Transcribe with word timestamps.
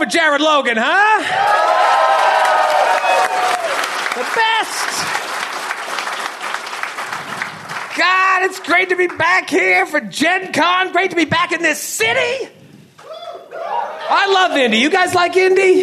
for 0.00 0.06
Jared 0.06 0.40
Logan, 0.40 0.78
huh? 0.78 1.20
The 4.16 4.24
best. 4.34 5.18
God, 7.98 8.44
it's 8.44 8.60
great 8.60 8.88
to 8.88 8.96
be 8.96 9.08
back 9.08 9.50
here 9.50 9.84
for 9.84 10.00
Gen 10.00 10.54
Con. 10.54 10.92
Great 10.92 11.10
to 11.10 11.16
be 11.16 11.26
back 11.26 11.52
in 11.52 11.60
this 11.60 11.82
city. 11.82 12.48
I 13.52 14.32
love 14.32 14.56
Indy. 14.56 14.78
You 14.78 14.88
guys 14.88 15.14
like 15.14 15.36
Indy? 15.36 15.82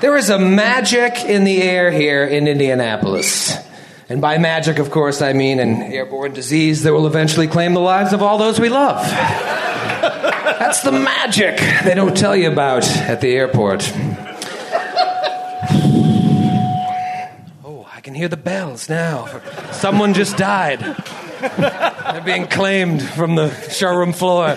There 0.00 0.16
is 0.16 0.30
a 0.30 0.38
magic 0.38 1.18
in 1.26 1.44
the 1.44 1.60
air 1.60 1.90
here 1.90 2.24
in 2.24 2.48
Indianapolis. 2.48 3.54
And 4.08 4.22
by 4.22 4.38
magic, 4.38 4.78
of 4.78 4.90
course, 4.90 5.20
I 5.20 5.34
mean 5.34 5.60
an 5.60 5.82
airborne 5.82 6.32
disease 6.32 6.84
that 6.84 6.94
will 6.94 7.06
eventually 7.06 7.48
claim 7.48 7.74
the 7.74 7.80
lives 7.80 8.14
of 8.14 8.22
all 8.22 8.38
those 8.38 8.58
we 8.58 8.70
love. 8.70 9.61
That's 10.58 10.82
the 10.82 10.92
magic 10.92 11.58
they 11.84 11.94
don't 11.94 12.16
tell 12.16 12.34
you 12.36 12.50
about 12.50 12.84
at 12.84 13.20
the 13.20 13.28
airport. 13.34 13.82
Oh, 17.64 17.86
I 17.94 18.00
can 18.00 18.14
hear 18.14 18.28
the 18.28 18.36
bells 18.36 18.88
now. 18.88 19.26
Someone 19.72 20.14
just 20.14 20.36
died. 20.36 20.80
They're 21.40 22.22
being 22.24 22.46
claimed 22.46 23.02
from 23.02 23.34
the 23.34 23.50
showroom 23.70 24.12
floor. 24.12 24.56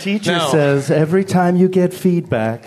Teacher 0.00 0.32
No. 0.32 0.48
says 0.50 0.90
every 0.90 1.24
time 1.24 1.56
you 1.56 1.68
get 1.68 1.92
feedback. 1.92 2.62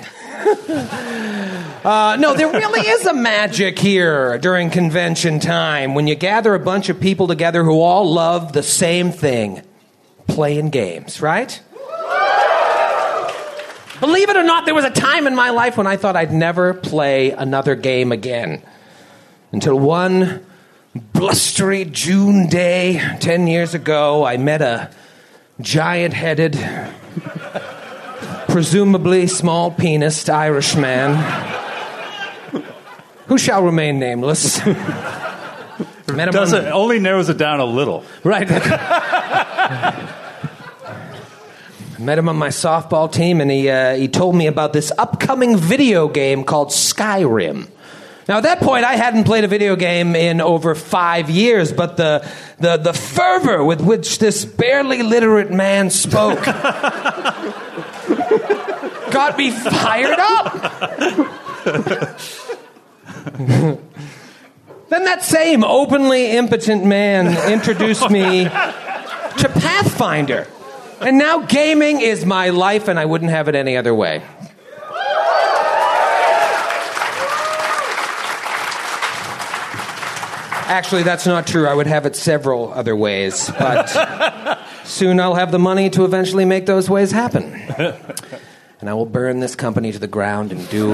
Uh, 1.83 2.15
no, 2.19 2.35
there 2.35 2.51
really 2.51 2.81
is 2.87 3.05
a 3.07 3.13
magic 3.13 3.79
here 3.79 4.37
during 4.37 4.69
convention 4.69 5.39
time 5.39 5.95
when 5.95 6.05
you 6.07 6.13
gather 6.15 6.53
a 6.53 6.59
bunch 6.59 6.89
of 6.89 6.99
people 6.99 7.27
together 7.27 7.63
who 7.63 7.79
all 7.81 8.11
love 8.11 8.53
the 8.53 8.61
same 8.63 9.11
thing 9.11 9.61
playing 10.27 10.69
games, 10.69 11.21
right? 11.21 11.59
Believe 14.01 14.29
it 14.31 14.35
or 14.35 14.43
not, 14.43 14.65
there 14.65 14.73
was 14.73 14.83
a 14.83 14.89
time 14.89 15.27
in 15.27 15.35
my 15.35 15.51
life 15.51 15.77
when 15.77 15.85
I 15.85 15.95
thought 15.95 16.15
I'd 16.15 16.33
never 16.33 16.73
play 16.73 17.29
another 17.29 17.75
game 17.75 18.11
again. 18.11 18.63
Until 19.51 19.77
one 19.77 20.43
blustery 21.13 21.85
June 21.85 22.47
day 22.47 22.99
10 23.19 23.45
years 23.45 23.75
ago, 23.75 24.25
I 24.25 24.37
met 24.37 24.63
a 24.63 24.89
giant 25.61 26.15
headed, 26.15 26.57
presumably 28.47 29.27
small 29.27 29.71
penised 29.71 30.33
Irishman 30.33 31.15
who 33.27 33.37
shall 33.37 33.63
remain 33.63 33.99
nameless. 33.99 34.59
Does 36.07 36.53
it 36.53 36.65
only 36.65 36.99
narrows 36.99 37.29
it 37.29 37.37
down 37.37 37.59
a 37.59 37.65
little. 37.65 38.03
Right. 38.23 38.49
Met 42.01 42.17
him 42.17 42.27
on 42.29 42.35
my 42.35 42.47
softball 42.47 43.11
team, 43.11 43.39
and 43.41 43.51
he 43.51 43.69
uh, 43.69 43.93
he 43.95 44.07
told 44.07 44.35
me 44.35 44.47
about 44.47 44.73
this 44.73 44.91
upcoming 44.97 45.55
video 45.55 46.07
game 46.07 46.43
called 46.43 46.69
Skyrim. 46.69 47.67
Now, 48.27 48.37
at 48.37 48.43
that 48.43 48.59
point, 48.59 48.85
I 48.85 48.95
hadn't 48.95 49.25
played 49.25 49.43
a 49.43 49.47
video 49.47 49.75
game 49.75 50.15
in 50.15 50.41
over 50.41 50.73
five 50.73 51.29
years, 51.29 51.71
but 51.71 51.97
the 51.97 52.27
the, 52.57 52.77
the 52.77 52.93
fervor 52.93 53.63
with 53.63 53.81
which 53.81 54.17
this 54.17 54.45
barely 54.45 55.03
literate 55.03 55.51
man 55.51 55.91
spoke 55.91 56.43
got 59.11 59.37
me 59.37 59.51
fired 59.51 60.17
up. 60.17 60.53
Then 64.89 65.05
that 65.05 65.21
same 65.21 65.63
openly 65.63 66.31
impotent 66.31 66.83
man 66.83 67.51
introduced 67.51 68.09
me 68.09 68.43
to 68.45 69.51
Pathfinder. 69.53 70.47
And 71.01 71.17
now 71.17 71.39
gaming 71.45 72.01
is 72.01 72.25
my 72.25 72.49
life, 72.49 72.87
and 72.87 72.99
I 72.99 73.05
wouldn't 73.05 73.31
have 73.31 73.47
it 73.47 73.55
any 73.55 73.75
other 73.77 73.93
way. 73.93 74.21
Actually, 80.67 81.03
that's 81.03 81.25
not 81.25 81.47
true. 81.47 81.67
I 81.67 81.73
would 81.73 81.87
have 81.87 82.05
it 82.05 82.15
several 82.15 82.71
other 82.71 82.95
ways, 82.95 83.51
but 83.59 83.87
soon 84.85 85.19
I'll 85.19 85.35
have 85.35 85.51
the 85.51 85.59
money 85.59 85.89
to 85.89 86.05
eventually 86.05 86.45
make 86.45 86.65
those 86.65 86.89
ways 86.89 87.11
happen. 87.11 87.59
And 88.81 88.89
I 88.89 88.95
will 88.95 89.05
burn 89.05 89.41
this 89.41 89.53
company 89.53 89.91
to 89.91 89.99
the 89.99 90.07
ground 90.07 90.51
and 90.51 90.67
do 90.69 90.89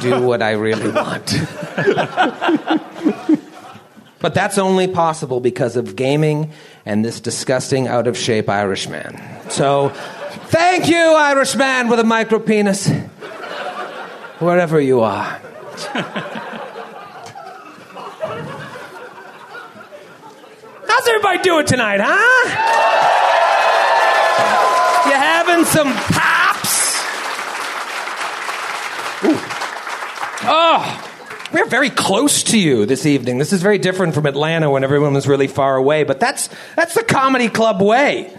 do 0.00 0.22
what 0.22 0.40
I 0.40 0.52
really 0.52 0.90
want. 0.90 1.34
but 4.20 4.32
that's 4.32 4.56
only 4.56 4.88
possible 4.88 5.40
because 5.40 5.76
of 5.76 5.96
gaming 5.96 6.52
and 6.90 7.04
this 7.04 7.20
disgusting, 7.20 7.86
out 7.86 8.08
of 8.08 8.18
shape 8.18 8.48
Irishman. 8.48 9.16
So, 9.48 9.90
thank 10.48 10.88
you, 10.88 10.96
Irishman 10.96 11.88
with 11.88 12.00
a 12.00 12.04
micro 12.04 12.40
penis, 12.40 12.88
wherever 14.40 14.80
you 14.80 14.98
are. 14.98 15.40
How's 20.88 21.06
everybody 21.06 21.38
doing 21.42 21.66
tonight, 21.66 22.00
huh? 22.02 22.48
You 25.08 25.14
having 25.14 25.64
some 25.66 25.92
pops? 25.92 26.96
Oh, 30.42 31.09
we're 31.52 31.66
very 31.66 31.90
close 31.90 32.42
to 32.44 32.58
you 32.58 32.86
this 32.86 33.06
evening. 33.06 33.38
This 33.38 33.52
is 33.52 33.62
very 33.62 33.78
different 33.78 34.14
from 34.14 34.26
Atlanta 34.26 34.70
when 34.70 34.84
everyone 34.84 35.14
was 35.14 35.26
really 35.26 35.48
far 35.48 35.76
away, 35.76 36.04
but 36.04 36.20
that's 36.20 36.48
that's 36.76 36.94
the 36.94 37.04
comedy 37.04 37.48
club 37.48 37.82
way. 37.82 38.36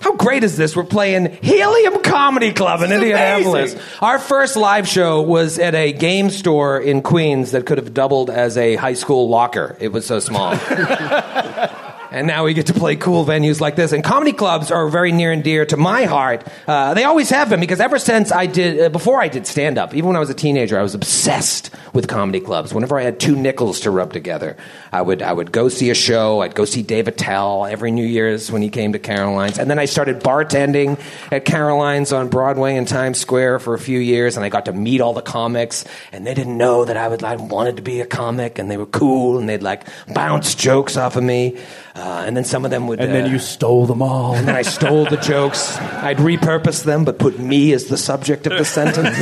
How 0.00 0.16
great 0.16 0.42
is 0.42 0.56
this? 0.56 0.74
We're 0.74 0.82
playing 0.82 1.32
Helium 1.42 2.02
Comedy 2.02 2.52
Club 2.52 2.82
in 2.82 2.90
Indianapolis. 2.90 3.76
Our 4.00 4.18
first 4.18 4.56
live 4.56 4.88
show 4.88 5.22
was 5.22 5.60
at 5.60 5.76
a 5.76 5.92
game 5.92 6.28
store 6.30 6.80
in 6.80 7.02
Queens 7.02 7.52
that 7.52 7.66
could 7.66 7.78
have 7.78 7.94
doubled 7.94 8.28
as 8.28 8.58
a 8.58 8.74
high 8.74 8.94
school 8.94 9.28
locker. 9.28 9.76
It 9.78 9.92
was 9.92 10.04
so 10.04 10.18
small. 10.18 10.58
And 12.12 12.26
now 12.26 12.44
we 12.44 12.52
get 12.52 12.66
to 12.66 12.74
play 12.74 12.96
cool 12.96 13.24
venues 13.24 13.58
like 13.58 13.74
this. 13.74 13.92
And 13.92 14.04
comedy 14.04 14.34
clubs 14.34 14.70
are 14.70 14.86
very 14.88 15.12
near 15.12 15.32
and 15.32 15.42
dear 15.42 15.64
to 15.64 15.78
my 15.78 16.04
heart. 16.04 16.46
Uh, 16.68 16.92
they 16.92 17.04
always 17.04 17.30
have 17.30 17.48
been 17.48 17.58
because 17.58 17.80
ever 17.80 17.98
since 17.98 18.30
I 18.30 18.44
did, 18.44 18.80
uh, 18.80 18.88
before 18.90 19.22
I 19.22 19.28
did 19.28 19.46
stand 19.46 19.78
up, 19.78 19.94
even 19.94 20.08
when 20.08 20.16
I 20.16 20.20
was 20.20 20.28
a 20.28 20.34
teenager, 20.34 20.78
I 20.78 20.82
was 20.82 20.94
obsessed 20.94 21.70
with 21.94 22.08
comedy 22.08 22.40
clubs. 22.40 22.74
Whenever 22.74 22.98
I 22.98 23.02
had 23.02 23.18
two 23.18 23.34
nickels 23.34 23.80
to 23.80 23.90
rub 23.90 24.12
together, 24.12 24.58
I 24.92 25.00
would, 25.00 25.22
I 25.22 25.32
would 25.32 25.52
go 25.52 25.70
see 25.70 25.88
a 25.88 25.94
show. 25.94 26.42
I'd 26.42 26.54
go 26.54 26.66
see 26.66 26.82
Dave 26.82 27.08
Attell 27.08 27.64
every 27.64 27.90
New 27.90 28.04
Year's 28.04 28.52
when 28.52 28.60
he 28.60 28.68
came 28.68 28.92
to 28.92 28.98
Caroline's. 28.98 29.58
And 29.58 29.70
then 29.70 29.78
I 29.78 29.86
started 29.86 30.20
bartending 30.20 31.00
at 31.32 31.46
Caroline's 31.46 32.12
on 32.12 32.28
Broadway 32.28 32.76
in 32.76 32.84
Times 32.84 33.20
Square 33.20 33.60
for 33.60 33.72
a 33.72 33.78
few 33.78 33.98
years. 33.98 34.36
And 34.36 34.44
I 34.44 34.50
got 34.50 34.66
to 34.66 34.74
meet 34.74 35.00
all 35.00 35.14
the 35.14 35.22
comics. 35.22 35.86
And 36.12 36.26
they 36.26 36.34
didn't 36.34 36.58
know 36.58 36.84
that 36.84 36.98
I, 36.98 37.08
would, 37.08 37.24
I 37.24 37.36
wanted 37.36 37.76
to 37.76 37.82
be 37.82 38.02
a 38.02 38.06
comic. 38.06 38.58
And 38.58 38.70
they 38.70 38.76
were 38.76 38.84
cool. 38.84 39.38
And 39.38 39.48
they'd 39.48 39.62
like 39.62 39.84
bounce 40.12 40.54
jokes 40.54 40.98
off 40.98 41.16
of 41.16 41.24
me. 41.24 41.58
Uh, 41.94 42.24
and 42.26 42.34
then 42.36 42.44
some 42.44 42.64
of 42.64 42.70
them 42.70 42.86
would. 42.86 43.00
And 43.00 43.12
then 43.12 43.24
uh, 43.26 43.28
you 43.28 43.38
stole 43.38 43.84
them 43.86 44.00
all. 44.00 44.34
and 44.34 44.48
then 44.48 44.56
I 44.56 44.62
stole 44.62 45.04
the 45.04 45.18
jokes. 45.18 45.76
I'd 45.78 46.16
repurpose 46.18 46.84
them, 46.84 47.04
but 47.04 47.18
put 47.18 47.38
me 47.38 47.72
as 47.74 47.86
the 47.86 47.98
subject 47.98 48.46
of 48.46 48.56
the 48.58 48.64
sentence. 48.64 49.16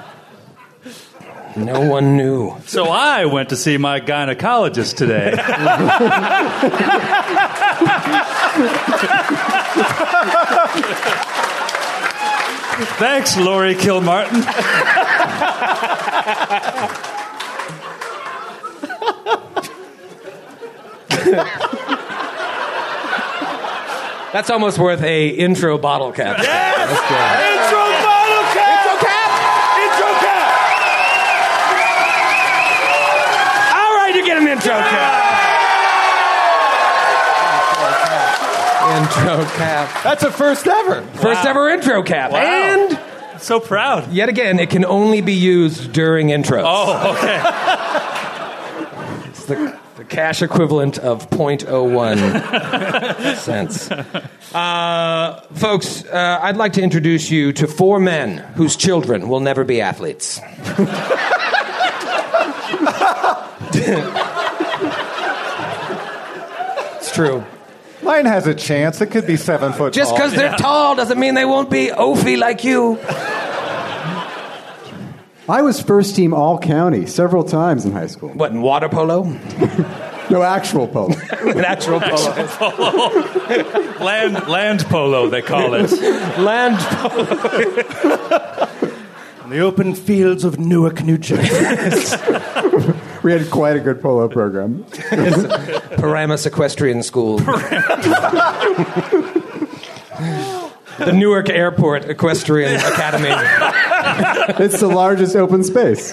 No 1.56 1.88
one 1.88 2.16
knew. 2.16 2.56
So 2.66 2.86
I 2.86 3.26
went 3.26 3.50
to 3.50 3.56
see 3.56 3.76
my 3.78 4.00
gynecologist 4.00 4.96
today. 4.96 5.34
Thanks, 12.98 13.36
Laurie 13.36 13.74
Kilmartin. 13.76 14.42
That's 24.32 24.50
almost 24.50 24.78
worth 24.78 25.00
a 25.02 25.28
intro 25.28 25.78
bottle 25.78 26.10
cap. 26.12 26.36
That's 26.36 26.48
good. 26.48 27.40
Intro 27.54 27.84
bottle 28.02 28.44
cap. 28.50 28.82
Intro 28.82 28.98
cap. 29.06 29.30
Intro 29.78 30.10
cap. 30.18 30.50
All 33.78 33.94
right, 33.94 34.12
you 34.16 34.24
get 34.26 34.38
an 34.42 34.48
intro 34.48 34.72
cap. 34.74 35.22
Intro 38.96 39.44
cap. 39.56 40.02
That's 40.02 40.22
a 40.24 40.30
first 40.32 40.66
ever. 40.66 41.02
First 41.14 41.44
ever 41.46 41.68
intro 41.70 42.02
cap. 42.02 42.32
Wow. 42.32 42.38
And 42.40 42.98
So 43.40 43.58
proud. 43.60 44.12
yet 44.12 44.28
again, 44.28 44.58
it 44.58 44.68
can 44.70 44.84
only 44.84 45.20
be 45.20 45.32
used 45.34 45.92
during 45.92 46.28
intros. 46.28 46.64
Oh, 46.66 47.14
okay. 47.16 47.40
It's 49.30 49.44
the, 49.46 49.78
the 49.96 50.04
cash 50.04 50.42
equivalent 50.42 50.98
of 50.98 51.30
0.01 51.30 53.36
cents. 53.36 53.90
Uh, 54.54 55.40
folks, 55.54 56.04
uh, 56.06 56.38
I'd 56.42 56.56
like 56.56 56.72
to 56.74 56.82
introduce 56.82 57.30
you 57.30 57.52
to 57.52 57.66
four 57.68 58.00
men 58.00 58.38
whose 58.56 58.74
children 58.76 59.28
will 59.28 59.40
never 59.40 59.64
be 59.64 59.80
athletes. 59.80 60.40
it's 66.96 67.12
true. 67.12 67.44
Mine 68.02 68.26
has 68.26 68.46
a 68.46 68.54
chance. 68.54 69.00
It 69.00 69.10
could 69.10 69.26
be 69.26 69.36
seven 69.36 69.72
foot 69.72 69.94
Just 69.94 70.10
tall. 70.10 70.18
because 70.18 70.34
they're 70.34 70.56
tall 70.56 70.94
doesn't 70.94 71.18
mean 71.18 71.34
they 71.34 71.46
won't 71.46 71.70
be 71.70 71.88
oafy 71.88 72.38
like 72.38 72.64
you. 72.64 72.98
I 75.48 75.62
was 75.62 75.80
first 75.80 76.16
team 76.16 76.32
all 76.32 76.58
county 76.58 77.06
several 77.06 77.44
times 77.44 77.84
in 77.84 77.92
high 77.92 78.06
school. 78.06 78.30
What, 78.30 78.52
in 78.52 78.62
water 78.62 78.88
polo? 78.88 79.24
No 80.30 80.42
actual 80.42 80.88
polo. 80.88 81.08
Natural 81.44 82.00
polo. 82.00 82.30
Land, 84.02 84.48
land 84.48 84.80
polo, 84.86 85.28
they 85.28 85.42
call 85.42 85.74
it. 85.74 85.90
Land 86.38 86.78
polo. 86.78 87.26
In 89.44 89.50
the 89.50 89.60
open 89.60 89.94
fields 89.94 90.44
of 90.44 90.58
Newark, 90.58 91.04
New 91.04 91.18
Jersey. 91.18 92.16
we 93.22 93.32
had 93.32 93.50
quite 93.50 93.76
a 93.76 93.80
good 93.80 94.00
polo 94.00 94.26
program. 94.28 94.86
Paramus 95.98 96.46
Equestrian 96.46 97.02
School. 97.02 97.38
The 100.98 101.12
Newark 101.12 101.48
Airport 101.48 102.04
Equestrian 102.04 102.74
Academy. 102.76 103.30
It's 104.64 104.80
the 104.80 104.88
largest 104.88 105.34
open 105.36 105.64
space. 105.64 106.12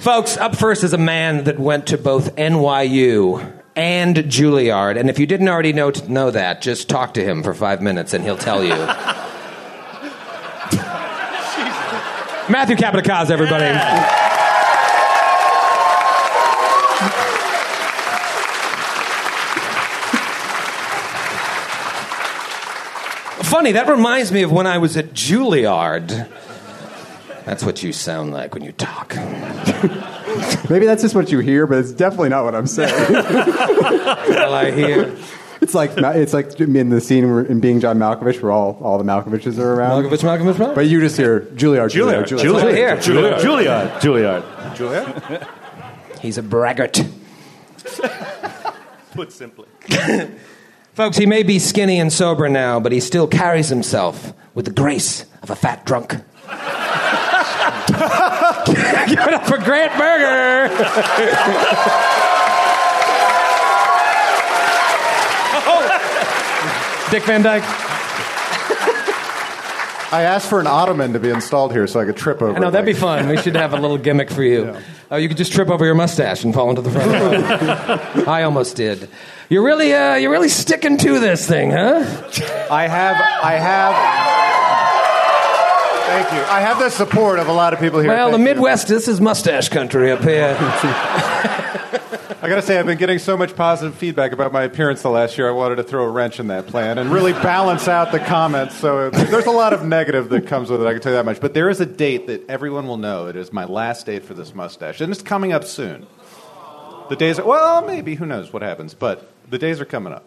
Folks, 0.00 0.36
up 0.36 0.56
first 0.56 0.84
is 0.84 0.92
a 0.92 0.98
man 0.98 1.44
that 1.44 1.58
went 1.58 1.88
to 1.88 1.98
both 1.98 2.36
NYU 2.36 3.52
and 3.74 4.16
Juilliard. 4.16 4.98
And 4.98 5.10
if 5.10 5.18
you 5.18 5.26
didn't 5.26 5.48
already 5.48 5.72
know, 5.72 5.90
know 6.08 6.30
that, 6.30 6.62
just 6.62 6.88
talk 6.88 7.14
to 7.14 7.24
him 7.24 7.42
for 7.42 7.54
five 7.54 7.82
minutes 7.82 8.14
and 8.14 8.22
he'll 8.22 8.36
tell 8.36 8.62
you. 8.62 8.74
Matthew 12.48 12.76
Capodicasa, 12.76 13.32
everybody. 13.32 14.21
Funny, 23.52 23.72
that 23.72 23.86
reminds 23.86 24.32
me 24.32 24.40
of 24.44 24.50
when 24.50 24.66
I 24.66 24.78
was 24.78 24.96
at 24.96 25.12
Juilliard. 25.12 26.26
That's 27.44 27.62
what 27.62 27.82
you 27.82 27.92
sound 27.92 28.32
like 28.32 28.54
when 28.54 28.64
you 28.64 28.72
talk. 28.72 29.14
Maybe 30.70 30.86
that's 30.86 31.02
just 31.02 31.14
what 31.14 31.30
you 31.30 31.40
hear, 31.40 31.66
but 31.66 31.76
it's 31.76 31.92
definitely 31.92 32.30
not 32.30 32.44
what 32.44 32.54
I'm 32.54 32.66
saying. 32.66 32.94
Well, 33.12 34.54
I 34.54 34.70
hear. 34.70 35.14
it's 35.60 35.74
like 35.74 35.90
it's 35.98 36.32
like 36.32 36.58
in 36.58 36.88
the 36.88 37.00
scene 37.02 37.30
where, 37.30 37.44
in 37.44 37.60
Being 37.60 37.80
John 37.80 37.98
Malkovich, 37.98 38.40
where 38.40 38.52
all, 38.52 38.78
all 38.80 38.96
the 38.96 39.04
Malkoviches 39.04 39.58
are 39.58 39.74
around. 39.74 40.04
Malkovich, 40.04 40.20
Malkovich, 40.20 40.54
Malkovich. 40.54 40.74
But 40.74 40.86
you 40.86 41.00
just 41.00 41.18
hear 41.18 41.40
Juilliard, 41.40 41.90
Juilliard, 41.90 42.24
Juilliard, 42.24 42.40
Juilliard. 42.40 42.62
Right 42.62 42.74
here. 42.74 42.96
Juilliard. 42.96 44.00
Juilliard. 44.00 44.74
Juilliard. 44.76 45.48
He's 46.20 46.38
a 46.38 46.42
braggart. 46.42 47.04
Put 49.12 49.30
simply. 49.30 49.68
Folks, 50.94 51.16
he 51.16 51.24
may 51.24 51.42
be 51.42 51.58
skinny 51.58 51.98
and 51.98 52.12
sober 52.12 52.50
now, 52.50 52.78
but 52.78 52.92
he 52.92 53.00
still 53.00 53.26
carries 53.26 53.70
himself 53.70 54.34
with 54.54 54.66
the 54.66 54.70
grace 54.70 55.24
of 55.42 55.48
a 55.48 55.56
fat 55.56 55.86
drunk. 55.86 56.10
Give 59.08 59.18
it 59.18 59.34
up 59.34 59.46
for 59.46 59.56
Grant 59.58 59.98
Berger. 59.98 60.68
Oh. 65.64 67.08
Dick 67.10 67.22
Van 67.22 67.40
Dyke. 67.42 67.91
I 70.12 70.22
asked 70.22 70.50
for 70.50 70.60
an 70.60 70.66
ottoman 70.66 71.14
to 71.14 71.18
be 71.18 71.30
installed 71.30 71.72
here 71.72 71.86
so 71.86 71.98
I 71.98 72.04
could 72.04 72.18
trip 72.18 72.42
over. 72.42 72.54
I 72.54 72.58
know 72.58 72.70
that'd 72.70 72.84
be 72.84 72.92
fun. 72.92 73.28
We 73.28 73.38
should 73.38 73.56
have 73.56 73.72
a 73.72 73.78
little 73.78 73.96
gimmick 73.96 74.30
for 74.30 74.42
you. 74.42 74.76
Oh, 75.10 75.16
you 75.16 75.26
could 75.26 75.38
just 75.38 75.52
trip 75.52 75.70
over 75.70 75.86
your 75.86 75.94
mustache 75.94 76.44
and 76.44 76.52
fall 76.52 76.68
into 76.68 76.82
the 76.82 76.90
front 76.90 77.12
row. 77.12 78.24
I 78.30 78.42
almost 78.42 78.76
did. 78.76 79.08
You're 79.48 79.64
really, 79.64 79.94
uh, 79.94 80.16
you're 80.16 80.30
really 80.30 80.50
sticking 80.50 80.98
to 80.98 81.18
this 81.18 81.48
thing, 81.48 81.70
huh? 81.70 82.04
I 82.70 82.88
have. 82.88 83.16
I 83.42 83.52
have. 83.54 83.94
Thank 86.06 86.32
you. 86.32 86.44
I 86.52 86.60
have 86.60 86.78
the 86.78 86.90
support 86.90 87.38
of 87.38 87.48
a 87.48 87.52
lot 87.52 87.72
of 87.72 87.80
people 87.80 88.00
here. 88.00 88.10
Well, 88.10 88.30
the 88.30 88.36
Thank 88.36 88.48
you. 88.48 88.54
Midwest, 88.54 88.88
this 88.88 89.08
is 89.08 89.18
mustache 89.18 89.70
country 89.70 90.12
up 90.12 90.22
here. 90.22 90.56
I 92.42 92.48
got 92.48 92.56
to 92.56 92.62
say, 92.62 92.76
I've 92.76 92.86
been 92.86 92.98
getting 92.98 93.20
so 93.20 93.36
much 93.36 93.54
positive 93.54 93.94
feedback 93.94 94.32
about 94.32 94.52
my 94.52 94.64
appearance 94.64 95.00
the 95.02 95.10
last 95.10 95.38
year. 95.38 95.48
I 95.48 95.52
wanted 95.52 95.76
to 95.76 95.84
throw 95.84 96.02
a 96.02 96.08
wrench 96.08 96.40
in 96.40 96.48
that 96.48 96.66
plan 96.66 96.98
and 96.98 97.12
really 97.12 97.32
balance 97.34 97.86
out 97.86 98.10
the 98.10 98.18
comments. 98.18 98.74
So 98.74 99.10
there's 99.10 99.46
a 99.46 99.52
lot 99.52 99.72
of 99.72 99.84
negative 99.84 100.28
that 100.30 100.48
comes 100.48 100.68
with 100.68 100.82
it. 100.82 100.86
I 100.88 100.92
can 100.92 101.00
tell 101.00 101.12
you 101.12 101.18
that 101.18 101.24
much. 101.24 101.40
But 101.40 101.54
there 101.54 101.70
is 101.70 101.80
a 101.80 101.86
date 101.86 102.26
that 102.26 102.50
everyone 102.50 102.88
will 102.88 102.96
know. 102.96 103.28
It 103.28 103.36
is 103.36 103.52
my 103.52 103.64
last 103.64 104.06
date 104.06 104.24
for 104.24 104.34
this 104.34 104.56
mustache, 104.56 105.00
and 105.00 105.12
it's 105.12 105.22
coming 105.22 105.52
up 105.52 105.62
soon. 105.62 106.04
The 107.08 107.14
days 107.14 107.38
are 107.38 107.46
well, 107.46 107.86
maybe 107.86 108.16
who 108.16 108.26
knows 108.26 108.52
what 108.52 108.62
happens, 108.62 108.92
but 108.92 109.30
the 109.48 109.58
days 109.58 109.80
are 109.80 109.84
coming 109.84 110.12
up. 110.12 110.24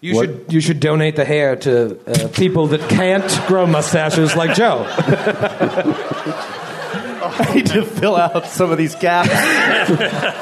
You 0.00 0.14
should 0.14 0.46
you 0.48 0.60
should 0.62 0.80
donate 0.80 1.16
the 1.16 1.26
hair 1.26 1.56
to 1.56 2.00
uh, 2.06 2.28
people 2.28 2.68
that 2.68 2.88
can't 2.88 3.30
grow 3.46 3.66
mustaches 3.66 4.34
like 4.34 4.56
Joe. 4.56 4.86
I 7.40 7.54
need 7.54 7.66
to 7.66 7.84
fill 7.84 8.16
out 8.16 8.46
some 8.46 8.70
of 8.70 8.78
these 8.78 8.94
gaps. 8.96 9.30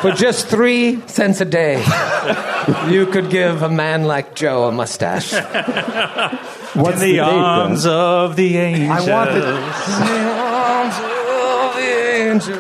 For 0.03 0.11
just 0.13 0.49
three 0.49 1.01
cents 1.07 1.41
a 1.41 1.45
day, 1.45 1.79
you 2.91 3.07
could 3.07 3.31
give 3.31 3.63
a 3.63 3.69
man 3.69 4.05
like 4.05 4.35
Joe 4.35 4.65
a 4.69 4.73
mustache. 4.73 5.33
What's 6.75 7.01
In 7.03 7.09
the 7.09 7.13
date, 7.15 7.21
arms 7.21 7.85
then? 7.85 7.93
of 7.93 8.37
the 8.37 8.57
angels. 8.57 9.09
I 9.09 9.11
want 9.13 9.31
the, 9.33 9.47
arms 10.37 10.95
of 10.99 11.75
the 11.77 11.89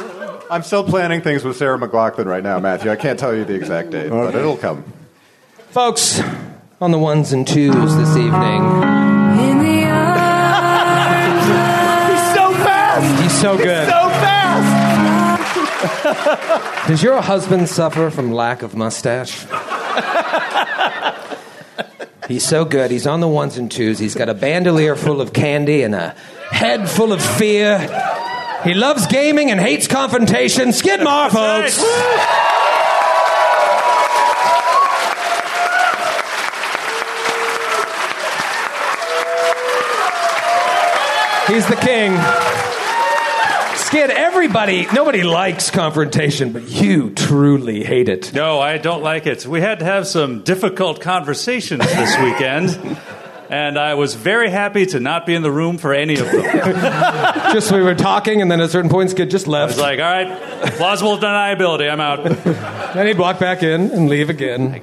angels. 0.00 0.46
I'm 0.50 0.62
still 0.62 0.84
planning 0.84 1.20
things 1.20 1.44
with 1.44 1.56
Sarah 1.56 1.78
McLachlan 1.78 2.24
right 2.26 2.42
now, 2.42 2.58
Matthew. 2.58 2.90
I 2.90 2.96
can't 2.96 3.18
tell 3.18 3.34
you 3.34 3.44
the 3.44 3.54
exact 3.54 3.90
date, 3.90 4.08
but 4.10 4.34
it'll 4.34 4.56
come. 4.56 4.84
Folks, 5.70 6.20
on 6.80 6.90
the 6.90 6.98
ones 6.98 7.32
and 7.32 7.46
twos 7.46 7.74
this 7.96 8.16
evening, 8.16 8.62
In 8.62 9.58
the 9.58 9.84
arms 9.90 11.44
He's 12.08 12.34
so 12.34 12.52
fast. 12.64 13.22
he's 13.22 13.40
so 13.40 13.56
good. 13.58 13.86
So 13.86 13.92
fast. 13.92 14.07
Does 16.86 17.02
your 17.02 17.20
husband 17.20 17.68
suffer 17.68 18.10
from 18.10 18.32
lack 18.32 18.62
of 18.62 18.74
mustache? 18.74 19.46
He's 22.28 22.46
so 22.46 22.64
good. 22.64 22.90
He's 22.90 23.06
on 23.06 23.20
the 23.20 23.28
ones 23.28 23.56
and 23.56 23.70
twos. 23.70 23.98
He's 23.98 24.14
got 24.14 24.28
a 24.28 24.34
bandolier 24.34 24.96
full 24.96 25.20
of 25.20 25.32
candy 25.32 25.82
and 25.82 25.94
a 25.94 26.14
head 26.50 26.88
full 26.88 27.12
of 27.12 27.22
fear. 27.22 27.78
He 28.64 28.74
loves 28.74 29.06
gaming 29.06 29.50
and 29.50 29.60
hates 29.60 29.86
confrontation. 29.86 30.72
Skid 30.72 31.00
Maher, 31.02 31.30
folks. 31.30 31.78
He's 41.48 41.66
the 41.66 41.76
king. 41.76 42.12
Skid, 43.88 44.10
everybody, 44.10 44.86
nobody 44.92 45.22
likes 45.22 45.70
confrontation, 45.70 46.52
but 46.52 46.68
you 46.68 47.08
truly 47.08 47.82
hate 47.82 48.10
it. 48.10 48.34
No, 48.34 48.60
I 48.60 48.76
don't 48.76 49.02
like 49.02 49.26
it. 49.26 49.46
We 49.46 49.62
had 49.62 49.78
to 49.78 49.86
have 49.86 50.06
some 50.06 50.42
difficult 50.42 51.00
conversations 51.00 51.80
this 51.86 52.18
weekend, 52.18 52.98
and 53.48 53.78
I 53.78 53.94
was 53.94 54.14
very 54.14 54.50
happy 54.50 54.84
to 54.84 55.00
not 55.00 55.24
be 55.24 55.34
in 55.34 55.40
the 55.40 55.50
room 55.50 55.78
for 55.78 55.94
any 55.94 56.18
of 56.18 56.30
them. 56.30 56.42
just 57.54 57.72
we 57.72 57.80
were 57.80 57.94
talking, 57.94 58.42
and 58.42 58.50
then 58.52 58.60
at 58.60 58.66
a 58.66 58.68
certain 58.68 58.90
point, 58.90 59.08
Skid 59.08 59.30
just 59.30 59.48
I 59.48 59.52
left. 59.52 59.76
was 59.76 59.80
like, 59.80 60.00
all 60.00 60.04
right, 60.04 60.72
plausible 60.72 61.16
deniability, 61.16 61.90
I'm 61.90 61.98
out. 61.98 62.24
then 62.92 63.06
he'd 63.06 63.18
walk 63.18 63.38
back 63.38 63.62
in 63.62 63.90
and 63.90 64.10
leave 64.10 64.28
again. 64.28 64.82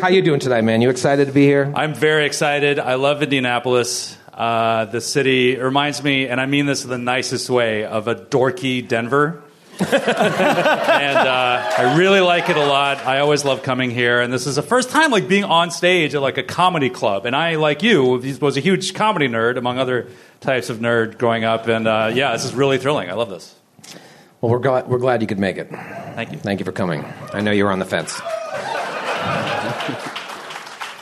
How 0.00 0.08
you 0.08 0.22
doing 0.22 0.40
today, 0.40 0.62
man? 0.62 0.80
You 0.80 0.88
excited 0.88 1.26
to 1.26 1.34
be 1.34 1.44
here? 1.44 1.70
I'm 1.76 1.94
very 1.94 2.24
excited. 2.24 2.78
I 2.78 2.94
love 2.94 3.22
Indianapolis. 3.22 4.17
Uh, 4.38 4.84
the 4.84 5.00
city 5.00 5.56
reminds 5.56 6.00
me, 6.00 6.28
and 6.28 6.40
I 6.40 6.46
mean 6.46 6.66
this 6.66 6.84
in 6.84 6.90
the 6.90 6.96
nicest 6.96 7.50
way, 7.50 7.84
of 7.84 8.06
a 8.06 8.14
dorky 8.14 8.86
Denver. 8.86 9.42
and 9.80 9.88
uh, 9.88 11.72
I 11.76 11.96
really 11.98 12.20
like 12.20 12.48
it 12.48 12.56
a 12.56 12.64
lot. 12.64 12.98
I 12.98 13.18
always 13.18 13.44
love 13.44 13.64
coming 13.64 13.90
here, 13.90 14.20
and 14.20 14.32
this 14.32 14.46
is 14.46 14.54
the 14.54 14.62
first 14.62 14.90
time 14.90 15.10
like 15.10 15.26
being 15.26 15.42
on 15.42 15.72
stage 15.72 16.14
at 16.14 16.22
like 16.22 16.38
a 16.38 16.44
comedy 16.44 16.88
club. 16.88 17.26
And 17.26 17.34
I, 17.34 17.56
like 17.56 17.82
you, 17.82 18.38
was 18.40 18.56
a 18.56 18.60
huge 18.60 18.94
comedy 18.94 19.26
nerd 19.26 19.56
among 19.56 19.78
other 19.78 20.06
types 20.38 20.70
of 20.70 20.78
nerd 20.78 21.18
growing 21.18 21.42
up. 21.42 21.66
And 21.66 21.88
uh, 21.88 22.12
yeah, 22.14 22.30
this 22.32 22.44
is 22.44 22.54
really 22.54 22.78
thrilling. 22.78 23.10
I 23.10 23.14
love 23.14 23.30
this. 23.30 23.52
Well, 24.40 24.52
we're 24.52 24.60
glad, 24.60 24.86
we're 24.86 24.98
glad 24.98 25.20
you 25.20 25.26
could 25.26 25.40
make 25.40 25.56
it. 25.56 25.68
Thank 25.68 26.30
you. 26.30 26.38
Thank 26.38 26.60
you 26.60 26.64
for 26.64 26.70
coming. 26.70 27.04
I 27.32 27.40
know 27.40 27.50
you 27.50 27.64
were 27.64 27.72
on 27.72 27.80
the 27.80 27.84
fence. 27.84 28.20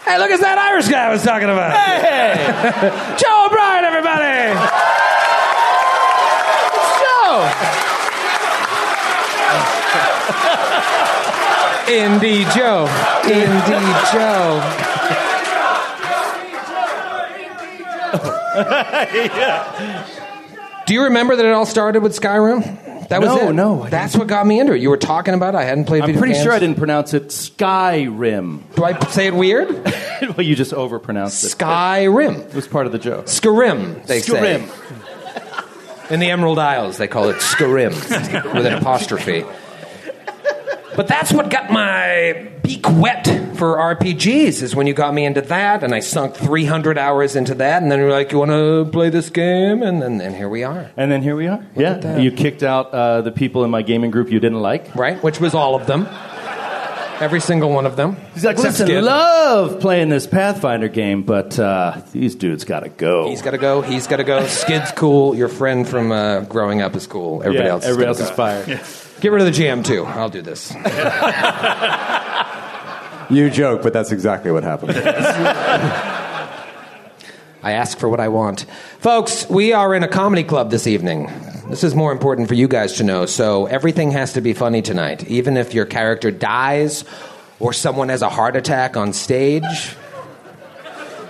Hey, 0.07 0.19
look, 0.19 0.31
it's 0.31 0.43
that 0.43 0.59
Irish 0.59 0.89
guy 0.89 1.07
I 1.07 1.11
was 1.11 1.23
talking 1.23 1.49
about. 1.51 1.73
Hey! 1.75 2.37
Joe 3.19 3.47
O'Brien, 3.47 3.85
everybody! 3.85 4.55
Joe! 7.03 7.51
Indy 11.89 12.45
Joe. 12.55 12.87
Indy 13.25 13.93
Joe. 14.13 14.61
Do 20.87 20.95
you 20.95 21.03
remember 21.05 21.37
that 21.37 21.45
it 21.45 21.53
all 21.53 21.67
started 21.67 22.03
with 22.03 22.19
Skyrim? 22.19 22.63
That 23.09 23.21
was 23.21 23.29
No, 23.29 23.49
it. 23.49 23.53
no, 23.53 23.83
I 23.85 23.91
That's 23.91 24.17
what 24.17 24.27
got 24.27 24.47
me 24.47 24.59
into 24.61 24.73
it. 24.75 24.81
You 24.81 24.91
were 24.91 24.97
talking 24.97 25.35
about 25.35 25.55
it. 25.55 25.59
I 25.59 25.65
hadn't 25.65 25.85
played 25.85 26.03
I'm 26.03 26.07
video 26.09 26.21
pretty 26.21 26.35
games. 26.35 26.45
sure 26.45 26.53
I 26.53 26.59
didn't 26.59 26.77
pronounce 26.79 27.15
it 27.15 27.29
Skyrim. 27.29 28.61
Do 28.75 28.85
I 28.85 28.99
say 29.11 29.27
it 29.29 29.35
weird? 29.35 29.69
well, 30.37 30.43
you 30.43 30.57
just 30.57 30.73
overpronounced 30.73 31.45
it. 31.45 31.57
Skyrim. 31.59 32.49
It 32.49 32.55
was 32.55 32.67
part 32.69 32.87
of 32.87 32.93
the 32.93 32.99
joke. 32.99 33.27
Skyrim, 33.27 34.05
they 34.07 34.21
Skyrim. 34.21 34.69
say. 34.69 36.15
In 36.15 36.21
the 36.21 36.31
Emerald 36.31 36.59
Isles, 36.59 36.99
they 36.99 37.09
call 37.09 37.29
it 37.31 37.37
Skyrim 37.37 37.91
with 38.55 38.67
an 38.67 38.75
apostrophe. 38.75 39.45
But 40.97 41.09
that's 41.09 41.31
what 41.31 41.51
got 41.51 41.71
my 41.71 42.51
beak 42.63 42.89
wet 42.89 43.27
for 43.57 43.77
RPGs, 43.77 44.63
is 44.63 44.75
when 44.75 44.87
you 44.87 44.95
got 44.95 45.13
me 45.13 45.27
into 45.27 45.43
that, 45.43 45.85
and 45.85 45.95
I 45.95 46.01
sunk 46.01 46.35
300 46.35 46.97
hours 46.97 47.37
into 47.37 47.55
that, 47.57 47.83
and 47.83 47.93
then 47.93 47.99
you're 47.99 48.11
like, 48.11 48.33
you 48.33 48.39
want 48.39 48.51
to 48.51 48.89
play 48.91 49.11
this 49.11 49.29
game? 49.29 49.83
And 49.83 50.01
then 50.01 50.23
and 50.23 50.35
here 50.35 50.49
we 50.49 50.65
are. 50.65 50.91
And 50.97 51.13
then 51.13 51.21
here 51.21 51.37
we 51.37 51.49
are. 51.49 51.65
at 51.77 52.03
yeah, 52.03 52.17
you 52.17 52.33
kicked 52.33 52.63
out 52.63 52.93
uh, 52.93 53.21
the 53.21 53.31
people 53.31 53.63
in 53.65 53.71
my 53.71 53.83
gaming 53.83 54.11
group 54.11 54.31
you 54.31 54.41
didn't 54.41 54.61
like. 54.61 54.95
Right? 54.95 55.23
Which 55.23 55.39
was 55.39 55.55
all 55.55 55.75
of 55.75 55.87
them. 55.87 56.09
Every 57.19 57.41
single 57.41 57.71
one 57.71 57.87
of 57.87 57.97
them. 57.97 58.17
He's 58.35 58.45
like, 58.45 58.57
Except 58.57 58.73
listen, 58.73 58.87
Skid. 58.89 59.05
love 59.05 59.81
playing 59.81 60.11
this 60.11 60.27
Pathfinder 60.27 60.89
game, 60.89 61.23
but 61.23 61.59
uh, 61.59 62.03
these 62.13 62.35
dudes 62.35 62.65
got 62.65 62.81
to 62.81 62.91
go. 62.91 63.29
He's 63.29 63.41
got 63.41 63.53
to 63.53 63.59
go. 63.59 63.81
He's 63.81 64.07
got 64.07 64.19
to 64.19 64.25
go. 64.25 64.47
Skid's 64.47 64.93
cool. 64.93 65.35
Your 65.35 65.49
friend 65.49 65.89
from 65.89 66.13
uh, 66.13 66.41
growing 66.41 66.83
up 66.83 66.95
is 66.95 67.07
cool. 67.07 67.43
Everybody 67.43 67.67
yeah, 67.69 67.73
else. 67.73 67.85
everybody 67.85 68.11
is 68.11 68.21
else 68.21 68.31
is 68.31 68.37
gonna 68.37 68.65
fired. 68.65 68.67
go. 68.67 69.06
Get 69.21 69.33
rid 69.33 69.47
of 69.47 69.55
the 69.55 69.63
GM 69.63 69.85
too. 69.85 70.05
I'll 70.05 70.29
do 70.29 70.43
this. 70.43 70.75
You 73.29 73.51
joke, 73.51 73.83
but 73.83 73.93
that's 73.93 74.13
exactly 74.13 74.53
what 74.53 74.63
happened. 74.63 74.93
I 77.63 77.73
ask 77.73 77.99
for 77.99 78.09
what 78.09 78.21
I 78.21 78.29
want. 78.29 78.67
Folks, 79.01 79.51
we 79.51 79.73
are 79.73 79.93
in 79.97 80.05
a 80.05 80.09
comedy 80.09 80.45
club 80.45 80.71
this 80.71 80.87
evening. 80.87 81.29
This 81.69 81.83
is 81.83 81.97
more 81.97 82.13
important 82.13 82.47
for 82.47 82.55
you 82.55 82.69
guys 82.69 82.93
to 82.95 83.03
know. 83.03 83.27
So 83.27 83.67
everything 83.67 84.13
has 84.13 84.35
to 84.35 84.41
be 84.41 84.53
funny 84.53 84.81
tonight. 84.81 85.29
Even 85.29 85.57
if 85.57 85.75
your 85.75 85.87
character 85.87 86.31
dies 86.31 87.05
or 87.59 87.73
someone 87.73 88.11
has 88.11 88.23
a 88.23 88.29
heart 88.29 88.55
attack 88.55 88.97
on 88.97 89.13
stage, 89.13 89.97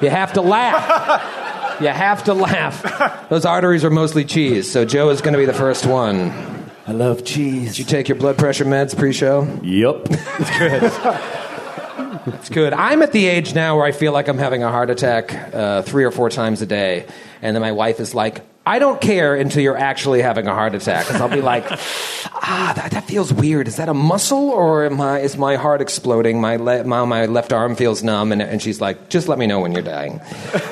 you 0.02 0.11
have 0.11 0.35
to 0.35 0.43
laugh. 0.43 1.81
You 1.81 1.88
have 1.88 2.25
to 2.25 2.35
laugh. 2.35 3.28
Those 3.31 3.47
arteries 3.47 3.85
are 3.85 3.90
mostly 3.90 4.26
cheese, 4.26 4.71
so 4.71 4.85
Joe 4.85 5.09
is 5.09 5.23
going 5.23 5.33
to 5.33 5.38
be 5.38 5.47
the 5.47 5.55
first 5.55 5.87
one. 5.87 6.55
I 6.87 6.93
love 6.93 7.25
cheese. 7.25 7.71
Did 7.71 7.78
you 7.81 7.85
take 7.85 8.09
your 8.09 8.16
blood 8.16 8.38
pressure 8.38 8.64
meds 8.64 8.97
pre-show? 8.97 9.43
Yep. 9.62 10.09
It's 10.38 10.59
good. 10.59 12.35
it's 12.35 12.49
good. 12.50 12.73
I'm 12.73 13.02
at 13.02 13.12
the 13.12 13.26
age 13.26 13.55
now 13.55 13.76
where 13.76 13.85
I 13.85 13.93
feel 13.93 14.12
like 14.12 14.28
I'm 14.28 14.38
having 14.38 14.62
a 14.62 14.71
heart 14.71 14.90
attack 14.90 15.33
uh, 15.55 15.83
three 15.83 16.05
or 16.05 16.11
four 16.11 16.28
times 16.28 16.61
a 16.62 16.66
day, 16.66 17.07
and 17.47 17.55
then 17.55 17.62
my 17.62 17.73
wife 17.73 18.00
is 18.00 18.15
like, 18.15 18.43
"I 18.67 18.79
don't 18.81 19.00
care 19.00 19.35
until 19.37 19.62
you're 19.62 19.76
actually 19.79 20.21
having 20.21 20.47
a 20.49 20.55
heart 20.55 20.75
attack," 20.75 21.07
because 21.07 21.21
I'll 21.21 21.29
be 21.29 21.41
like, 21.41 21.65
"Ah, 21.71 22.73
that, 22.76 22.91
that 22.91 23.05
feels 23.05 23.33
weird. 23.33 23.69
Is 23.69 23.76
that 23.76 23.88
a 23.88 23.95
muscle 23.95 24.50
or 24.50 24.85
am 24.85 25.00
I, 25.00 25.21
is 25.21 25.37
my 25.37 25.57
heart 25.57 25.81
exploding? 25.81 26.41
My 26.41 26.57
le- 26.57 26.85
my, 26.85 27.05
my 27.05 27.26
left 27.26 27.53
arm 27.53 27.76
feels 27.76 28.03
numb," 28.03 28.33
and, 28.33 28.43
and 28.43 28.61
she's 28.61 28.81
like, 28.81 29.09
"Just 29.09 29.29
let 29.29 29.38
me 29.38 29.47
know 29.47 29.61
when 29.61 29.73
you're 29.73 29.83
dying." 29.83 30.21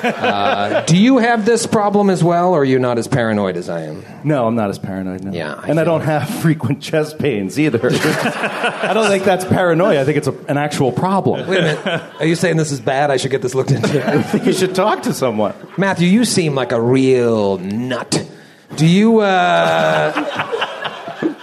Uh, 0.03 0.83
do 0.85 0.97
you 0.97 1.17
have 1.17 1.45
this 1.45 1.65
problem 1.65 2.09
as 2.09 2.23
well, 2.23 2.53
or 2.53 2.61
are 2.61 2.65
you 2.65 2.79
not 2.79 2.97
as 2.97 3.07
paranoid 3.07 3.57
as 3.57 3.69
I 3.69 3.81
am? 3.83 4.03
No, 4.23 4.47
I'm 4.47 4.55
not 4.55 4.69
as 4.69 4.77
paranoid 4.79 5.23
now. 5.23 5.31
Yeah, 5.31 5.53
I 5.55 5.67
and 5.69 5.79
I 5.79 5.83
don't 5.83 6.01
have 6.01 6.29
frequent 6.41 6.81
chest 6.81 7.17
pains 7.19 7.57
either. 7.59 7.79
I 7.89 8.91
don't 8.93 9.07
think 9.07 9.23
that's 9.23 9.45
paranoia. 9.45 10.01
I 10.01 10.05
think 10.05 10.17
it's 10.17 10.27
a, 10.27 10.33
an 10.47 10.57
actual 10.57 10.91
problem. 10.91 11.47
Wait 11.47 11.59
a 11.59 11.61
minute. 11.61 12.03
Are 12.19 12.25
you 12.25 12.35
saying 12.35 12.57
this 12.57 12.71
is 12.71 12.79
bad? 12.79 13.11
I 13.11 13.17
should 13.17 13.31
get 13.31 13.41
this 13.41 13.55
looked 13.55 13.71
into. 13.71 14.05
I 14.05 14.21
think 14.21 14.45
you 14.45 14.53
should 14.53 14.75
talk 14.75 15.03
to 15.03 15.13
someone. 15.13 15.53
Matthew, 15.77 16.07
you 16.07 16.25
seem 16.25 16.55
like 16.55 16.64
a 16.71 16.81
real 16.81 17.57
nut. 17.57 18.29
Do 18.75 18.85
you, 18.85 19.19
uh, 19.19 20.11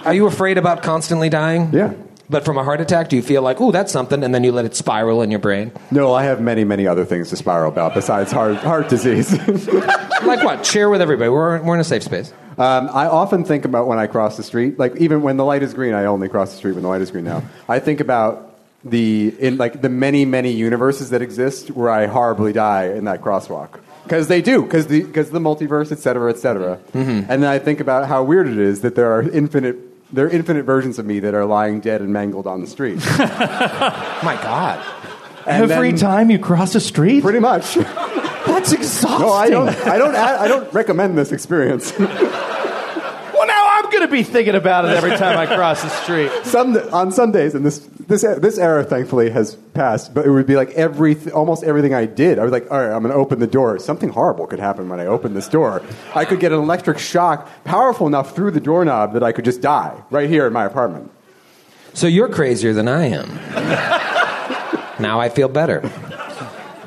are 0.05 0.13
you 0.13 0.25
afraid 0.27 0.57
about 0.57 0.83
constantly 0.83 1.29
dying? 1.29 1.69
Yeah. 1.73 1.93
But 2.29 2.45
from 2.45 2.57
a 2.57 2.63
heart 2.63 2.81
attack, 2.81 3.09
do 3.09 3.15
you 3.15 3.21
feel 3.21 3.41
like, 3.41 3.59
oh, 3.59 3.71
that's 3.71 3.91
something, 3.91 4.23
and 4.23 4.33
then 4.33 4.43
you 4.43 4.51
let 4.51 4.65
it 4.65 4.75
spiral 4.75 5.21
in 5.21 5.29
your 5.29 5.39
brain? 5.39 5.71
No, 5.91 6.13
I 6.13 6.23
have 6.23 6.41
many, 6.41 6.63
many 6.63 6.87
other 6.87 7.05
things 7.05 7.29
to 7.29 7.35
spiral 7.35 7.71
about 7.71 7.93
besides 7.93 8.31
heart, 8.31 8.57
heart 8.57 8.89
disease. 8.89 9.37
Like 10.23 10.41
what? 10.41 10.65
Share 10.65 10.89
with 10.89 11.01
everybody. 11.01 11.29
We're, 11.29 11.61
we're 11.61 11.73
in 11.75 11.81
a 11.81 11.83
safe 11.83 12.01
space. 12.01 12.31
Um, 12.57 12.89
I 12.93 13.07
often 13.07 13.43
think 13.43 13.65
about 13.65 13.87
when 13.87 13.99
I 13.99 14.07
cross 14.07 14.37
the 14.37 14.43
street, 14.43 14.79
like 14.79 14.95
even 14.95 15.21
when 15.21 15.35
the 15.35 15.43
light 15.43 15.63
is 15.63 15.73
green, 15.73 15.93
I 15.93 16.05
only 16.05 16.29
cross 16.29 16.51
the 16.51 16.57
street 16.57 16.73
when 16.73 16.83
the 16.83 16.87
light 16.87 17.01
is 17.01 17.11
green 17.11 17.25
now. 17.25 17.43
I 17.67 17.79
think 17.79 17.99
about 17.99 18.55
the 18.85 19.33
in 19.39 19.57
like 19.57 19.81
the 19.81 19.89
many, 19.89 20.25
many 20.25 20.51
universes 20.51 21.09
that 21.09 21.21
exist 21.21 21.71
where 21.71 21.89
I 21.89 22.05
horribly 22.07 22.53
die 22.53 22.85
in 22.85 23.05
that 23.05 23.21
crosswalk. 23.21 23.79
Because 24.03 24.27
they 24.27 24.41
do, 24.41 24.63
because 24.63 24.87
the, 24.87 25.03
cause 25.03 25.29
the 25.29 25.39
multiverse, 25.39 25.91
et 25.91 25.99
cetera, 25.99 26.29
et 26.29 26.37
cetera. 26.37 26.77
Mm-hmm. 26.93 27.31
And 27.31 27.43
then 27.43 27.45
I 27.45 27.57
think 27.59 27.79
about 27.79 28.07
how 28.07 28.23
weird 28.23 28.47
it 28.47 28.57
is 28.57 28.81
that 28.81 28.95
there 28.95 29.11
are 29.13 29.21
infinite, 29.23 29.77
there 30.13 30.25
are 30.25 30.29
infinite 30.29 30.63
versions 30.63 30.99
of 30.99 31.05
me 31.05 31.19
that 31.21 31.33
are 31.33 31.45
lying 31.45 31.79
dead 31.79 32.01
and 32.01 32.11
mangled 32.11 32.45
on 32.45 32.61
the 32.61 32.67
street. 32.67 32.97
My 33.17 34.37
God. 34.41 34.85
And 35.47 35.71
Every 35.71 35.91
then- 35.91 35.99
time 35.99 36.29
you 36.31 36.39
cross 36.39 36.75
a 36.75 36.79
street? 36.81 37.21
Pretty 37.23 37.39
much. 37.39 37.75
That's 38.45 38.73
exhausting. 38.73 39.19
No, 39.25 39.31
I 39.33 39.49
don't. 39.49 39.69
I 39.69 39.97
don't. 39.97 40.15
I 40.15 40.47
don't 40.49 40.71
recommend 40.73 41.17
this 41.17 41.31
experience. 41.31 41.93
Well, 44.03 44.09
now 44.09 44.15
I'm 44.15 44.21
going 44.21 44.23
to 44.23 44.29
be 44.29 44.33
thinking 44.33 44.55
about 44.55 44.85
it 44.85 44.91
every 44.91 45.17
time 45.17 45.37
I 45.37 45.45
cross 45.45 45.81
the 45.81 45.89
street. 45.89 46.31
Some 46.43 46.75
on 46.93 47.11
some 47.11 47.31
days, 47.31 47.55
and 47.55 47.65
this 47.65 47.79
this 48.07 48.21
this 48.21 48.57
era 48.57 48.83
thankfully 48.83 49.29
has 49.29 49.55
passed. 49.73 50.13
But 50.13 50.25
it 50.25 50.29
would 50.29 50.45
be 50.45 50.55
like 50.55 50.71
every 50.71 51.15
almost 51.31 51.63
everything 51.63 51.93
I 51.93 52.05
did. 52.05 52.39
I 52.39 52.43
was 52.43 52.51
like, 52.51 52.69
all 52.69 52.79
right, 52.79 52.93
I'm 52.93 53.01
going 53.01 53.13
to 53.13 53.19
open 53.19 53.39
the 53.39 53.47
door. 53.47 53.79
Something 53.79 54.09
horrible 54.09 54.47
could 54.47 54.59
happen 54.59 54.89
when 54.89 54.99
I 54.99 55.05
open 55.05 55.33
this 55.33 55.47
door. 55.47 55.81
I 56.13 56.25
could 56.25 56.39
get 56.39 56.51
an 56.51 56.59
electric 56.59 56.99
shock 56.99 57.49
powerful 57.63 58.07
enough 58.07 58.35
through 58.35 58.51
the 58.51 58.59
doorknob 58.59 59.13
that 59.13 59.23
I 59.23 59.31
could 59.31 59.45
just 59.45 59.61
die 59.61 60.01
right 60.09 60.29
here 60.29 60.45
in 60.47 60.53
my 60.53 60.65
apartment. 60.65 61.11
So 61.93 62.07
you're 62.07 62.29
crazier 62.29 62.73
than 62.73 62.87
I 62.87 63.05
am. 63.05 63.35
now 64.99 65.19
I 65.19 65.29
feel 65.29 65.47
better. 65.47 65.89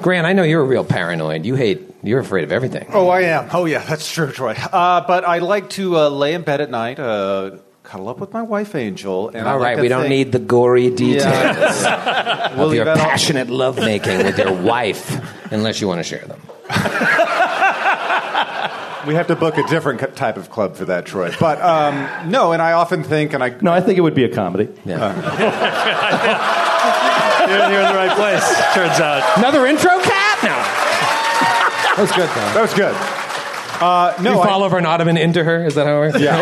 Grant, 0.03 0.27
I 0.27 0.33
know 0.33 0.43
you're 0.43 0.63
a 0.63 0.65
real 0.65 0.85
paranoid. 0.85 1.47
You 1.47 1.55
hate, 1.55 1.96
you're 2.07 2.21
afraid 2.21 2.45
of 2.45 2.53
everything. 2.53 2.87
Oh, 2.93 3.09
I 3.09 3.23
am. 3.23 3.49
Oh, 3.53 3.65
yeah, 3.67 3.83
that's 3.85 4.11
true, 4.11 4.31
Troy. 4.33 4.53
Uh, 4.55 5.01
but 5.07 5.25
I 5.25 5.39
like 5.39 5.71
to 5.71 5.97
uh, 5.97 6.09
lay 6.09 6.35
in 6.35 6.43
bed 6.43 6.61
at 6.61 6.71
night, 6.71 6.99
uh, 6.99 7.57
cuddle 7.83 8.09
up 8.09 8.19
with 8.19 8.33
my 8.33 8.43
wife, 8.43 8.75
Angel. 8.75 9.29
And 9.29 9.47
I 9.49 9.53
All 9.53 9.59
like 9.59 9.67
right, 9.67 9.77
to 9.77 9.83
we 9.83 9.89
don't 9.89 10.03
think- 10.03 10.11
need 10.11 10.33
the 10.33 10.39
gory 10.39 10.91
details 10.91 11.25
We'll 12.57 12.69
of 12.69 12.75
your 12.75 12.85
leave 12.85 12.85
that 12.87 12.99
all- 12.99 13.05
passionate 13.05 13.49
lovemaking 13.65 14.19
with 14.19 14.39
your 14.39 14.53
wife, 14.53 15.21
unless 15.53 15.81
you 15.81 15.89
want 15.89 15.99
to 16.01 16.05
share 16.05 16.25
them. 16.27 16.41
We 19.07 19.15
have 19.15 19.29
to 19.29 19.37
book 19.37 19.57
a 19.57 19.63
different 19.69 20.01
co- 20.01 20.07
type 20.09 20.37
of 20.37 20.51
club 20.51 20.75
for 20.75 20.87
that, 20.87 21.07
Troy. 21.07 21.33
But 21.39 21.61
um, 21.63 22.29
no, 22.29 22.51
and 22.51 22.61
I 22.61 22.73
often 22.73 23.05
think, 23.05 23.35
and 23.35 23.45
I 23.45 23.51
No, 23.61 23.71
I 23.73 23.81
think 23.81 23.99
it 23.99 24.01
would 24.01 24.17
be 24.17 24.25
a 24.25 24.35
comedy. 24.35 24.69
Yeah. 24.85 25.15
You're, 27.47 27.57
you're 27.71 27.83
in 27.83 27.89
the 27.89 27.95
right 27.95 28.17
place, 28.17 28.43
turns 28.75 28.99
out. 28.99 29.39
Another 29.39 29.65
intro 29.67 30.01
cat? 30.01 30.16
No. 31.97 31.99
That 32.03 32.03
was 32.03 32.13
good, 32.13 32.29
though. 32.29 32.53
that 32.55 32.63
was 32.63 32.75
good. 32.75 32.95
Uh, 33.83 34.15
no, 34.23 34.33
you 34.33 34.41
I- 34.41 34.47
fall 34.47 34.63
over 34.63 34.79
an 34.79 34.87
ottoman 34.87 35.17
into 35.17 35.43
her? 35.45 35.65
Is 35.67 35.75
that 35.75 35.87
how 35.87 35.97
it 35.97 35.99
works? 35.99 36.21
Yeah. 36.21 36.37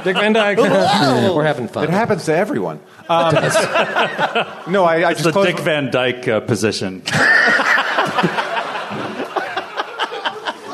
Dick 0.04 0.16
Van 0.16 0.32
Dyke. 0.32 0.58
We're 0.58 1.44
having 1.44 1.68
fun. 1.68 1.84
it 1.84 1.90
happens 1.90 2.24
to 2.26 2.34
everyone. 2.36 2.80
Um, 3.08 3.34
no, 4.72 4.84
I, 4.84 5.02
I 5.02 5.10
It's 5.10 5.22
just 5.22 5.24
the 5.24 5.32
close 5.32 5.46
Dick 5.46 5.58
Van 5.60 5.90
Dyke 5.90 6.28
uh, 6.28 6.40
position. 6.40 7.02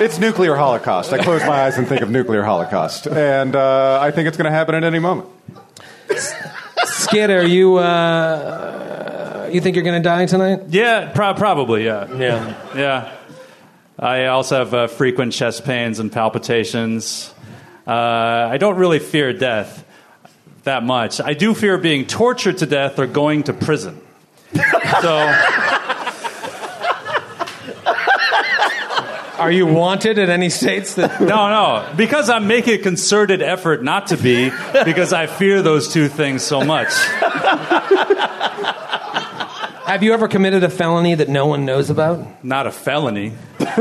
It's 0.01 0.19
nuclear 0.19 0.55
holocaust. 0.57 1.13
I 1.13 1.23
close 1.23 1.43
my 1.43 1.65
eyes 1.65 1.77
and 1.77 1.87
think 1.87 2.01
of 2.01 2.09
nuclear 2.11 2.43
holocaust, 2.43 3.07
and 3.07 3.55
uh, 3.55 3.99
I 4.01 4.11
think 4.13 4.29
it's 4.29 4.37
going 4.39 4.47
to 4.47 4.51
happen 4.51 4.75
at 4.75 4.83
any 4.83 4.99
moment. 4.99 5.29
Skid, 6.87 7.29
are 7.29 7.47
you, 7.47 7.77
uh, 7.77 8.90
you 9.53 9.61
think 9.61 9.77
you're 9.77 9.85
going 9.85 10.01
to 10.03 10.09
die 10.09 10.27
tonight? 10.27 10.63
Yeah, 10.69 11.11
pro- 11.13 11.35
probably, 11.35 11.85
yeah. 11.85 12.13
Yeah. 12.15 12.75
Yeah. 12.77 13.17
I 13.99 14.27
also 14.27 14.59
have 14.59 14.75
uh, 14.75 14.87
frequent 14.87 15.33
chest 15.33 15.65
pains 15.65 15.99
and 15.99 16.11
palpitations. 16.11 17.35
Uh, 17.87 17.93
I 17.93 18.57
don't 18.57 18.77
really 18.77 18.99
fear 18.99 19.33
death 19.33 19.85
that 20.65 20.83
much. 20.83 21.21
I 21.21 21.35
do 21.35 21.55
fear 21.55 21.79
being 21.79 22.07
tortured 22.07 22.59
to 22.59 22.67
death 22.67 22.99
or 22.99 23.07
going 23.07 23.45
to 23.45 23.53
prison. 23.53 24.01
so, 25.03 25.35
Are 29.41 29.51
you 29.51 29.65
wanted 29.65 30.19
in 30.19 30.29
any 30.29 30.51
states 30.51 30.97
that. 30.97 31.19
no, 31.21 31.27
no. 31.27 31.95
Because 31.97 32.29
I'm 32.29 32.47
making 32.47 32.75
a 32.75 32.83
concerted 32.83 33.41
effort 33.41 33.83
not 33.83 34.09
to 34.09 34.19
be, 34.19 34.51
because 34.85 35.15
I 35.15 35.27
fear 35.27 35.63
those 35.63 35.91
two 35.91 36.09
things 36.09 36.43
so 36.43 36.63
much. 36.63 36.89
Have 39.91 40.03
you 40.05 40.15
ever 40.15 40.29
committed 40.29 40.63
a 40.63 40.71
felony 40.71 41.17
that 41.17 41.29
no 41.29 41.47
one 41.47 41.65
knows 41.65 41.91
about? 41.91 42.45
Not 42.45 42.69
a 42.69 42.71
felony. 42.71 43.33
Because 43.59 43.73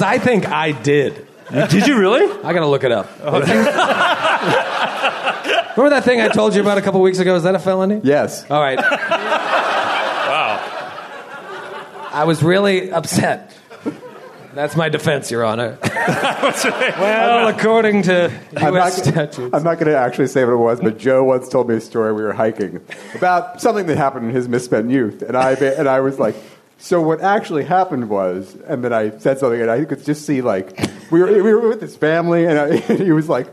I 0.00 0.20
think 0.22 0.46
I 0.46 0.70
did. 0.70 1.26
Did 1.50 1.88
you 1.88 1.98
really? 1.98 2.22
I 2.44 2.52
got 2.52 2.60
to 2.60 2.68
look 2.68 2.84
it 2.84 2.92
up. 2.92 3.10
Oh, 3.20 3.40
Remember 5.76 5.90
that 5.90 6.04
thing 6.04 6.20
I 6.20 6.28
told 6.28 6.54
you 6.54 6.60
about 6.60 6.78
a 6.78 6.80
couple 6.80 7.00
weeks 7.00 7.18
ago? 7.18 7.34
Is 7.34 7.42
that 7.42 7.56
a 7.56 7.58
felony? 7.58 8.00
Yes. 8.04 8.48
All 8.48 8.60
right. 8.60 8.78
Wow. 8.78 8.86
I 12.12 12.22
was 12.28 12.44
really 12.44 12.92
upset 12.92 13.57
That's 14.54 14.76
my 14.76 14.88
defense, 14.88 15.30
Your 15.30 15.44
Honor. 15.44 15.78
well, 15.84 17.48
according 17.48 18.02
to 18.02 18.32
I'm 18.56 18.74
U.S. 18.74 18.96
not, 18.98 19.06
statutes. 19.06 19.54
I'm 19.54 19.62
not 19.62 19.74
going 19.78 19.86
to 19.86 19.96
actually 19.96 20.28
say 20.28 20.44
what 20.44 20.52
it 20.52 20.56
was, 20.56 20.80
but 20.80 20.98
Joe 20.98 21.24
once 21.24 21.48
told 21.48 21.68
me 21.68 21.76
a 21.76 21.80
story. 21.80 22.12
We 22.12 22.22
were 22.22 22.32
hiking 22.32 22.80
about 23.14 23.60
something 23.60 23.86
that 23.86 23.96
happened 23.96 24.26
in 24.26 24.34
his 24.34 24.48
misspent 24.48 24.90
youth, 24.90 25.22
and 25.22 25.36
I 25.36 25.52
and 25.52 25.88
I 25.88 26.00
was 26.00 26.18
like, 26.18 26.34
"So 26.78 27.00
what 27.00 27.20
actually 27.20 27.64
happened 27.64 28.08
was?" 28.08 28.56
And 28.66 28.82
then 28.82 28.92
I 28.92 29.16
said 29.18 29.38
something, 29.38 29.60
and 29.60 29.70
I 29.70 29.84
could 29.84 30.04
just 30.04 30.24
see 30.24 30.40
like 30.40 30.78
we 31.10 31.20
were 31.20 31.32
we 31.32 31.52
were 31.52 31.68
with 31.68 31.80
his 31.80 31.96
family, 31.96 32.46
and, 32.46 32.58
I, 32.58 32.68
and 32.88 33.00
he 33.04 33.12
was 33.12 33.28
like, 33.28 33.48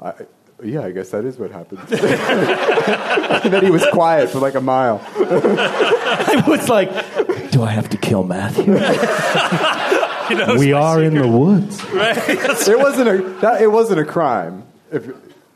I, 0.00 0.14
"Yeah, 0.62 0.82
I 0.82 0.92
guess 0.92 1.10
that 1.10 1.24
is 1.24 1.38
what 1.38 1.50
happened." 1.50 1.80
and 1.90 3.52
then 3.52 3.64
he 3.64 3.70
was 3.70 3.86
quiet 3.92 4.30
for 4.30 4.38
like 4.38 4.54
a 4.54 4.60
mile. 4.60 5.00
I 5.16 6.44
was 6.46 6.68
like, 6.68 6.90
do 7.50 7.62
I 7.62 7.70
have 7.70 7.88
to 7.90 7.96
kill 7.96 8.24
Matthew? 8.24 8.76
He 10.30 10.34
knows 10.36 10.58
we 10.58 10.72
are 10.72 11.02
in 11.02 11.14
the 11.14 11.24
secret. 11.24 11.38
woods. 11.38 11.80
It 12.68 12.78
wasn't 12.78 13.08
a 13.08 13.18
that, 13.40 13.60
it 13.62 13.66
wasn't 13.66 14.00
a 14.00 14.04
crime. 14.04 14.62
If, 14.92 15.08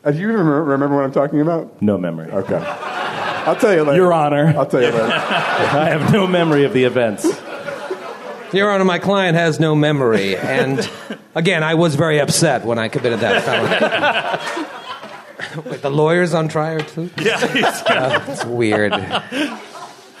uh, 0.03 0.11
do 0.11 0.17
you 0.19 0.25
even 0.27 0.37
remember, 0.39 0.63
remember 0.63 0.95
what 0.95 1.05
I'm 1.05 1.11
talking 1.11 1.41
about? 1.41 1.81
No 1.81 1.97
memory. 1.97 2.29
Okay, 2.31 2.55
I'll 2.57 3.55
tell 3.55 3.73
you 3.73 3.83
later. 3.83 4.01
Your 4.03 4.13
Honor, 4.13 4.53
I'll 4.57 4.65
tell 4.65 4.81
you 4.81 4.87
later. 4.91 5.03
I 5.13 5.89
have 5.89 6.11
no 6.13 6.27
memory 6.27 6.65
of 6.65 6.73
the 6.73 6.83
events. 6.83 7.25
Your 8.53 8.69
Honor, 8.69 8.85
my 8.85 8.99
client 8.99 9.35
has 9.35 9.59
no 9.59 9.75
memory, 9.75 10.37
and 10.37 10.87
again, 11.33 11.63
I 11.63 11.73
was 11.75 11.95
very 11.95 12.19
upset 12.19 12.63
when 12.65 12.77
I 12.77 12.89
committed 12.89 13.19
that 13.21 13.43
felony. 13.43 13.79
Wait, 15.69 15.81
the 15.81 15.89
lawyer's 15.89 16.33
on 16.33 16.47
trial 16.47 16.79
too? 16.81 17.09
Yeah, 17.17 17.39
he's 17.47 17.81
That's 17.83 18.45
weird. 18.45 18.91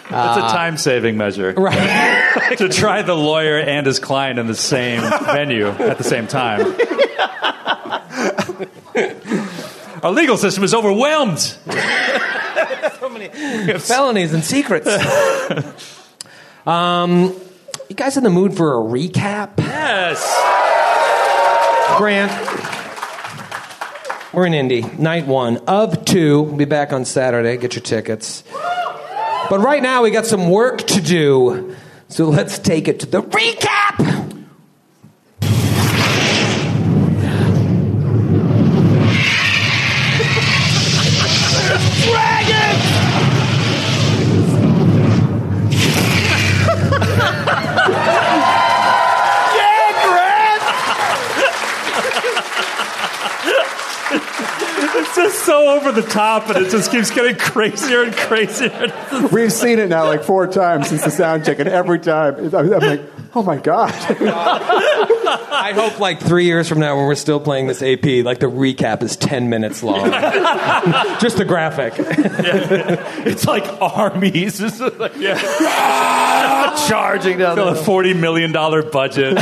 It's 0.05 0.37
a 0.37 0.55
time 0.55 0.77
saving 0.77 1.17
measure. 1.17 1.53
Right. 1.53 2.33
to 2.57 2.69
try 2.69 3.01
the 3.01 3.15
lawyer 3.15 3.57
and 3.57 3.85
his 3.85 3.99
client 3.99 4.39
in 4.39 4.47
the 4.47 4.55
same 4.55 5.01
venue 5.01 5.67
at 5.67 5.97
the 5.97 6.03
same 6.03 6.27
time. 6.27 6.75
Our 10.03 10.11
legal 10.11 10.37
system 10.37 10.63
is 10.63 10.73
overwhelmed. 10.75 11.39
so 12.99 13.09
many 13.09 13.29
felonies 13.79 14.33
and 14.33 14.43
secrets. 14.43 14.87
um, 16.67 17.35
you 17.89 17.95
guys 17.95 18.15
in 18.15 18.23
the 18.23 18.29
mood 18.29 18.55
for 18.55 18.75
a 18.75 18.83
recap? 18.83 19.57
Yes. 19.57 20.21
Grant. 21.97 22.31
We're 24.31 24.45
in 24.45 24.53
Indy, 24.53 24.81
night 24.81 25.25
one 25.25 25.57
of 25.65 26.05
two. 26.05 26.41
We'll 26.43 26.57
be 26.57 26.65
back 26.65 26.93
on 26.93 27.05
Saturday. 27.05 27.57
Get 27.57 27.73
your 27.73 27.81
tickets. 27.81 28.43
But 29.49 29.59
right 29.59 29.81
now, 29.81 30.03
we 30.03 30.11
got 30.11 30.25
some 30.25 30.49
work 30.49 30.79
to 30.87 31.01
do. 31.01 31.75
So 32.07 32.29
let's 32.29 32.59
take 32.59 32.87
it 32.87 32.99
to 33.01 33.05
the 33.05 33.21
recap. 33.21 34.24
It's 54.97 55.15
just 55.15 55.45
so 55.45 55.77
over 55.77 55.91
the 55.91 56.01
top, 56.01 56.49
and 56.49 56.65
it 56.65 56.69
just 56.69 56.89
keeps 56.91 57.11
getting 57.11 57.35
crazier 57.35 58.03
and 58.03 58.13
crazier. 58.13 58.93
We've 59.31 59.51
seen 59.51 59.79
it 59.79 59.89
now 59.89 60.05
like 60.05 60.23
four 60.23 60.47
times 60.47 60.87
since 60.87 61.03
the 61.03 61.11
sound 61.11 61.45
check, 61.45 61.59
and 61.59 61.67
every 61.67 61.99
time 61.99 62.53
I'm 62.55 62.69
like, 62.69 63.01
oh 63.35 63.43
my 63.43 63.57
god. 63.57 63.91
I 65.57 65.73
hope, 65.73 65.99
like 65.99 66.19
three 66.19 66.45
years 66.45 66.69
from 66.69 66.79
now, 66.79 66.95
when 66.95 67.05
we're 67.05 67.15
still 67.15 67.39
playing 67.39 67.67
this 67.67 67.81
AP, 67.81 68.23
like 68.23 68.39
the 68.39 68.49
recap 68.49 69.03
is 69.03 69.17
ten 69.17 69.49
minutes 69.49 69.83
long. 69.83 70.11
Just 71.19 71.37
the 71.37 71.45
graphic. 71.45 71.93
It's 71.97 73.45
like 73.45 73.65
armies. 73.81 74.61
It's 74.65 74.79
like, 74.79 75.13
charging 76.87 77.37
down 77.39 77.59
A 77.59 77.65
the 77.65 77.75
forty 77.75 78.13
million 78.13 78.51
dollar 78.51 78.83
budget. 78.83 79.35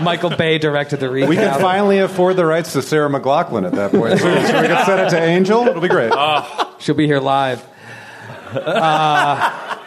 Michael 0.00 0.30
Bay 0.30 0.58
directed 0.58 1.00
the 1.00 1.06
recap. 1.06 1.28
We 1.28 1.36
can 1.36 1.60
finally 1.60 1.98
afford 1.98 2.36
the 2.36 2.46
rights 2.46 2.72
to 2.74 2.82
Sarah 2.82 3.08
McLachlan 3.08 3.66
at 3.66 3.72
that 3.72 3.92
point. 3.92 4.18
So, 4.18 4.24
so 4.24 4.60
we 4.60 4.68
can 4.68 4.86
send 4.86 5.00
it 5.00 5.10
to 5.10 5.20
Angel. 5.20 5.66
It'll 5.66 5.80
be 5.82 5.88
great. 5.88 6.12
She'll 6.78 6.94
be 6.94 7.06
here 7.06 7.20
live. 7.20 7.66
Uh, 8.52 9.78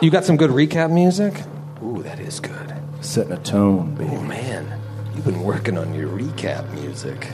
you 0.00 0.10
got 0.10 0.24
some 0.24 0.36
good 0.36 0.50
recap 0.50 0.90
music? 0.90 1.34
Ooh, 1.82 2.02
that 2.02 2.20
is 2.20 2.40
good. 2.40 2.74
setting 3.00 3.32
a 3.32 3.38
tone, 3.38 3.94
baby. 3.94 4.10
Oh 4.14 4.20
man, 4.22 4.80
you've 5.14 5.24
been 5.24 5.42
working 5.42 5.76
on 5.76 5.94
your 5.94 6.08
recap 6.08 6.72
music. 6.72 7.18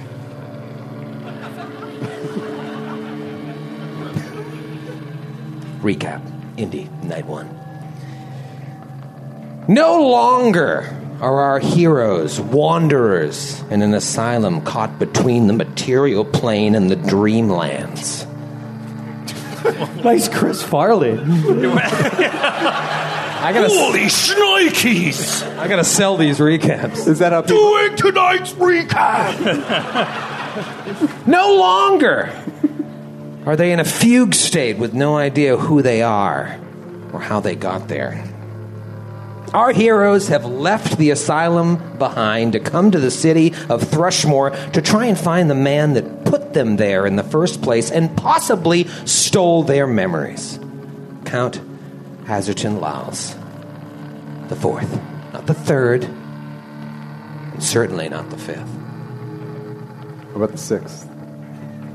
recap, 5.82 6.20
Indy, 6.58 6.88
night 7.02 7.26
one. 7.26 7.54
No 9.68 10.08
longer 10.08 10.94
are 11.20 11.40
our 11.40 11.58
heroes 11.58 12.40
wanderers 12.40 13.60
in 13.70 13.82
an 13.82 13.92
asylum 13.92 14.62
caught 14.62 14.98
between 14.98 15.46
the 15.46 15.52
material 15.52 16.24
plane 16.24 16.74
and 16.74 16.90
the 16.90 16.96
dreamlands. 16.96 18.24
Nice 20.02 20.28
Chris 20.28 20.62
Farley. 20.62 21.10
I 23.40 23.52
gotta, 23.52 23.68
Holy 23.68 24.06
shnikes! 24.06 25.42
I 25.58 25.68
gotta 25.68 25.84
sell 25.84 26.16
these 26.16 26.38
recaps. 26.38 27.06
Is 27.06 27.20
that 27.20 27.32
how 27.32 27.42
people? 27.42 27.56
Doing 27.56 27.96
tonight's 27.96 28.52
recap. 28.54 30.34
No 31.26 31.56
longer 31.56 32.32
are 33.46 33.54
they 33.54 33.70
in 33.70 33.80
a 33.80 33.84
fugue 33.84 34.34
state 34.34 34.78
with 34.78 34.94
no 34.94 35.16
idea 35.16 35.56
who 35.56 35.82
they 35.82 36.02
are 36.02 36.58
or 37.12 37.20
how 37.20 37.38
they 37.40 37.54
got 37.54 37.86
there. 37.88 38.24
Our 39.52 39.72
heroes 39.72 40.28
have 40.28 40.44
left 40.44 40.98
the 40.98 41.10
asylum 41.10 41.98
behind 41.98 42.52
to 42.52 42.60
come 42.60 42.90
to 42.90 42.98
the 42.98 43.10
city 43.10 43.54
of 43.68 43.82
Thrushmoor 43.82 44.72
to 44.72 44.82
try 44.82 45.06
and 45.06 45.18
find 45.18 45.48
the 45.48 45.54
man 45.54 45.94
that 45.94 46.24
put 46.24 46.52
them 46.52 46.76
there 46.76 47.06
in 47.06 47.16
the 47.16 47.22
first 47.22 47.62
place 47.62 47.90
and 47.90 48.14
possibly 48.16 48.88
stole 49.06 49.62
their 49.62 49.86
memories. 49.86 50.58
Count 51.24 51.60
Haserton 52.28 52.78
Lowls. 52.78 53.34
The 54.48 54.56
fourth, 54.56 55.00
not 55.32 55.46
the 55.46 55.54
third, 55.54 56.04
and 56.04 57.64
certainly 57.64 58.10
not 58.10 58.28
the 58.28 58.36
fifth. 58.36 58.68
What 60.28 60.36
about 60.36 60.52
the 60.52 60.58
sixth? 60.58 61.08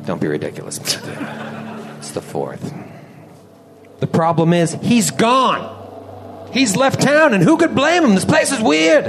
Don't 0.06 0.20
be 0.20 0.26
ridiculous. 0.26 0.80
it's 0.80 2.12
the 2.12 2.22
fourth. 2.22 2.74
The 4.00 4.08
problem 4.08 4.54
is, 4.54 4.74
he's 4.82 5.12
gone. 5.12 6.50
He's 6.52 6.76
left 6.76 7.00
town, 7.00 7.36
and 7.36 7.44
who 7.44 7.58
could 7.58 7.76
blame 7.76 8.04
him? 8.04 8.16
This 8.16 8.26
place 8.26 8.52
is 8.52 8.60
weird. 8.60 9.06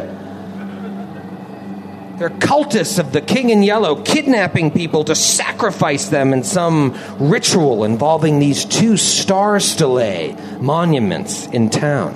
They're 2.25 2.31
cultists 2.31 2.99
of 2.99 3.13
the 3.13 3.21
King 3.21 3.51
in 3.51 3.63
Yellow, 3.63 3.97
kidnapping 3.97 4.71
people 4.71 5.05
to 5.05 5.15
sacrifice 5.15 6.09
them 6.09 6.33
in 6.33 6.43
some 6.43 6.99
ritual 7.19 7.85
involving 7.85 8.39
these 8.39 8.65
two 8.65 8.97
star 8.97 9.61
stelae 9.61 10.35
monuments 10.59 11.47
in 11.49 11.69
town. 11.69 12.15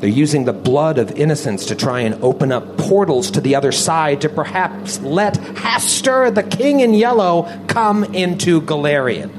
They're 0.00 0.10
using 0.10 0.44
the 0.44 0.52
blood 0.52 0.98
of 0.98 1.12
innocents 1.12 1.64
to 1.66 1.74
try 1.74 2.00
and 2.00 2.22
open 2.22 2.52
up 2.52 2.76
portals 2.76 3.30
to 3.30 3.40
the 3.40 3.54
other 3.54 3.72
side 3.72 4.20
to 4.20 4.28
perhaps 4.28 5.00
let 5.00 5.36
Hastur, 5.36 6.34
the 6.34 6.42
king 6.42 6.80
in 6.80 6.92
yellow, 6.92 7.48
come 7.68 8.04
into 8.04 8.60
Golarion. 8.60 9.30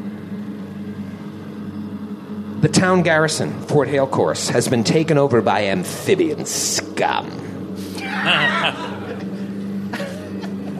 The 2.62 2.70
town 2.70 3.04
garrison, 3.04 3.62
Fort 3.62 3.89
Hailcourse, 3.89 4.50
has 4.50 4.67
been 4.67 4.84
taken 4.84 5.20
over 5.20 5.44
by 5.44 5.65
amphibian 5.65 6.48
scum. 6.48 7.51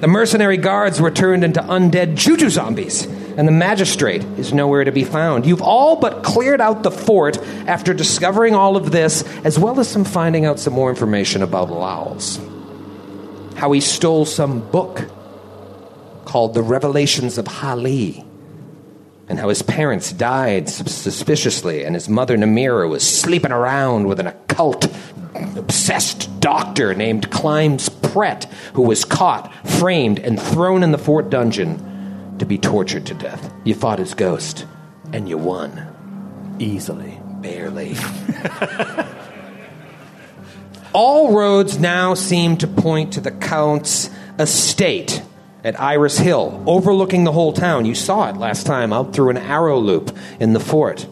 The 0.02 0.08
mercenary 0.08 0.58
guards 0.58 1.00
were 1.00 1.12
turned 1.12 1.44
into 1.44 1.62
undead 1.62 2.16
juju 2.16 2.50
zombies, 2.50 3.06
and 3.06 3.48
the 3.48 3.52
magistrate 3.52 4.24
is 4.38 4.52
nowhere 4.54 4.84
to 4.84 4.92
be 4.92 5.04
found. 5.04 5.46
You've 5.46 5.62
all 5.62 5.96
but 5.96 6.24
cleared 6.24 6.60
out 6.60 6.82
the 6.84 6.92
fort 6.92 7.38
after 7.68 7.94
discovering 7.94 8.56
all 8.56 8.76
of 8.76 8.92
this, 8.92 9.24
as 9.44 9.60
well 9.60 9.80
as 9.80 9.88
some 9.88 10.04
finding 10.04 10.46
out 10.46 10.60
some 10.60 10.74
more 10.74 10.90
information 10.90 11.44
about 11.44 11.70
Lowls. 11.70 12.40
How 13.56 13.72
he 13.72 13.80
stole 13.80 14.26
some 14.26 14.60
book 14.72 15.10
called 16.26 16.56
The 16.56 16.64
Revelations 16.64 17.38
of 17.38 17.48
Hali, 17.48 18.26
and 19.30 19.38
how 19.40 19.50
his 19.50 19.62
parents 19.62 20.12
died 20.12 20.68
suspiciously, 20.68 21.86
and 21.86 21.96
his 21.96 22.10
mother 22.10 22.38
Namira 22.38 22.90
was 22.90 23.08
sleeping 23.08 23.52
around 23.52 24.08
with 24.08 24.20
an 24.20 24.28
occult, 24.28 24.88
obsessed 25.58 26.40
doctor 26.40 26.94
named 26.94 27.32
Climbs 27.32 27.90
Pret, 27.90 28.46
who 28.74 28.82
was 28.82 29.06
caught, 29.06 29.54
framed, 29.68 30.20
and 30.20 30.42
thrown 30.42 30.84
in 30.84 30.92
the 30.92 30.98
fort 30.98 31.30
dungeon 31.30 32.36
to 32.40 32.46
be 32.46 32.58
tortured 32.58 33.06
to 33.08 33.14
death. 33.14 33.54
You 33.64 33.76
fought 33.76 34.00
his 34.00 34.14
ghost, 34.14 34.66
and 35.14 35.30
you 35.30 35.38
won. 35.38 36.56
Easily. 36.60 37.20
Barely. 37.42 37.96
All 40.94 41.34
roads 41.34 41.80
now 41.80 42.14
seem 42.14 42.58
to 42.58 42.68
point 42.68 43.14
to 43.14 43.22
the 43.22 43.32
Count's 43.32 44.10
estate 44.38 45.24
at 45.64 45.80
Iris 45.80 46.18
Hill, 46.18 46.64
overlooking 46.68 47.24
the 47.24 47.32
whole 47.32 47.54
town. 47.54 47.86
You 47.86 47.96
saw 47.96 48.30
it 48.30 48.38
last 48.38 48.66
time 48.66 48.92
out 48.92 49.14
through 49.14 49.30
an 49.30 49.38
arrow 49.38 49.80
loop 49.80 50.16
in 50.40 50.54
the 50.54 50.60
fort. 50.60 51.08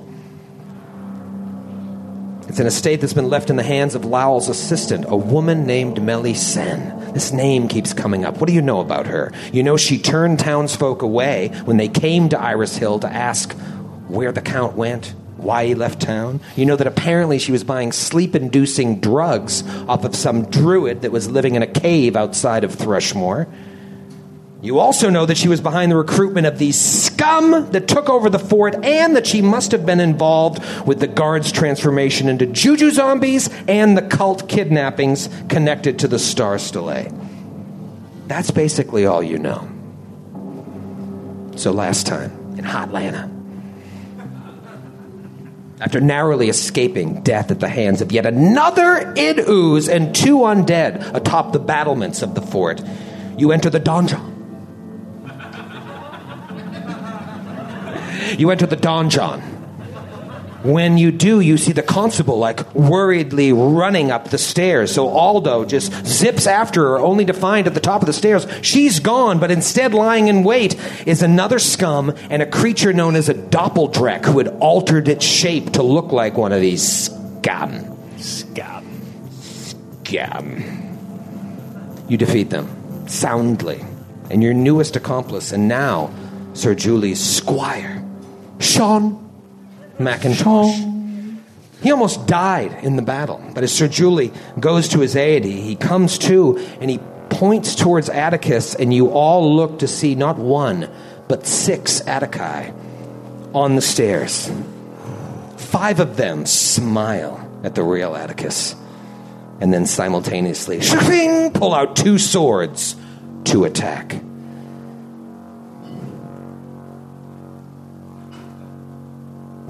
It's 2.50 2.60
an 2.60 2.66
estate 2.66 3.00
that's 3.00 3.14
been 3.14 3.30
left 3.30 3.52
in 3.52 3.58
the 3.58 3.64
hands 3.64 3.94
of 3.94 4.06
Lowls' 4.06 4.50
assistant, 4.50 5.06
a 5.08 5.16
woman 5.16 5.68
named 5.68 6.02
Melly 6.02 6.34
Sen. 6.34 7.14
This 7.14 7.32
name 7.32 7.68
keeps 7.68 7.94
coming 7.94 8.26
up. 8.26 8.40
What 8.40 8.48
do 8.48 8.54
you 8.54 8.62
know 8.64 8.80
about 8.80 9.06
her? 9.06 9.32
You 9.54 9.62
know 9.62 9.78
she 9.78 10.00
turned 10.00 10.40
townsfolk 10.40 11.04
away 11.04 11.50
when 11.66 11.78
they 11.78 11.88
came 11.88 12.28
to 12.30 12.42
Iris 12.42 12.76
Hill 12.76 12.98
to 13.00 13.08
ask 13.08 13.54
where 14.08 14.32
the 14.32 14.42
Count 14.42 14.76
went, 14.76 15.14
why 15.38 15.68
he 15.68 15.76
left 15.76 16.02
town. 16.02 16.40
You 16.56 16.66
know 16.66 16.76
that 16.76 16.88
apparently 16.88 17.38
she 17.38 17.52
was 17.52 17.64
buying 17.64 17.92
sleep 17.92 18.36
inducing 18.36 19.00
drugs 19.00 19.64
off 19.88 20.04
of 20.04 20.16
some 20.16 20.50
druid 20.50 21.04
that 21.04 21.12
was 21.12 21.30
living 21.30 21.54
in 21.54 21.62
a 21.62 21.68
cave 21.68 22.16
outside 22.16 22.64
of 22.64 22.76
Thrushmoor. 22.76 23.48
You 24.62 24.80
also 24.80 25.10
know 25.10 25.26
that 25.26 25.38
she 25.38 25.48
was 25.48 25.62
behind 25.62 25.90
the 25.90 25.96
recruitment 25.96 26.46
of 26.46 26.60
these 26.60 26.80
scum 26.80 27.72
that 27.72 27.88
took 27.88 28.10
over 28.10 28.30
the 28.30 28.40
fort 28.40 28.76
and 28.84 29.16
that 29.16 29.26
she 29.26 29.42
must 29.42 29.72
have 29.72 29.86
been 29.86 30.02
involved 30.02 30.62
with 30.86 31.00
the 31.00 31.08
guards' 31.08 31.50
transformation 31.50 32.28
into 32.28 32.46
juju 32.46 32.92
zombies 32.92 33.50
and 33.70 33.98
the 33.98 34.02
cult 34.02 34.50
kidnappings 34.50 35.30
connected 35.48 36.00
to 36.00 36.10
the 36.10 36.20
Star 36.20 36.60
Stele. 36.60 37.08
That's 38.28 38.52
basically 38.52 39.06
all 39.06 39.24
you 39.24 39.40
know. 39.40 39.66
So 41.56 41.72
last 41.72 42.06
time 42.06 42.32
in 42.58 42.66
Hotlanta, 42.66 43.34
after 45.80 46.02
narrowly 46.02 46.50
escaping 46.50 47.22
death 47.22 47.50
at 47.50 47.62
the 47.62 47.70
hands 47.70 48.02
of 48.02 48.12
yet 48.12 48.26
another 48.26 49.14
id 49.16 49.40
ooze 49.48 49.88
and 49.88 50.14
two 50.14 50.40
undead 50.40 51.16
atop 51.16 51.54
the 51.54 51.60
battlements 51.60 52.22
of 52.22 52.36
the 52.36 52.42
fort, 52.42 52.82
you 53.38 53.54
enter 53.54 53.70
the 53.70 53.80
donjon. 53.80 54.39
You 58.38 58.52
enter 58.52 58.66
the 58.66 58.78
donjon. 58.78 59.42
When 60.64 60.98
you 60.98 61.14
do, 61.14 61.40
you 61.40 61.58
see 61.58 61.72
the 61.72 61.82
constable 61.82 62.38
like 62.38 62.76
worriedly 62.76 63.54
running 63.54 64.12
up 64.12 64.30
the 64.30 64.38
stairs. 64.38 64.92
So 64.94 65.08
Aldo 65.08 65.64
just 65.64 66.06
zips 66.06 66.48
after 66.48 66.82
her, 66.82 67.00
only 67.00 67.24
to 67.26 67.34
find 67.34 67.66
at 67.66 67.74
the 67.74 67.80
top 67.80 68.02
of 68.02 68.08
the 68.08 68.14
stairs 68.14 68.46
she's 68.62 69.00
gone, 69.00 69.40
but 69.40 69.52
instead 69.52 69.94
lying 69.94 70.28
in 70.28 70.44
wait 70.44 70.76
is 71.08 71.22
another 71.22 71.60
scum 71.60 72.14
and 72.30 72.42
a 72.42 72.46
creature 72.46 72.92
known 72.92 73.16
as 73.16 73.30
a 73.30 73.34
doppeldreck 73.34 74.26
who 74.26 74.38
had 74.38 74.50
altered 74.60 75.08
its 75.08 75.24
shape 75.26 75.72
to 75.74 75.84
look 75.84 76.12
like 76.12 76.38
one 76.38 76.52
of 76.52 76.60
these 76.60 77.06
scum. 77.06 77.96
Scab. 78.18 78.84
Scum. 79.40 80.62
You 82.10 82.18
defeat 82.18 82.50
them 82.50 83.08
soundly, 83.08 83.80
and 84.30 84.44
your 84.44 84.54
newest 84.54 84.98
accomplice, 84.98 85.54
and 85.54 85.70
now 85.70 86.12
Sir 86.54 86.76
Julie's 86.76 87.24
squire, 87.24 87.99
Sean 88.60 89.30
McIntosh. 89.98 90.98
He 91.82 91.92
almost 91.92 92.28
died 92.28 92.84
in 92.84 92.98
the 92.98 93.02
battle, 93.02 93.42
but 93.54 93.64
as 93.64 93.72
Sir 93.72 93.88
Julie 93.88 94.34
goes 94.60 94.90
to 94.90 95.00
his 95.00 95.16
aid, 95.16 95.46
he, 95.46 95.62
he 95.62 95.76
comes 95.76 96.18
to 96.20 96.58
and 96.82 96.90
he 96.90 97.00
points 97.30 97.76
towards 97.76 98.10
Atticus, 98.10 98.76
and 98.76 98.94
you 98.94 99.10
all 99.12 99.56
look 99.56 99.80
to 99.80 99.88
see 99.88 100.16
not 100.16 100.38
one, 100.38 100.90
but 101.28 101.46
six 101.46 102.02
Attici 102.02 102.74
on 103.54 103.76
the 103.76 103.82
stairs. 103.82 104.52
Five 105.58 106.00
of 106.00 106.18
them 106.18 106.46
smile 106.46 107.48
at 107.64 107.76
the 107.76 107.84
real 107.84 108.16
Atticus, 108.16 108.76
and 109.62 109.74
then 109.74 109.86
simultaneously, 109.86 110.80
pull 111.54 111.74
out 111.74 111.96
two 111.96 112.18
swords 112.18 112.96
to 113.46 113.64
attack. 113.64 114.22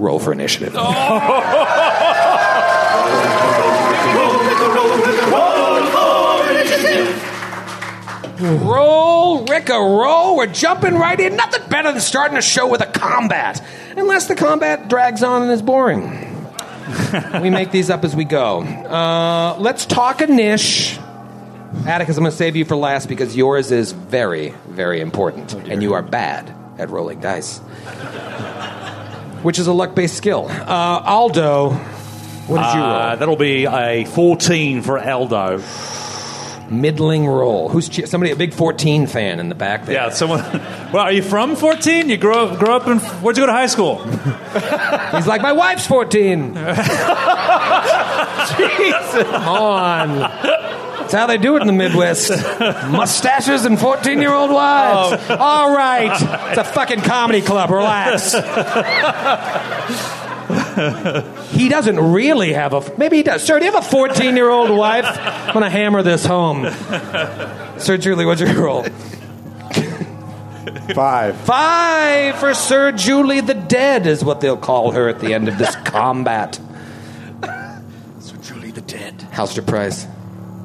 Roll 0.00 0.18
for 0.18 0.32
initiative. 0.32 0.74
Roll, 8.40 9.44
Ricka, 9.46 9.78
roll. 9.78 10.36
We're 10.36 10.46
jumping 10.46 10.94
right 10.94 11.20
in. 11.20 11.36
Nothing 11.36 11.68
better 11.68 11.92
than 11.92 12.00
starting 12.00 12.38
a 12.38 12.42
show 12.42 12.66
with 12.66 12.80
a 12.80 12.86
combat. 12.86 13.62
Unless 13.96 14.28
the 14.28 14.34
combat 14.34 14.88
drags 14.88 15.22
on 15.22 15.42
and 15.42 15.50
is 15.50 15.60
boring. 15.60 16.26
we 17.42 17.50
make 17.50 17.70
these 17.70 17.90
up 17.90 18.02
as 18.02 18.16
we 18.16 18.24
go. 18.24 18.62
Uh, 18.62 19.56
let's 19.58 19.84
talk 19.84 20.22
a 20.22 20.26
niche. 20.26 20.98
Atticus, 21.86 22.16
I'm 22.16 22.22
going 22.22 22.30
to 22.30 22.36
save 22.36 22.56
you 22.56 22.64
for 22.64 22.76
last 22.76 23.08
because 23.08 23.36
yours 23.36 23.70
is 23.70 23.92
very, 23.92 24.54
very 24.68 25.00
important. 25.00 25.52
and 25.54 25.82
you 25.82 25.92
are 25.92 26.02
bad 26.02 26.52
at 26.78 26.88
rolling 26.88 27.20
dice, 27.20 27.60
which 29.42 29.58
is 29.58 29.66
a 29.66 29.72
luck 29.72 29.94
based 29.94 30.16
skill. 30.16 30.46
Uh, 30.48 31.02
Aldo, 31.04 31.70
what 31.70 32.62
did 32.62 32.74
you 32.74 32.80
roll? 32.80 32.90
Uh, 32.90 33.16
that'll 33.16 33.36
be 33.36 33.66
a 33.66 34.04
14 34.04 34.82
for 34.82 34.98
Aldo. 34.98 35.62
Middling 36.70 37.26
roll. 37.26 37.68
Who's 37.68 37.88
che- 37.88 38.06
somebody 38.06 38.30
a 38.30 38.36
big 38.36 38.54
14 38.54 39.08
fan 39.08 39.40
in 39.40 39.48
the 39.48 39.56
back 39.56 39.86
there? 39.86 39.94
Yeah, 39.96 40.10
someone. 40.10 40.40
Well, 40.92 41.04
are 41.04 41.12
you 41.12 41.22
from 41.22 41.54
14? 41.54 42.08
You 42.08 42.16
grow 42.16 42.46
up, 42.48 42.58
grow 42.58 42.74
up 42.74 42.88
in. 42.88 42.98
Where'd 43.22 43.36
you 43.36 43.42
go 43.42 43.46
to 43.46 43.52
high 43.52 43.66
school? 43.68 43.98
He's 45.14 45.26
like, 45.28 45.40
my 45.40 45.52
wife's 45.52 45.86
14. 45.86 46.54
Jesus. 48.56 49.22
Come 49.30 49.48
on. 49.48 50.08
That's 51.10 51.22
how 51.22 51.26
they 51.26 51.38
do 51.38 51.56
it 51.56 51.62
in 51.62 51.66
the 51.66 51.72
Midwest. 51.72 52.30
Mustaches 52.60 53.64
and 53.64 53.80
14 53.80 54.20
year 54.20 54.32
old 54.32 54.52
wives. 54.52 55.20
Oh. 55.28 55.36
All 55.36 55.74
right. 55.74 56.12
It's 56.50 56.58
a 56.58 56.62
fucking 56.62 57.00
comedy 57.00 57.40
club. 57.40 57.70
Relax. 57.70 58.32
he 61.50 61.68
doesn't 61.68 61.98
really 61.98 62.52
have 62.52 62.74
a. 62.74 62.96
Maybe 62.96 63.16
he 63.16 63.24
does. 63.24 63.42
Sir, 63.42 63.58
do 63.58 63.64
you 63.64 63.72
have 63.72 63.84
a 63.84 63.88
14 63.88 64.36
year 64.36 64.48
old 64.48 64.70
wife? 64.70 65.04
I'm 65.04 65.52
going 65.52 65.64
to 65.64 65.70
hammer 65.70 66.04
this 66.04 66.24
home. 66.24 66.64
Sir 67.78 67.96
Julie, 67.96 68.24
what's 68.24 68.40
your 68.40 68.54
roll? 68.54 68.86
Five. 70.94 71.36
Five 71.38 72.36
for 72.38 72.54
Sir 72.54 72.92
Julie 72.92 73.40
the 73.40 73.54
Dead 73.54 74.06
is 74.06 74.24
what 74.24 74.40
they'll 74.40 74.56
call 74.56 74.92
her 74.92 75.08
at 75.08 75.18
the 75.18 75.34
end 75.34 75.48
of 75.48 75.58
this 75.58 75.74
combat. 75.74 76.60
Sir 78.20 78.36
Julie 78.42 78.70
the 78.70 78.80
Dead. 78.80 79.26
How's 79.32 79.56
your 79.56 79.64
price? 79.64 80.06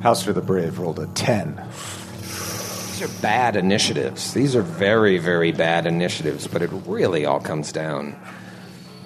Houster 0.05 0.33
the 0.33 0.41
Brave 0.41 0.77
rolled 0.77 0.99
a 0.99 1.07
10. 1.07 1.55
These 1.55 3.01
are 3.01 3.21
bad 3.23 3.55
initiatives. 3.55 4.35
These 4.35 4.55
are 4.55 4.61
very, 4.61 5.17
very 5.17 5.51
bad 5.51 5.87
initiatives, 5.87 6.45
but 6.45 6.61
it 6.61 6.69
really 6.85 7.25
all 7.25 7.39
comes 7.39 7.71
down 7.71 8.15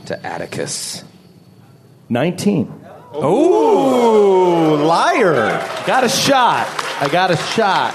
to 0.08 0.28
Atticus. 0.28 1.06
19. 2.10 2.86
Ooh, 3.16 4.76
liar. 4.76 5.66
Got 5.88 6.04
a 6.04 6.10
shot. 6.10 6.68
I 7.00 7.08
got 7.10 7.32
a 7.32 7.38
shot. 7.38 7.94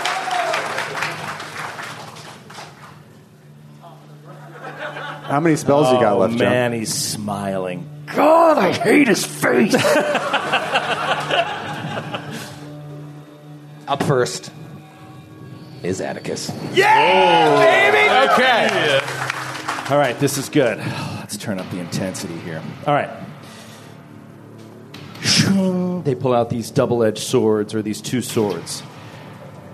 How 5.26 5.40
many 5.40 5.56
spells 5.56 5.92
you 5.92 6.00
got 6.00 6.14
oh, 6.14 6.20
left, 6.20 6.38
John? 6.38 6.46
Oh, 6.46 6.50
man, 6.50 6.72
he's 6.72 6.94
smiling. 6.94 7.86
God, 8.06 8.56
I 8.56 8.72
hate 8.72 9.08
his 9.08 9.26
face. 9.26 9.74
Up 13.86 14.02
first 14.02 14.50
is 15.82 16.00
Atticus. 16.00 16.50
Okay. 18.32 19.00
All 19.90 19.98
right, 19.98 20.18
this 20.18 20.38
is 20.38 20.48
good. 20.48 20.78
Let's 20.78 21.36
turn 21.36 21.58
up 21.58 21.70
the 21.70 21.78
intensity 21.78 22.38
here. 22.38 22.62
All 22.86 22.94
right. 22.94 23.10
They 26.04 26.14
pull 26.14 26.32
out 26.32 26.48
these 26.48 26.70
double 26.70 27.04
edged 27.04 27.18
swords 27.18 27.74
or 27.74 27.82
these 27.82 28.00
two 28.00 28.22
swords. 28.22 28.82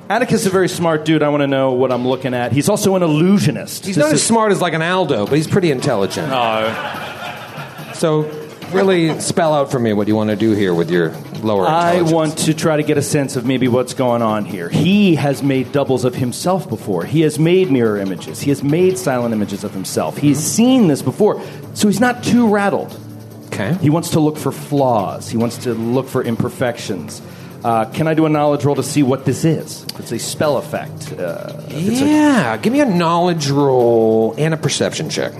Atticus 0.08 0.40
is 0.40 0.46
a 0.48 0.50
very 0.50 0.68
smart 0.68 1.04
dude. 1.04 1.22
I 1.22 1.28
want 1.28 1.42
to 1.42 1.46
know 1.46 1.72
what 1.72 1.92
I'm 1.92 2.06
looking 2.06 2.34
at. 2.34 2.50
He's 2.50 2.68
also 2.68 2.96
an 2.96 3.04
illusionist. 3.04 3.86
He's 3.86 3.94
This 3.94 4.04
not 4.04 4.12
as 4.12 4.22
smart 4.22 4.50
as 4.50 4.60
like 4.60 4.74
an 4.74 4.82
Aldo, 4.82 5.26
but 5.26 5.36
he's 5.36 5.46
pretty 5.46 5.70
intelligent. 5.70 6.28
No. 6.28 7.92
So, 7.94 8.39
really 8.72 9.18
spell 9.20 9.52
out 9.54 9.70
for 9.70 9.78
me 9.78 9.92
what 9.92 10.08
you 10.08 10.16
want 10.16 10.30
to 10.30 10.36
do 10.36 10.52
here 10.52 10.72
with 10.74 10.90
your 10.90 11.10
lower 11.42 11.66
I 11.66 12.02
want 12.02 12.38
to 12.38 12.54
try 12.54 12.76
to 12.76 12.82
get 12.82 12.98
a 12.98 13.02
sense 13.02 13.36
of 13.36 13.44
maybe 13.46 13.68
what's 13.68 13.94
going 13.94 14.22
on 14.22 14.44
here. 14.44 14.68
He 14.68 15.14
has 15.16 15.42
made 15.42 15.72
doubles 15.72 16.04
of 16.04 16.14
himself 16.14 16.68
before. 16.68 17.04
He 17.04 17.20
has 17.22 17.38
made 17.38 17.70
mirror 17.70 17.98
images. 17.98 18.40
He 18.40 18.50
has 18.50 18.62
made 18.62 18.98
silent 18.98 19.32
images 19.34 19.64
of 19.64 19.72
himself. 19.72 20.16
He's 20.18 20.38
seen 20.38 20.88
this 20.88 21.02
before. 21.02 21.42
So 21.74 21.88
he's 21.88 22.00
not 22.00 22.22
too 22.24 22.48
rattled. 22.48 22.98
Okay. 23.46 23.74
He 23.80 23.90
wants 23.90 24.10
to 24.10 24.20
look 24.20 24.36
for 24.36 24.52
flaws. 24.52 25.28
He 25.28 25.36
wants 25.36 25.58
to 25.58 25.74
look 25.74 26.08
for 26.08 26.22
imperfections. 26.22 27.20
Uh, 27.64 27.84
can 27.86 28.06
I 28.08 28.14
do 28.14 28.24
a 28.24 28.28
knowledge 28.30 28.64
roll 28.64 28.76
to 28.76 28.82
see 28.82 29.02
what 29.02 29.24
this 29.26 29.44
is? 29.44 29.84
It's 29.98 30.12
a 30.12 30.18
spell 30.18 30.56
effect. 30.56 31.12
Uh, 31.12 31.60
it's 31.68 32.00
a- 32.00 32.06
Yeah, 32.06 32.56
give 32.56 32.72
me 32.72 32.80
a 32.80 32.86
knowledge 32.86 33.50
roll 33.50 34.34
and 34.38 34.54
a 34.54 34.56
perception 34.56 35.10
check. 35.10 35.32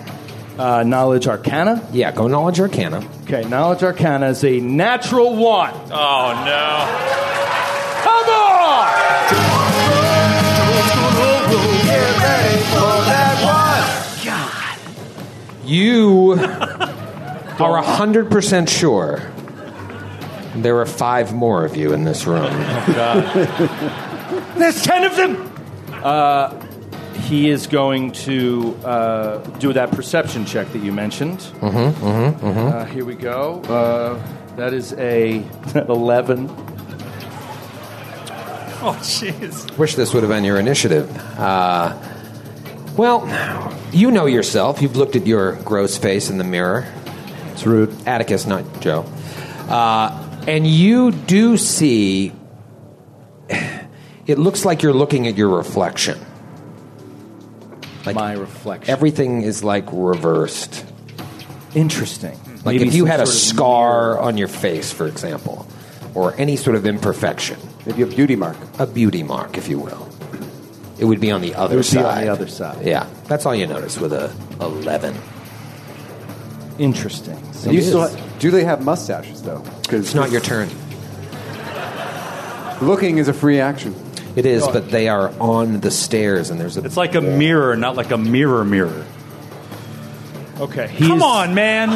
Uh, 0.60 0.82
knowledge 0.82 1.26
Arcana. 1.26 1.82
Yeah, 1.90 2.12
go 2.12 2.28
knowledge 2.28 2.60
arcana. 2.60 3.02
Okay, 3.22 3.48
knowledge 3.48 3.82
Arcana 3.82 4.28
is 4.28 4.44
a 4.44 4.60
natural 4.60 5.34
one. 5.34 5.72
Oh 5.90 6.44
no! 6.44 6.84
Come 8.04 8.28
on! 8.28 8.90
You 15.64 16.32
are 17.58 17.82
100% 17.82 18.68
sure 18.68 19.32
there 20.56 20.78
are 20.78 20.84
five 20.84 21.32
more 21.32 21.64
of 21.64 21.74
you 21.74 21.94
in 21.94 22.04
this 22.04 22.26
room. 22.26 22.44
Oh, 22.44 22.92
God. 22.94 23.24
There's 24.58 24.82
ten 24.82 25.04
of 25.04 25.16
them. 25.16 25.50
Uh, 25.90 26.66
he 27.14 27.50
is 27.50 27.66
going 27.66 28.12
to 28.12 28.76
uh, 28.84 29.38
do 29.58 29.72
that 29.72 29.90
perception 29.90 30.44
check 30.46 30.70
that 30.72 30.80
you 30.80 30.92
mentioned. 30.92 31.38
Mm-hmm. 31.38 32.04
Mm-hmm. 32.04 32.58
Uh, 32.58 32.84
here 32.86 33.04
we 33.04 33.14
go. 33.14 33.60
Uh, 33.62 34.56
that 34.56 34.72
is 34.72 34.92
a 34.94 35.36
eleven. 35.88 36.48
Oh 38.82 38.96
jeez! 39.02 39.76
Wish 39.76 39.94
this 39.94 40.14
would 40.14 40.22
have 40.22 40.30
been 40.30 40.44
your 40.44 40.58
initiative. 40.58 41.14
Uh, 41.38 41.96
well, 42.96 43.26
you 43.92 44.10
know 44.10 44.26
yourself. 44.26 44.82
You've 44.82 44.96
looked 44.96 45.16
at 45.16 45.26
your 45.26 45.52
gross 45.56 45.98
face 45.98 46.30
in 46.30 46.38
the 46.38 46.44
mirror. 46.44 46.86
It's 47.52 47.66
rude. 47.66 47.94
Atticus, 48.06 48.46
not 48.46 48.80
Joe. 48.80 49.02
Uh, 49.68 50.26
and 50.46 50.66
you 50.66 51.12
do 51.12 51.56
see. 51.56 52.32
It 54.26 54.38
looks 54.38 54.64
like 54.64 54.82
you're 54.84 54.92
looking 54.92 55.26
at 55.26 55.36
your 55.36 55.48
reflection. 55.48 56.16
Like 58.06 58.16
My 58.16 58.32
reflection. 58.32 58.90
everything 58.90 59.42
is 59.42 59.62
like 59.62 59.84
reversed. 59.92 60.84
Interesting. 61.74 62.38
Like 62.64 62.76
Maybe 62.76 62.88
if 62.88 62.94
you 62.94 63.04
had 63.04 63.20
a 63.20 63.26
sort 63.26 63.36
of 63.36 63.42
scar 63.56 64.18
on 64.18 64.36
your 64.38 64.48
face, 64.48 64.92
for 64.92 65.06
example, 65.06 65.66
or 66.14 66.34
any 66.36 66.56
sort 66.56 66.76
of 66.76 66.86
imperfection, 66.86 67.58
Maybe 67.86 68.02
a 68.02 68.06
beauty 68.06 68.36
mark. 68.36 68.56
a 68.78 68.86
beauty 68.86 69.22
mark, 69.22 69.56
if 69.56 69.68
you 69.68 69.78
will, 69.78 70.08
it 70.98 71.04
would 71.04 71.20
be 71.20 71.30
on 71.30 71.40
the 71.42 71.54
other 71.54 71.74
It 71.74 71.76
would 71.76 71.82
be 71.84 71.88
side. 71.88 72.04
on 72.04 72.20
the 72.24 72.28
other 72.32 72.48
side. 72.48 72.84
Yeah, 72.86 73.06
that's 73.26 73.46
all 73.46 73.54
you 73.54 73.66
notice 73.66 73.98
with 73.98 74.12
a 74.12 74.32
eleven. 74.60 75.14
Interesting. 76.78 77.38
Do 77.62 77.72
you 77.74 77.82
still 77.82 78.10
do 78.38 78.50
they 78.50 78.64
have 78.64 78.82
mustaches 78.84 79.42
though? 79.42 79.62
Because 79.82 80.06
It's 80.06 80.14
not 80.14 80.30
your 80.30 80.40
turn. 80.40 80.68
Looking 82.80 83.18
is 83.18 83.28
a 83.28 83.34
free 83.34 83.60
action. 83.60 83.94
It 84.36 84.46
is, 84.46 84.66
but 84.66 84.90
they 84.90 85.08
are 85.08 85.30
on 85.40 85.80
the 85.80 85.90
stairs, 85.90 86.50
and 86.50 86.60
there's 86.60 86.76
a. 86.76 86.84
It's 86.84 86.96
like 86.96 87.14
a 87.16 87.20
mirror, 87.20 87.76
not 87.76 87.96
like 87.96 88.10
a 88.12 88.18
mirror 88.18 88.64
mirror. 88.64 89.04
Okay. 90.60 90.94
Come 90.98 91.22
on, 91.22 91.54
man! 91.54 91.88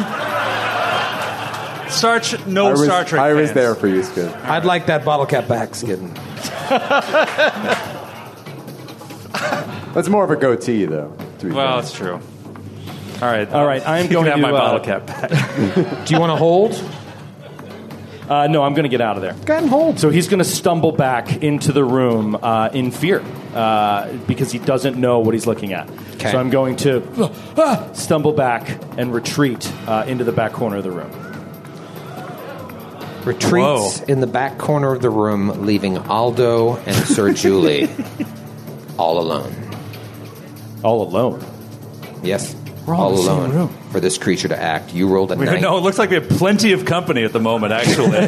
Star 1.89 2.19
Trek, 2.19 2.45
no 2.47 2.67
I 2.67 2.71
was, 2.71 2.83
Star 2.83 3.05
Trek. 3.05 3.21
I 3.21 3.33
was 3.33 3.47
fans. 3.49 3.55
there 3.55 3.75
for 3.75 3.87
you, 3.87 4.03
Skid. 4.03 4.27
I'd 4.27 4.65
like 4.65 4.87
that 4.87 5.05
bottle 5.05 5.25
cap 5.25 5.47
back, 5.47 5.69
Skidden. 5.69 6.13
That's 9.93 10.09
more 10.09 10.23
of 10.25 10.31
a 10.31 10.35
goatee, 10.35 10.85
though. 10.85 11.15
To 11.39 11.45
be 11.45 11.51
Well, 11.53 11.67
fair. 11.73 11.79
it's 11.79 11.93
true. 11.93 12.19
All 13.21 13.31
right, 13.31 13.49
All 13.49 13.65
right, 13.65 13.81
I'm 13.87 14.07
going 14.09 14.25
to 14.25 14.31
have 14.31 14.39
my 14.41 14.49
uh, 14.49 14.51
bottle 14.51 14.79
cap 14.81 15.05
back. 15.07 15.29
Do 16.05 16.13
you 16.13 16.19
want 16.19 16.31
to 16.31 16.35
hold? 16.35 16.73
Uh, 18.29 18.47
no, 18.47 18.63
I'm 18.63 18.73
going 18.73 18.83
to 18.83 18.89
get 18.89 19.01
out 19.01 19.17
of 19.17 19.21
there. 19.21 19.33
Go 19.33 19.53
ahead 19.53 19.63
and 19.63 19.69
hold. 19.69 19.99
So 19.99 20.09
he's 20.09 20.27
going 20.27 20.39
to 20.39 20.45
stumble 20.45 20.91
back 20.91 21.43
into 21.43 21.71
the 21.71 21.83
room 21.83 22.35
uh, 22.41 22.69
in 22.73 22.91
fear 22.91 23.23
uh, 23.53 24.11
because 24.27 24.51
he 24.51 24.59
doesn't 24.59 24.97
know 24.97 25.19
what 25.19 25.33
he's 25.33 25.45
looking 25.45 25.73
at. 25.73 25.89
Okay. 26.15 26.31
So 26.31 26.39
I'm 26.39 26.49
going 26.49 26.75
to 26.77 27.03
uh, 27.21 27.33
ah, 27.57 27.89
stumble 27.93 28.33
back 28.33 28.81
and 28.97 29.13
retreat 29.13 29.71
uh, 29.87 30.05
into 30.07 30.23
the 30.23 30.31
back 30.31 30.53
corner 30.53 30.77
of 30.77 30.83
the 30.83 30.91
room. 30.91 31.11
Retreats 33.25 33.99
Whoa. 33.99 34.05
in 34.07 34.21
the 34.21 34.27
back 34.27 34.57
corner 34.57 34.91
of 34.91 35.01
the 35.01 35.09
room, 35.09 35.65
leaving 35.65 35.97
Aldo 35.97 36.77
and 36.77 36.95
Sir 36.95 37.33
Julie 37.33 37.89
all 38.97 39.19
alone. 39.19 39.53
All 40.83 41.01
alone. 41.01 41.43
Yes, 42.23 42.55
We're 42.85 42.95
all 42.95 43.03
all 43.05 43.09
in 43.11 43.15
the 43.15 43.21
same 43.23 43.31
alone 43.37 43.51
room. 43.51 43.69
for 43.91 43.99
this 43.99 44.17
creature 44.17 44.47
to 44.49 44.61
act. 44.61 44.93
You 44.93 45.07
rolled 45.07 45.31
a 45.31 45.35
We, 45.35 45.45
nine. 45.45 45.61
no, 45.61 45.77
it 45.77 45.81
looks 45.81 45.97
like 45.97 46.09
we 46.11 46.15
have 46.15 46.29
plenty 46.29 46.71
of 46.73 46.85
company 46.85 47.23
at 47.23 47.33
the 47.33 47.39
moment. 47.39 47.73
Actually, 47.73 48.27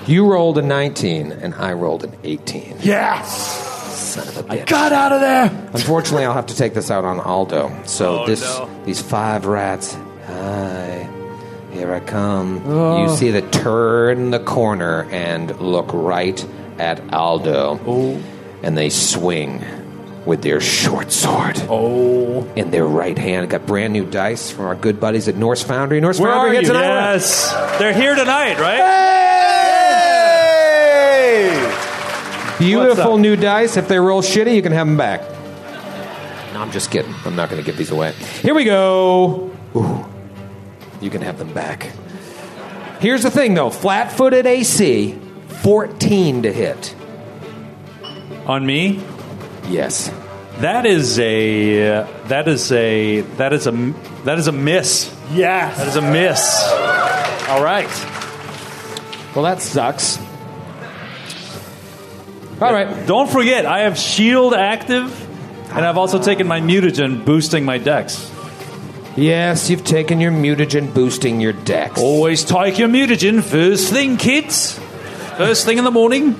You 0.06 0.26
rolled 0.26 0.58
a 0.58 0.62
nineteen, 0.62 1.30
and 1.32 1.54
I 1.54 1.72
rolled 1.72 2.04
an 2.04 2.16
eighteen. 2.24 2.76
Yes! 2.80 3.68
Son 3.96 4.26
of 4.28 4.36
a 4.38 4.42
bitch. 4.42 4.50
I 4.62 4.64
Got 4.64 4.92
out 4.92 5.12
of 5.12 5.20
there! 5.20 5.70
Unfortunately, 5.72 6.24
I'll 6.24 6.32
have 6.32 6.46
to 6.46 6.56
take 6.56 6.74
this 6.74 6.90
out 6.90 7.04
on 7.04 7.20
Aldo. 7.20 7.70
So 7.84 8.20
Oh, 8.22 8.26
this, 8.26 8.42
no. 8.42 8.68
these 8.84 9.00
five 9.00 9.46
rats. 9.46 9.96
Hi, 10.26 11.08
here 11.72 11.92
I 11.94 12.00
come. 12.00 12.62
Oh. 12.66 13.02
You 13.04 13.16
see 13.16 13.30
the 13.30 13.42
turn 13.42 14.30
the 14.30 14.40
corner 14.40 15.04
and 15.10 15.58
look 15.60 15.90
right 15.92 16.44
at 16.78 17.12
Aldo. 17.14 17.78
Oh. 17.86 18.22
And 18.62 18.76
they 18.76 18.90
swing 18.90 19.64
with 20.26 20.42
their 20.42 20.60
short 20.60 21.10
sword. 21.12 21.56
Oh. 21.68 22.44
In 22.56 22.70
their 22.70 22.86
right 22.86 23.16
hand, 23.16 23.48
got 23.50 23.66
brand 23.66 23.92
new 23.92 24.04
dice 24.04 24.50
from 24.50 24.66
our 24.66 24.74
good 24.74 25.00
buddies 25.00 25.28
at 25.28 25.36
Norse 25.36 25.62
Foundry. 25.62 26.00
Norse 26.00 26.20
Where 26.20 26.30
Foundry 26.32 26.50
are 26.50 26.52
here 26.52 26.62
you? 26.62 26.68
tonight. 26.68 27.12
yes, 27.12 27.52
they're 27.78 27.92
here 27.94 28.14
tonight, 28.14 28.58
right? 28.58 28.80
Beautiful 32.58 32.88
What's 32.88 33.00
up? 33.00 33.20
new 33.20 33.36
dice. 33.36 33.76
If 33.78 33.88
they 33.88 33.98
roll 33.98 34.20
shitty, 34.20 34.54
you 34.54 34.60
can 34.60 34.72
have 34.72 34.86
them 34.86 34.98
back. 34.98 35.22
No, 36.52 36.60
I'm 36.60 36.70
just 36.70 36.90
kidding. 36.90 37.14
I'm 37.24 37.34
not 37.34 37.48
going 37.48 37.62
to 37.62 37.64
give 37.64 37.78
these 37.78 37.90
away. 37.90 38.12
Here 38.42 38.54
we 38.54 38.64
go. 38.64 39.50
Ooh. 39.74 40.04
You 41.00 41.08
can 41.08 41.22
have 41.22 41.38
them 41.38 41.54
back. 41.54 41.90
Here's 43.00 43.22
the 43.22 43.30
thing, 43.30 43.54
though 43.54 43.70
flat 43.70 44.12
footed 44.12 44.44
AC, 44.46 45.18
14 45.62 46.42
to 46.42 46.52
hit. 46.52 46.94
On 48.44 48.66
me, 48.66 48.98
Yes. 49.70 50.12
that 50.58 50.84
is 50.84 51.18
a 51.18 52.02
that 52.28 52.48
is 52.48 52.70
a 52.72 53.20
that 53.38 53.52
is 53.52 53.66
a 53.66 53.72
that 54.24 54.38
is 54.38 54.46
a 54.48 54.52
miss. 54.52 55.14
Yes! 55.32 55.78
That 55.78 55.88
is 55.88 55.96
a 55.96 56.02
miss. 56.02 56.62
All 57.48 57.62
right. 57.62 57.88
Well, 59.34 59.44
that 59.44 59.62
sucks. 59.62 60.18
All 62.60 62.72
right. 62.72 63.06
Don't 63.06 63.30
forget, 63.30 63.64
I 63.64 63.80
have 63.80 63.96
shield 63.96 64.52
active, 64.54 65.08
and 65.72 65.86
I've 65.86 65.96
also 65.96 66.20
taken 66.20 66.46
my 66.46 66.60
mutagen, 66.60 67.24
boosting 67.24 67.64
my 67.64 67.78
dex. 67.78 68.30
Yes, 69.16 69.70
you've 69.70 69.84
taken 69.84 70.20
your 70.20 70.32
mutagen 70.32 70.92
boosting 70.92 71.40
your 71.40 71.52
dex. 71.52 72.00
Always 72.00 72.44
take 72.44 72.78
your 72.78 72.88
mutagen 72.88 73.42
first 73.42 73.92
thing, 73.92 74.16
kids. 74.16 74.78
First 75.36 75.64
thing 75.64 75.78
in 75.78 75.84
the 75.84 75.90
morning. 75.90 76.34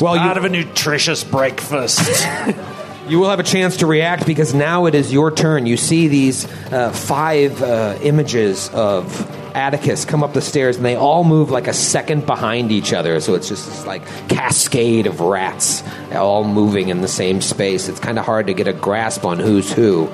Well, 0.00 0.16
Part 0.16 0.36
you, 0.36 0.40
of 0.40 0.44
a 0.44 0.48
nutritious 0.48 1.24
breakfast. 1.24 2.00
you 3.08 3.18
will 3.18 3.30
have 3.30 3.40
a 3.40 3.44
chance 3.44 3.78
to 3.78 3.86
react 3.86 4.26
because 4.26 4.54
now 4.54 4.86
it 4.86 4.94
is 4.94 5.12
your 5.12 5.30
turn. 5.30 5.66
You 5.66 5.76
see 5.76 6.08
these 6.08 6.46
uh, 6.72 6.90
five 6.92 7.62
uh, 7.62 7.98
images 8.02 8.68
of 8.70 9.56
Atticus 9.56 10.04
come 10.04 10.22
up 10.22 10.34
the 10.34 10.42
stairs, 10.42 10.76
and 10.76 10.84
they 10.84 10.94
all 10.94 11.24
move 11.24 11.50
like 11.50 11.66
a 11.66 11.72
second 11.72 12.26
behind 12.26 12.70
each 12.70 12.92
other. 12.92 13.18
So 13.20 13.34
it's 13.34 13.48
just 13.48 13.66
this 13.66 13.86
like 13.86 14.06
cascade 14.28 15.06
of 15.06 15.20
rats 15.20 15.82
all 16.12 16.44
moving 16.44 16.90
in 16.90 17.00
the 17.00 17.08
same 17.08 17.40
space. 17.40 17.88
It's 17.88 18.00
kind 18.00 18.18
of 18.18 18.24
hard 18.24 18.46
to 18.48 18.54
get 18.54 18.68
a 18.68 18.72
grasp 18.72 19.24
on 19.24 19.38
who's 19.38 19.72
who. 19.72 20.06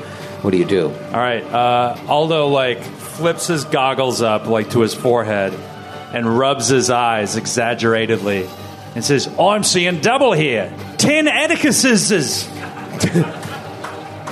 What 0.43 0.51
do 0.51 0.59
you 0.59 0.65
do? 0.65 0.89
All 0.89 1.21
right. 1.21 1.43
Uh, 1.43 1.97
Aldo 2.07 2.49
like 2.49 2.83
flips 2.83 3.47
his 3.47 3.65
goggles 3.65 4.23
up 4.23 4.47
like 4.47 4.71
to 4.71 4.81
his 4.81 4.95
forehead 4.95 5.53
and 6.13 6.27
rubs 6.39 6.69
his 6.69 6.91
eyes 6.91 7.37
exaggeratedly 7.37 8.49
and 8.95 9.05
says, 9.05 9.29
"I'm 9.39 9.65
seeing 9.65 10.01
double 10.01 10.33
here. 10.33 10.73
Ten 10.99 11.29
Atticuses." 11.29 12.49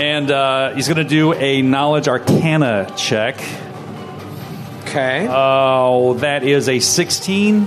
and 0.01 0.31
uh, 0.31 0.75
he's 0.75 0.89
going 0.89 0.99
to 0.99 1.05
do 1.05 1.33
a 1.35 1.63
knowledge 1.63 2.09
arcana 2.09 2.93
check. 2.97 3.37
Okay. 4.83 5.27
Oh, 5.31 6.15
that 6.15 6.43
is 6.43 6.69
a 6.69 6.79
sixteen. 6.81 7.67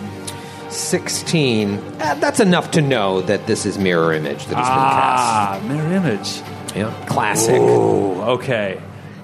16. 0.67 1.77
Uh, 1.77 2.15
that's 2.15 2.39
enough 2.41 2.71
to 2.71 2.81
know 2.81 3.21
that 3.21 3.47
this 3.47 3.65
is 3.65 3.77
mirror 3.77 4.12
image 4.12 4.45
that 4.47 4.55
has 4.58 4.65
Ah, 4.67 5.62
mirror 5.65 5.93
image. 5.93 6.41
Yeah. 6.75 6.93
Classic. 7.08 7.55
Oh, 7.58 8.34
okay. 8.34 8.81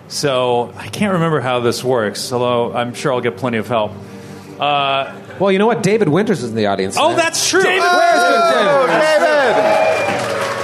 So 0.08 0.74
I 0.78 0.88
can't 0.88 1.14
remember 1.14 1.42
how 1.42 1.60
this 1.60 1.84
works, 1.84 2.32
although 2.32 2.74
I'm 2.74 2.94
sure 2.94 3.12
I'll 3.14 3.22
get 3.22 3.38
plenty 3.38 3.58
of 3.58 3.68
help. 3.68 3.92
Uh, 4.60 5.14
Well, 5.42 5.52
you 5.52 5.58
know 5.58 5.66
what? 5.66 5.82
David 5.82 6.08
Winters 6.08 6.44
is 6.44 6.52
in 6.52 6.56
the 6.56 6.68
audience. 6.68 6.96
oh, 7.00 7.10
tonight. 7.10 7.24
that's 7.24 7.50
true. 7.50 7.64
Where's 7.64 7.80
good 7.80 8.54
David? 8.54 8.88
David! 9.02 9.56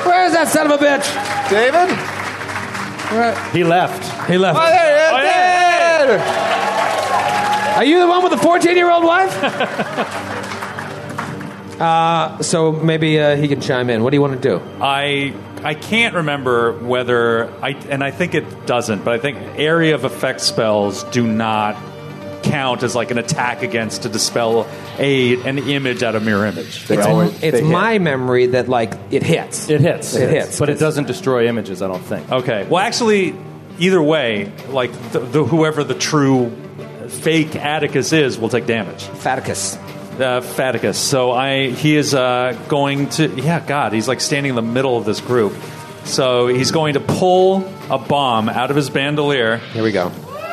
Where's 0.06 0.34
that 0.34 0.48
son 0.50 0.72
of 0.72 0.80
a 0.80 0.86
bitch? 0.86 1.08
David? 1.50 1.90
He 3.56 3.64
left. 3.64 4.30
He 4.30 4.38
left. 4.38 4.60
Oh, 4.62 4.70
there, 4.70 5.10
Oh, 5.14 5.18
yeah. 5.18 6.06
David! 6.06 6.22
Are 7.78 7.86
you 7.86 8.00
the 8.02 8.08
one 8.08 8.22
with 8.22 8.32
the 8.34 8.38
14 8.38 8.78
year 8.78 8.92
old 8.92 9.04
wife? 9.04 10.24
Uh, 11.78 12.42
so 12.42 12.72
maybe 12.72 13.20
uh, 13.20 13.36
he 13.36 13.48
can 13.48 13.62
chime 13.62 13.92
in. 13.92 14.02
What 14.02 14.10
do 14.10 14.16
you 14.18 14.22
want 14.22 14.42
to 14.42 14.50
do? 14.50 14.60
I 14.82 15.36
I 15.64 15.76
can't 15.76 16.16
remember 16.16 16.72
whether 16.72 17.52
I 17.64 17.74
and 17.90 18.04
I 18.04 18.10
think 18.10 18.34
it 18.34 18.66
doesn't, 18.66 19.06
but 19.06 19.14
I 19.14 19.20
think 19.20 19.38
area 19.60 19.94
of 19.94 20.04
effect 20.04 20.42
spells 20.42 21.04
do 21.04 21.28
not 21.28 21.76
count 22.44 22.84
as 22.84 22.96
like 22.96 23.12
an 23.12 23.18
attack 23.18 23.62
against 23.64 24.04
to 24.04 24.10
dispel 24.10 24.68
a 25.00 25.36
an 25.48 25.58
image 25.60 26.04
out 26.04 26.16
of 26.16 26.24
mirror 26.24 26.46
image. 26.46 26.86
They 26.88 26.98
It's, 26.98 27.06
always- 27.08 27.32
it's 27.44 27.58
they 27.60 27.64
hit. 27.64 27.72
my 27.72 28.00
memory 28.00 28.48
that 28.48 28.68
like 28.70 28.94
it 29.12 29.24
hits. 29.24 29.70
It 29.70 29.82
hits. 29.82 30.16
It 30.16 30.30
hits. 30.30 30.60
But 30.60 30.70
it 30.70 30.80
doesn't 30.80 31.08
destroy 31.08 31.48
images, 31.48 31.82
I 31.82 31.88
don't 31.88 32.04
think. 32.04 32.32
Okay. 32.32 32.66
Well, 32.70 32.84
actually, 32.84 33.36
either 33.80 34.02
way, 34.02 34.52
like 34.70 34.92
the, 35.12 35.20
the, 35.20 35.44
whoever 35.44 35.84
the 35.84 35.96
true 35.96 36.52
fake 37.10 37.56
Atticus 37.56 38.12
is 38.14 38.38
will 38.38 38.50
take 38.50 38.66
damage. 38.66 39.04
Faticus. 39.04 39.78
uh, 40.20 40.42
Faticus. 40.42 40.96
So 40.96 41.32
I 41.32 41.70
he 41.70 41.96
is 41.96 42.14
uh, 42.14 42.58
going 42.68 43.10
to 43.12 43.28
yeah 43.42 43.60
God 43.66 43.94
he's 43.94 44.08
like 44.08 44.20
standing 44.22 44.50
in 44.50 44.56
the 44.56 44.62
middle 44.62 44.98
of 44.98 45.06
this 45.06 45.22
group. 45.22 45.54
So 46.06 46.48
he's 46.48 46.72
going 46.72 46.94
to 46.94 47.00
pull 47.02 47.66
a 47.90 47.98
bomb 47.98 48.48
out 48.50 48.70
of 48.70 48.76
his 48.78 48.90
bandolier 48.90 49.58
Here 49.74 49.84
we 49.84 49.92
go. 49.92 50.08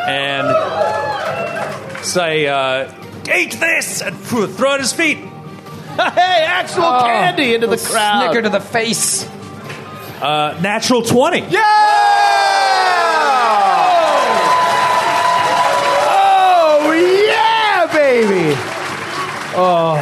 and 0.07 0.47
say 2.05 2.47
uh, 2.47 2.93
eat 3.35 3.53
this 3.53 4.03
and 4.03 4.17
throw 4.19 4.45
it 4.45 4.61
at 4.61 4.81
his 4.81 4.93
feet. 4.93 5.19
hey, 5.19 6.45
actual 6.47 6.83
candy 7.01 7.55
into 7.55 7.67
the 7.67 7.77
crowd. 7.77 8.25
Snicker 8.25 8.43
to 8.43 8.51
the 8.51 8.61
face. 8.61 9.29
Uh, 10.21 10.59
natural 10.63 11.03
twenty. 11.03 11.41
Yeah. 11.51 11.61
Oh, 16.07 16.93
yeah, 16.93 17.93
baby. 17.93 18.55
Oh. 19.57 19.99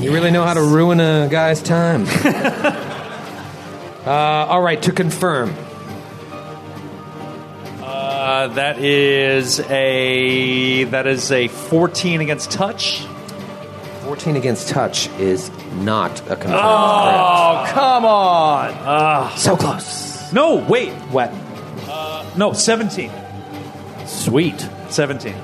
You 0.00 0.12
really 0.12 0.30
know 0.30 0.44
how 0.44 0.54
to 0.54 0.62
ruin 0.62 1.00
a 1.00 1.28
guy's 1.30 1.60
time. 1.62 2.06
uh, 4.06 4.10
all 4.48 4.60
right, 4.62 4.80
to 4.82 4.92
confirm. 4.92 5.54
Uh, 8.26 8.48
that 8.48 8.78
is 8.80 9.60
a 9.60 10.82
that 10.84 11.06
is 11.06 11.30
a 11.30 11.46
fourteen 11.46 12.20
against 12.20 12.50
touch. 12.50 13.06
14 14.02 14.34
against 14.36 14.68
touch 14.68 15.08
is 15.18 15.48
not 15.82 16.20
a 16.22 16.34
confirmed 16.36 16.54
Oh, 16.64 17.64
come 17.68 18.04
on. 18.04 18.72
crit. 18.84 19.36
So 19.36 19.56
close. 19.56 20.32
No, 20.32 20.56
wait, 20.56 20.92
What? 21.10 21.32
no, 22.36 22.52
seventeen. 22.52 23.12
Sweet. 24.06 24.68
Seventeen. 24.88 25.36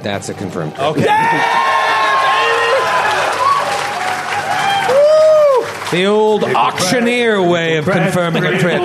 That's 0.00 0.28
a 0.28 0.34
confirmed 0.34 0.74
crit. 0.74 0.86
Okay. 0.98 1.06
The 5.92 6.06
old 6.06 6.42
auctioneer 6.44 7.42
way 7.42 7.76
of 7.76 7.84
confirming 7.84 8.46
a 8.46 8.58
crit. 8.58 8.80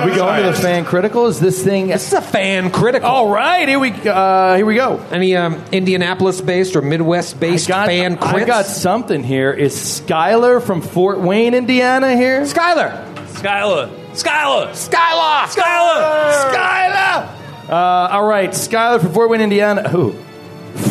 Are 0.00 0.06
we 0.08 0.14
going 0.14 0.42
to 0.42 0.50
the 0.50 0.56
fan 0.56 0.84
critical? 0.86 1.26
Is 1.26 1.38
this 1.38 1.62
thing? 1.62 1.88
This 1.88 2.06
is 2.06 2.14
a 2.14 2.22
fan 2.22 2.70
critical. 2.70 3.08
All 3.08 3.28
right, 3.30 3.68
here 3.68 3.78
we 3.78 3.90
uh, 3.92 4.56
here 4.56 4.64
we 4.64 4.74
go. 4.74 4.96
Any 5.10 5.36
um, 5.36 5.62
Indianapolis-based 5.72 6.74
or 6.74 6.80
Midwest-based 6.80 7.68
fan 7.68 8.16
crits? 8.16 8.34
I 8.34 8.44
got 8.44 8.64
something 8.64 9.22
here. 9.22 9.52
Is 9.52 9.74
Skylar 9.74 10.62
from 10.62 10.80
Fort 10.80 11.20
Wayne, 11.20 11.52
Indiana 11.52 12.16
here? 12.16 12.42
Skyler. 12.42 13.14
Skylar. 13.26 13.90
Skylar. 14.12 14.70
Skylar. 14.70 15.44
Skylar. 15.46 16.54
Skylar! 16.54 17.68
Uh, 17.68 17.74
all 17.74 18.26
right, 18.26 18.50
Skylar 18.50 19.00
from 19.00 19.12
Fort 19.12 19.28
Wayne, 19.28 19.42
Indiana. 19.42 19.88
Who? 19.88 20.12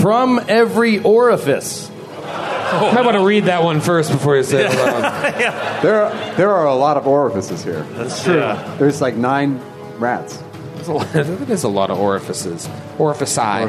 From 0.01 0.39
every 0.47 0.99
orifice. 0.99 1.88
I 2.31 3.01
want 3.01 3.15
to 3.17 3.25
read 3.25 3.45
that 3.45 3.63
one 3.63 3.81
first 3.81 4.11
before 4.11 4.37
you 4.37 4.43
say 4.43 4.65
it 4.65 4.73
aloud. 4.73 5.79
There 5.81 6.03
are, 6.03 6.35
there 6.35 6.51
are 6.51 6.67
a 6.67 6.75
lot 6.75 6.97
of 6.97 7.07
orifices 7.07 7.63
here. 7.63 7.83
That's 7.93 8.21
true. 8.23 8.35
There's 8.77 8.99
like 9.01 9.15
nine 9.15 9.61
rats. 9.97 10.37
There's 10.75 10.89
a 10.89 10.93
lot- 10.93 11.13
That 11.13 11.49
is 11.49 11.63
a 11.63 11.69
lot 11.69 11.89
of 11.89 11.97
orifices. 11.99 12.67
Orifici. 12.97 13.65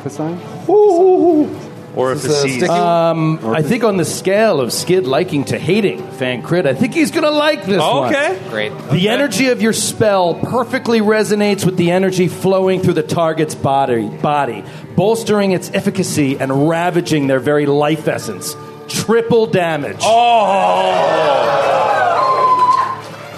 Orificine? 1.95 1.99
Orifices. 1.99 2.53
sticky- 2.57 2.69
Um, 2.71 3.41
I 3.55 3.63
think 3.63 3.85
on 3.85 3.97
the 3.97 4.05
scale 4.05 4.61
of 4.61 4.73
Skid 4.73 5.07
liking 5.07 5.45
to 5.47 5.59
hating 5.59 6.03
Fan 6.13 6.43
Crit, 6.43 6.67
I 6.67 6.75
think 6.75 6.95
he's 6.95 7.11
going 7.11 7.25
to 7.25 7.31
like 7.31 7.65
this 7.67 7.81
one. 7.81 8.15
okay. 8.15 8.39
Great. 8.51 8.73
The 8.91 9.09
energy 9.09 9.49
of 9.49 9.61
your 9.61 9.73
spell 9.73 10.35
perfectly 10.35 11.01
resonates 11.01 11.65
with 11.65 11.77
the 11.77 11.91
energy 11.91 12.29
flowing 12.29 12.81
through 12.81 12.95
the 12.95 13.03
target's 13.03 13.55
body, 13.55 14.07
body, 14.09 14.65
bolstering 14.97 15.53
its 15.53 15.71
efficacy 15.75 16.39
and 16.39 16.69
ravaging 16.69 17.27
their 17.27 17.41
very 17.41 17.67
life 17.67 18.07
essence. 18.09 18.55
Triple 18.89 19.47
damage. 19.47 20.03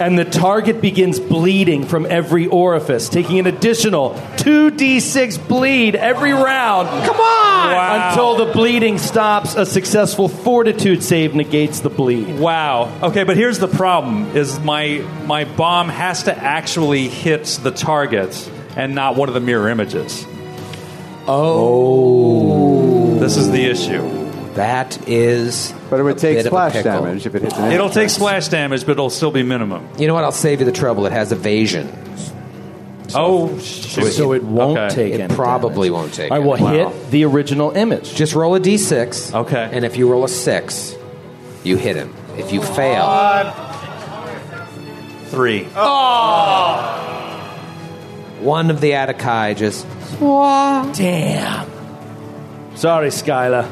And 0.03 0.19
the 0.19 0.25
target 0.25 0.81
begins 0.81 1.21
bleeding 1.21 1.87
from 1.87 2.07
every 2.07 2.49
orifice, 2.49 3.09
taking 3.09 3.39
an 3.39 3.47
additional 3.47 4.11
2d6 4.37 5.47
bleed 5.47 5.95
every 5.95 6.33
round. 6.33 6.89
Come 7.07 7.21
on! 7.21 8.11
Until 8.11 8.45
the 8.45 8.53
bleeding 8.53 8.99
stops, 8.99 9.55
a 9.55 9.65
successful 9.65 10.29
fortitude 10.29 11.05
save 11.05 11.35
negates 11.35 11.81
the 11.81 11.91
bleed. 11.91 12.41
Wow. 12.41 12.93
Okay, 13.03 13.23
but 13.23 13.37
here's 13.37 13.61
the 13.61 13.69
problem: 13.69 14.37
is 14.37 14.59
my 14.61 14.99
my 15.27 15.45
bomb 15.45 15.89
has 15.89 16.25
to 16.25 16.37
actually 16.37 17.09
hit 17.09 17.45
the 17.63 17.71
target 17.71 18.51
and 18.77 18.95
not 18.95 19.17
one 19.17 19.29
of 19.29 19.35
the 19.35 19.41
mirror 19.41 19.69
images. 19.69 20.27
Oh. 21.29 23.19
This 23.21 23.37
is 23.37 23.51
the 23.51 23.65
issue. 23.65 24.22
That 24.55 25.09
is. 25.09 25.73
But 25.89 26.01
it 26.01 26.03
would 26.03 26.17
a 26.17 26.21
take 26.21 26.37
bit 26.37 26.47
of 26.47 26.53
a 26.53 26.71
splash 26.71 26.83
damage 26.85 27.27
if 27.27 27.35
it 27.35 27.43
hits 27.43 27.57
an 27.57 27.73
It'll 27.73 27.89
take 27.91 28.11
splash 28.11 28.49
damage, 28.49 28.85
but 28.85 28.93
it'll 28.93 29.09
still 29.11 29.31
be 29.31 29.43
minimum. 29.43 29.89
You 29.99 30.07
know 30.07 30.15
what? 30.15 30.25
I'll 30.25 30.33
save 30.33 30.61
you 30.61 30.67
the 30.67 30.73
trouble. 30.73 31.07
It 31.07 31.13
has 31.13 31.33
evasion. 31.33 31.91
Oh, 33.15 33.59
shoot. 33.59 34.11
So 34.13 34.33
it 34.33 34.43
won't 34.43 34.79
Okay. 34.79 34.95
take 34.95 35.15
It 35.15 35.21
any 35.21 35.35
probably 35.35 35.89
damage. 35.89 36.01
won't 36.01 36.15
take 36.15 36.33
I 36.33 36.39
will 36.39 36.55
any. 36.57 36.65
Wow. 36.65 36.89
hit 36.91 37.11
the 37.11 37.25
original 37.25 37.71
image. 37.73 38.15
Just 38.15 38.35
roll 38.35 38.55
a 38.55 38.61
d6. 38.61 39.35
Okay. 39.35 39.69
And 39.73 39.85
if 39.85 39.97
you 39.97 40.09
roll 40.11 40.25
a 40.25 40.29
six, 40.29 40.95
you 41.63 41.77
hit 41.77 41.97
him. 41.97 42.15
If 42.39 42.53
you 42.53 42.63
fail, 42.63 43.53
three. 45.27 45.67
Oh. 45.77 46.99
one 48.41 48.71
of 48.71 48.81
the 48.81 48.93
Attici 48.93 49.57
just. 49.57 49.87
Damn. 50.97 51.71
Sorry, 52.77 53.09
Skyla. 53.09 53.71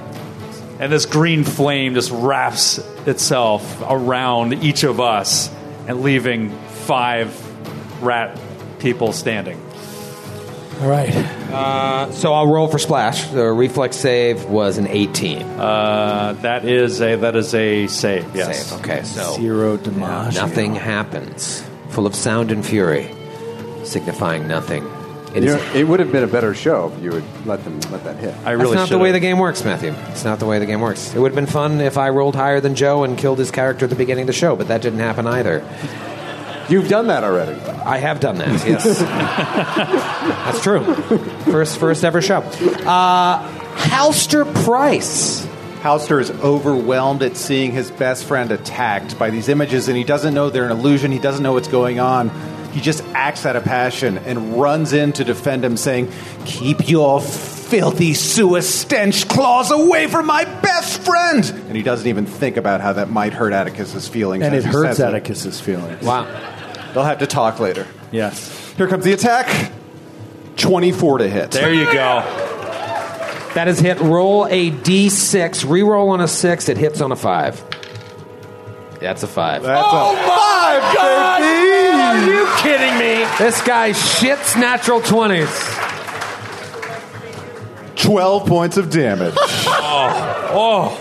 And 0.81 0.91
this 0.91 1.05
green 1.05 1.45
flame 1.45 1.93
just 1.95 2.11
wraps 2.11 2.79
itself 3.07 3.83
around 3.87 4.55
each 4.55 4.83
of 4.83 4.99
us 4.99 5.51
and 5.87 6.01
leaving 6.01 6.51
five 6.87 8.03
rat 8.03 8.41
people 8.79 9.13
standing. 9.13 9.61
All 10.81 10.89
right. 10.89 11.13
So 12.15 12.33
I'll 12.33 12.47
roll 12.47 12.67
for 12.67 12.79
splash. 12.79 13.27
The 13.27 13.53
reflex 13.53 13.97
save 13.97 14.47
was 14.47 14.79
an 14.79 14.87
18. 14.87 15.43
Uh, 15.43 16.33
that 16.41 16.65
is 16.65 17.03
a 17.03 17.17
that 17.17 17.37
is 17.37 17.55
a 17.55 17.87
save. 17.87 18.35
Yes. 18.35 18.71
Save. 18.71 18.81
Okay, 18.81 19.03
so 19.03 19.35
Zero 19.35 19.77
damage. 19.77 20.35
nothing 20.35 20.75
happens. 20.75 21.63
Full 21.91 22.07
of 22.07 22.15
sound 22.15 22.51
and 22.51 22.65
fury, 22.65 23.15
signifying 23.85 24.49
nothing. 24.49 24.89
It 25.35 25.45
You 25.45 25.51
know, 25.51 25.73
it 25.75 25.85
would 25.87 26.01
have 26.01 26.11
been 26.11 26.25
a 26.25 26.29
better 26.29 26.55
show 26.55 26.93
if 26.97 27.03
you 27.03 27.11
would 27.13 27.47
let 27.47 27.63
them 27.65 27.79
let 27.93 28.03
that 28.05 28.17
hit. 28.17 28.35
I 28.45 28.53
really 28.53 28.63
That's 28.63 28.75
not 28.75 28.81
the 28.83 28.87
should've. 28.89 29.01
way 29.03 29.13
the 29.13 29.21
game 29.21 29.39
works, 29.39 29.65
Matthew. 29.65 29.93
It's 30.09 30.25
not 30.25 30.39
the 30.41 30.47
way 30.47 30.59
the 30.59 30.67
game 30.67 30.81
works. 30.81 31.15
It 31.15 31.19
would 31.21 31.31
have 31.33 31.37
been 31.37 31.47
fun 31.47 31.81
if 31.81 31.97
I 31.99 32.09
rolled 32.09 32.35
higher 32.35 32.61
than 32.61 32.75
Joe 32.75 33.05
and 33.05 33.17
killed 33.17 33.39
his 33.39 33.51
character 33.51 33.85
at 33.87 33.91
the 33.91 33.97
beginning 33.97 34.23
of 34.23 34.27
the 34.29 34.33
show, 34.33 34.57
but 34.57 34.69
that 34.69 34.83
didn't 34.83 34.99
happen 34.99 35.27
either. 35.27 35.65
You've 36.69 36.89
done 36.89 37.09
that 37.09 37.25
already. 37.25 37.61
I 37.83 37.99
have 37.99 38.21
done 38.21 38.39
that. 38.39 38.49
Yes, 38.67 38.99
that's 39.01 40.63
true. 40.63 40.95
First, 41.51 41.79
first 41.79 42.05
ever 42.05 42.23
show. 42.23 42.39
Uh, 42.39 43.49
Halster 43.77 44.53
Price. 44.65 45.45
Halster 45.81 46.21
is 46.21 46.31
overwhelmed 46.31 47.23
at 47.23 47.37
seeing 47.37 47.73
his 47.73 47.91
best 47.91 48.25
friend 48.25 48.53
attacked 48.53 49.19
by 49.19 49.31
these 49.31 49.49
images, 49.49 49.89
and 49.89 49.97
he 49.97 50.05
doesn't 50.05 50.35
know 50.35 50.51
they're 50.51 50.67
an 50.67 50.71
illusion. 50.73 51.11
He 51.11 51.19
doesn't 51.19 51.43
know 51.43 51.55
what's 51.55 51.69
going 51.69 51.99
on. 51.99 52.29
He 52.73 52.81
just 52.81 53.03
acts 53.15 53.47
out 53.47 53.57
of 53.57 53.65
passion 53.65 54.19
and 54.19 54.61
runs 54.61 54.93
in 54.93 55.13
to 55.15 55.25
defend 55.25 55.65
him, 55.65 55.77
saying, 55.77 56.13
Keep 56.45 56.89
your 56.89 57.21
filthy 57.21 58.15
sewer 58.15 58.63
stench 58.63 59.29
claws 59.29 59.71
away 59.71 60.07
from 60.07 60.27
my 60.27 60.45
best 60.45 61.03
friend! 61.03 61.49
And 61.69 61.77
he 61.77 61.83
doesn't 61.83 62.07
even 62.07 62.27
think 62.27 62.57
about 62.57 62.81
how 62.81 62.93
that 62.95 63.11
might 63.11 63.33
hurt 63.33 63.53
Atticus's 63.53 64.09
feelings. 64.09 64.45
And 64.45 64.55
it 64.55 64.65
hurts 64.65 64.99
says 64.99 65.01
Atticus's 65.01 65.61
feelings. 65.61 66.03
Wow. 66.03 66.25
They'll 66.93 67.05
have 67.05 67.19
to 67.19 67.27
talk 67.27 67.61
later. 67.61 67.87
Yes. 68.11 68.73
Here 68.77 68.89
comes 68.89 69.05
the 69.05 69.13
attack 69.13 69.73
24 70.57 71.19
to 71.19 71.29
hit. 71.29 71.51
There 71.53 71.73
you 71.73 71.85
go. 71.87 72.23
That 73.55 73.67
is 73.67 73.81
hit. 73.81 73.99
Roll 74.01 74.47
a 74.47 74.71
d6. 74.71 75.65
Reroll 75.65 76.11
on 76.11 76.21
a 76.21 76.29
six. 76.29 76.69
It 76.69 76.77
hits 76.77 77.01
on 77.01 77.11
a 77.11 77.17
five. 77.17 77.65
That's 79.01 79.23
a 79.23 79.27
five. 79.27 79.63
That's 79.63 79.87
a 79.87 80.29
five, 80.29 80.83
baby! 80.95 81.91
Are 82.01 82.27
you 82.27 82.47
kidding 82.59 82.99
me? 82.99 83.27
This 83.39 83.63
guy 83.63 83.91
shits 83.93 84.61
natural 84.61 85.01
20s. 85.01 85.89
12 87.97 88.47
points 88.47 88.77
of 88.77 88.91
damage. 88.91 89.35
Oh, 89.93 90.97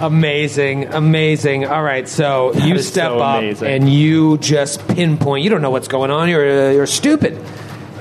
oh. 0.00 0.06
amazing, 0.06 0.92
amazing. 0.92 1.64
All 1.66 1.82
right, 1.82 2.06
so 2.08 2.52
you 2.52 2.78
step 2.80 3.10
so 3.10 3.18
up 3.18 3.38
amazing. 3.38 3.68
and 3.68 3.88
you 3.88 4.36
just 4.38 4.86
pinpoint. 4.88 5.42
You 5.42 5.50
don't 5.50 5.62
know 5.62 5.70
what's 5.70 5.88
going 5.88 6.10
on. 6.10 6.28
You're 6.28 6.68
uh, 6.68 6.72
you're 6.72 6.86
stupid. 6.86 7.38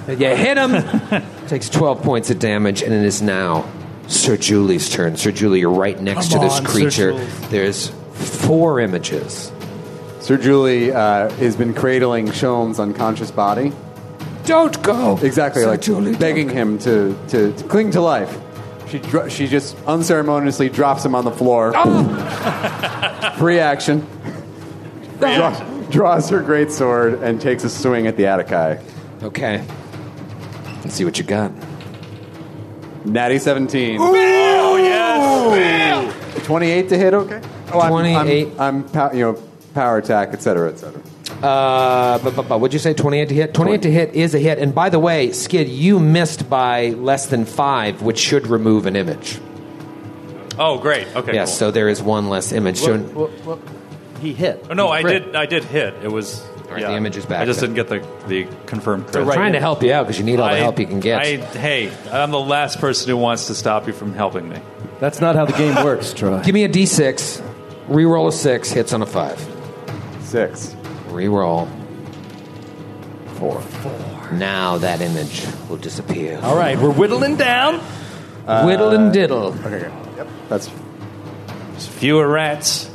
You 0.07 0.15
hit 0.15 0.57
him. 0.57 1.23
takes 1.47 1.69
twelve 1.69 2.01
points 2.03 2.29
of 2.31 2.39
damage, 2.39 2.81
and 2.81 2.93
it 2.93 3.03
is 3.03 3.21
now 3.21 3.69
Sir 4.07 4.35
Julie's 4.35 4.89
turn. 4.89 5.15
Sir 5.15 5.31
Julie, 5.31 5.61
you're 5.61 5.69
right 5.71 5.99
next 5.99 6.31
Come 6.31 6.41
to 6.41 6.45
this 6.47 6.59
on, 6.59 6.65
creature. 6.65 7.13
There's 7.49 7.91
four 8.26 8.80
images. 8.80 9.51
Sir 10.19 10.38
Julie 10.38 10.91
uh, 10.91 11.30
has 11.32 11.55
been 11.55 11.73
cradling 11.73 12.28
Sholm's 12.28 12.80
unconscious 12.80 13.32
body. 13.32 13.71
Don't 14.45 14.82
go. 14.84 15.17
Exactly, 15.21 15.63
Sir 15.63 15.69
like 15.69 15.82
Julie, 15.82 16.15
begging 16.15 16.49
him 16.49 16.78
to, 16.80 17.17
to, 17.30 17.53
to 17.53 17.63
cling 17.65 17.91
to 17.91 18.01
life. 18.01 18.36
She, 18.89 18.99
dro- 18.99 19.28
she 19.30 19.47
just 19.47 19.76
unceremoniously 19.86 20.69
drops 20.69 21.03
him 21.03 21.15
on 21.15 21.26
the 21.26 21.32
floor. 21.32 21.73
Free 23.38 23.59
action. 23.59 24.05
Draw- 25.19 25.59
draws 25.89 26.30
her 26.30 26.41
great 26.41 26.71
sword 26.71 27.15
and 27.23 27.41
takes 27.41 27.63
a 27.63 27.69
swing 27.69 28.07
at 28.07 28.17
the 28.17 28.23
Attikai. 28.23 28.82
Okay. 29.23 29.65
Let's 30.84 30.93
see 30.93 31.05
what 31.05 31.17
you 31.17 31.23
got. 31.23 31.51
Natty 33.05 33.39
17. 33.39 33.97
Oh 33.99 34.78
yes. 34.78 36.45
28 36.45 36.89
to 36.89 36.97
hit, 36.97 37.13
okay? 37.13 37.41
I'm, 37.82 37.89
28. 37.89 38.47
I'm, 38.47 38.59
I'm 38.59 38.84
pow- 38.89 39.11
you 39.11 39.19
know, 39.19 39.41
power 39.73 39.97
attack, 39.97 40.30
et 40.32 40.41
cetera, 40.41 40.69
et 40.71 40.78
cetera. 40.80 41.01
Uh, 41.43 42.17
but, 42.19 42.36
but, 42.36 42.47
but 42.47 42.59
what'd 42.61 42.73
you 42.73 42.80
say? 42.80 42.93
28 42.93 43.30
to 43.30 43.36
hit? 43.36 43.53
28 43.53 43.82
to 43.82 43.91
hit 43.91 44.13
is 44.13 44.34
a 44.36 44.39
hit. 44.39 44.59
And 44.59 44.73
by 44.73 44.89
the 44.89 44.99
way, 44.99 45.32
Skid, 45.32 45.67
you 45.67 45.99
missed 45.99 46.49
by 46.49 46.89
less 46.89 47.28
than 47.28 47.45
five, 47.45 48.01
which 48.01 48.17
should 48.19 48.47
remove 48.47 48.86
an 48.86 48.95
image. 48.95 49.39
Oh, 50.57 50.78
great. 50.80 51.07
Okay. 51.15 51.34
yes, 51.34 51.49
cool. 51.51 51.57
so 51.57 51.71
there 51.71 51.89
is 51.89 52.01
one 52.01 52.30
less 52.30 52.51
image. 52.53 52.78
So, 52.78 52.97
Well, 52.97 53.32
well, 53.43 53.59
he 54.21 54.34
hit. 54.34 54.65
Oh, 54.69 54.73
no, 54.73 54.89
I 54.89 55.01
Crit. 55.01 55.26
did. 55.26 55.36
I 55.36 55.45
did 55.45 55.65
hit. 55.65 55.93
It 56.01 56.09
was. 56.11 56.41
right, 56.69 56.80
yeah. 56.80 56.91
the 56.91 56.95
image 56.95 57.17
is 57.17 57.26
back 57.26 57.41
I 57.41 57.45
just 57.45 57.59
then. 57.59 57.73
didn't 57.73 57.89
get 57.89 58.01
the 58.28 58.28
the 58.28 58.55
confirmed 58.65 59.07
crit. 59.07 59.28
I'm 59.28 59.34
trying 59.34 59.53
to 59.53 59.59
help 59.59 59.84
you 59.84 59.91
out 59.91 60.03
because 60.03 60.17
you 60.17 60.23
need 60.23 60.39
all 60.39 60.49
the 60.49 60.55
help 60.57 60.80
you 60.80 60.88
can 60.88 61.01
get. 61.01 61.19
I, 61.21 61.36
hey, 61.36 61.91
I'm 62.09 62.32
the 62.32 62.39
last 62.39 62.80
person 62.80 63.09
who 63.09 63.17
wants 63.17 63.47
to 63.47 63.55
stop 63.55 63.86
you 63.88 63.93
from 63.93 64.13
helping 64.13 64.47
me. 64.47 64.57
That's 65.01 65.19
not 65.19 65.36
how 65.36 65.43
the 65.45 65.53
game 65.53 65.76
works, 65.84 66.13
Troy. 66.13 66.41
Give 66.41 66.53
me 66.53 66.63
a 66.63 66.69
d6, 66.69 67.41
reroll 67.88 68.27
a 68.27 68.31
six, 68.31 68.71
hits 68.71 68.93
on 68.93 69.01
a 69.01 69.05
five. 69.05 69.39
Six. 70.21 70.75
Reroll. 71.07 71.67
Four. 73.36 73.61
Four. 73.61 74.31
Now 74.33 74.77
that 74.79 75.01
image 75.01 75.45
will 75.69 75.77
disappear. 75.77 76.39
All 76.41 76.55
right, 76.57 76.77
we're 76.77 76.91
whittling 76.91 77.36
down. 77.36 77.81
Uh, 78.47 78.63
Whittle 78.63 78.89
and 78.91 79.11
diddle. 79.11 79.53
Okay, 79.65 79.79
good. 79.79 79.91
Yep. 80.17 80.27
That's 80.49 80.69
There's 81.71 81.88
fewer 81.88 82.27
rats. 82.27 82.88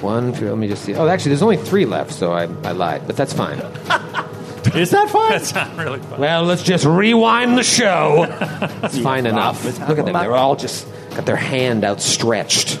One, 0.00 0.34
two, 0.34 0.50
let 0.50 0.58
me 0.58 0.68
just 0.68 0.84
see. 0.84 0.94
Oh, 0.94 1.08
actually, 1.08 1.30
there's 1.30 1.42
only 1.42 1.56
three 1.56 1.86
left, 1.86 2.12
so 2.12 2.32
I, 2.32 2.42
I 2.42 2.72
lied, 2.72 3.06
but 3.06 3.16
that's 3.16 3.32
fine. 3.32 3.58
Is 4.74 4.90
that 4.90 5.08
fine? 5.08 5.30
That's 5.30 5.54
not 5.54 5.74
really 5.76 6.00
fun. 6.00 6.20
Well, 6.20 6.42
let's 6.42 6.62
just 6.62 6.84
rewind 6.84 7.56
the 7.56 7.62
show. 7.62 8.26
It's 8.82 8.98
fine 8.98 9.26
enough. 9.26 9.64
Look 9.88 9.98
at 9.98 10.04
them. 10.04 10.12
They're 10.12 10.34
all 10.34 10.54
just 10.54 10.86
got 11.10 11.26
their 11.26 11.36
hand 11.36 11.84
outstretched. 11.84 12.78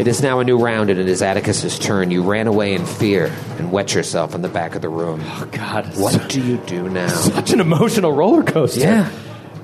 It 0.00 0.08
is 0.08 0.22
now 0.22 0.40
a 0.40 0.44
new 0.44 0.56
round, 0.56 0.88
and 0.88 0.98
it 0.98 1.10
is 1.10 1.20
Atticus's 1.20 1.78
turn. 1.78 2.10
You 2.10 2.22
ran 2.22 2.46
away 2.46 2.72
in 2.72 2.86
fear 2.86 3.26
and 3.58 3.70
wet 3.70 3.92
yourself 3.92 4.34
in 4.34 4.40
the 4.40 4.48
back 4.48 4.74
of 4.74 4.80
the 4.80 4.88
room. 4.88 5.20
Oh, 5.22 5.46
God. 5.52 5.94
What 5.98 6.30
do 6.30 6.40
you 6.40 6.56
do 6.56 6.88
now? 6.88 7.08
Such 7.08 7.52
an 7.52 7.60
emotional 7.60 8.10
roller 8.10 8.42
coaster. 8.42 8.80
Yeah. 8.80 9.10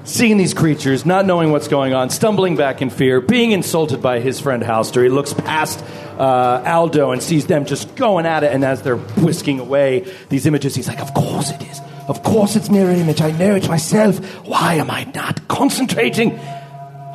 Seeing 0.05 0.37
these 0.37 0.53
creatures, 0.53 1.07
not 1.07 1.24
knowing 1.24 1.53
what's 1.53 1.68
going 1.68 1.95
on, 1.95 2.11
stumbling 2.11 2.55
back 2.55 2.82
in 2.82 2.91
fear, 2.91 3.22
being 3.22 3.53
insulted 3.53 4.03
by 4.03 4.20
his 4.20 4.39
friend 4.39 4.62
Halster. 4.62 5.03
He 5.03 5.09
looks 5.09 5.32
past 5.32 5.82
uh, 6.18 6.62
Aldo 6.66 7.12
and 7.12 7.22
sees 7.22 7.47
them 7.47 7.64
just 7.64 7.97
going 7.97 8.26
at 8.26 8.45
it, 8.45 8.53
and 8.53 8.62
as 8.62 8.82
they're 8.82 8.99
whisking 8.99 9.59
away 9.59 10.07
these 10.28 10.45
images, 10.45 10.74
he's 10.74 10.87
like, 10.87 11.01
Of 11.01 11.14
course 11.14 11.51
it 11.51 11.62
is. 11.62 11.80
Of 12.09 12.22
course 12.22 12.57
it's 12.57 12.68
mirror 12.68 12.91
image. 12.91 13.22
I 13.22 13.30
know 13.30 13.55
it 13.55 13.70
myself. 13.70 14.18
Why 14.47 14.74
am 14.74 14.91
I 14.91 15.05
not 15.14 15.49
concentrating? 15.49 16.39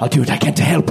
I'll 0.02 0.10
do 0.10 0.20
what 0.20 0.32
I 0.32 0.38
can 0.38 0.54
to 0.56 0.64
help. 0.64 0.90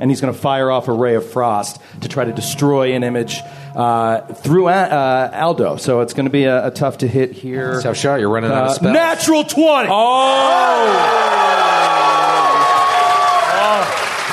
And 0.00 0.10
he's 0.10 0.22
going 0.22 0.32
to 0.32 0.38
fire 0.40 0.70
off 0.70 0.88
a 0.88 0.92
ray 0.92 1.14
of 1.14 1.30
frost 1.30 1.78
to 2.00 2.08
try 2.08 2.24
to 2.24 2.32
destroy 2.32 2.94
an 2.94 3.04
image 3.04 3.38
uh, 3.76 4.22
through 4.32 4.68
A- 4.68 4.72
uh, 4.72 5.30
Aldo. 5.34 5.76
So 5.76 6.00
it's 6.00 6.14
going 6.14 6.24
to 6.24 6.30
be 6.30 6.44
a, 6.44 6.68
a 6.68 6.70
tough 6.70 6.98
to 6.98 7.06
hit 7.06 7.32
here. 7.32 7.82
So 7.82 7.92
sure, 7.92 8.16
you're 8.18 8.30
running 8.30 8.50
out 8.50 8.64
of 8.64 8.70
Uh, 8.70 8.74
spells. 8.74 8.94
natural 8.94 9.44
20. 9.44 9.88
Oh. 9.92 10.86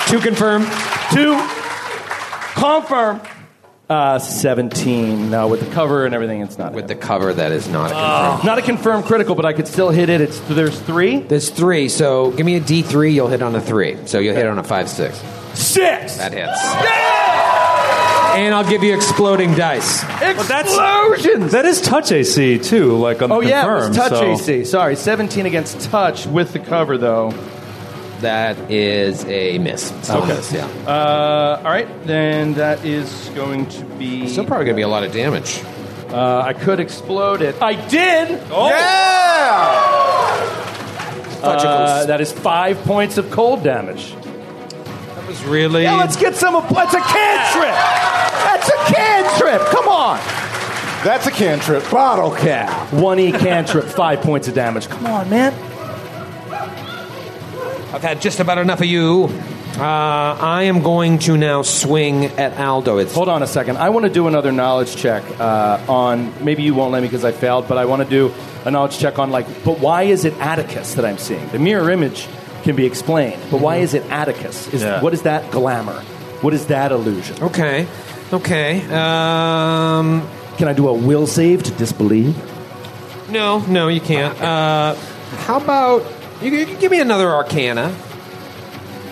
to 0.10 0.20
confirm. 0.22 0.64
Two. 1.12 1.38
Confirm. 2.56 3.20
Uh, 3.90 4.20
17. 4.20 5.30
No, 5.30 5.48
with 5.48 5.62
the 5.62 5.74
cover 5.74 6.06
and 6.06 6.14
everything, 6.14 6.42
it's 6.42 6.58
not. 6.58 6.74
With 6.74 6.90
the 6.90 6.96
cover, 6.96 7.34
that 7.34 7.54
is 7.54 7.70
not 7.70 7.90
a 7.92 7.94
confirm. 7.94 8.46
not 8.46 8.58
a 8.58 8.62
confirmed 8.62 9.06
critical, 9.06 9.34
but 9.34 9.46
I 9.46 9.54
could 9.54 9.66
still 9.68 9.92
hit 9.92 10.10
it. 10.10 10.20
It's 10.20 10.40
There's 10.42 10.78
three. 10.78 11.20
There's 11.20 11.50
three, 11.50 11.88
so 11.88 12.32
give 12.32 12.46
me 12.46 12.56
a 12.58 12.60
D3, 12.60 13.14
you'll 13.14 13.30
hit 13.30 13.42
on 13.42 13.56
a 13.56 13.62
three. 13.62 13.96
So 14.06 14.20
you'll 14.20 14.36
hit 14.36 14.46
on 14.46 14.60
a 14.60 14.64
five, 14.64 14.90
six. 14.90 15.18
Six. 15.54 16.18
That 16.18 16.34
hits. 16.34 16.62
And 18.38 18.54
I'll 18.54 18.70
give 18.70 18.84
you 18.84 18.94
exploding 18.94 19.56
dice. 19.56 20.04
Explosions. 20.22 21.54
That 21.54 21.64
is 21.66 21.82
touch 21.82 22.12
AC 22.12 22.60
too, 22.60 22.98
like 22.98 23.22
on 23.22 23.32
Oh, 23.32 23.42
the 23.42 23.48
yeah, 23.48 23.62
it 23.62 23.68
confirm. 23.70 23.88
was 23.90 23.98
touch 23.98 24.10
so- 24.12 24.26
AC. 24.34 24.66
Sorry, 24.66 24.96
17 24.98 25.46
against 25.46 25.80
touch 25.90 26.28
with 26.28 26.52
the 26.52 26.60
cover, 26.60 26.98
though. 26.98 27.32
That 28.22 28.58
is 28.72 29.24
a 29.26 29.58
miss. 29.60 29.88
Still 30.02 30.24
a 30.24 30.28
miss, 30.28 30.52
yeah. 30.52 30.66
Uh, 30.88 31.58
all 31.64 31.70
right, 31.72 31.88
then 32.06 32.54
that 32.56 32.84
is 32.84 33.30
going 33.36 33.68
to 33.70 33.84
be. 33.98 34.28
Still 34.28 34.46
probably 34.46 34.66
going 34.66 34.76
to 34.76 34.80
be 34.80 34.84
a 34.84 34.88
lot 34.88 35.04
of 35.04 35.12
damage. 35.14 35.62
Uh, 36.10 36.42
I 36.42 36.54
could 36.54 36.80
explode 36.80 37.42
it. 37.42 37.62
I 37.62 37.76
did. 37.88 38.40
Oh, 38.50 38.72
Uh, 41.44 42.06
that 42.06 42.20
is 42.20 42.32
five 42.32 42.78
points 42.84 43.18
of 43.18 43.30
cold 43.30 43.64
damage. 43.64 44.14
That 44.16 45.28
was 45.28 45.44
really. 45.46 45.84
Yeah, 45.84 45.96
let's 45.96 46.16
get 46.16 46.36
some. 46.36 46.54
That's 46.74 46.94
a 46.94 47.00
cantrip. 47.02 47.76
That's 48.44 48.70
a 48.70 48.94
cantrip. 48.94 49.62
Come 49.70 49.88
on. 49.88 50.18
That's 51.04 51.28
a 51.28 51.32
cantrip. 51.32 51.90
bottle 51.92 52.32
cap. 52.32 52.92
One 52.92 53.20
E 53.20 53.32
cantrip, 53.32 53.86
five 53.86 54.22
points 54.22 54.48
of 54.48 54.56
damage. 54.56 54.90
Come 54.90 55.06
on, 55.06 55.30
man. 55.30 55.54
I've 57.94 58.02
had 58.02 58.22
just 58.22 58.40
about 58.40 58.58
enough 58.58 58.80
of 58.82 58.86
you. 58.88 59.30
Uh, 59.78 59.82
I 59.84 60.64
am 60.64 60.82
going 60.82 61.20
to 61.20 61.38
now 61.38 61.62
swing 61.62 62.26
at 62.26 62.58
Aldo. 62.60 62.98
It's 62.98 63.14
Hold 63.14 63.30
on 63.30 63.44
a 63.44 63.48
second. 63.48 63.78
I 63.78 63.90
want 63.90 64.06
to 64.06 64.12
do 64.12 64.28
another 64.28 64.52
knowledge 64.52 64.96
check 64.96 65.24
uh, 65.40 65.80
on. 65.88 66.44
Maybe 66.44 66.64
you 66.64 66.74
won't 66.74 66.92
let 66.92 67.02
me 67.02 67.08
because 67.08 67.24
I 67.24 67.32
failed, 67.32 67.68
but 67.68 67.78
I 67.78 67.86
want 67.86 68.02
to 68.04 68.10
do 68.10 68.34
a 68.66 68.72
knowledge 68.72 68.98
check 68.98 69.20
on 69.20 69.30
like. 69.30 69.46
But 69.64 69.80
why 69.80 70.04
is 70.04 70.26
it 70.26 70.34
Atticus 70.40 70.96
that 70.96 71.06
I'm 71.06 71.18
seeing? 71.20 71.48
The 71.50 71.60
mirror 71.60 71.92
image 71.92 72.28
can 72.64 72.76
be 72.76 72.86
explained, 72.86 73.40
but 73.52 73.62
why 73.62 73.78
is 73.78 73.94
it 73.94 74.04
Atticus? 74.10 74.68
Is 74.74 74.82
Yeah. 74.84 75.00
what 75.02 75.14
is 75.14 75.22
that 75.22 75.52
glamour? 75.52 76.02
What 76.42 76.54
is 76.54 76.66
that 76.68 76.92
illusion? 76.92 77.38
okay. 77.44 77.88
Okay. 78.34 78.82
Um, 78.88 80.28
Can 80.58 80.68
I 80.68 80.74
do 80.74 80.88
a 80.90 80.94
will 80.94 81.28
save 81.28 81.64
to 81.64 81.72
disbelieve? 81.72 82.36
no, 83.32 83.60
no, 83.68 83.88
you 83.90 84.02
can't. 84.02 84.34
Uh, 84.42 84.96
how 85.46 85.58
about 85.58 86.02
you, 86.42 86.52
you 86.52 86.66
can 86.66 86.80
give 86.80 86.92
me 86.92 87.00
another 87.00 87.30
Arcana? 87.30 87.96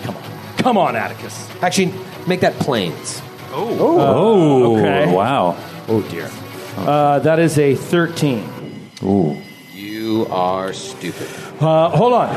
Come 0.02 0.16
on, 0.16 0.22
come 0.58 0.78
on, 0.78 0.96
Atticus. 0.96 1.48
Actually, 1.62 1.92
make 2.26 2.40
that 2.40 2.54
planes. 2.54 3.20
Oh, 3.52 4.76
Okay. 4.76 5.12
wow. 5.12 5.56
Oh 5.88 6.02
dear. 6.10 6.30
Uh, 6.76 7.18
that 7.20 7.38
is 7.38 7.58
a 7.58 7.74
thirteen. 7.74 8.90
Ooh. 9.02 9.36
You 9.72 10.26
are 10.30 10.72
stupid. 10.72 11.28
Uh, 11.60 11.88
hold 11.90 12.12
on. 12.12 12.34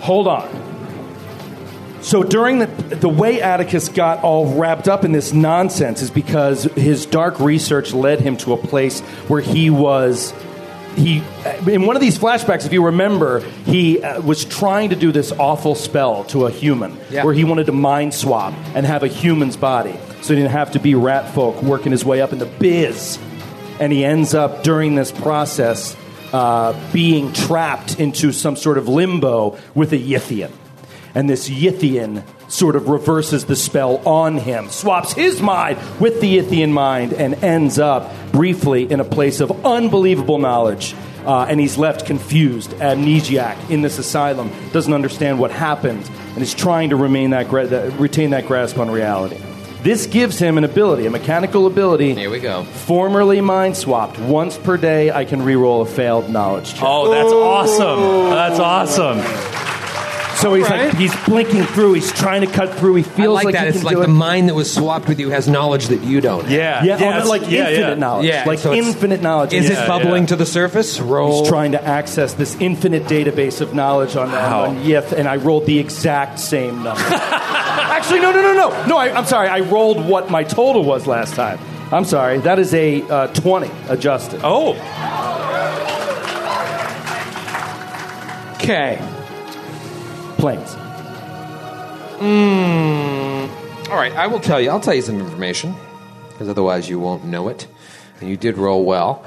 hold 0.00 0.28
on. 0.28 0.48
So 2.02 2.22
during 2.22 2.60
the 2.60 2.66
the 2.66 3.08
way 3.08 3.42
Atticus 3.42 3.88
got 3.90 4.22
all 4.24 4.54
wrapped 4.54 4.88
up 4.88 5.04
in 5.04 5.12
this 5.12 5.32
nonsense 5.34 6.00
is 6.00 6.10
because 6.10 6.64
his 6.64 7.04
dark 7.04 7.38
research 7.40 7.92
led 7.92 8.20
him 8.20 8.36
to 8.38 8.54
a 8.54 8.56
place 8.56 9.00
where 9.28 9.42
he 9.42 9.68
was 9.68 10.32
he 10.96 11.22
in 11.68 11.86
one 11.86 11.96
of 11.96 12.00
these 12.02 12.18
flashbacks 12.18 12.66
if 12.66 12.72
you 12.72 12.84
remember 12.86 13.40
he 13.64 14.02
uh, 14.02 14.20
was 14.22 14.44
trying 14.44 14.90
to 14.90 14.96
do 14.96 15.12
this 15.12 15.30
awful 15.32 15.74
spell 15.74 16.24
to 16.24 16.46
a 16.46 16.50
human 16.50 16.98
Yeah. 17.10 17.24
where 17.24 17.32
he 17.34 17.44
wanted 17.44 17.66
to 17.66 17.72
mind 17.72 18.12
swap 18.12 18.52
and 18.74 18.84
have 18.84 19.02
a 19.02 19.08
human's 19.08 19.56
body 19.56 19.96
so 20.22 20.34
he 20.34 20.40
didn't 20.40 20.50
have 20.52 20.72
to 20.72 20.78
be 20.80 20.94
rat 20.94 21.32
folk 21.32 21.62
working 21.62 21.92
his 21.92 22.04
way 22.04 22.20
up 22.20 22.32
in 22.32 22.38
the 22.38 22.46
biz 22.46 23.18
and 23.78 23.92
he 23.92 24.04
ends 24.04 24.34
up 24.34 24.62
during 24.62 24.94
this 24.94 25.10
process 25.12 25.96
uh, 26.32 26.74
being 26.92 27.32
trapped 27.32 27.98
into 27.98 28.30
some 28.32 28.54
sort 28.56 28.76
of 28.78 28.86
limbo 28.88 29.56
with 29.74 29.92
a 29.92 29.98
Yithian. 29.98 30.50
And 31.14 31.28
this 31.28 31.48
Yithian 31.48 32.22
sort 32.48 32.76
of 32.76 32.88
reverses 32.88 33.44
the 33.46 33.56
spell 33.56 33.96
on 34.06 34.36
him, 34.38 34.68
swaps 34.68 35.12
his 35.12 35.40
mind 35.40 35.78
with 36.00 36.20
the 36.20 36.38
Yithian 36.38 36.70
mind, 36.70 37.12
and 37.12 37.34
ends 37.42 37.78
up 37.78 38.10
briefly 38.32 38.90
in 38.90 39.00
a 39.00 39.04
place 39.04 39.40
of 39.40 39.64
unbelievable 39.64 40.38
knowledge 40.38 40.94
Uh, 41.26 41.44
and 41.50 41.60
he's 41.60 41.76
left 41.76 42.06
confused, 42.06 42.70
amnesiac 42.80 43.54
in 43.68 43.82
this 43.82 43.98
asylum, 43.98 44.50
doesn't 44.72 44.94
understand 44.94 45.38
what 45.38 45.50
happened, 45.50 46.08
and 46.34 46.42
is 46.42 46.54
trying 46.54 46.88
to 46.88 46.96
remain 46.96 47.30
that 47.30 47.46
gra- 47.46 47.66
that, 47.66 47.92
retain 48.00 48.30
that 48.30 48.46
grasp 48.46 48.78
on 48.78 48.90
reality. 48.90 49.36
This 49.82 50.06
gives 50.06 50.38
him 50.38 50.56
an 50.56 50.64
ability, 50.64 51.04
a 51.04 51.10
mechanical 51.10 51.66
ability. 51.66 52.14
Here 52.14 52.30
we 52.30 52.40
go. 52.40 52.64
Formerly 52.64 53.42
mind 53.42 53.76
swapped. 53.76 54.18
Once 54.18 54.56
per 54.56 54.78
day, 54.78 55.10
I 55.10 55.26
can 55.26 55.40
reroll 55.42 55.82
a 55.82 55.86
failed 55.86 56.30
knowledge 56.30 56.72
check. 56.72 56.84
Oh, 56.86 57.10
that's 57.10 57.32
awesome. 57.32 58.30
That's 58.30 58.58
awesome. 58.58 59.59
So 60.40 60.54
he's 60.54 60.68
right. 60.68 60.86
like 60.88 60.96
he's 60.96 61.14
blinking 61.24 61.64
through. 61.64 61.94
He's 61.94 62.12
trying 62.12 62.40
to 62.40 62.46
cut 62.46 62.74
through. 62.74 62.94
He 62.96 63.00
I 63.02 63.06
feels 63.08 63.34
like, 63.34 63.44
like, 63.46 63.54
that. 63.54 63.62
he 63.64 63.68
It's 63.68 63.78
can 63.78 63.84
like 63.86 63.96
do 63.96 64.02
the 64.02 64.08
it. 64.08 64.14
mind 64.14 64.48
that 64.48 64.54
was 64.54 64.72
swapped 64.72 65.08
with 65.08 65.20
you 65.20 65.30
has 65.30 65.48
knowledge 65.48 65.88
that 65.88 66.02
you 66.02 66.20
don't. 66.20 66.42
have. 66.42 66.50
Yeah. 66.50 66.84
Yeah, 66.84 66.94
oh, 67.00 67.08
it's- 67.10 67.28
like 67.28 67.42
yeah, 67.42 67.68
infinite 67.68 67.88
yeah. 67.88 67.94
knowledge. 67.94 68.26
Yeah, 68.26 68.44
like 68.46 68.58
so 68.58 68.72
infinite 68.72 69.22
knowledge. 69.22 69.52
Is 69.52 69.68
Yeah. 69.68 69.84
it 69.84 69.88
bubbling 69.88 70.22
yeah. 70.24 70.28
to 70.28 70.36
the 70.36 70.46
surface? 70.46 71.00
Roll. 71.00 71.40
He's 71.40 71.48
trying 71.48 71.72
to 71.72 71.84
access 71.84 72.34
this 72.34 72.56
infinite 72.60 73.04
database 73.04 73.60
of 73.60 73.74
knowledge 73.74 74.16
on, 74.16 74.30
Wow. 74.32 74.62
on, 74.64 74.76
on 74.76 74.82
Yith, 74.84 75.12
and 75.12 75.28
I 75.28 75.36
rolled 75.36 75.66
the 75.66 75.78
exact 75.78 76.38
same 76.40 76.82
number. 76.82 77.02
Actually, 77.10 78.20
no, 78.20 78.30
no, 78.32 78.40
no, 78.42 78.52
no. 78.54 78.86
No, 78.86 78.96
I, 78.96 79.10
I'm 79.16 79.26
sorry. 79.26 79.48
I 79.48 79.60
rolled 79.60 80.04
what 80.06 80.30
my 80.30 80.42
total 80.44 80.84
was 80.84 81.06
last 81.06 81.34
time. 81.34 81.58
I'm 81.92 82.04
sorry. 82.04 82.38
That 82.38 82.58
is 82.58 82.72
a 82.72 83.02
uh, 83.02 83.26
20 83.28 83.70
adjusted. 83.88 84.40
Oh. 84.44 84.74
Okay. 88.54 89.00
Planes. 90.40 90.72
Hmm. 92.18 93.90
All 93.90 93.96
right, 93.96 94.12
I 94.12 94.26
will 94.26 94.40
tell 94.40 94.60
you. 94.60 94.70
I'll 94.70 94.80
tell 94.80 94.94
you 94.94 95.02
some 95.02 95.20
information 95.20 95.74
because 96.30 96.48
otherwise 96.48 96.88
you 96.88 96.98
won't 96.98 97.24
know 97.24 97.48
it. 97.48 97.66
And 98.20 98.28
you 98.30 98.36
did 98.36 98.56
roll 98.56 98.84
well. 98.84 99.24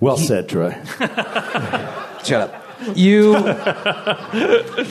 Well 0.00 0.16
said, 0.16 0.48
Troy. 0.48 0.72
Shut 0.98 2.32
up. 2.32 2.61
You 2.94 3.32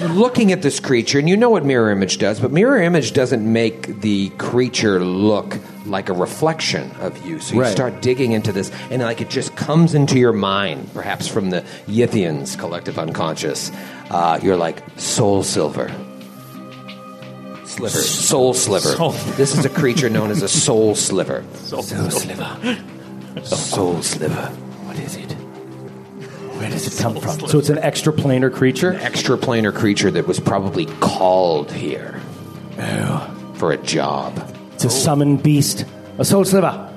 looking 0.09 0.51
at 0.51 0.61
this 0.61 0.79
creature, 0.79 1.19
and 1.19 1.27
you 1.29 1.37
know 1.37 1.49
what 1.49 1.65
mirror 1.65 1.91
image 1.91 2.17
does, 2.17 2.39
but 2.39 2.51
mirror 2.51 2.81
image 2.81 3.13
doesn't 3.13 3.51
make 3.51 4.01
the 4.01 4.29
creature 4.37 5.03
look 5.03 5.57
like 5.85 6.09
a 6.09 6.13
reflection 6.13 6.91
of 7.01 7.25
you. 7.25 7.39
So 7.39 7.55
you 7.55 7.61
Right. 7.61 7.71
start 7.71 8.01
digging 8.01 8.31
into 8.33 8.51
this, 8.51 8.71
and 8.89 9.01
like 9.01 9.21
it 9.21 9.29
just 9.29 9.55
comes 9.55 9.93
into 9.93 10.17
your 10.19 10.33
mind, 10.33 10.89
perhaps 10.93 11.27
from 11.27 11.49
the 11.49 11.63
Yithians' 11.87 12.57
collective 12.57 12.97
unconscious. 12.99 13.71
Uh, 14.09 14.39
you're 14.41 14.57
like 14.57 14.81
soul 14.97 15.43
silver. 15.43 15.91
Sliver. 17.65 17.97
Soul 17.97 18.53
sliver. 18.53 18.89
Soul- 18.89 19.15
This 19.37 19.57
is 19.57 19.63
a 19.65 19.69
creature 19.69 20.09
known 20.09 20.29
as 20.29 20.41
a 20.41 20.47
soul 20.49 20.93
sliver. 20.93 21.43
Soul 21.55 21.81
sliver. 21.83 22.77
Soul 23.43 24.01
sliver. 24.01 24.49
What 24.85 24.99
is 24.99 25.15
it? 25.15 25.20
Where 26.61 26.69
does 26.69 26.95
it 26.95 27.01
come 27.01 27.19
from? 27.19 27.39
So 27.47 27.57
it's 27.57 27.69
an 27.69 27.79
extra 27.79 28.13
planar 28.13 28.53
creature? 28.53 28.93
extraplanar 28.93 29.73
creature 29.73 30.11
that 30.11 30.27
was 30.27 30.39
probably 30.39 30.85
called 30.85 31.71
here 31.71 32.21
oh. 32.77 33.53
for 33.55 33.71
a 33.71 33.77
job. 33.77 34.47
It's 34.75 34.85
a 34.85 34.91
summoned 34.91 35.41
beast. 35.41 35.85
A 36.19 36.23
soul 36.23 36.45
sliver. 36.45 36.87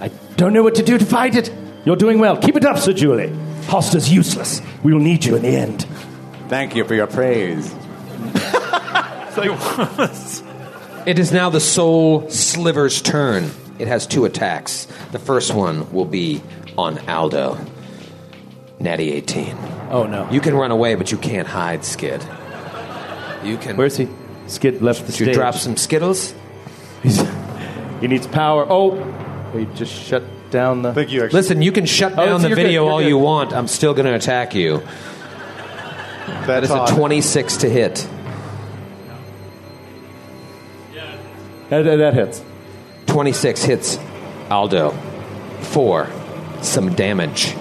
I 0.00 0.08
don't 0.36 0.52
know 0.52 0.64
what 0.64 0.74
to 0.74 0.82
do 0.82 0.98
to 0.98 1.04
fight 1.04 1.36
it. 1.36 1.52
You're 1.84 1.94
doing 1.94 2.18
well. 2.18 2.36
Keep 2.36 2.56
it 2.56 2.64
up, 2.64 2.78
Sir 2.78 2.94
Julie. 2.94 3.32
Halster's 3.68 4.12
useless. 4.12 4.60
We 4.82 4.92
will 4.92 4.98
need 4.98 5.24
you 5.24 5.36
in 5.36 5.42
the 5.42 5.56
end. 5.56 5.86
Thank 6.48 6.74
you 6.74 6.84
for 6.84 6.94
your 6.94 7.06
praise. 7.06 7.72
It 11.06 11.20
is 11.20 11.30
now 11.30 11.50
the 11.50 11.60
Soul 11.60 12.28
Sliver's 12.30 13.00
turn. 13.00 13.52
It 13.78 13.86
has 13.86 14.08
two 14.08 14.24
attacks. 14.24 14.86
The 15.12 15.20
first 15.20 15.54
one 15.54 15.92
will 15.92 16.06
be 16.06 16.42
on 16.76 16.98
Aldo. 17.08 17.56
Natty 18.78 19.12
18. 19.12 19.56
Oh, 19.90 20.04
no. 20.06 20.28
You 20.30 20.40
can 20.40 20.54
run 20.54 20.70
away, 20.70 20.94
but 20.96 21.10
you 21.10 21.18
can't 21.18 21.48
hide, 21.48 21.84
Skid. 21.84 22.22
You 23.44 23.56
can. 23.56 23.76
Where's 23.76 23.96
he? 23.96 24.08
Skid 24.48 24.82
left 24.82 25.06
the 25.06 25.12
Did 25.12 25.28
you 25.28 25.32
drop 25.34 25.54
some 25.54 25.76
Skittles? 25.76 26.34
He 27.02 28.06
needs 28.08 28.26
power. 28.26 28.66
Oh, 28.68 29.02
he 29.52 29.64
just 29.74 29.92
shut 29.92 30.22
down 30.50 30.82
the. 30.82 30.92
Thank 30.92 31.10
you. 31.10 31.24
Actually. 31.24 31.38
Listen, 31.38 31.62
you 31.62 31.72
can 31.72 31.86
shut 31.86 32.12
Oh, 32.12 32.16
down 32.16 32.26
it's- 32.26 32.42
the 32.42 32.48
you're 32.48 32.56
video 32.56 32.84
you're 32.84 32.92
all 32.92 32.98
good. 33.00 33.08
you 33.08 33.18
want. 33.18 33.52
I'm 33.52 33.68
still 33.68 33.94
going 33.94 34.06
to 34.06 34.14
attack 34.14 34.54
you. 34.54 34.78
That 36.26 36.46
That's 36.60 36.64
is 36.66 36.92
a 36.92 36.94
26 36.94 37.56
to 37.58 37.70
hit. 37.70 38.06
That, 41.70 41.82
that- 41.82 41.96
that 41.96 42.14
hits. 42.14 42.42
26 43.06 43.62
hits 43.64 43.98
Aldo. 44.50 44.90
Four. 45.62 46.08
Some 46.62 46.94
damage. 46.94 47.54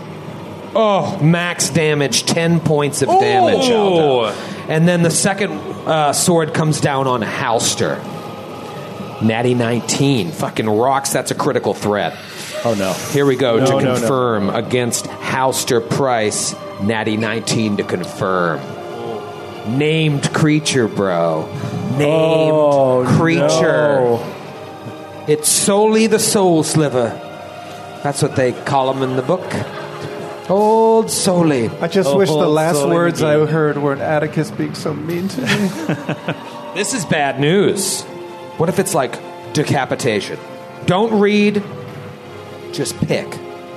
Oh, 0.78 1.18
max 1.24 1.70
damage. 1.70 2.26
10 2.26 2.60
points 2.60 3.02
of 3.02 3.08
damage, 3.08 3.70
Aldo. 3.70 4.26
And 4.68 4.88
then 4.88 5.04
the 5.04 5.10
second 5.12 5.52
uh, 5.88 6.12
sword 6.14 6.54
comes 6.54 6.82
down 6.82 7.08
on 7.08 7.22
Halster. 7.22 8.02
Natty 9.22 9.54
19. 9.54 10.32
Fucking 10.32 10.68
rocks. 10.70 11.14
That's 11.14 11.32
a 11.32 11.36
critical 11.36 11.74
threat. 11.74 12.18
Oh, 12.66 12.74
no. 12.78 12.92
Here 13.14 13.26
we 13.26 13.36
go 13.38 13.58
No, 13.60 13.66
to 13.66 13.72
no, 13.72 13.80
no. 13.80 13.96
confirm 13.96 14.50
against 14.50 15.06
Halster 15.06 15.88
Price. 15.88 16.54
Natty 16.82 17.16
19 17.16 17.78
to 17.78 17.84
confirm. 17.84 18.60
Named 19.78 20.34
creature, 20.34 20.88
bro. 20.90 21.48
Named 21.98 22.52
Oh, 22.54 23.06
creature. 23.18 23.40
no. 23.48 25.26
It's 25.28 25.48
solely 25.48 26.08
the 26.08 26.20
soul 26.20 26.64
sliver. 26.64 27.10
That's 28.04 28.22
what 28.22 28.36
they 28.36 28.52
call 28.52 28.94
them 28.94 29.02
in 29.10 29.16
the 29.16 29.24
book. 29.24 29.42
Old 30.50 31.10
Soli. 31.10 31.70
I 31.70 31.88
just 31.88 32.10
Oh, 32.10 32.18
wish 32.18 32.30
the 32.30 32.36
last 32.36 32.76
slowly 32.76 32.94
words. 32.94 33.24
I 33.24 33.46
heard 33.46 33.78
weren't 33.78 34.02
Atticus 34.02 34.52
being 34.52 34.76
so 34.76 34.94
mean 34.94 35.28
to 35.30 35.42
me. 35.42 36.36
This 36.76 36.94
is 36.94 37.06
bad 37.06 37.40
news. 37.40 38.02
What 38.58 38.68
if 38.68 38.80
it's 38.80 38.94
like 38.94 39.18
decapitation? 39.54 40.38
Don't 40.86 41.22
read, 41.22 41.64
just 42.74 42.98
pick. 43.08 43.26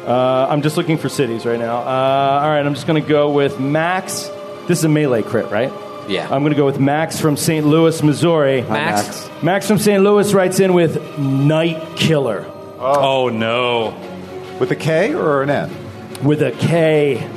Uh, 0.04 0.48
I'm 0.50 0.62
just 0.62 0.76
looking 0.76 0.98
for 0.98 1.08
cities 1.08 1.46
right 1.46 1.60
now. 1.60 1.76
Uh, 1.76 2.40
all 2.42 2.48
right, 2.48 2.66
I'm 2.66 2.74
just 2.74 2.88
going 2.88 3.00
to 3.00 3.08
go 3.08 3.30
with 3.30 3.60
Max. 3.60 4.24
This 4.66 4.78
is 4.80 4.84
a 4.84 4.88
melee 4.88 5.22
crit, 5.22 5.48
right? 5.48 5.72
Yeah. 6.08 6.24
I'm 6.24 6.42
going 6.42 6.50
to 6.52 6.56
go 6.56 6.66
with 6.66 6.80
Max 6.80 7.20
from 7.20 7.36
St. 7.36 7.64
Louis, 7.64 8.02
Missouri. 8.02 8.62
Max? 8.62 9.30
Max 9.44 9.68
from 9.68 9.78
St. 9.78 10.02
Louis 10.02 10.34
writes 10.34 10.58
in 10.58 10.74
with 10.74 11.00
Night 11.20 11.96
Killer 11.96 12.46
Oh, 12.80 13.28
no. 13.28 13.90
With 14.58 14.72
a 14.72 14.76
K 14.76 15.14
or 15.14 15.44
an 15.44 15.50
N? 15.50 15.70
With 16.22 16.42
a 16.42 16.52
K. 16.52 17.28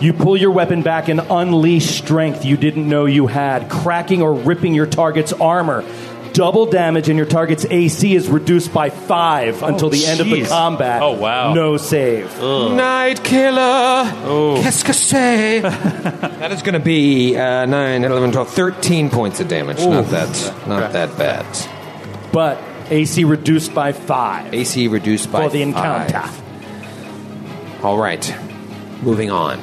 You 0.00 0.12
pull 0.12 0.36
your 0.36 0.52
weapon 0.52 0.82
back 0.82 1.08
and 1.08 1.20
unleash 1.20 1.86
strength 1.86 2.44
you 2.44 2.56
didn't 2.56 2.88
know 2.88 3.04
you 3.04 3.26
had, 3.26 3.68
cracking 3.68 4.22
or 4.22 4.32
ripping 4.32 4.74
your 4.74 4.86
target's 4.86 5.32
armor. 5.32 5.84
Double 6.32 6.66
damage 6.66 7.08
and 7.08 7.16
your 7.16 7.26
target's 7.26 7.64
AC 7.64 8.14
is 8.14 8.28
reduced 8.28 8.72
by 8.72 8.90
five 8.90 9.62
until 9.62 9.90
the 9.90 10.06
end 10.06 10.20
of 10.20 10.28
the 10.28 10.42
jeez. 10.42 10.48
combat. 10.48 11.02
Oh, 11.02 11.12
wow. 11.12 11.52
No 11.52 11.76
save. 11.78 12.40
Night 12.40 13.24
Killer. 13.24 14.04
Qu'est-ce 14.62 14.84
que 14.84 14.92
c'est? 14.92 15.60
that 15.62 16.52
is 16.52 16.62
going 16.62 16.74
to 16.74 16.80
be 16.80 17.36
uh, 17.36 17.66
9, 17.66 18.04
11, 18.04 18.30
12, 18.30 18.50
13 18.50 19.10
points 19.10 19.40
of 19.40 19.48
damage. 19.48 19.78
Not 19.78 20.06
that, 20.10 20.54
not 20.68 20.92
that 20.92 21.18
bad. 21.18 21.46
But 22.32 22.62
AC 22.90 23.24
reduced 23.24 23.74
by 23.74 23.92
five. 23.92 24.54
AC 24.54 24.86
reduced 24.86 25.32
by 25.32 25.44
for 25.44 25.50
the 25.50 25.62
encounter. 25.62 26.22
Five. 27.78 27.84
All 27.84 27.98
right, 27.98 28.34
moving 29.02 29.30
on. 29.30 29.60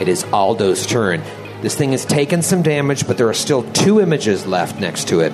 It 0.00 0.08
is 0.08 0.24
Aldo's 0.24 0.86
turn. 0.86 1.22
This 1.60 1.74
thing 1.74 1.92
has 1.92 2.06
taken 2.06 2.42
some 2.42 2.62
damage, 2.62 3.06
but 3.06 3.18
there 3.18 3.28
are 3.28 3.34
still 3.34 3.62
two 3.72 4.00
images 4.00 4.46
left 4.46 4.80
next 4.80 5.08
to 5.08 5.20
it. 5.20 5.32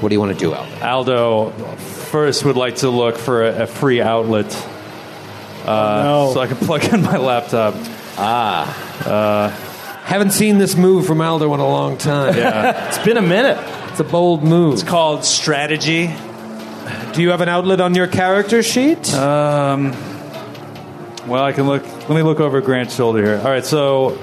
What 0.00 0.08
do 0.08 0.14
you 0.14 0.20
want 0.20 0.32
to 0.32 0.38
do, 0.38 0.54
Aldo? 0.54 0.84
Aldo 0.84 1.50
first 2.10 2.44
would 2.44 2.56
like 2.56 2.76
to 2.76 2.90
look 2.90 3.16
for 3.16 3.44
a, 3.44 3.62
a 3.62 3.66
free 3.66 4.00
outlet 4.00 4.46
uh, 5.64 6.02
no. 6.02 6.30
so 6.34 6.40
I 6.40 6.46
can 6.46 6.56
plug 6.56 6.84
in 6.92 7.02
my 7.02 7.18
laptop. 7.18 7.74
Ah. 8.16 9.08
Uh, 9.08 9.48
Haven't 10.04 10.30
seen 10.30 10.58
this 10.58 10.74
move 10.76 11.06
from 11.06 11.20
Aldo 11.20 11.52
in 11.54 11.60
a 11.60 11.68
long 11.68 11.96
time. 11.96 12.36
Yeah. 12.36 12.88
it's 12.88 12.98
been 13.04 13.16
a 13.16 13.22
minute. 13.22 13.58
It's 13.90 14.00
a 14.00 14.04
bold 14.04 14.42
move. 14.42 14.74
It's 14.74 14.82
called 14.82 15.24
strategy. 15.24 16.12
Do 17.12 17.22
you 17.22 17.30
have 17.30 17.40
an 17.40 17.48
outlet 17.48 17.80
on 17.80 17.94
your 17.94 18.06
character 18.06 18.62
sheet? 18.62 19.12
Um, 19.14 19.92
well, 21.26 21.44
I 21.44 21.52
can 21.52 21.66
look. 21.66 21.84
Let 21.84 22.10
me 22.10 22.22
look 22.22 22.40
over 22.40 22.60
Grant's 22.60 22.94
shoulder 22.94 23.24
here. 23.24 23.38
All 23.38 23.44
right, 23.50 23.64
so 23.64 24.18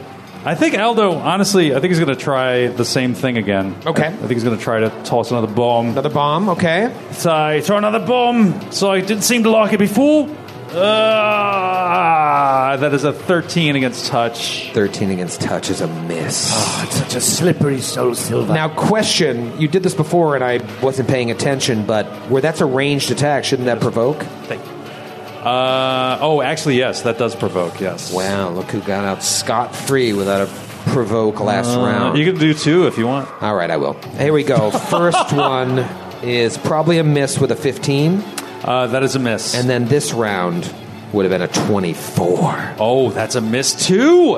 I 0.45 0.55
think 0.55 0.77
Aldo, 0.77 1.13
honestly, 1.13 1.75
I 1.75 1.79
think 1.79 1.91
he's 1.91 1.99
going 1.99 2.15
to 2.15 2.23
try 2.23 2.67
the 2.67 2.85
same 2.85 3.13
thing 3.13 3.37
again. 3.37 3.75
Okay. 3.85 4.07
I 4.07 4.11
think 4.11 4.31
he's 4.31 4.43
going 4.45 4.57
to 4.57 4.63
try 4.63 4.79
to 4.79 4.89
toss 5.03 5.31
another 5.31 5.47
bomb. 5.47 5.89
Another 5.89 6.09
bomb, 6.09 6.49
okay. 6.49 6.95
So 7.11 7.33
I 7.33 7.59
throw 7.61 7.77
another 7.77 7.99
bomb. 7.99 8.71
So 8.71 8.91
I 8.91 9.01
didn't 9.01 9.23
seem 9.23 9.43
to 9.43 9.49
like 9.49 9.73
it 9.73 9.79
before. 9.79 10.29
Uh, 10.69 10.77
that 12.77 12.93
is 12.93 13.03
a 13.03 13.11
13 13.13 13.75
against 13.75 14.07
touch. 14.07 14.71
13 14.73 15.11
against 15.11 15.41
touch 15.41 15.69
is 15.69 15.81
a 15.81 15.87
miss. 15.87 16.51
It's 16.83 16.95
such 16.95 17.15
a 17.15 17.21
slippery 17.21 17.81
soul 17.81 18.15
silver. 18.15 18.53
Now, 18.53 18.69
question: 18.69 19.59
You 19.59 19.67
did 19.67 19.83
this 19.83 19.95
before, 19.95 20.35
and 20.35 20.43
I 20.43 20.59
wasn't 20.81 21.09
paying 21.09 21.31
attention. 21.31 21.85
But 21.85 22.05
where 22.29 22.41
that's 22.41 22.61
a 22.61 22.65
ranged 22.65 23.11
attack, 23.11 23.43
shouldn't 23.45 23.67
that 23.67 23.79
provoke? 23.79 24.25
Uh, 25.47 26.17
oh, 26.21 26.41
actually, 26.41 26.77
yes, 26.77 27.03
that 27.03 27.17
does 27.17 27.35
provoke. 27.35 27.79
Yes. 27.79 28.11
Wow, 28.13 28.49
look 28.49 28.69
who 28.71 28.81
got 28.81 29.05
out 29.05 29.23
scot 29.23 29.75
free 29.75 30.11
without 30.13 30.47
a 30.47 30.51
provoke 30.91 31.39
last 31.39 31.75
round. 31.75 32.17
You 32.17 32.25
can 32.25 32.39
do 32.39 32.53
two 32.53 32.87
if 32.87 32.97
you 32.97 33.07
want. 33.07 33.29
All 33.41 33.55
right, 33.55 33.69
I 33.71 33.77
will. 33.77 33.93
Here 34.17 34.33
we 34.33 34.43
go. 34.43 34.71
First 34.89 35.31
one 35.33 35.79
is 36.23 36.57
probably 36.57 36.97
a 36.97 37.03
miss 37.03 37.39
with 37.39 37.51
a 37.51 37.55
15, 37.55 38.23
Uh, 38.63 38.87
that 38.87 39.03
is 39.03 39.15
a 39.15 39.19
miss. 39.19 39.55
and 39.55 39.69
then 39.69 39.85
this 39.87 40.11
round 40.13 40.73
would 41.13 41.23
have 41.23 41.31
been 41.31 41.41
a 41.41 41.67
24. 41.67 42.75
oh, 42.79 43.11
that's 43.11 43.35
a 43.35 43.41
miss 43.41 43.87
too. 43.87 44.37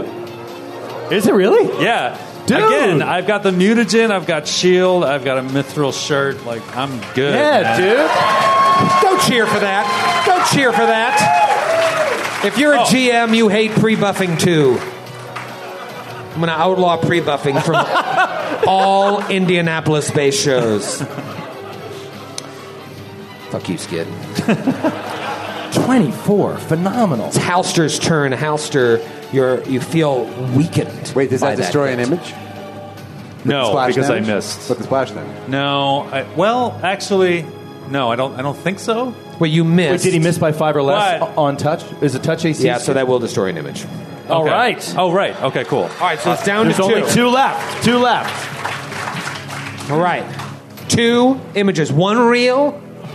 Is 1.11 1.25
it 1.25 1.33
really? 1.33 1.83
Yeah. 1.83 2.17
Dude. 2.45 2.57
Again, 2.57 3.01
I've 3.03 3.27
got 3.27 3.43
the 3.43 3.51
mutagen, 3.51 4.09
I've 4.11 4.25
got 4.27 4.47
shield, 4.47 5.03
I've 5.03 5.23
got 5.23 5.37
a 5.37 5.41
mithril 5.41 5.93
shirt. 5.93 6.45
Like 6.45 6.63
I'm 6.75 6.99
good. 7.13 7.33
Yeah, 7.35 7.61
man. 7.61 7.79
dude. 7.79 8.58
Don't 9.01 9.21
cheer 9.23 9.45
for 9.47 9.59
that. 9.59 10.23
Don't 10.25 10.45
cheer 10.57 10.71
for 10.71 10.85
that. 10.85 12.41
If 12.45 12.57
you're 12.57 12.73
a 12.73 12.81
Oh. 12.81 12.85
GM, 12.85 13.35
you 13.35 13.49
hate 13.49 13.71
pre-buffing 13.71 14.39
too. 14.39 14.77
I'm 14.79 16.35
going 16.35 16.47
to 16.47 16.51
outlaw 16.51 16.97
pre-buffing 16.97 17.61
from 17.63 17.75
all 18.67 19.25
Indianapolis-based 19.27 20.39
shows. 20.41 21.01
Fuck 23.49 23.67
you, 23.67 23.77
Skid. 23.77 24.07
24. 25.73 26.57
Phenomenal. 26.57 27.27
It's 27.27 27.37
Halster's 27.37 27.99
turn. 27.99 28.31
Halster, 28.31 29.03
you're 29.33 29.61
you 29.63 29.79
feel 29.81 30.25
weakened. 30.55 31.13
Wait, 31.15 31.29
does 31.29 31.41
by 31.41 31.55
that 31.55 31.61
destroy 31.63 31.91
an 31.93 31.99
hit. 31.99 32.07
image? 32.07 32.33
No, 33.45 33.69
Splash 33.69 33.95
because 33.95 34.07
damage? 34.09 34.29
I 34.29 34.35
missed. 34.35 34.69
With 34.69 34.77
the 34.79 34.83
splash 34.83 35.11
damage. 35.11 35.47
No, 35.49 36.01
I, 36.11 36.23
well, 36.35 36.79
actually, 36.83 37.45
no, 37.89 38.11
I 38.11 38.15
don't. 38.15 38.35
I 38.39 38.41
don't 38.41 38.57
think 38.57 38.79
so. 38.79 39.13
Wait, 39.39 39.49
you 39.51 39.63
Wait, 39.63 39.69
missed. 39.71 40.03
did 40.03 40.13
he 40.13 40.19
miss 40.19 40.37
by 40.37 40.51
five 40.51 40.75
or 40.75 40.81
less 40.83 41.21
What? 41.21 41.37
on 41.37 41.57
touch? 41.57 41.83
Is 42.01 42.15
it 42.15 42.23
touch 42.23 42.45
AC? 42.45 42.63
Yeah, 42.65 42.77
so 42.77 42.93
that 42.93 43.07
will 43.07 43.19
destroy 43.19 43.47
an 43.47 43.57
image. 43.57 43.85
All 44.29 44.43
Okay. 44.43 44.51
right. 44.51 44.95
Oh, 44.97 45.11
right. 45.11 45.39
Okay, 45.41 45.63
cool. 45.63 45.83
All 45.83 45.87
right, 46.01 46.19
so 46.19 46.31
it's 46.33 46.43
uh, 46.43 46.45
down 46.45 46.65
There's 46.65 46.77
to 46.77 46.83
two. 46.83 46.95
only 46.95 47.11
two 47.11 47.27
left. 47.29 47.83
Two 47.83 47.97
left. 47.97 49.89
All 49.89 49.99
right, 49.99 50.23
two 50.87 51.39
images. 51.55 51.91
One 51.91 52.19
real, 52.19 52.71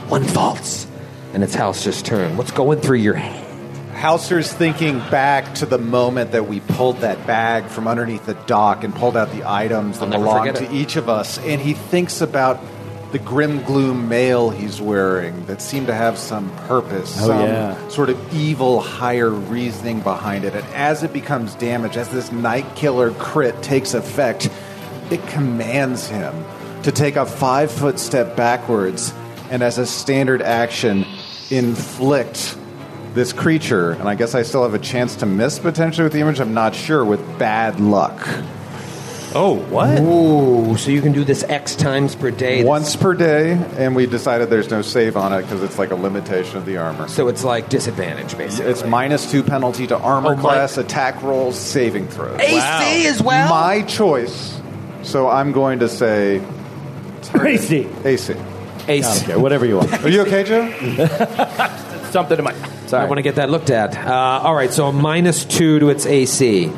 one 0.09 0.25
false. 0.25 0.87
And 1.33 1.43
it's 1.45 1.55
Halster's 1.55 2.03
turn. 2.03 2.37
What's 2.37 2.51
going 2.51 2.81
through 2.81 2.99
your 2.99 3.14
head? 3.14 3.43
Halster's 3.95 4.53
thinking 4.53 4.99
back 5.11 5.55
to 5.57 5.66
the 5.66 5.79
moment 5.79 6.33
that 6.33 6.47
we 6.49 6.61
pulled 6.61 6.99
that 6.99 7.27
bag 7.29 7.66
from 7.66 7.87
underneath 7.89 8.27
the 8.27 8.35
dock 8.35 8.83
and 8.85 8.95
pulled 8.95 9.16
out 9.16 9.31
the 9.33 9.49
items 9.49 9.97
I'll 9.99 10.07
that 10.07 10.11
never 10.11 10.25
belong 10.25 10.47
forget 10.47 10.57
to 10.57 10.64
it. 10.64 10.72
each 10.72 10.97
of 10.97 11.09
us. 11.09 11.39
And 11.39 11.61
he 11.61 11.75
thinks 11.75 12.20
about 12.20 12.59
the 13.15 13.21
grim 13.21 13.62
gloom 13.62 14.09
mail 14.09 14.51
he's 14.51 14.81
wearing 14.81 15.47
that 15.47 15.62
seemed 15.62 15.87
to 15.87 15.95
have 15.95 16.19
some 16.19 16.51
purpose, 16.67 17.17
Oh, 17.23 17.29
some 17.29 17.41
yeah. 17.47 17.89
sort 17.89 18.11
of 18.11 18.35
evil, 18.35 18.81
higher 18.81 19.31
reasoning 19.31 20.01
behind 20.01 20.45
it. 20.45 20.53
And 20.53 20.67
as 20.75 21.05
it 21.05 21.12
becomes 21.12 21.55
damaged, 21.55 21.97
as 21.97 22.09
this 22.09 22.33
night 22.33 22.67
killer 22.75 23.12
crit 23.12 23.62
takes 23.62 23.95
effect, 23.95 24.51
it 25.12 25.25
commands 25.29 26.09
him 26.09 26.35
to 26.83 26.91
take 26.91 27.15
a 27.15 27.25
five 27.25 27.71
foot 27.71 28.01
step 28.01 28.35
backwards 28.35 29.15
and, 29.49 29.62
as 29.62 29.79
a 29.79 29.87
standard 29.87 30.43
action, 30.43 31.07
inflict 31.51 32.59
this 33.12 33.33
creature, 33.33 33.93
and 33.93 34.09
I 34.09 34.17
guess 34.17 34.35
I 34.35 34.43
still 34.43 34.65
have 34.65 34.75
a 34.75 34.79
chance 34.81 35.15
to 35.17 35.27
miss 35.27 35.61
potentially 35.61 36.03
with 36.03 36.15
the 36.15 36.19
image. 36.21 36.41
I'm 36.41 36.53
not 36.53 36.75
sure 36.75 37.05
with 37.05 37.21
bad 37.39 37.79
luck. 37.79 38.19
Oh, 39.37 39.55
what? 39.68 39.99
Ooh, 40.01 40.76
so 40.76 40.91
you 40.91 41.03
can 41.03 41.12
do 41.12 41.24
this 41.24 41.43
X 41.45 41.74
times 41.74 42.14
per 42.14 42.30
day. 42.30 42.62
Once 42.62 42.95
per 42.95 43.14
day, 43.14 43.53
and 43.76 43.97
we 43.97 44.07
decided 44.07 44.49
there's 44.49 44.70
no 44.70 44.80
save 44.80 45.16
on 45.16 45.32
it 45.32 45.43
because 45.43 45.62
it's 45.62 45.78
like 45.78 45.91
a 45.91 45.97
limitation 45.97 46.57
of 46.57 46.66
the 46.66 46.76
armor. 46.76 47.09
So 47.09 47.26
it's 47.28 47.43
like 47.43 47.68
disadvantage, 47.68 48.39
basically. 48.39 48.70
It's 48.70 48.85
minus 48.85 49.30
two 49.30 49.43
penalty 49.43 49.87
to 49.89 49.99
armor 49.99 50.32
Oh, 50.32 50.37
my- 50.37 50.41
class, 50.43 50.76
attack 50.78 51.20
rolls, 51.22 51.59
saving 51.59 52.07
throws. 52.09 52.39
AC 52.41 53.07
as 53.09 53.22
well. 53.22 53.49
My 53.51 53.82
choice. 53.82 54.61
So 55.03 55.28
I'm 55.28 55.51
going 55.53 55.80
to 55.80 55.89
say 55.89 56.41
Crazy. 57.32 57.89
AC. 58.05 58.35
Ace. 58.87 59.22
Okay, 59.24 59.37
whatever 59.37 59.64
you 59.66 59.78
want. 59.78 59.93
Are 60.05 60.09
you 60.09 60.20
okay, 60.22 60.45
Joe? 60.45 60.68
Something 62.11 62.39
in 62.39 62.45
my. 62.45 62.53
Sorry. 62.53 62.70
I 62.70 62.87
Sorry. 62.87 63.07
want 63.09 63.18
to 63.18 63.22
get 63.22 63.35
that 63.37 63.51
looked 63.51 63.70
at. 63.70 63.97
Uh, 63.97 64.12
all 64.45 64.55
right, 64.55 64.72
so 64.72 64.87
a 64.89 64.93
minus 64.93 65.45
two 65.45 65.80
to 65.80 65.89
its 65.89 66.07
AC. 66.07 66.70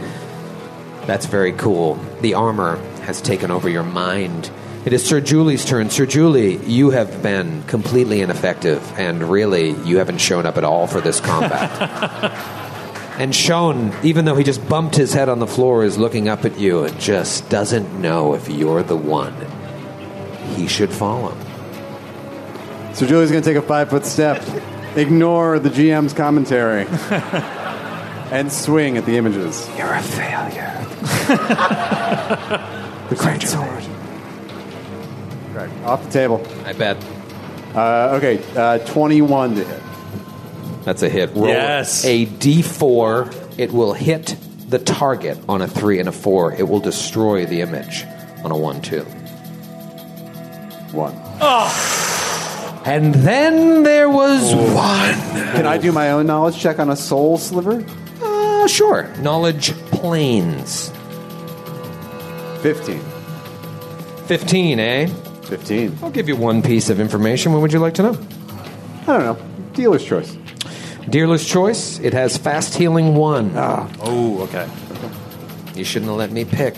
That's 1.07 1.27
very 1.27 1.53
cool. 1.53 1.95
The 2.21 2.35
armor 2.35 2.77
has 3.03 3.21
taken 3.21 3.51
over 3.51 3.69
your 3.69 3.85
mind. 3.85 4.51
It 4.85 4.93
is 4.93 5.05
Sir 5.05 5.21
Julie's 5.21 5.65
turn. 5.65 5.91
Sir 5.91 6.07
Julie, 6.07 6.57
you 6.65 6.91
have 6.91 7.23
been 7.23 7.63
completely 7.65 8.21
ineffective, 8.21 8.81
and 8.99 9.23
really, 9.23 9.71
you 9.85 9.99
haven't 9.99 10.19
shown 10.19 10.47
up 10.47 10.57
at 10.57 10.65
all 10.65 10.87
for 10.87 11.01
this 11.01 11.21
combat. 11.21 11.71
and 13.19 13.35
Sean, 13.35 13.93
even 14.05 14.25
though 14.25 14.37
he 14.37 14.45
just 14.45 14.67
bumped 14.69 14.95
his 14.95 15.13
head 15.13 15.29
on 15.29 15.39
the 15.39 15.47
floor, 15.47 15.85
is 15.85 15.99
looking 15.99 16.29
up 16.29 16.45
at 16.45 16.59
you 16.59 16.85
and 16.85 17.01
just 17.01 17.49
doesn't 17.49 18.01
know 18.01 18.35
if 18.35 18.49
you're 18.49 18.83
the 18.83 18.97
one 18.97 19.35
he 20.55 20.69
should 20.69 20.93
follow. 20.93 21.37
So 22.95 23.07
Julie's 23.07 23.31
going 23.31 23.43
to 23.43 23.49
take 23.49 23.57
a 23.57 23.67
five 23.67 23.91
foot 23.91 24.07
step, 24.07 24.43
ignore 24.97 25.59
the 25.59 25.69
GM's 25.69 26.13
commentary, 26.13 26.87
and 28.31 28.53
swing 28.53 28.97
at 28.97 29.05
the 29.05 29.17
images. 29.17 29.69
You're 29.77 29.93
a 29.93 30.03
failure. 30.03 30.86
The 33.09 33.15
great 33.15 33.43
sword. 33.43 33.85
Right, 35.55 35.71
off 35.85 36.03
the 36.05 36.11
table. 36.11 36.45
I 36.65 36.73
bet. 36.73 36.97
Uh, 37.75 38.15
okay, 38.21 38.43
uh, 38.57 38.79
21 38.79 39.55
to 39.55 39.65
hit. 39.65 39.83
That's 40.85 41.03
a 41.03 41.09
hit. 41.09 41.31
Roll 41.35 41.47
Yes. 41.47 42.05
a 42.05 42.27
d4. 42.27 43.59
It 43.59 43.73
will 43.73 43.93
hit 43.93 44.37
the 44.69 44.81
target 44.81 45.39
on 45.49 45.63
a 45.63 45.69
3 45.69 46.01
and 46.01 46.09
a 46.09 46.13
4. 46.13 46.55
It 46.55 46.69
will 46.69 46.81
destroy 46.81 47.47
the 47.47 47.61
image 47.61 48.05
on 48.45 48.51
a 48.51 48.57
1 48.57 48.83
2. 48.83 49.03
One. 50.93 51.15
And 52.85 53.15
then 53.15 53.83
there 53.85 54.09
was 54.11 54.53
one. 54.55 55.15
Can 55.55 55.67
I 55.67 55.79
do 55.79 55.93
my 55.93 56.11
own 56.11 56.27
knowledge 56.27 56.59
check 56.59 56.79
on 56.81 56.91
a 56.91 56.97
soul 56.97 57.39
sliver? 57.39 57.85
Uh, 58.23 58.67
sure. 58.67 59.09
Knowledge 59.21 59.73
planes. 59.93 60.91
15. 62.75 62.99
15, 64.27 64.81
eh? 64.81 65.07
15. 65.07 65.99
I'll 66.03 66.11
give 66.11 66.27
you 66.27 66.35
one 66.35 66.63
piece 66.63 66.91
of 66.91 66.99
information. 66.99 67.53
What 67.53 67.63
would 67.63 67.73
you 67.73 67.79
like 67.79 67.95
to 67.95 68.03
know? 68.03 68.19
I 69.03 69.07
don't 69.07 69.21
know. 69.21 69.39
Dealer's 69.73 70.05
choice. 70.05 70.37
Dealer's 71.09 71.47
choice. 71.47 72.01
It 72.01 72.13
has 72.13 72.37
fast 72.37 72.75
healing 72.75 73.15
1. 73.15 73.53
Oh, 73.55 74.49
okay. 74.49 74.69
You 75.79 75.85
shouldn't 75.85 76.11
have 76.11 76.19
let 76.19 76.33
me 76.33 76.45
pick. 76.45 76.77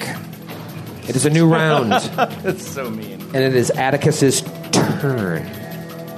It 1.09 1.17
is 1.17 1.25
a 1.25 1.31
new 1.31 1.49
round. 1.49 1.93
That's 2.43 2.69
so 2.69 2.91
mean. 2.91 3.23
and 3.23 3.37
it 3.37 3.55
is 3.55 3.71
Atticus's 3.71 4.43
turn. 4.73 5.47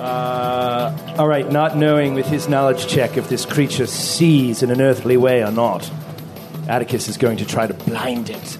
Uh, 0.00 1.14
all 1.16 1.28
right, 1.28 1.48
not 1.48 1.76
knowing 1.76 2.14
with 2.14 2.26
his 2.26 2.48
knowledge 2.48 2.88
check 2.88 3.16
if 3.16 3.28
this 3.28 3.46
creature 3.46 3.86
sees 3.86 4.64
in 4.64 4.72
an 4.72 4.80
earthly 4.80 5.16
way 5.16 5.44
or 5.44 5.52
not, 5.52 5.88
Atticus 6.66 7.06
is 7.06 7.16
going 7.16 7.36
to 7.36 7.46
try 7.46 7.68
to 7.68 7.74
blind 7.74 8.30
it. 8.30 8.58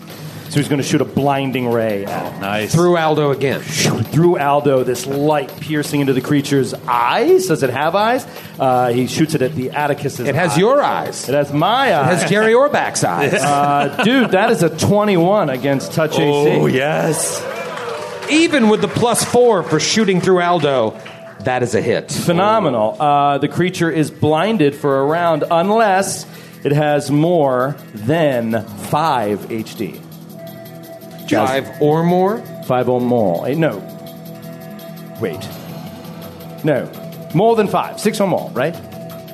So 0.51 0.57
he's 0.59 0.69
going 0.69 0.83
to 0.83 0.87
shoot 0.87 1.01
a 1.01 1.05
blinding 1.05 1.69
ray 1.71 2.05
at 2.05 2.35
it. 2.35 2.41
Nice. 2.41 2.75
Through 2.75 2.97
Aldo 2.99 3.31
again. 3.31 3.61
Through 3.61 4.39
Aldo, 4.41 4.83
this 4.83 5.07
light 5.07 5.49
piercing 5.61 6.01
into 6.01 6.13
the 6.13 6.21
creature's 6.21 6.75
eyes. 6.75 7.47
Does 7.47 7.63
it 7.63 7.71
have 7.71 7.95
eyes? 7.95 8.27
Uh, 8.59 8.89
he 8.91 9.07
shoots 9.07 9.35
it 9.37 9.43
at 9.43 9.55
the 9.55 9.71
Atticus's 9.71 10.27
It 10.27 10.35
has 10.35 10.53
eyes. 10.53 10.59
your 10.59 10.83
eyes. 10.83 11.29
It 11.29 11.35
has 11.37 11.53
my 11.53 11.91
It 11.91 11.93
eyes. 11.95 12.21
has 12.23 12.31
Jerry 12.31 12.53
Orbach's 12.53 13.05
eyes. 13.05 13.33
uh, 13.35 14.03
dude, 14.03 14.33
that 14.33 14.51
is 14.51 14.65
a 14.65 14.77
21 14.77 15.51
against 15.51 15.93
touch 15.93 16.19
AC. 16.19 16.21
Oh, 16.61 16.67
yes. 16.67 17.41
Even 18.29 18.69
with 18.69 18.81
the 18.81 18.89
plus 18.89 19.25
four 19.25 19.63
for 19.63 19.79
shooting 19.79 20.21
through 20.21 20.43
Aldo, 20.43 20.99
that 21.45 21.63
is 21.63 21.77
a 21.77 21.81
hit. 21.81 22.11
Phenomenal. 22.11 23.01
Uh, 23.01 23.39
the 23.39 23.49
creature 23.49 23.91
is 23.91 24.11
blinded 24.11 24.75
for 24.75 25.01
a 25.01 25.05
round 25.05 25.45
unless 25.49 26.27
it 26.65 26.73
has 26.73 27.09
more 27.11 27.77
than 27.95 28.63
5 28.67 29.39
HD. 29.49 30.01
Five 31.39 31.69
or 31.83 32.03
more. 32.03 32.39
Five 32.67 32.89
or 32.89 33.01
more. 33.01 33.47
Eh, 33.49 33.55
No. 33.55 33.83
Wait. 35.21 35.39
No. 36.65 36.89
More 37.35 37.57
than 37.57 37.69
five. 37.69 38.01
Six 38.01 38.21
or 38.21 38.27
more, 38.29 38.51
right? 38.53 38.75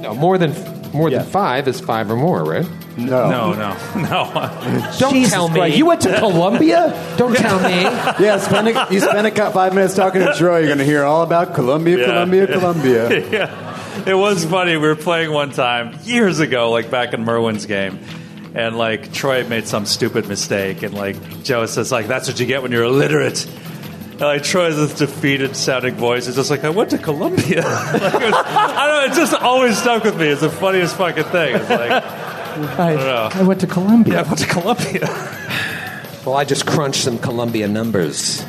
No, 0.01 0.15
more 0.15 0.39
than 0.39 0.53
more 0.93 1.09
Yeah. 1.11 1.19
than 1.19 1.27
five 1.29 1.69
is 1.69 1.81
five 1.81 2.11
or 2.11 2.17
more, 2.17 2.45
right? 2.45 2.67
No. 2.97 3.29
No, 3.31 3.53
no, 3.53 3.77
no. 3.97 4.91
Don't 4.99 5.13
Jesus 5.13 5.33
tell 5.33 5.49
me. 5.49 5.55
Christ. 5.61 5.77
You 5.77 5.87
went 5.87 6.01
to 6.03 6.19
Columbia? 6.19 7.15
Don't 7.19 7.37
tell 7.37 7.61
me. 7.61 7.83
Yeah, 8.25 8.39
spend 8.39 8.69
a, 8.69 8.87
you 8.91 9.01
spend 9.01 9.27
a 9.27 9.31
cou- 9.31 9.51
five 9.51 9.75
minutes 9.75 9.95
talking 9.95 10.23
to 10.23 10.33
Troy, 10.35 10.59
you're 10.61 10.67
going 10.69 10.79
to 10.79 10.85
hear 10.85 11.05
all 11.05 11.23
about 11.23 11.55
Columbia, 11.55 11.99
Yeah. 11.99 12.05
Columbia, 12.07 12.47
Columbia. 12.59 13.29
yeah. 13.31 14.03
It 14.07 14.15
was 14.15 14.45
funny. 14.45 14.73
We 14.77 14.89
were 14.89 14.97
playing 14.97 15.31
one 15.33 15.51
time 15.51 15.99
years 16.05 16.41
ago, 16.41 16.71
like 16.71 16.91
back 16.91 17.13
in 17.13 17.25
Merwin's 17.25 17.67
game. 17.67 17.99
And 18.57 18.79
like 18.79 19.13
Troy 19.13 19.47
made 19.47 19.69
some 19.69 19.85
stupid 19.85 20.29
mistake, 20.29 20.83
and 20.83 20.95
like 20.95 21.43
Joe 21.43 21.67
says, 21.67 21.93
like 21.93 22.07
that's 22.07 22.27
what 22.27 22.41
you 22.41 22.47
get 22.47 22.63
when 22.63 22.73
you're 22.73 22.85
illiterate. 22.85 23.45
And 24.13 24.21
like 24.23 24.45
Troy's 24.45 24.77
this 24.77 24.95
defeated 24.95 25.55
sounding 25.55 25.95
voice. 25.97 26.27
is 26.27 26.37
just 26.37 26.51
like 26.51 26.65
I 26.65 26.71
went 26.71 26.89
to 26.91 26.99
Columbia. 26.99 27.61
like, 27.63 28.15
it 28.15 28.23
was, 28.23 28.35
I 28.35 28.87
don't 28.87 29.09
know. 29.09 29.13
It 29.13 29.15
just 29.15 29.35
always 29.35 29.77
stuck 29.77 30.05
with 30.05 30.19
me. 30.19 30.29
It's 30.29 30.41
the 30.41 30.49
funniest 30.49 30.97
fucking 30.97 31.25
thing. 31.25 31.57
It's 31.57 31.69
like 31.69 31.91
I, 31.91 32.95
don't 32.95 33.05
know. 33.05 33.29
I 33.35 33.43
went 33.43 33.61
to 33.61 33.67
Columbia. 33.67 34.15
yeah, 34.15 34.21
I 34.21 34.23
went 34.23 34.39
to 34.39 34.47
Columbia. 34.47 35.07
Well, 36.25 36.35
I 36.35 36.45
just 36.45 36.67
crunched 36.67 37.03
some 37.03 37.19
Columbia 37.19 37.69
numbers, 37.69 38.43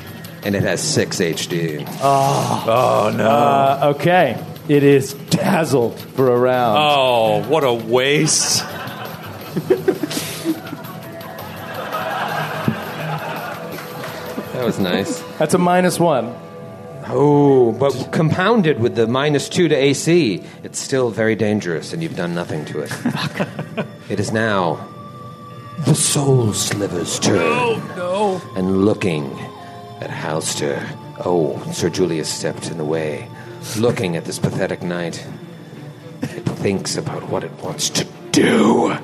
and 0.44 0.56
it 0.56 0.64
has 0.64 0.82
six 0.82 1.20
HD. 1.20 1.86
Oh 2.02 3.14
no. 3.14 3.30
Uh, 3.30 3.94
okay. 3.96 4.42
It 4.70 4.84
is 4.84 5.14
dazzled 5.14 6.00
for 6.00 6.32
a 6.34 6.38
round. 6.40 6.78
oh, 6.80 7.44
what 7.50 7.66
a 7.66 7.74
waste. 7.74 8.64
That 14.58 14.66
was 14.66 14.80
nice. 14.80 15.22
That's 15.38 15.54
a 15.54 15.60
minus 15.60 16.00
one. 16.00 16.36
Oh, 17.10 17.74
but 17.74 18.12
compounded 18.12 18.80
with 18.80 18.96
the 18.96 19.06
minus 19.06 19.48
two 19.50 19.68
to 19.68 19.76
AC, 19.76 20.44
it's 20.64 20.80
still 20.80 21.12
very 21.12 21.36
dangerous, 21.36 21.94
and 21.94 22.02
you've 22.02 22.16
done 22.16 22.34
nothing 22.34 22.66
to 22.66 22.80
it. 22.80 22.92
it 24.10 24.20
is 24.20 24.32
now 24.32 24.88
the 25.86 25.94
Soul 25.94 26.54
Sliver's 26.54 27.20
turn. 27.20 27.38
Oh 27.40 27.94
no. 27.96 28.42
And 28.58 28.84
looking 28.84 29.32
at 30.02 30.10
Halster. 30.10 30.84
Oh, 31.24 31.62
Sir 31.72 31.90
Julius 31.90 32.28
stepped 32.28 32.72
in 32.72 32.78
the 32.78 32.86
way, 32.86 33.30
looking 33.78 34.16
at 34.16 34.26
this 34.26 34.40
pathetic 34.40 34.82
knight. 34.82 35.26
It 36.24 36.46
thinks 36.46 36.98
about 36.98 37.30
what 37.30 37.44
it 37.44 37.52
wants 37.64 37.90
to 37.92 38.08
do. 38.32 38.98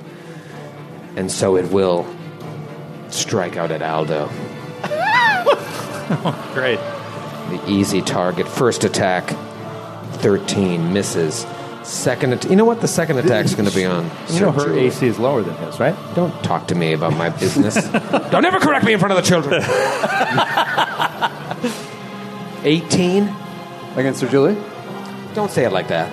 And 1.16 1.32
so 1.32 1.56
it 1.58 1.72
will 1.72 2.06
strike 3.10 3.58
out 3.58 3.72
at 3.72 3.82
Aldo. 3.82 4.28
Great. 6.54 6.80
The 7.50 7.62
easy 7.68 8.02
target. 8.02 8.48
First 8.48 8.84
attack, 8.84 9.30
13, 10.22 10.94
misses. 10.94 11.46
Second, 11.84 12.34
at- 12.34 12.46
you 12.50 12.56
know 12.56 12.66
what? 12.66 12.82
The 12.82 12.88
second 12.88 13.18
attack's 13.20 13.54
going 13.56 13.70
to 13.70 13.76
be 13.76 13.86
on. 13.86 14.10
You 14.30 14.40
know 14.42 14.52
her 14.52 14.66
Julius. 14.66 14.98
AC 14.98 15.08
is 15.08 15.20
lower 15.20 15.42
than 15.44 15.56
his, 15.58 15.80
right? 15.80 15.96
Don't 16.16 16.34
talk 16.44 16.68
to 16.70 16.76
me 16.76 16.94
about 16.94 17.14
my 17.14 17.30
business. 17.30 17.76
Don't 18.32 18.46
ever 18.46 18.60
correct 18.60 18.86
me 18.86 18.94
in 18.94 19.00
front 19.00 19.14
of 19.14 19.24
the 19.24 19.30
children. 19.30 19.62
18? 22.64 23.30
Against 23.98 24.20
Sir 24.22 24.30
Julie? 24.30 24.58
Don't 25.36 25.52
say 25.52 25.66
it 25.66 25.72
like 25.74 25.90
that. 25.90 26.10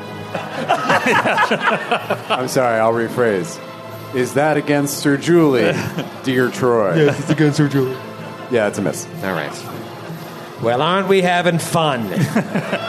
I'm 2.30 2.48
sorry, 2.48 2.78
I'll 2.80 2.92
rephrase. 2.92 3.58
Is 4.14 4.34
that 4.34 4.56
against 4.56 4.98
Sir 4.98 5.16
Julie, 5.16 5.72
dear 6.24 6.50
Troy? 6.50 6.96
Yes, 6.96 7.20
it's 7.20 7.30
against 7.30 7.58
Sir 7.58 7.68
Julie. 7.68 7.96
Yeah, 8.50 8.66
it's 8.66 8.78
a 8.78 8.82
miss. 8.82 9.06
All 9.22 9.32
right. 9.32 9.52
Well, 10.60 10.82
aren't 10.82 11.06
we 11.06 11.22
having 11.22 11.60
fun? 11.60 12.02
We're 12.10 12.16
having 12.16 12.80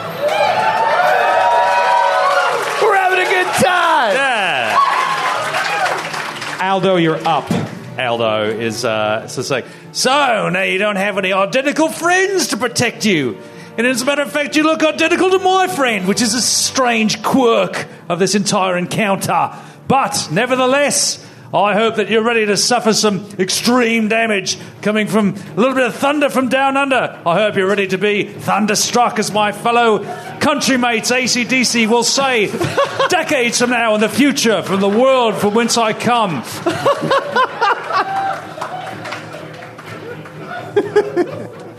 a 3.20 3.30
good 3.30 3.46
time. 3.64 4.14
Yeah. 4.16 4.78
Aldo, 6.60 6.96
you're 6.96 7.24
up. 7.26 7.48
Aldo 7.98 8.50
is 8.50 8.84
uh, 8.84 9.22
it's 9.24 9.50
like, 9.50 9.66
so 9.92 10.48
now 10.48 10.62
you 10.62 10.78
don't 10.78 10.96
have 10.96 11.18
any 11.18 11.32
identical 11.32 11.88
friends 11.88 12.48
to 12.48 12.56
protect 12.56 13.04
you. 13.04 13.38
And 13.78 13.86
as 13.86 14.02
a 14.02 14.04
matter 14.04 14.22
of 14.22 14.32
fact, 14.32 14.56
you 14.56 14.64
look 14.64 14.82
identical 14.82 15.30
to 15.30 15.38
my 15.38 15.66
friend, 15.68 16.06
which 16.06 16.20
is 16.20 16.34
a 16.34 16.42
strange 16.42 17.22
quirk 17.22 17.86
of 18.08 18.18
this 18.18 18.34
entire 18.34 18.76
encounter. 18.76 19.52
But 19.88 20.28
nevertheless, 20.30 21.24
I 21.54 21.74
hope 21.74 21.96
that 21.96 22.08
you're 22.08 22.24
ready 22.24 22.46
to 22.46 22.56
suffer 22.56 22.94
some 22.94 23.26
extreme 23.38 24.08
damage 24.08 24.56
coming 24.80 25.06
from 25.06 25.34
a 25.34 25.54
little 25.54 25.74
bit 25.74 25.84
of 25.84 25.94
thunder 25.94 26.30
from 26.30 26.48
down 26.48 26.78
under. 26.78 27.20
I 27.26 27.34
hope 27.34 27.56
you're 27.56 27.68
ready 27.68 27.88
to 27.88 27.98
be 27.98 28.24
thunderstruck, 28.24 29.18
as 29.18 29.30
my 29.30 29.52
fellow 29.52 29.98
countrymates 30.38 31.14
ACDC 31.14 31.88
will 31.88 32.04
say 32.04 32.46
decades 33.10 33.58
from 33.58 33.68
now 33.68 33.94
in 33.94 34.00
the 34.00 34.08
future 34.08 34.62
from 34.62 34.80
the 34.80 34.88
world 34.88 35.34
from 35.36 35.52
whence 35.52 35.76
I 35.76 35.92
come. 35.92 36.42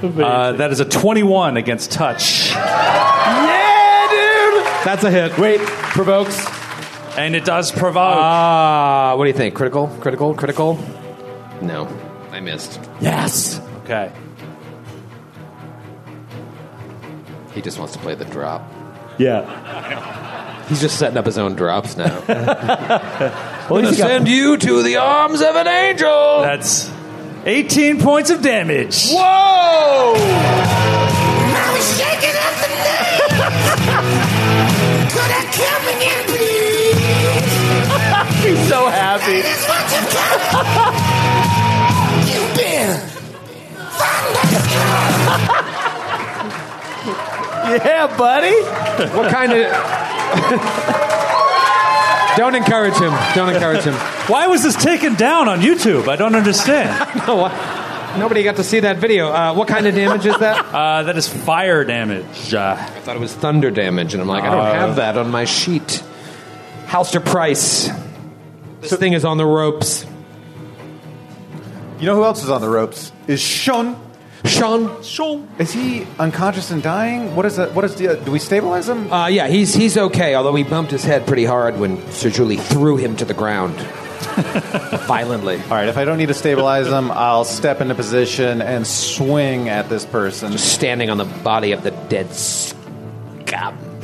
Uh, 0.03 0.51
that 0.51 0.69
is 0.69 0.81
a 0.81 0.85
21 0.85 1.55
against 1.55 1.89
touch. 1.89 2.51
Yeah, 2.51 4.07
dude. 4.09 4.65
That's 4.83 5.05
a 5.05 5.09
hit. 5.09 5.37
Wait, 5.37 5.61
provokes. 5.61 6.45
And 7.17 7.35
it 7.35 7.45
does 7.45 7.71
provoke. 7.71 8.01
Ah, 8.17 9.13
what 9.15 9.25
do 9.25 9.29
you 9.29 9.37
think? 9.37 9.53
Critical? 9.55 9.87
Critical? 10.01 10.33
Critical? 10.33 10.79
No, 11.61 11.87
I 12.31 12.39
missed. 12.39 12.79
Yes. 12.99 13.59
okay. 13.83 14.11
He 17.53 17.61
just 17.61 17.77
wants 17.77 17.93
to 17.93 17.99
play 17.99 18.15
the 18.15 18.25
drop. 18.25 18.63
Yeah. 19.19 20.65
He's 20.67 20.81
just 20.81 20.97
setting 20.97 21.17
up 21.17 21.25
his 21.25 21.37
own 21.37 21.55
drops 21.55 21.95
now. 21.97 23.39
Well, 23.69 23.81
he's 23.81 23.97
got- 23.97 24.07
Send 24.09 24.27
you 24.27 24.57
to 24.57 24.83
the 24.83 24.97
arms 24.97 25.39
of 25.41 25.55
an 25.55 25.67
angel. 25.69 26.41
That's 26.41 26.91
18 27.45 28.01
points 28.01 28.29
of 28.29 28.41
damage. 28.41 29.07
Whoa! 29.09 30.13
Now 30.17 31.73
he's 31.75 31.97
shaking 31.97 32.35
up 32.35 32.55
the 32.59 32.67
so 38.73 38.89
happy. 38.89 39.41
That's 39.41 39.65
what 39.69 39.85
you've 42.27 42.55
been 42.57 42.97
Yeah, 47.85 48.17
buddy. 48.17 48.55
What 49.15 49.31
kind 49.31 49.53
of. 49.53 49.59
Don't 52.35 52.55
encourage 52.55 52.95
him. 52.95 53.13
Don't 53.35 53.53
encourage 53.53 53.83
him. 53.83 53.93
Why 54.27 54.47
was 54.47 54.63
this 54.63 54.75
taken 54.75 55.13
down 55.13 55.47
on 55.47 55.61
YouTube? 55.61 56.07
I 56.07 56.15
don't 56.15 56.35
understand. 56.35 56.89
No, 57.27 57.35
what? 57.35 57.53
Nobody 58.17 58.43
got 58.43 58.55
to 58.57 58.63
see 58.63 58.81
that 58.81 58.97
video. 58.97 59.29
Uh, 59.31 59.53
what 59.53 59.67
kind 59.67 59.87
of 59.87 59.95
damage 59.95 60.25
is 60.25 60.37
that? 60.39 60.65
Uh, 60.73 61.03
that 61.03 61.15
is 61.15 61.27
fire 61.27 61.83
damage. 61.83 62.53
Uh, 62.53 62.75
I 62.79 62.99
thought 63.01 63.15
it 63.15 63.19
was 63.19 63.33
thunder 63.33 63.69
damage, 63.69 64.13
and 64.15 64.21
I'm 64.21 64.27
like, 64.27 64.43
I 64.43 64.49
don't 64.49 64.75
have 64.75 64.95
that 64.95 65.17
on 65.17 65.29
my 65.29 65.45
sheet. 65.45 66.03
Halster 66.87 67.23
Price. 67.23 67.89
This 68.89 68.99
thing 68.99 69.13
is 69.13 69.25
on 69.25 69.37
the 69.37 69.45
ropes. 69.45 70.05
You 71.99 72.07
know 72.07 72.15
who 72.15 72.23
else 72.23 72.43
is 72.43 72.49
on 72.49 72.61
the 72.61 72.69
ropes? 72.69 73.11
Is 73.27 73.39
Sean. 73.39 73.95
Sean? 74.43 75.01
Sean. 75.03 75.47
Is 75.57 75.71
he 75.71 76.05
unconscious 76.19 76.69
and 76.69 76.83
dying? 76.83 77.33
What 77.35 77.45
is 77.45 77.55
that? 77.55 77.73
What 77.73 77.85
is 77.85 77.95
the? 77.95 78.17
Do 78.17 78.31
we 78.31 78.39
stabilize 78.39 78.89
him? 78.89 79.11
Uh, 79.11 79.27
yeah, 79.27 79.47
he's 79.47 79.73
he's 79.73 79.97
okay. 79.97 80.35
Although 80.35 80.55
he 80.55 80.63
bumped 80.63 80.91
his 80.91 81.05
head 81.05 81.25
pretty 81.25 81.45
hard 81.45 81.79
when 81.79 82.05
Sir 82.11 82.29
Julie 82.29 82.57
threw 82.57 82.97
him 82.97 83.15
to 83.17 83.25
the 83.25 83.33
ground 83.33 83.75
violently. 85.07 85.61
All 85.63 85.69
right. 85.69 85.87
If 85.87 85.97
I 85.97 86.03
don't 86.03 86.17
need 86.17 86.27
to 86.27 86.33
stabilize 86.33 86.87
him, 86.87 87.09
I'll 87.11 87.45
step 87.45 87.79
into 87.79 87.95
position 87.95 88.61
and 88.61 88.85
swing 88.85 89.69
at 89.69 89.87
this 89.87 90.05
person. 90.05 90.51
Just 90.51 90.73
Standing 90.73 91.09
on 91.09 91.17
the 91.17 91.25
body 91.25 91.71
of 91.71 91.83
the 91.83 91.91
dead 91.91 92.33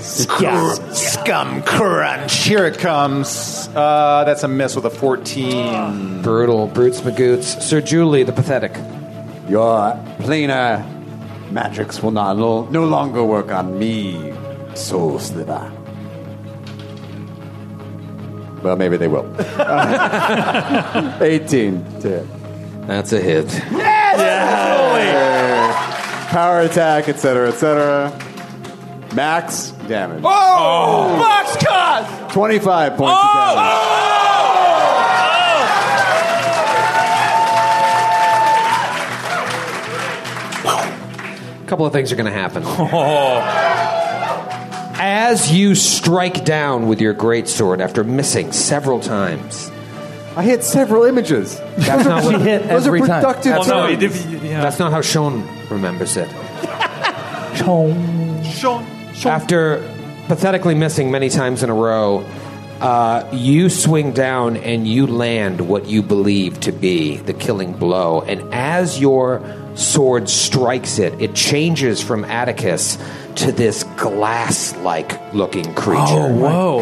scum. 0.01 0.93
Scum 0.93 1.61
crunch. 1.63 2.43
Here 2.43 2.65
it 2.65 2.77
comes. 2.77 3.67
Uh, 3.75 4.23
that's 4.25 4.43
a 4.43 4.47
miss 4.47 4.75
with 4.75 4.85
a 4.85 4.89
14. 4.89 6.21
Brutal, 6.21 6.67
brutes 6.67 7.01
magoots. 7.01 7.61
Sir 7.61 7.81
Julie, 7.81 8.23
the 8.23 8.31
pathetic. 8.33 8.73
Your 9.49 9.93
planar 10.19 10.83
magics 11.51 12.01
will 12.03 12.11
not 12.11 12.37
no, 12.37 12.65
no 12.69 12.85
longer 12.85 13.23
work 13.23 13.51
on 13.51 13.79
me, 13.79 14.33
Soul 14.75 15.19
Sliver. 15.19 15.71
Well, 18.63 18.75
maybe 18.75 18.97
they 18.97 19.07
will. 19.07 19.25
18 21.21 22.01
to 22.01 22.09
hit. 22.09 22.27
That's 22.87 23.13
a 23.13 23.21
hit. 23.21 23.45
Yes! 23.71 24.19
Power 26.29 26.59
attack, 26.61 27.07
etc., 27.09 27.49
etc. 27.49 28.11
Max 29.15 29.71
damage. 29.87 30.21
Oh! 30.23 30.27
oh, 30.27 31.17
box 31.19 31.57
cut. 31.63 32.31
25 32.31 32.95
points 32.95 33.11
of 33.11 33.17
oh! 33.19 33.55
damage. 33.55 33.85
Oh! 33.85 33.89
A 41.63 41.67
couple 41.67 41.85
of 41.85 41.93
things 41.93 42.11
are 42.11 42.15
going 42.15 42.25
to 42.25 42.31
happen. 42.31 42.63
As 45.01 45.51
you 45.51 45.75
strike 45.75 46.43
down 46.43 46.87
with 46.87 46.99
your 46.99 47.13
greatsword 47.13 47.79
after 47.79 48.03
missing 48.03 48.51
several 48.51 48.99
times, 48.99 49.69
I 50.35 50.43
hit 50.43 50.63
several 50.63 51.03
images. 51.03 51.57
that's 51.77 52.05
not 52.07 52.23
She 52.23 52.33
what, 52.33 52.41
hit 52.41 52.67
Those 52.67 52.85
are 52.85 52.89
every 52.95 52.99
time. 53.01 53.21
productive 53.21 53.51
Well, 53.53 53.67
no, 53.67 53.87
times. 53.87 54.01
he 54.01 54.07
did- 54.07 54.41
yeah. 54.43 54.61
that's 54.61 54.79
not 54.79 54.91
how 54.91 55.01
Sean 55.01 55.47
remembers 55.69 56.17
it. 56.17 56.27
Chong. 59.19 59.31
After 59.31 59.77
pathetically 60.27 60.75
missing 60.75 61.11
many 61.11 61.29
times 61.29 61.63
in 61.63 61.69
a 61.69 61.73
row, 61.73 62.23
Uh, 62.79 63.25
you 63.33 63.67
swing 63.69 64.13
down 64.13 64.55
and 64.55 64.87
you 64.87 65.05
land 65.05 65.59
what 65.67 65.87
you 65.87 66.01
believe 66.01 66.61
to 66.61 66.71
be 66.71 67.17
the 67.17 67.33
killing 67.33 67.73
blow. 67.73 68.21
And 68.25 68.53
as 68.53 68.97
your 69.01 69.41
sword 69.75 70.29
strikes 70.29 70.97
it, 70.97 71.13
it 71.19 71.35
changes 71.35 72.01
from 72.01 72.23
Atticus 72.23 72.97
to 73.35 73.51
this 73.51 73.83
glass 73.97 74.73
like 74.77 75.11
looking 75.33 75.73
creature. 75.73 76.03
Oh, 76.07 76.31
whoa. 76.33 76.79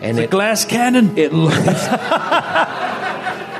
And 0.00 0.18
The 0.18 0.22
it, 0.22 0.30
glass 0.30 0.64
cannon. 0.64 1.18
it 1.18 1.32
looks. 1.32 1.56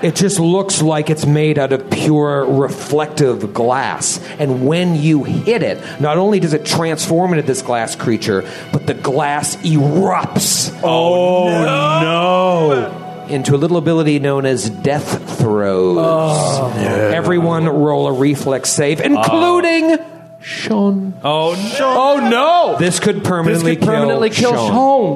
It 0.03 0.15
just 0.15 0.39
looks 0.39 0.83
like 0.83 1.11
it's 1.11 1.27
made 1.27 1.59
out 1.59 1.73
of 1.73 1.91
pure 1.91 2.45
reflective 2.47 3.53
glass. 3.53 4.19
And 4.39 4.67
when 4.67 4.95
you 4.95 5.25
hit 5.25 5.63
it, 5.63 5.79
not 6.01 6.19
only 6.19 6.41
does 6.41 6.53
it 6.53 6.65
transform 6.65 7.33
into 7.33 7.47
this 7.47 7.63
glass 7.63 7.97
creature, 7.97 8.49
but 8.73 8.87
the 8.87 8.95
glass 8.95 9.57
erupts 9.57 10.73
Oh, 10.83 11.49
oh 11.49 11.63
no. 12.03 13.27
into 13.29 13.55
a 13.55 13.59
little 13.59 13.77
ability 13.77 14.19
known 14.19 14.47
as 14.47 14.71
death 14.71 15.39
throws. 15.39 15.99
Oh. 16.01 16.73
Everyone 16.77 17.67
roll 17.67 18.07
a 18.09 18.13
reflex 18.13 18.71
save, 18.71 19.01
including 19.01 19.93
oh. 19.93 20.15
Sean. 20.41 21.15
Oh 21.25 21.55
no! 21.79 21.95
Oh, 21.99 22.29
no. 22.31 22.77
This 22.79 23.01
could 23.01 23.17
This 23.17 23.29
permanently 23.29 23.77
could 23.77 23.87
permanently 23.87 24.31
kill 24.31 24.53
Sean. 24.53 24.73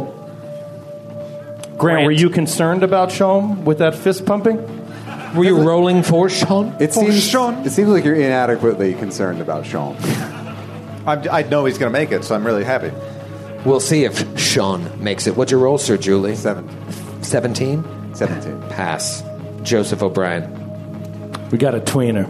Shom. 0.09 0.22
Grant, 1.83 2.07
were 2.07 2.13
you 2.13 2.31
concerned 2.31 2.85
about 2.85 3.09
Shom 3.09 3.65
with 3.65 3.79
that 3.79 3.97
fist 3.97 4.25
pumping? 4.25 4.57
Were 5.35 5.45
you 5.45 5.61
rolling 5.63 6.05
for 6.05 6.29
Sean? 6.31 6.77
It 6.79 6.95
seems 6.95 7.17
it 7.35 7.71
seems 7.71 7.89
like 7.89 8.05
you're 8.05 8.15
inadequately 8.15 8.95
concerned 8.95 9.41
about 9.41 9.67
Sean. 9.67 9.97
I'm, 11.07 11.29
I 11.29 11.43
know 11.43 11.65
he's 11.65 11.79
going 11.79 11.93
to 11.93 11.99
make 11.99 12.13
it, 12.13 12.23
so 12.23 12.37
I'm 12.37 12.47
really 12.47 12.63
happy. 12.63 12.93
We'll 13.65 13.81
see 13.81 14.05
if 14.05 14.39
Sean 14.39 15.03
makes 15.03 15.27
it. 15.27 15.37
What's 15.37 15.51
your 15.51 15.61
roll, 15.61 15.77
Sir 15.77 15.97
Julie? 15.97 16.37
Seven. 16.37 16.69
17? 17.25 18.15
17. 18.15 18.63
Pass. 18.69 19.25
Joseph 19.63 20.03
O'Brien. 20.05 20.49
We 21.51 21.59
got 21.59 21.75
a 21.75 21.81
tweener. 21.81 22.29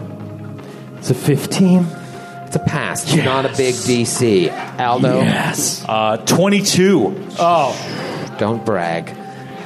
It's 0.97 1.11
a 1.11 1.13
15. 1.13 1.85
It's 2.47 2.55
a 2.55 2.59
pass. 2.59 3.15
Not 3.15 3.45
a 3.45 3.49
big 3.49 3.75
DC. 3.75 4.79
Aldo, 4.79 5.21
Yes. 5.21 5.85
Uh, 5.87 6.17
Twenty-two. 6.17 7.27
Oh, 7.37 8.35
don't 8.39 8.65
brag. 8.65 9.15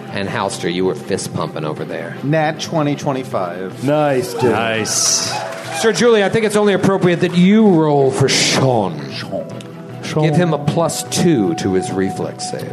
And 0.10 0.28
Halster, 0.28 0.74
you 0.74 0.86
were 0.86 0.96
fist 0.96 1.34
pumping 1.34 1.66
over 1.66 1.86
there. 1.86 2.18
Nat 2.24 2.60
2025. 2.60 3.84
nice, 3.84 4.34
dude. 4.34 4.44
Nice. 4.44 5.82
Sir 5.82 5.94
Julie, 5.94 6.24
I 6.24 6.30
think 6.30 6.46
it's 6.46 6.56
only 6.56 6.74
appropriate 6.74 7.18
that 7.18 7.36
you 7.36 7.68
roll 7.68 8.10
for 8.10 8.28
Sean. 8.28 9.12
Sean. 9.12 10.24
Give 10.24 10.36
him 10.36 10.54
a 10.54 10.66
plus 10.66 11.04
two 11.04 11.54
to 11.56 11.74
his 11.74 11.92
reflex 11.92 12.50
save. 12.50 12.72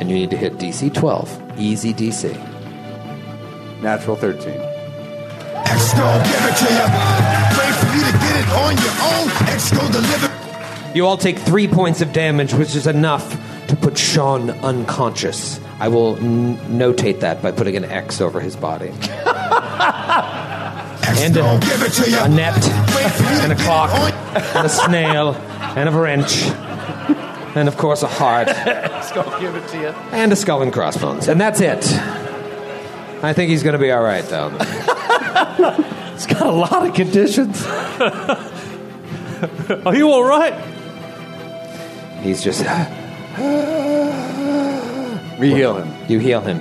And 0.00 0.10
you 0.10 0.16
need 0.16 0.30
to 0.30 0.36
hit 0.36 0.54
DC 0.54 0.92
12. 0.92 1.58
Easy 1.58 1.94
DC. 1.94 2.32
Natural 3.82 4.16
13. 4.16 4.40
Exco, 5.64 6.24
give 6.24 6.44
it 6.44 6.56
to 6.56 6.68
you. 6.72 6.86
Wait 7.58 7.74
for 7.78 7.90
you 7.94 8.04
to 8.04 8.12
get 8.18 8.36
it 8.40 8.48
on 8.52 8.76
your 8.82 8.94
own. 9.02 9.48
X 9.48 9.70
gon' 9.70 9.92
deliver. 9.92 10.30
You 10.94 11.06
all 11.06 11.16
take 11.16 11.38
three 11.38 11.68
points 11.68 12.00
of 12.00 12.12
damage, 12.12 12.54
which 12.54 12.74
is 12.74 12.86
enough 12.86 13.36
to 13.68 13.76
put 13.76 13.96
Sean 13.98 14.50
unconscious. 14.50 15.60
I 15.80 15.88
will 15.88 16.16
n- 16.16 16.56
notate 16.78 17.20
that 17.20 17.42
by 17.42 17.50
putting 17.52 17.76
an 17.76 17.84
X 17.84 18.20
over 18.20 18.40
his 18.40 18.56
body. 18.56 18.92
And 21.16 21.36
a- 21.36 21.40
gon' 21.40 21.60
give 21.60 21.82
it 21.82 21.92
to 21.92 22.10
you. 22.10 22.18
A 22.18 22.28
net, 22.28 22.54
Wait 22.56 23.10
for 23.12 23.22
you 23.22 23.28
and 23.40 23.52
a 23.52 23.56
clock, 23.56 23.90
and 24.56 24.66
a 24.66 24.68
snail, 24.68 25.34
and 25.34 25.88
a 25.88 25.92
wrench, 25.92 26.42
and 27.54 27.68
of 27.68 27.76
course 27.76 28.02
a 28.02 28.08
heart, 28.08 28.46
give 29.40 29.54
it 29.54 29.68
to 29.68 29.80
you. 29.80 29.88
and 30.12 30.32
a 30.32 30.36
skull 30.36 30.62
and 30.62 30.72
crossbones. 30.72 31.28
And 31.28 31.38
that's 31.40 31.60
it. 31.60 31.84
I 33.22 33.32
think 33.34 33.50
he's 33.50 33.62
going 33.62 33.74
to 33.74 33.78
be 33.78 33.92
all 33.92 34.02
right, 34.02 34.24
though. 34.24 34.50
It's 36.14 36.26
got 36.26 36.42
a 36.46 36.50
lot 36.52 36.86
of 36.86 36.94
conditions. 36.94 37.64
Are 39.84 39.94
you 39.94 40.10
all 40.10 40.22
right? 40.24 40.54
He's 42.22 42.40
just. 42.42 42.64
We 45.38 45.52
heal 45.52 45.76
him. 45.76 45.92
You 46.08 46.20
heal 46.20 46.40
him. 46.40 46.60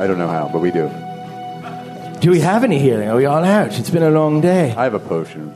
I 0.00 0.06
don't 0.06 0.18
know 0.18 0.28
how, 0.28 0.48
but 0.48 0.60
we 0.60 0.70
do. 0.70 0.88
Do 2.20 2.30
we 2.30 2.40
have 2.40 2.64
any 2.64 2.78
healing? 2.78 3.08
Are 3.08 3.16
we 3.16 3.26
all 3.26 3.44
out? 3.44 3.78
It's 3.78 3.90
been 3.90 4.02
a 4.02 4.10
long 4.10 4.40
day. 4.40 4.72
I 4.74 4.84
have 4.84 4.94
a 4.94 4.98
potion. 4.98 5.54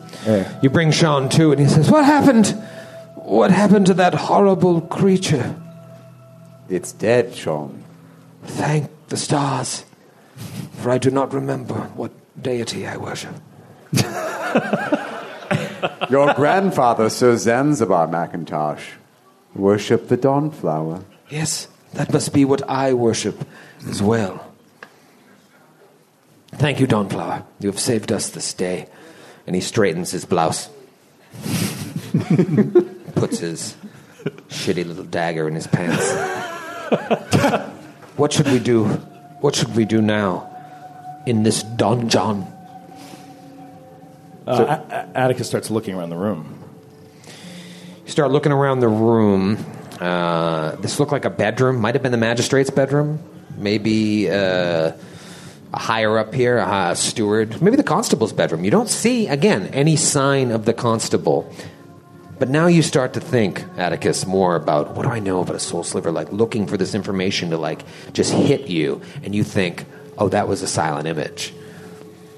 You 0.62 0.68
bring 0.68 0.90
Sean 0.90 1.30
to, 1.30 1.50
and 1.50 1.60
he 1.60 1.66
says, 1.66 1.90
What 1.90 2.04
happened? 2.04 2.48
What 3.14 3.50
happened 3.50 3.86
to 3.86 3.94
that 3.94 4.14
horrible 4.14 4.82
creature? 4.82 5.56
It's 6.68 6.92
dead, 6.92 7.34
Sean. 7.34 7.82
Thank 8.44 8.90
the 9.08 9.16
stars, 9.16 9.84
for 10.74 10.90
I 10.90 10.98
do 10.98 11.10
not 11.10 11.32
remember 11.32 11.74
what 11.96 12.12
deity 12.40 12.86
I 12.86 12.98
worship. 12.98 13.34
Your 16.10 16.34
grandfather, 16.34 17.08
Sir 17.08 17.36
Zanzibar 17.36 18.06
Macintosh, 18.08 18.84
worshipped 19.54 20.08
the 20.08 20.16
dawnflower. 20.16 21.04
Yes, 21.28 21.68
that 21.94 22.12
must 22.12 22.32
be 22.32 22.44
what 22.44 22.68
I 22.68 22.92
worship 22.94 23.46
as 23.88 24.02
well. 24.02 24.44
Thank 26.52 26.80
you, 26.80 26.86
Dawnflower. 26.86 27.44
You 27.60 27.68
have 27.70 27.78
saved 27.78 28.10
us 28.10 28.30
this 28.30 28.52
day. 28.54 28.88
And 29.46 29.54
he 29.54 29.60
straightens 29.62 30.10
his 30.10 30.24
blouse, 30.26 30.68
puts 33.14 33.38
his 33.38 33.76
shitty 34.48 34.84
little 34.86 35.04
dagger 35.04 35.46
in 35.48 35.54
his 35.54 35.66
pants. 35.66 36.04
what 38.16 38.32
should 38.32 38.48
we 38.48 38.58
do? 38.58 38.84
What 39.40 39.54
should 39.54 39.74
we 39.74 39.84
do 39.86 40.02
now 40.02 40.50
in 41.26 41.44
this 41.44 41.62
donjon? 41.62 42.46
Uh, 44.46 44.64
A- 44.90 44.94
A- 44.94 45.08
Atticus 45.18 45.46
starts 45.48 45.70
looking 45.70 45.94
around 45.94 46.10
the 46.10 46.16
room. 46.16 46.57
You 48.08 48.12
start 48.12 48.30
looking 48.30 48.52
around 48.52 48.80
the 48.80 48.88
room. 48.88 49.62
Uh, 50.00 50.76
this 50.76 50.98
looked 50.98 51.12
like 51.12 51.26
a 51.26 51.30
bedroom. 51.30 51.78
Might 51.78 51.94
have 51.94 52.02
been 52.02 52.10
the 52.10 52.16
magistrate's 52.16 52.70
bedroom. 52.70 53.22
Maybe 53.58 54.30
uh, 54.30 54.92
a 55.74 55.78
higher 55.78 56.16
up 56.16 56.32
here, 56.32 56.56
a 56.56 56.96
steward. 56.96 57.60
Maybe 57.60 57.76
the 57.76 57.82
constable's 57.82 58.32
bedroom. 58.32 58.64
You 58.64 58.70
don't 58.70 58.88
see, 58.88 59.26
again, 59.28 59.66
any 59.74 59.96
sign 59.96 60.52
of 60.52 60.64
the 60.64 60.72
constable. 60.72 61.52
But 62.38 62.48
now 62.48 62.66
you 62.66 62.80
start 62.80 63.12
to 63.12 63.20
think, 63.20 63.62
Atticus, 63.76 64.24
more 64.24 64.56
about 64.56 64.96
what 64.96 65.02
do 65.02 65.10
I 65.10 65.18
know 65.18 65.42
about 65.42 65.56
a 65.56 65.60
soul 65.60 65.84
sliver? 65.84 66.10
Like 66.10 66.32
looking 66.32 66.66
for 66.66 66.78
this 66.78 66.94
information 66.94 67.50
to 67.50 67.58
like 67.58 67.84
just 68.14 68.32
hit 68.32 68.68
you, 68.68 69.02
and 69.22 69.34
you 69.34 69.44
think, 69.44 69.84
oh, 70.16 70.30
that 70.30 70.48
was 70.48 70.62
a 70.62 70.66
silent 70.66 71.06
image. 71.06 71.52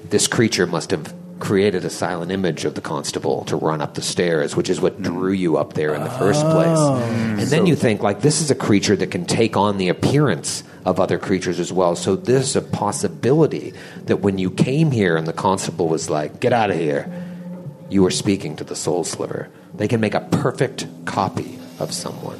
This 0.03 0.27
creature 0.27 0.67
must 0.67 0.91
have 0.91 1.13
created 1.41 1.83
a 1.83 1.89
silent 1.89 2.31
image 2.31 2.63
of 2.63 2.75
the 2.75 2.81
constable 2.81 3.43
to 3.45 3.57
run 3.57 3.81
up 3.81 3.95
the 3.95 4.01
stairs, 4.01 4.55
which 4.55 4.69
is 4.69 4.79
what 4.79 5.01
drew 5.01 5.33
you 5.33 5.57
up 5.57 5.73
there 5.73 5.93
in 5.93 6.03
the 6.03 6.09
first 6.11 6.41
place. 6.41 6.77
Oh. 6.77 6.95
And 6.95 7.47
then 7.47 7.65
you 7.65 7.75
think, 7.75 8.01
like, 8.01 8.21
this 8.21 8.39
is 8.39 8.49
a 8.49 8.55
creature 8.55 8.95
that 8.95 9.11
can 9.11 9.25
take 9.25 9.57
on 9.57 9.77
the 9.77 9.89
appearance 9.89 10.63
of 10.85 10.99
other 10.99 11.17
creatures 11.17 11.59
as 11.59 11.73
well. 11.73 11.95
So 11.97 12.15
there's 12.15 12.55
a 12.55 12.61
possibility 12.61 13.73
that 14.05 14.21
when 14.21 14.37
you 14.37 14.49
came 14.49 14.91
here 14.91 15.17
and 15.17 15.27
the 15.27 15.33
constable 15.33 15.89
was 15.89 16.09
like, 16.09 16.39
get 16.39 16.53
out 16.53 16.69
of 16.69 16.77
here, 16.77 17.11
you 17.89 18.03
were 18.03 18.11
speaking 18.11 18.55
to 18.55 18.63
the 18.63 18.75
soul 18.75 19.03
sliver. 19.03 19.49
They 19.73 19.87
can 19.87 19.99
make 19.99 20.13
a 20.13 20.21
perfect 20.21 20.87
copy 21.05 21.59
of 21.79 21.93
someone. 21.93 22.39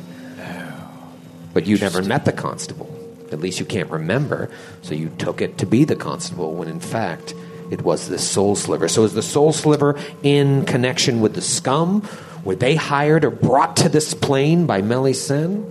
But 1.54 1.66
you 1.66 1.78
never 1.78 2.02
met 2.02 2.24
the 2.24 2.32
constable. 2.32 2.90
At 3.32 3.40
least 3.40 3.60
you 3.60 3.66
can't 3.66 3.90
remember. 3.90 4.50
So 4.84 4.94
you 4.94 5.10
took 5.18 5.42
it 5.42 5.58
to 5.58 5.66
be 5.66 5.84
the 5.84 5.96
constable 5.96 6.54
when 6.54 6.68
in 6.68 6.80
fact 6.80 7.34
it 7.72 7.82
was 7.82 8.10
the 8.10 8.20
soul 8.20 8.56
sliver. 8.56 8.88
So 8.88 9.04
is 9.06 9.14
the 9.14 9.24
soul 9.24 9.54
sliver 9.54 9.98
in 10.22 10.66
connection 10.66 11.22
with 11.22 11.34
the 11.34 11.42
scum? 11.42 12.08
Were 12.44 12.56
they 12.56 12.76
hired 12.76 13.24
or 13.24 13.32
brought 13.32 13.78
to 13.78 13.90
this 13.90 14.14
plane 14.14 14.66
by 14.66 14.82
Melisande? 14.82 15.66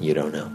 You 0.00 0.14
don't 0.14 0.32
know. 0.32 0.50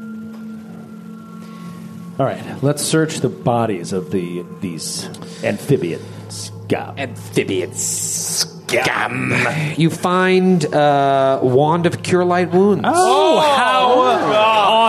All 2.20 2.26
right, 2.26 2.62
let's 2.62 2.84
search 2.84 3.20
the 3.20 3.30
bodies 3.30 3.94
of 3.94 4.12
the 4.12 4.46
these 4.60 5.06
amphibians. 5.42 6.52
Go. 6.68 6.94
Amphibians. 6.98 7.82
Scum. 7.82 9.34
You 9.78 9.90
find 9.90 10.66
uh, 10.66 11.40
wand 11.42 11.86
of 11.86 12.04
cure 12.04 12.26
light 12.26 12.52
wounds. 12.52 12.84
Oh, 12.86 13.40
how 13.40 13.88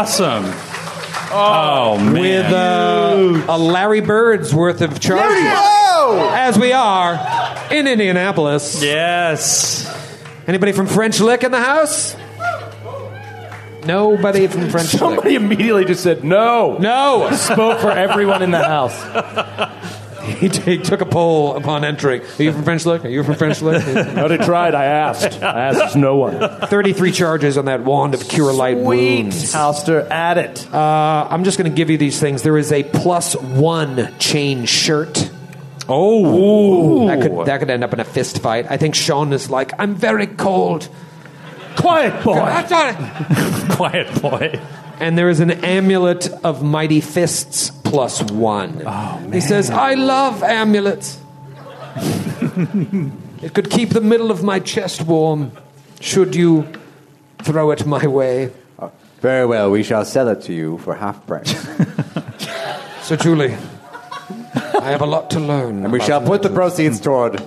awesome! 0.01 0.70
Oh 1.33 1.97
man, 1.99 2.13
with 2.13 2.53
uh, 2.53 3.45
a 3.49 3.59
Larry 3.59 4.01
Bird's 4.01 4.55
worth 4.55 4.81
of 4.81 4.99
charges. 5.01 5.47
As 6.33 6.59
we 6.59 6.73
are 6.73 7.15
in 7.71 7.87
Indianapolis. 7.87 8.83
yes. 8.83 9.87
Anybody 10.47 10.73
from 10.73 10.87
French 10.87 11.21
Lick 11.21 11.45
in 11.45 11.53
the 11.53 11.61
house? 11.61 12.17
Nobody 13.87 14.47
from 14.47 14.69
French 14.69 14.93
Lick. 14.93 15.01
Somebody 15.01 15.37
immediately 15.37 15.85
just 15.85 16.03
said 16.03 16.25
no. 16.25 16.77
No. 16.79 17.31
Spoke 17.33 17.81
for 17.81 17.91
everyone 17.91 18.43
in 18.43 18.51
the 18.51 18.63
house. 18.63 18.95
He, 20.23 20.49
t- 20.51 20.63
he 20.63 20.79
took 20.79 21.01
a 21.01 21.07
poll 21.07 21.57
upon 21.57 21.85
entering. 21.85 22.23
Are 22.23 22.43
you 22.43 22.53
from 22.53 22.63
French 22.65 22.87
Lick? 22.87 23.05
Are 23.05 23.09
you 23.09 23.23
from 23.25 23.35
French 23.35 23.61
Lick? 23.63 23.85
Nobody 24.15 24.43
tried. 24.45 24.75
I 24.75 24.85
asked. 24.85 25.43
I 25.43 25.69
asked 25.69 25.97
no 25.97 26.17
one. 26.17 26.39
33 26.69 27.13
charges 27.13 27.57
on 27.59 27.65
that 27.67 27.83
wand 27.85 28.15
of 28.15 28.29
cure 28.29 28.53
light 28.53 28.77
wounds. 28.79 29.53
Halster, 29.55 30.09
at 30.11 30.39
it. 30.39 30.73
Uh, 30.73 31.27
I'm 31.31 31.45
just 31.45 31.59
going 31.59 31.71
to 31.71 31.75
give 31.77 31.91
you 31.91 31.99
these 31.99 32.21
things. 32.21 32.43
There 32.43 32.59
is 32.59 32.73
a 32.73 32.83
plus 32.83 33.35
one 33.37 34.15
chain 34.19 34.65
shirt. 34.67 35.31
Oh, 35.89 37.09
That 37.09 37.21
could 37.21 37.47
that 37.47 37.59
could 37.59 37.71
end 37.71 37.83
up 37.83 37.93
in 37.93 37.99
a 38.01 38.05
fist 38.05 38.41
fight. 38.41 38.67
I 38.71 38.77
think 38.77 38.95
Sean 38.95 39.33
is 39.33 39.51
like, 39.51 39.73
I'm 39.79 39.97
very 39.97 40.29
cold. 40.29 40.89
Quiet, 41.77 42.23
boy. 42.23 42.35
That's 42.35 42.71
all 42.73 42.85
right. 42.85 43.71
quiet 43.77 44.23
boy. 44.23 44.61
And 45.01 45.17
there 45.19 45.29
is 45.31 45.41
an 45.41 45.51
amulet 45.51 46.29
of 46.45 46.63
mighty 46.63 47.01
fists 47.01 47.71
plus 47.91 48.23
one. 48.31 48.83
Oh, 48.87 49.19
He 49.33 49.41
says, 49.41 49.71
I 49.71 49.95
love 49.95 50.43
amulets. 50.43 51.19
it 53.43 53.53
could 53.55 53.71
keep 53.71 53.91
the 53.91 54.01
middle 54.01 54.31
of 54.31 54.43
my 54.43 54.61
chest 54.61 55.03
warm 55.03 55.53
should 56.01 56.35
you 56.35 56.67
throw 57.43 57.71
it 57.73 57.85
my 57.87 58.07
way. 58.07 58.51
Uh, 58.79 58.89
very 59.21 59.45
well, 59.47 59.71
we 59.71 59.83
shall 59.83 60.05
sell 60.05 60.29
it 60.29 60.43
to 60.43 60.53
you 60.53 60.79
for 60.79 60.95
half 60.95 61.27
price. 61.27 61.53
So, 63.03 63.17
Julie, 63.17 63.57
I 64.55 64.91
have 64.95 65.03
a 65.03 65.07
lot 65.07 65.31
to 65.31 65.41
learn. 65.41 65.83
and 65.83 65.93
we 65.93 65.99
shall 65.99 66.21
put 66.21 66.43
the 66.43 66.49
proceeds 66.49 67.01
toward 67.01 67.43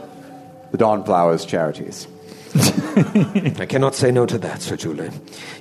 the 0.72 0.78
Dawnflower's 0.78 1.46
charities. 1.46 2.06
I 3.60 3.66
cannot 3.68 3.96
say 3.96 4.12
no 4.12 4.26
to 4.26 4.38
that, 4.40 4.62
Sir 4.62 4.78
Julian. 4.78 5.14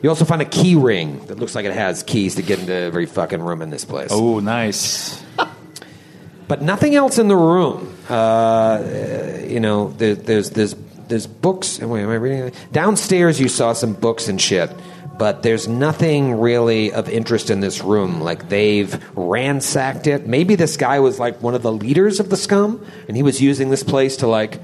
You 0.02 0.10
also 0.10 0.24
find 0.24 0.42
a 0.42 0.46
key 0.46 0.74
ring 0.74 1.24
that 1.26 1.38
looks 1.38 1.54
like 1.54 1.64
it 1.64 1.72
has 1.72 2.02
keys 2.02 2.34
to 2.34 2.42
get 2.42 2.58
into 2.58 2.74
every 2.74 3.06
fucking 3.06 3.40
room 3.40 3.62
in 3.62 3.70
this 3.70 3.84
place. 3.84 4.10
Oh, 4.12 4.40
nice. 4.40 5.22
But 6.48 6.60
nothing 6.60 6.94
else 6.94 7.18
in 7.18 7.28
the 7.28 7.36
room. 7.36 7.96
Uh, 8.10 8.82
you 9.46 9.58
know, 9.58 9.88
there, 9.92 10.14
there's 10.14 10.50
there's 10.50 10.74
there's 11.08 11.26
books. 11.26 11.78
Wait, 11.80 12.02
am 12.02 12.10
I 12.10 12.14
reading? 12.14 12.52
Downstairs, 12.72 13.40
you 13.40 13.48
saw 13.48 13.72
some 13.72 13.94
books 13.94 14.28
and 14.28 14.38
shit. 14.38 14.70
But 15.16 15.42
there's 15.42 15.66
nothing 15.66 16.40
really 16.40 16.92
of 16.92 17.08
interest 17.08 17.48
in 17.48 17.60
this 17.60 17.82
room. 17.82 18.20
Like 18.20 18.50
they've 18.50 19.02
ransacked 19.16 20.06
it. 20.06 20.26
Maybe 20.26 20.54
this 20.54 20.76
guy 20.76 21.00
was 21.00 21.18
like 21.18 21.40
one 21.40 21.54
of 21.54 21.62
the 21.62 21.72
leaders 21.72 22.20
of 22.20 22.28
the 22.28 22.36
scum, 22.36 22.84
and 23.08 23.16
he 23.16 23.22
was 23.22 23.40
using 23.40 23.70
this 23.70 23.82
place 23.82 24.18
to 24.18 24.26
like 24.26 24.60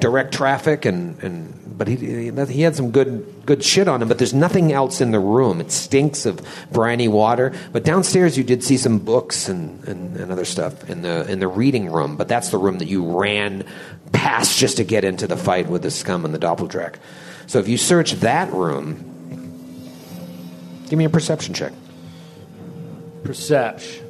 direct 0.00 0.34
traffic 0.34 0.84
and, 0.84 1.22
and 1.22 1.52
but 1.78 1.88
he, 1.88 2.30
he 2.30 2.62
had 2.62 2.74
some 2.74 2.90
good 2.90 3.44
good 3.44 3.62
shit 3.62 3.86
on 3.86 4.00
him 4.00 4.08
but 4.08 4.18
there's 4.18 4.34
nothing 4.34 4.72
else 4.72 5.00
in 5.00 5.10
the 5.10 5.20
room. 5.20 5.60
It 5.60 5.70
stinks 5.70 6.26
of 6.26 6.40
briny 6.72 7.08
water. 7.08 7.52
But 7.72 7.84
downstairs 7.84 8.36
you 8.38 8.44
did 8.44 8.64
see 8.64 8.76
some 8.76 8.98
books 8.98 9.48
and, 9.48 9.86
and, 9.86 10.16
and 10.16 10.32
other 10.32 10.44
stuff 10.44 10.88
in 10.88 11.02
the 11.02 11.30
in 11.30 11.38
the 11.38 11.48
reading 11.48 11.90
room 11.90 12.16
but 12.16 12.28
that's 12.28 12.50
the 12.50 12.58
room 12.58 12.78
that 12.78 12.88
you 12.88 13.04
ran 13.18 13.64
past 14.12 14.58
just 14.58 14.78
to 14.78 14.84
get 14.84 15.04
into 15.04 15.26
the 15.26 15.36
fight 15.36 15.68
with 15.68 15.82
the 15.82 15.90
scum 15.90 16.24
and 16.24 16.34
the 16.34 16.38
doppeldrack. 16.38 16.96
So 17.46 17.58
if 17.58 17.68
you 17.68 17.78
search 17.78 18.12
that 18.12 18.52
room 18.52 19.12
give 20.88 20.98
me 20.98 21.04
a 21.04 21.10
perception 21.10 21.54
check. 21.54 21.72
Perception. 23.24 24.04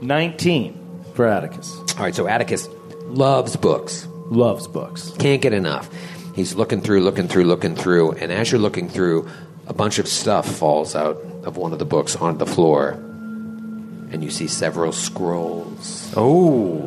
19 0.00 1.04
for 1.14 1.26
Atticus. 1.26 1.72
all 1.96 2.02
right 2.02 2.14
so 2.14 2.26
atticus 2.26 2.68
loves 3.06 3.56
books 3.56 4.06
Loves 4.26 4.66
books. 4.66 5.12
Can't 5.18 5.42
get 5.42 5.52
enough. 5.52 5.90
He's 6.34 6.54
looking 6.54 6.80
through, 6.80 7.00
looking 7.00 7.28
through, 7.28 7.44
looking 7.44 7.76
through, 7.76 8.12
and 8.12 8.32
as 8.32 8.50
you're 8.50 8.60
looking 8.60 8.88
through, 8.88 9.28
a 9.66 9.72
bunch 9.72 9.98
of 9.98 10.08
stuff 10.08 10.46
falls 10.46 10.94
out 10.96 11.16
of 11.44 11.56
one 11.56 11.72
of 11.72 11.78
the 11.78 11.84
books 11.84 12.16
onto 12.16 12.38
the 12.38 12.46
floor, 12.50 12.90
and 12.90 14.22
you 14.22 14.30
see 14.30 14.48
several 14.48 14.92
scrolls. 14.92 16.12
Oh, 16.16 16.78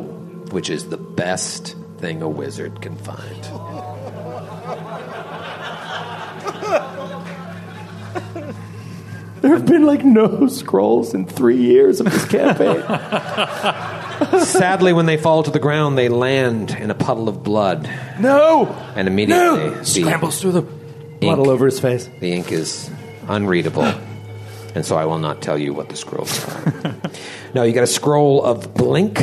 which 0.50 0.70
is 0.70 0.88
the 0.88 0.96
best 0.98 1.76
thing 1.98 2.22
a 2.22 2.28
wizard 2.28 2.82
can 2.82 2.96
find. 2.96 3.44
There 9.40 9.52
have 9.52 9.66
been 9.66 9.86
like 9.86 10.04
no 10.04 10.48
scrolls 10.48 11.14
in 11.14 11.24
three 11.24 11.58
years 11.58 12.00
of 12.00 12.06
this 12.06 12.24
campaign. 12.26 12.82
Sadly, 14.44 14.92
when 14.92 15.06
they 15.06 15.16
fall 15.16 15.42
to 15.42 15.50
the 15.50 15.58
ground, 15.58 15.96
they 15.98 16.08
land 16.08 16.70
in 16.72 16.90
a 16.90 16.94
puddle 16.94 17.28
of 17.28 17.42
blood, 17.42 17.88
no! 18.18 18.66
and 18.96 19.06
immediately 19.08 19.70
No! 19.70 19.82
Scrambles 19.82 20.40
through 20.40 20.52
the 20.52 20.62
ink, 21.20 21.36
blood 21.36 21.46
over 21.48 21.66
his 21.66 21.80
face. 21.80 22.08
the 22.20 22.32
ink 22.32 22.50
is 22.52 22.90
unreadable. 23.28 23.84
And 24.74 24.84
so 24.84 24.96
I 24.96 25.06
will 25.06 25.18
not 25.18 25.40
tell 25.42 25.58
you 25.58 25.72
what 25.74 25.88
the 25.88 25.96
scrolls 25.96 26.44
are. 26.46 26.94
no, 27.54 27.62
you 27.64 27.72
got 27.72 27.84
a 27.84 27.86
scroll 27.88 28.44
of 28.44 28.74
blink. 28.74 29.20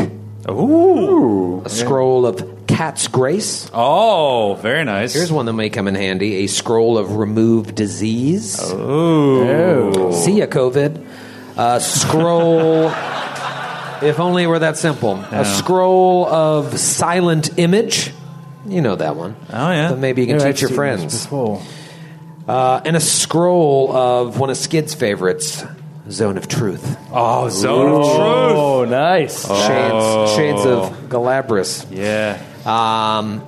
Ooh. 0.50 1.62
A 1.66 1.70
scroll 1.70 2.26
of 2.26 2.68
cat's 2.68 3.08
grace. 3.08 3.70
Oh, 3.74 4.56
very 4.62 4.84
nice. 4.84 5.14
Here's 5.14 5.32
one 5.32 5.46
that 5.46 5.54
may 5.54 5.70
come 5.70 5.88
in 5.88 5.96
handy 5.96 6.44
a 6.44 6.48
scroll 6.48 6.98
of 6.98 7.16
remove 7.16 7.74
disease. 7.76 8.60
Ooh. 8.74 10.12
See 10.14 10.40
ya, 10.40 10.46
COVID. 10.48 11.06
A 11.58 11.80
scroll, 11.80 12.90
if 14.06 14.20
only 14.20 14.44
it 14.44 14.48
were 14.48 14.60
that 14.60 14.78
simple. 14.78 15.16
A 15.32 15.46
scroll 15.46 16.26
of 16.28 16.78
silent 16.80 17.58
image. 17.60 18.12
You 18.68 18.82
know 18.82 18.96
that 18.96 19.16
one. 19.16 19.36
Oh, 19.52 19.72
yeah. 19.72 19.90
But 19.90 20.00
maybe 20.00 20.22
you 20.22 20.28
can 20.28 20.40
Yeah, 20.40 20.52
teach 20.52 20.62
your 20.62 20.70
I've 20.72 21.00
seen 21.00 21.08
this 21.08 21.26
friends. 21.26 21.26
before. 21.26 21.62
Uh, 22.48 22.82
and 22.86 22.96
a 22.96 23.00
scroll 23.00 23.92
of 23.96 24.40
one 24.40 24.50
of 24.50 24.58
Skid's 24.58 24.94
favorites, 24.94 25.64
Zone 26.10 26.38
of 26.38 26.48
Truth. 26.48 26.98
Oh, 27.12 27.50
zone 27.50 27.88
of 27.92 28.06
truth. 28.06 28.18
Oh, 28.20 28.86
nice. 28.86 29.48
Shades, 29.48 30.36
shades 30.36 30.66
of 30.66 31.10
Galabras. 31.10 31.88
Yeah. 31.92 32.40
Um, 32.66 33.44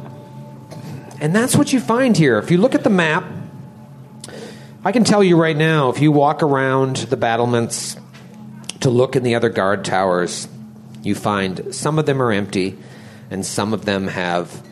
and 1.21 1.35
that's 1.35 1.55
what 1.55 1.71
you 1.73 1.79
find 1.79 2.15
here. 2.17 2.37
If 2.39 2.49
you 2.51 2.57
look 2.57 2.73
at 2.75 2.83
the 2.83 2.89
map, 2.89 3.25
I 4.83 4.91
can 4.91 5.03
tell 5.03 5.23
you 5.23 5.37
right 5.39 5.57
now, 5.57 5.89
if 5.89 5.99
you 6.01 6.11
walk 6.11 6.41
around 6.43 6.95
the 6.97 7.17
battlements 7.17 7.95
to 8.81 8.89
look 8.89 9.15
in 9.15 9.23
the 9.23 9.35
other 9.35 9.49
guard 9.49 9.85
towers, 9.85 10.47
you 11.03 11.15
find 11.15 11.73
some 11.73 11.99
of 11.99 12.05
them 12.05 12.21
are 12.21 12.31
empty, 12.31 12.77
and 13.31 13.45
some 13.45 13.73
of 13.73 13.85
them 13.85 14.07
have 14.07 14.63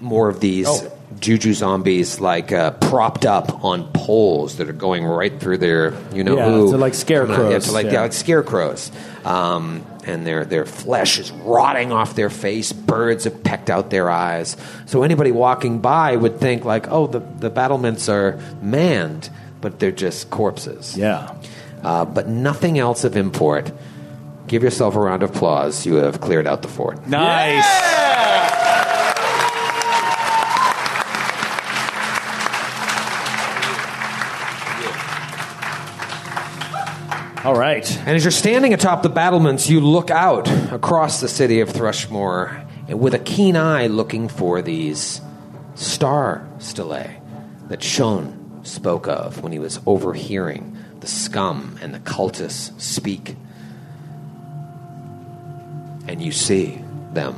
more 0.00 0.28
of 0.28 0.40
these 0.40 0.68
juju 1.18 1.52
zombies 1.52 2.20
like 2.20 2.52
uh, 2.52 2.70
propped 2.70 3.26
up 3.26 3.64
on 3.64 3.90
poles 3.92 4.56
that 4.56 4.68
are 4.68 4.72
going 4.72 5.04
right 5.04 5.40
through 5.40 5.58
their 5.58 5.92
you 6.12 6.22
know 6.22 6.36
Yeah, 6.36 6.50
who 6.50 6.70
they're 6.70 6.78
like 6.78 6.94
scarecrows, 6.94 7.66
Yeah, 7.66 7.72
like, 7.72 7.86
yeah. 7.86 7.92
yeah, 7.92 8.00
like 8.02 8.12
scarecrows. 8.12 8.90
Um, 9.24 9.84
and 10.06 10.26
their 10.26 10.44
their 10.46 10.64
flesh 10.64 11.18
is 11.18 11.30
rotting 11.30 11.92
off 11.92 12.14
their 12.14 12.30
face 12.30 12.72
birds 12.72 13.24
have 13.24 13.42
pecked 13.44 13.68
out 13.68 13.90
their 13.90 14.08
eyes. 14.08 14.56
So 14.86 15.02
anybody 15.02 15.32
walking 15.32 15.80
by 15.80 16.16
would 16.16 16.38
think 16.40 16.64
like 16.64 16.88
oh 16.90 17.06
the, 17.06 17.18
the 17.18 17.50
battlements 17.50 18.08
are 18.08 18.38
manned 18.62 19.28
but 19.60 19.78
they're 19.78 19.92
just 19.92 20.30
corpses. 20.30 20.96
Yeah. 20.96 21.34
Uh, 21.82 22.04
but 22.04 22.28
nothing 22.28 22.78
else 22.78 23.04
of 23.04 23.16
import 23.16 23.72
give 24.46 24.62
yourself 24.62 24.96
a 24.96 25.00
round 25.00 25.22
of 25.22 25.30
applause 25.30 25.86
you 25.86 25.94
have 25.94 26.20
cleared 26.20 26.46
out 26.46 26.62
the 26.62 26.68
fort 26.68 27.06
Nice. 27.06 27.64
All 37.42 37.56
right. 37.56 37.90
And 38.00 38.10
as 38.10 38.22
you're 38.22 38.32
standing 38.32 38.74
atop 38.74 39.02
the 39.02 39.08
battlements, 39.08 39.70
you 39.70 39.80
look 39.80 40.10
out 40.10 40.46
across 40.70 41.22
the 41.22 41.28
city 41.28 41.60
of 41.60 41.70
Thrushmoor 41.70 42.68
and 42.86 43.00
with 43.00 43.14
a 43.14 43.18
keen 43.18 43.56
eye 43.56 43.86
looking 43.86 44.28
for 44.28 44.60
these 44.60 45.22
star 45.74 46.46
stelae 46.58 47.18
that 47.68 47.82
Shone 47.82 48.60
spoke 48.62 49.08
of 49.08 49.42
when 49.42 49.52
he 49.52 49.58
was 49.58 49.80
overhearing 49.86 50.76
the 51.00 51.06
scum 51.06 51.78
and 51.80 51.94
the 51.94 52.00
cultists 52.00 52.78
speak. 52.80 53.36
And 56.06 56.22
you 56.22 56.32
see 56.32 56.82
them 57.12 57.36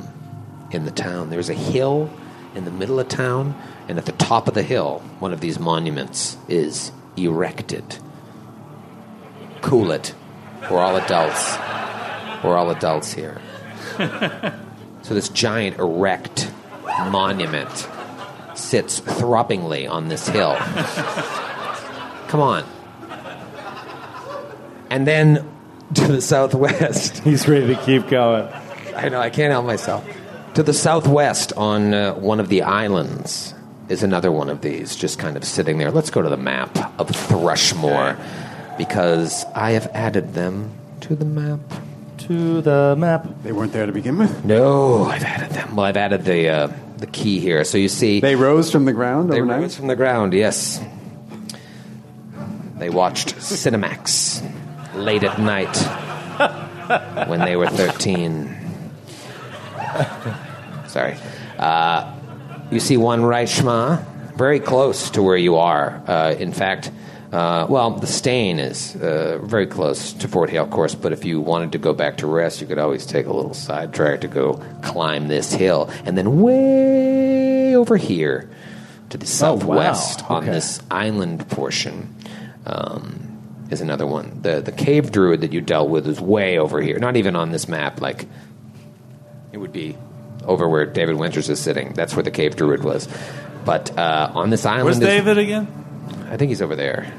in 0.70 0.84
the 0.84 0.90
town. 0.90 1.30
There's 1.30 1.50
a 1.50 1.54
hill 1.54 2.10
in 2.54 2.64
the 2.64 2.70
middle 2.70 3.00
of 3.00 3.08
town, 3.08 3.54
and 3.88 3.98
at 3.98 4.06
the 4.06 4.12
top 4.12 4.48
of 4.48 4.54
the 4.54 4.62
hill, 4.62 5.00
one 5.18 5.32
of 5.32 5.40
these 5.40 5.58
monuments 5.58 6.36
is 6.48 6.92
erected 7.16 7.98
cool 9.62 9.92
it. 9.92 10.14
We're 10.70 10.80
all 10.80 10.96
adults. 10.96 11.56
We're 12.44 12.56
all 12.56 12.70
adults 12.70 13.14
here. 13.14 13.40
so 15.02 15.14
this 15.14 15.28
giant 15.30 15.78
erect 15.78 16.52
monument 17.10 17.88
sits 18.54 19.00
throbbingly 19.00 19.90
on 19.90 20.08
this 20.08 20.28
hill. 20.28 20.56
Come 22.28 22.40
on. 22.40 22.64
And 24.92 25.06
then 25.06 25.48
to 25.94 26.06
the 26.06 26.20
southwest, 26.20 27.18
He's 27.24 27.48
ready 27.48 27.74
to 27.74 27.80
keep 27.82 28.08
going. 28.08 28.46
I 28.94 29.08
know, 29.08 29.20
I 29.20 29.30
can't 29.30 29.50
help 29.50 29.64
myself. 29.64 30.04
To 30.54 30.62
the 30.62 30.74
southwest, 30.74 31.54
on 31.56 31.94
uh, 31.94 32.14
one 32.14 32.38
of 32.40 32.48
the 32.50 32.60
islands, 32.62 33.54
is 33.88 34.02
another 34.02 34.30
one 34.30 34.50
of 34.50 34.60
these, 34.60 34.94
just 34.94 35.18
kind 35.18 35.36
of 35.36 35.44
sitting 35.44 35.78
there. 35.78 35.90
Let's 35.90 36.10
go 36.10 36.20
to 36.20 36.28
the 36.28 36.36
map 36.36 36.76
of 37.00 37.08
Thrushmoor, 37.08 38.18
because 38.76 39.44
I 39.54 39.70
have 39.72 39.86
added 39.94 40.34
them 40.34 40.70
to 41.00 41.14
the 41.16 41.24
map. 41.24 41.60
to 42.28 42.60
the 42.60 42.94
map. 42.98 43.26
They 43.42 43.52
weren't 43.52 43.72
there 43.72 43.86
to 43.86 43.92
begin 43.92 44.18
with. 44.18 44.44
No, 44.44 45.04
I've 45.06 45.24
added 45.24 45.50
them. 45.52 45.74
Well, 45.74 45.86
I've 45.86 45.96
added 45.96 46.24
the 46.26 46.48
uh, 46.50 46.72
the 46.98 47.06
key 47.06 47.40
here. 47.40 47.64
So 47.64 47.78
you 47.78 47.88
see, 47.88 48.20
They 48.20 48.36
rose 48.36 48.70
from 48.70 48.84
the 48.84 48.92
ground 48.92 49.30
They 49.32 49.38
overnight. 49.40 49.62
rose 49.62 49.74
from 49.76 49.86
the 49.88 49.96
ground, 49.96 50.34
yes. 50.34 50.80
They 52.78 52.90
watched 52.90 53.36
Cinemax 53.36 54.42
late 54.94 55.22
at 55.24 55.38
night 55.40 55.76
when 57.28 57.40
they 57.40 57.56
were 57.56 57.66
13. 57.68 58.58
Sorry. 60.88 61.16
Uh, 61.58 62.12
you 62.70 62.80
see 62.80 62.96
one 62.96 63.20
Reichma 63.20 64.04
very 64.36 64.60
close 64.60 65.10
to 65.10 65.22
where 65.22 65.36
you 65.36 65.56
are. 65.56 66.02
Uh, 66.06 66.34
in 66.38 66.52
fact, 66.52 66.90
uh, 67.32 67.66
well, 67.68 67.90
the 67.92 68.06
stain 68.06 68.58
is 68.58 68.94
uh, 68.96 69.38
very 69.42 69.66
close 69.66 70.12
to 70.14 70.28
Fort 70.28 70.50
Hailcourse, 70.50 70.94
but 71.00 71.12
if 71.12 71.24
you 71.24 71.40
wanted 71.40 71.72
to 71.72 71.78
go 71.78 71.94
back 71.94 72.18
to 72.18 72.26
rest, 72.26 72.60
you 72.60 72.66
could 72.66 72.78
always 72.78 73.06
take 73.06 73.26
a 73.26 73.32
little 73.32 73.54
sidetrack 73.54 74.20
to 74.20 74.28
go 74.28 74.62
climb 74.82 75.28
this 75.28 75.52
hill. 75.52 75.90
And 76.04 76.16
then 76.18 76.42
way 76.42 77.74
over 77.74 77.96
here 77.96 78.50
to 79.10 79.16
the 79.18 79.26
southwest 79.26 80.28
on 80.30 80.42
Okay. 80.42 80.52
this 80.52 80.82
island 80.90 81.48
portion 81.48 82.14
um, 82.66 83.31
is 83.72 83.80
another 83.80 84.06
one. 84.06 84.40
The, 84.42 84.60
the 84.60 84.72
cave 84.72 85.10
druid 85.10 85.40
that 85.40 85.52
you 85.52 85.60
dealt 85.60 85.88
with 85.88 86.06
is 86.06 86.20
way 86.20 86.58
over 86.58 86.80
here, 86.80 86.98
not 86.98 87.16
even 87.16 87.34
on 87.34 87.50
this 87.50 87.66
map. 87.68 88.00
Like, 88.00 88.26
it 89.52 89.58
would 89.58 89.72
be 89.72 89.96
over 90.44 90.68
where 90.68 90.86
David 90.86 91.16
Winters 91.16 91.48
is 91.48 91.58
sitting. 91.60 91.92
That's 91.94 92.14
where 92.14 92.22
the 92.22 92.30
cave 92.30 92.56
druid 92.56 92.84
was. 92.84 93.08
But 93.64 93.96
uh, 93.98 94.30
on 94.34 94.50
this 94.50 94.66
island, 94.66 94.84
Where's 94.84 94.96
is- 94.98 95.02
David 95.04 95.38
again? 95.38 95.66
I 96.30 96.36
think 96.36 96.50
he's 96.50 96.62
over 96.62 96.76
there. 96.76 97.12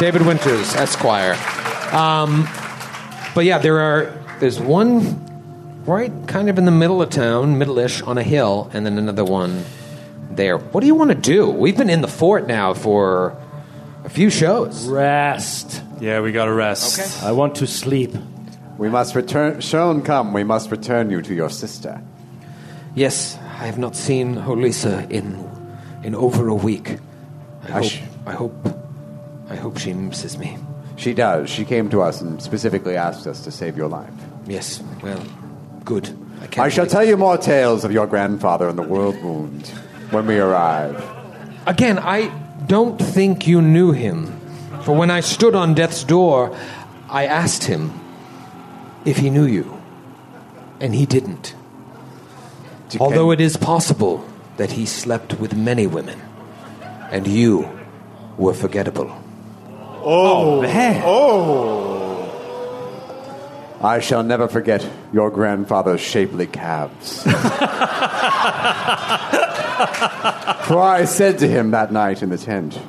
David 0.00 0.24
Winters, 0.24 0.74
Esquire. 0.76 1.34
Um, 1.92 2.46
but 3.34 3.44
yeah, 3.44 3.58
there 3.58 3.80
are. 3.80 4.14
There's 4.38 4.60
one 4.60 5.82
right 5.84 6.12
kind 6.28 6.48
of 6.48 6.56
in 6.58 6.64
the 6.66 6.70
middle 6.70 7.02
of 7.02 7.10
town, 7.10 7.58
middle-ish, 7.58 8.02
on 8.02 8.16
a 8.16 8.22
hill, 8.22 8.70
and 8.72 8.86
then 8.86 8.96
another 8.98 9.24
one 9.24 9.64
there. 10.38 10.56
What 10.56 10.80
do 10.80 10.86
you 10.86 10.94
want 10.94 11.10
to 11.10 11.14
do? 11.14 11.50
We've 11.50 11.76
been 11.76 11.90
in 11.90 12.00
the 12.00 12.08
fort 12.08 12.46
now 12.46 12.72
for 12.72 13.36
a 14.04 14.08
few 14.08 14.30
shows. 14.30 14.88
Rest. 14.88 15.82
Yeah, 16.00 16.20
we 16.22 16.32
got 16.32 16.46
to 16.46 16.52
rest. 16.52 17.22
I 17.22 17.32
want 17.32 17.56
to 17.56 17.66
sleep. 17.66 18.14
We 18.78 18.88
must 18.88 19.14
return. 19.14 19.60
Shone, 19.60 20.00
come. 20.02 20.32
We 20.32 20.44
must 20.44 20.70
return 20.70 21.10
you 21.10 21.20
to 21.20 21.34
your 21.34 21.50
sister. 21.50 22.00
Yes, 22.94 23.36
I 23.36 23.66
have 23.66 23.76
not 23.76 23.94
seen 23.96 24.36
Holisa 24.36 25.10
in 25.10 25.44
in 26.02 26.14
over 26.14 26.48
a 26.48 26.54
week. 26.54 26.98
I 27.64 27.66
hope. 27.66 27.82
Hush. 27.82 28.02
I 28.24 28.32
hope. 28.32 28.68
I 29.50 29.56
hope 29.56 29.78
she 29.78 29.92
misses 29.92 30.38
me. 30.38 30.56
She 30.96 31.14
does. 31.14 31.50
She 31.50 31.64
came 31.64 31.90
to 31.90 32.02
us 32.02 32.20
and 32.20 32.40
specifically 32.40 32.96
asked 32.96 33.26
us 33.26 33.42
to 33.44 33.50
save 33.50 33.76
your 33.76 33.88
life. 33.88 34.14
Yes. 34.46 34.82
Well, 35.02 35.22
good. 35.84 36.08
I, 36.40 36.46
can't 36.46 36.66
I 36.66 36.68
shall 36.68 36.86
tell 36.86 37.04
you 37.04 37.16
more 37.16 37.36
tales 37.36 37.84
of 37.84 37.90
your 37.90 38.06
grandfather 38.06 38.68
and 38.68 38.78
the 38.78 38.82
world 38.82 39.20
wound 39.22 39.72
when 40.10 40.26
we 40.26 40.38
arrive. 40.38 41.02
Again, 41.66 41.98
I 41.98 42.28
don't 42.66 42.98
think 42.98 43.46
you 43.46 43.60
knew 43.60 43.92
him. 43.92 44.38
For 44.82 44.94
when 44.94 45.10
I 45.10 45.20
stood 45.20 45.54
on 45.54 45.74
death's 45.74 46.04
door, 46.04 46.56
I 47.08 47.26
asked 47.26 47.64
him 47.64 47.92
if 49.04 49.18
he 49.18 49.30
knew 49.30 49.46
you. 49.46 49.76
And 50.80 50.94
he 50.94 51.06
didn't. 51.06 51.54
Although 53.00 53.32
it 53.32 53.40
is 53.40 53.56
possible 53.56 54.24
that 54.56 54.72
he 54.72 54.86
slept 54.86 55.38
with 55.40 55.54
many 55.54 55.86
women. 55.86 56.20
And 57.10 57.26
you 57.26 57.68
were 58.36 58.54
forgettable. 58.54 59.10
Oh, 60.02 60.58
oh 60.58 60.62
man. 60.62 61.02
Oh. 61.04 61.87
I 63.80 64.00
shall 64.00 64.22
never 64.22 64.48
forget 64.48 64.88
your 65.12 65.30
grandfather's 65.30 66.00
shapely 66.00 66.46
calves. 66.46 67.22
For 67.22 67.30
I 70.80 71.04
said 71.06 71.38
to 71.38 71.48
him 71.48 71.70
that 71.70 71.92
night 71.92 72.22
in 72.22 72.30
the 72.30 72.38
tent, 72.38 72.80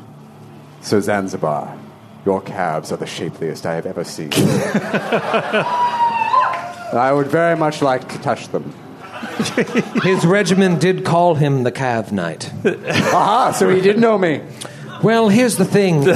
Sir 0.81 1.01
Zanzibar, 1.01 1.77
your 2.25 2.41
calves 2.41 2.91
are 2.91 2.97
the 2.97 3.05
shapeliest 3.05 3.65
I 3.65 3.75
have 3.75 3.85
ever 3.85 4.03
seen. 4.03 4.31
I 6.91 7.11
would 7.13 7.27
very 7.27 7.55
much 7.55 7.81
like 7.83 8.09
to 8.09 8.19
touch 8.19 8.47
them. 8.49 8.73
His 10.03 10.25
regiment 10.25 10.81
did 10.81 11.05
call 11.05 11.35
him 11.35 11.63
the 11.63 11.71
Cav 11.71 12.11
Knight. 12.11 12.51
Aha, 12.65 13.51
so 13.51 13.69
he 13.69 13.79
did 13.81 13.99
know 13.99 14.17
me. 14.17 14.41
Well, 15.03 15.29
here's 15.29 15.55
the 15.57 15.65
thing. 15.65 15.97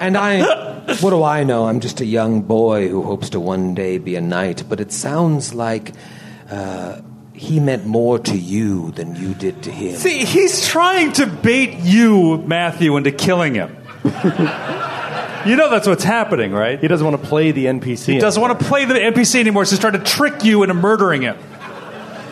and 0.00 0.16
I. 0.16 0.75
What 1.00 1.10
do 1.10 1.22
I 1.22 1.44
know? 1.44 1.66
I'm 1.66 1.80
just 1.80 2.00
a 2.00 2.06
young 2.06 2.42
boy 2.42 2.88
who 2.88 3.02
hopes 3.02 3.30
to 3.30 3.40
one 3.40 3.74
day 3.74 3.98
be 3.98 4.14
a 4.16 4.20
knight, 4.20 4.64
but 4.68 4.80
it 4.80 4.92
sounds 4.92 5.52
like 5.52 5.92
uh, 6.48 7.00
he 7.32 7.60
meant 7.60 7.86
more 7.86 8.18
to 8.20 8.36
you 8.36 8.92
than 8.92 9.16
you 9.16 9.34
did 9.34 9.64
to 9.64 9.70
him. 9.70 9.96
See, 9.96 10.24
he's 10.24 10.66
trying 10.66 11.12
to 11.14 11.26
bait 11.26 11.80
you, 11.80 12.38
Matthew, 12.38 12.96
into 12.96 13.12
killing 13.12 13.54
him. 13.54 13.76
you 14.04 15.56
know 15.56 15.68
that's 15.70 15.86
what's 15.86 16.04
happening, 16.04 16.52
right? 16.52 16.78
He 16.78 16.88
doesn't 16.88 17.06
want 17.06 17.20
to 17.20 17.28
play 17.28 17.50
the 17.50 17.66
NPC. 17.66 18.14
He 18.14 18.18
doesn't 18.18 18.40
want 18.40 18.58
to 18.58 18.64
play 18.64 18.84
the 18.84 18.94
NPC 18.94 19.40
anymore, 19.40 19.64
so 19.64 19.70
he's 19.70 19.80
trying 19.80 19.94
to 19.94 19.98
trick 19.98 20.44
you 20.44 20.62
into 20.62 20.74
murdering 20.74 21.22
him. 21.22 21.36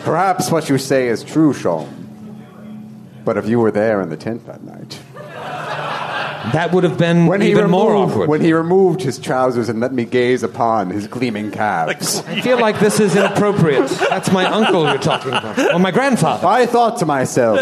Perhaps 0.03 0.49
what 0.49 0.69
you 0.69 0.77
say 0.77 1.07
is 1.07 1.23
true, 1.23 1.53
Sean. 1.53 1.91
But 3.25 3.37
if 3.37 3.49
you 3.49 3.59
were 3.59 3.71
there 3.71 4.01
in 4.01 4.09
the 4.09 4.17
tent 4.17 4.45
that 4.45 4.63
night, 4.63 4.99
That 6.53 6.71
would 6.73 6.83
have 6.83 6.97
been 6.97 7.27
when 7.27 7.41
he 7.41 7.51
even 7.51 7.69
more 7.69 7.95
awkward. 7.95 8.29
when 8.29 8.41
he 8.41 8.53
removed 8.53 9.01
his 9.01 9.17
trousers 9.19 9.69
and 9.69 9.79
let 9.79 9.93
me 9.93 10.05
gaze 10.05 10.43
upon 10.43 10.89
his 10.89 11.07
gleaming 11.07 11.51
calves, 11.51 12.19
I 12.27 12.41
feel 12.41 12.59
like 12.59 12.79
this 12.79 12.99
is 12.99 13.15
inappropriate. 13.15 13.89
That's 14.09 14.31
my 14.31 14.45
uncle 14.45 14.83
you're 14.83 14.97
talking 14.97 15.31
about. 15.31 15.57
Or 15.73 15.79
my 15.79 15.91
grandfather. 15.91 16.47
I 16.47 16.65
thought 16.65 16.97
to 16.99 17.05
myself, 17.05 17.59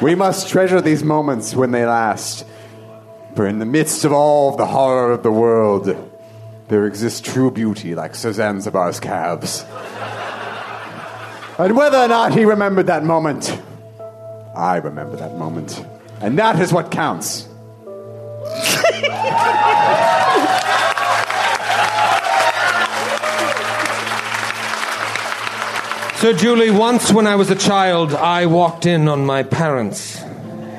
we 0.00 0.14
must 0.14 0.48
treasure 0.48 0.80
these 0.80 1.02
moments 1.02 1.54
when 1.54 1.70
they 1.70 1.84
last. 1.86 2.44
For 3.34 3.46
in 3.46 3.58
the 3.58 3.66
midst 3.66 4.04
of 4.04 4.12
all 4.12 4.56
the 4.56 4.66
horror 4.66 5.12
of 5.12 5.22
the 5.22 5.32
world, 5.32 5.94
there 6.68 6.86
exists 6.86 7.20
true 7.20 7.50
beauty 7.50 7.94
like 7.94 8.14
Sir 8.14 8.32
Zanzibar's 8.32 8.98
calves. 8.98 9.64
And 11.58 11.76
whether 11.76 11.98
or 11.98 12.08
not 12.08 12.32
he 12.32 12.44
remembered 12.44 12.86
that 12.88 13.04
moment, 13.04 13.60
I 14.54 14.76
remember 14.76 15.16
that 15.16 15.36
moment. 15.36 15.84
And 16.20 16.38
that 16.38 16.60
is 16.60 16.72
what 16.72 16.90
counts. 16.90 17.45
So, 26.16 26.32
Julie, 26.32 26.70
once 26.70 27.12
when 27.12 27.26
I 27.26 27.36
was 27.36 27.50
a 27.50 27.54
child, 27.54 28.14
I 28.14 28.46
walked 28.46 28.86
in 28.86 29.06
on 29.06 29.26
my 29.26 29.42
parents 29.42 30.18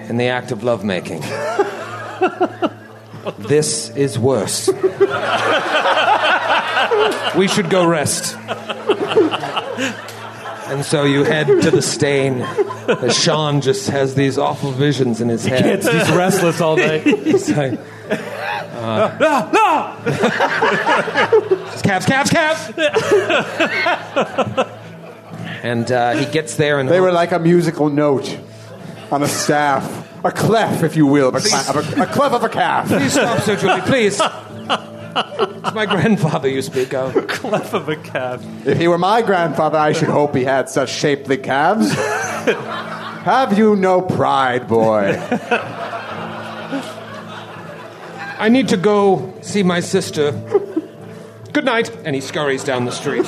in 0.10 0.18
the 0.18 0.30
act 0.30 0.52
of 0.52 0.64
lovemaking. 0.64 1.22
this 3.38 3.91
is 3.91 4.18
worse. 4.18 4.68
we 7.38 7.48
should 7.48 7.69
go 7.69 7.85
rest. 7.85 8.35
And 10.69 10.84
so 10.85 11.03
you 11.03 11.23
head 11.23 11.48
to 11.48 11.72
the 11.72 11.81
stain 11.81 12.41
as 12.41 13.18
Sean 13.18 13.61
just 13.61 13.89
has 13.89 14.15
these 14.15 14.38
awful 14.38 14.72
visions 14.72 15.22
in 15.22 15.30
his 15.30 15.45
head. 15.45 15.84
He's 15.84 16.11
restless 16.11 16.60
all 16.61 16.76
day. 16.76 16.99
He's 17.23 17.49
like, 17.49 17.80
uh, 18.10 19.18
Just 21.72 21.84
calves, 21.84 22.06
calves, 22.06 22.30
calves. 22.30 22.72
and 25.64 25.91
uh, 25.91 26.11
he 26.15 26.26
gets 26.31 26.56
there 26.56 26.80
and 26.80 26.89
They 26.89 26.99
were 27.02 27.11
like 27.11 27.31
a 27.31 27.39
musical 27.39 27.89
note 27.89 28.38
on 29.11 29.23
a 29.23 29.27
staff. 29.27 30.06
A 30.26 30.31
clef, 30.31 30.84
if 30.84 30.95
you 30.98 31.06
will, 31.06 31.30
of 31.30 31.35
a, 31.35 31.39
cla- 31.39 31.65
of 31.69 31.98
a, 31.98 32.02
a 32.02 32.06
clef 32.07 32.34
of 32.34 32.44
a 32.44 32.49
calf. 32.49 32.88
Please 32.88 33.14
stop, 33.14 33.39
Sir 33.44 33.56
Julie, 33.56 33.81
please. 33.81 34.19
It's 35.18 35.73
my 35.73 35.85
grandfather 35.85 36.48
you 36.48 36.61
speak 36.61 36.94
of. 36.94 37.14
Clef 37.27 37.73
of 37.73 37.89
a 37.89 37.95
calf. 37.95 38.44
If 38.65 38.77
he 38.77 38.88
were 38.88 38.98
my 38.98 39.22
grandfather, 39.22 39.77
I 39.77 39.91
should 39.94 40.10
hope 40.10 40.35
he 40.35 40.44
had 40.44 40.69
such 40.69 40.89
shapely 40.89 41.38
calves. 41.38 41.91
Have 41.94 43.57
you 43.57 43.76
no 43.76 44.02
pride, 44.02 44.68
boy? 44.68 45.18
I 48.39 48.49
need 48.49 48.69
to 48.69 48.77
go 48.77 49.34
see 49.41 49.64
my 49.64 49.80
sister. 49.80 50.31
Good 51.52 51.65
night. 51.65 51.89
And 52.06 52.15
he 52.15 52.22
scurries 52.22 52.64
down 52.64 52.85
the 52.85 52.91
street. 52.91 53.26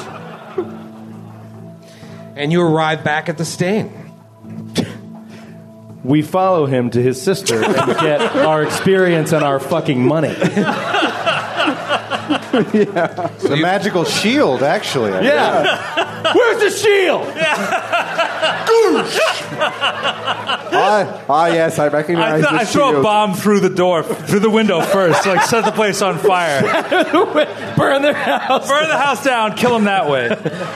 And 2.35 2.51
you 2.51 2.61
arrive 2.61 3.03
back 3.03 3.27
at 3.27 3.37
the 3.37 3.45
stain. 3.45 3.91
We 6.03 6.21
follow 6.21 6.65
him 6.65 6.91
to 6.91 7.01
his 7.01 7.21
sister 7.21 7.61
and 7.61 7.75
get 7.99 8.21
our 8.21 8.63
experience 8.63 9.33
and 9.33 9.43
our 9.43 9.59
fucking 9.59 10.05
money. 10.05 10.33
The 12.51 13.57
magical 13.61 14.03
shield, 14.05 14.63
actually. 14.63 15.11
Yeah. 15.11 16.33
Where's 16.35 16.59
the 16.61 16.69
shield? 16.71 17.27
Ah, 20.71 21.25
ah, 21.29 21.47
yes, 21.47 21.79
I 21.79 21.85
I, 21.85 21.87
recognize 21.89 22.41
th- 22.41 22.51
the 22.51 22.57
I 22.59 22.65
throw 22.65 22.99
a 22.99 23.03
bomb 23.03 23.33
through 23.33 23.59
the 23.61 23.69
door, 23.69 24.03
through 24.03 24.39
the 24.39 24.49
window 24.49 24.81
first, 24.81 25.25
like 25.25 25.41
set 25.41 25.65
the 25.65 25.71
place 25.71 26.01
on 26.01 26.17
fire. 26.17 26.61
Burn 27.75 28.01
their 28.01 28.13
house. 28.13 28.67
Burn 28.67 28.87
the 28.87 28.97
house 28.97 29.23
down, 29.23 29.55
kill 29.55 29.75
him 29.75 29.85
that 29.85 30.09
way. 30.09 30.29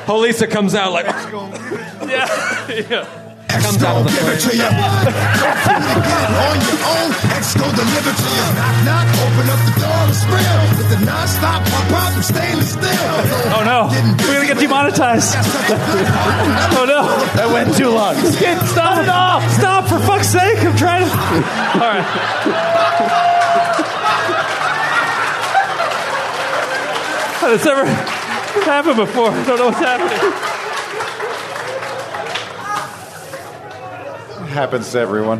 Holisa 0.06 0.50
comes 0.50 0.76
out 0.76 0.92
like, 0.92 1.06
Yeah. 2.10 2.68
yeah. 2.70 3.23
X 3.54 3.78
gon' 3.78 4.06
give 4.06 4.28
it 4.34 4.40
to 4.46 4.52
you. 4.58 4.66
Don't 4.66 5.58
feel 5.62 5.82
to 5.86 6.02
get 6.02 6.22
it 6.26 6.34
on 6.34 6.58
your 6.66 6.80
own. 6.90 7.10
X 7.38 7.54
gon' 7.54 7.74
deliver 7.76 8.14
to 8.14 8.30
you. 8.34 8.46
Knock, 8.58 8.78
knock, 8.86 9.08
open 9.24 9.46
up 9.54 9.62
the 9.68 9.74
door 9.78 10.02
and 10.10 10.16
spill. 10.16 10.62
With 10.78 10.90
the 10.90 11.00
non-stop 11.06 11.62
pop 11.70 11.92
out 11.94 12.12
from 12.14 12.24
stainless 12.24 12.74
steel. 12.74 13.14
Oh 13.54 13.62
no, 13.64 13.80
we're 14.26 14.42
gonna 14.42 14.48
get 14.54 14.58
demonetized. 14.60 15.36
Oh 16.76 16.86
no, 16.86 17.06
That 17.38 17.50
went 17.54 17.76
too 17.78 17.90
long. 17.90 18.16
Skid, 18.16 18.58
stop 18.68 18.98
it 19.02 19.08
off. 19.10 19.44
stop 19.54 19.86
for 19.88 20.00
fuck's 20.00 20.28
sake! 20.30 20.58
I'm 20.66 20.76
trying 20.76 21.06
to. 21.06 21.12
All 21.80 21.90
right. 21.94 23.14
Has 27.44 27.68
ever 27.68 27.86
happened 28.66 28.96
before? 28.98 29.30
I 29.30 29.46
don't 29.46 29.60
know 29.60 29.66
what's 29.68 29.80
happening. 29.80 30.63
Happens 34.54 34.92
to 34.92 35.00
everyone. 35.00 35.40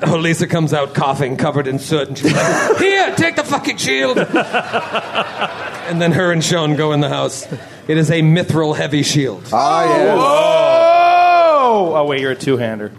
Holisa 0.00 0.48
comes 0.48 0.72
out 0.72 0.94
coughing, 0.94 1.36
covered 1.36 1.66
in 1.66 1.80
soot, 1.80 2.06
and 2.06 2.16
she's 2.16 2.32
like, 2.32 2.76
"Here, 2.78 3.12
take 3.16 3.34
the 3.34 3.42
fucking 3.42 3.76
shield." 3.78 4.18
and 4.18 6.00
then 6.00 6.12
her 6.12 6.30
and 6.30 6.44
Sean 6.44 6.76
go 6.76 6.92
in 6.92 7.00
the 7.00 7.08
house. 7.08 7.44
It 7.88 7.98
is 7.98 8.08
a 8.12 8.22
mithril 8.22 8.76
heavy 8.76 9.02
shield. 9.02 9.48
Ah, 9.52 9.84
yes. 9.84 10.16
Oh! 10.16 11.92
Oh, 11.96 12.04
wait, 12.06 12.20
you're 12.20 12.30
a 12.30 12.36
two 12.36 12.56
hander. 12.56 12.92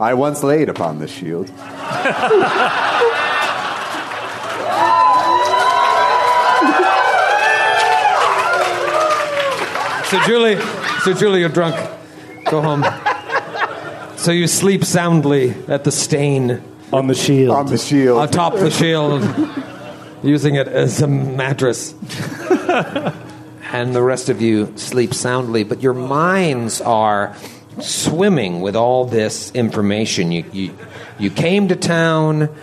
I 0.00 0.14
once 0.14 0.42
laid 0.42 0.68
upon 0.68 0.98
this 0.98 1.12
shield. 1.12 1.52
So 10.14 10.22
Julie, 10.26 10.60
so 11.02 11.12
Julie, 11.12 11.40
you're 11.40 11.48
drunk. 11.48 11.74
Go 12.44 12.62
home. 12.62 12.84
So 14.16 14.30
you 14.30 14.46
sleep 14.46 14.84
soundly 14.84 15.50
at 15.66 15.82
the 15.82 15.90
stain 15.90 16.62
On 16.92 17.08
the 17.08 17.16
shield. 17.16 17.56
On 17.56 17.66
the 17.66 17.78
shield. 17.78 18.22
atop 18.22 18.54
the 18.54 18.70
shield, 18.70 19.24
using 20.22 20.54
it 20.54 20.68
as 20.68 21.02
a 21.02 21.08
mattress. 21.08 21.94
and 23.72 23.92
the 23.92 24.04
rest 24.04 24.28
of 24.28 24.40
you 24.40 24.72
sleep 24.76 25.14
soundly, 25.14 25.64
but 25.64 25.82
your 25.82 25.94
minds 25.94 26.80
are 26.80 27.34
swimming 27.80 28.60
with 28.60 28.76
all 28.76 29.06
this 29.06 29.50
information. 29.50 30.30
You, 30.30 30.44
you, 30.52 30.78
you 31.18 31.30
came 31.30 31.66
to 31.68 31.74
town 31.74 32.54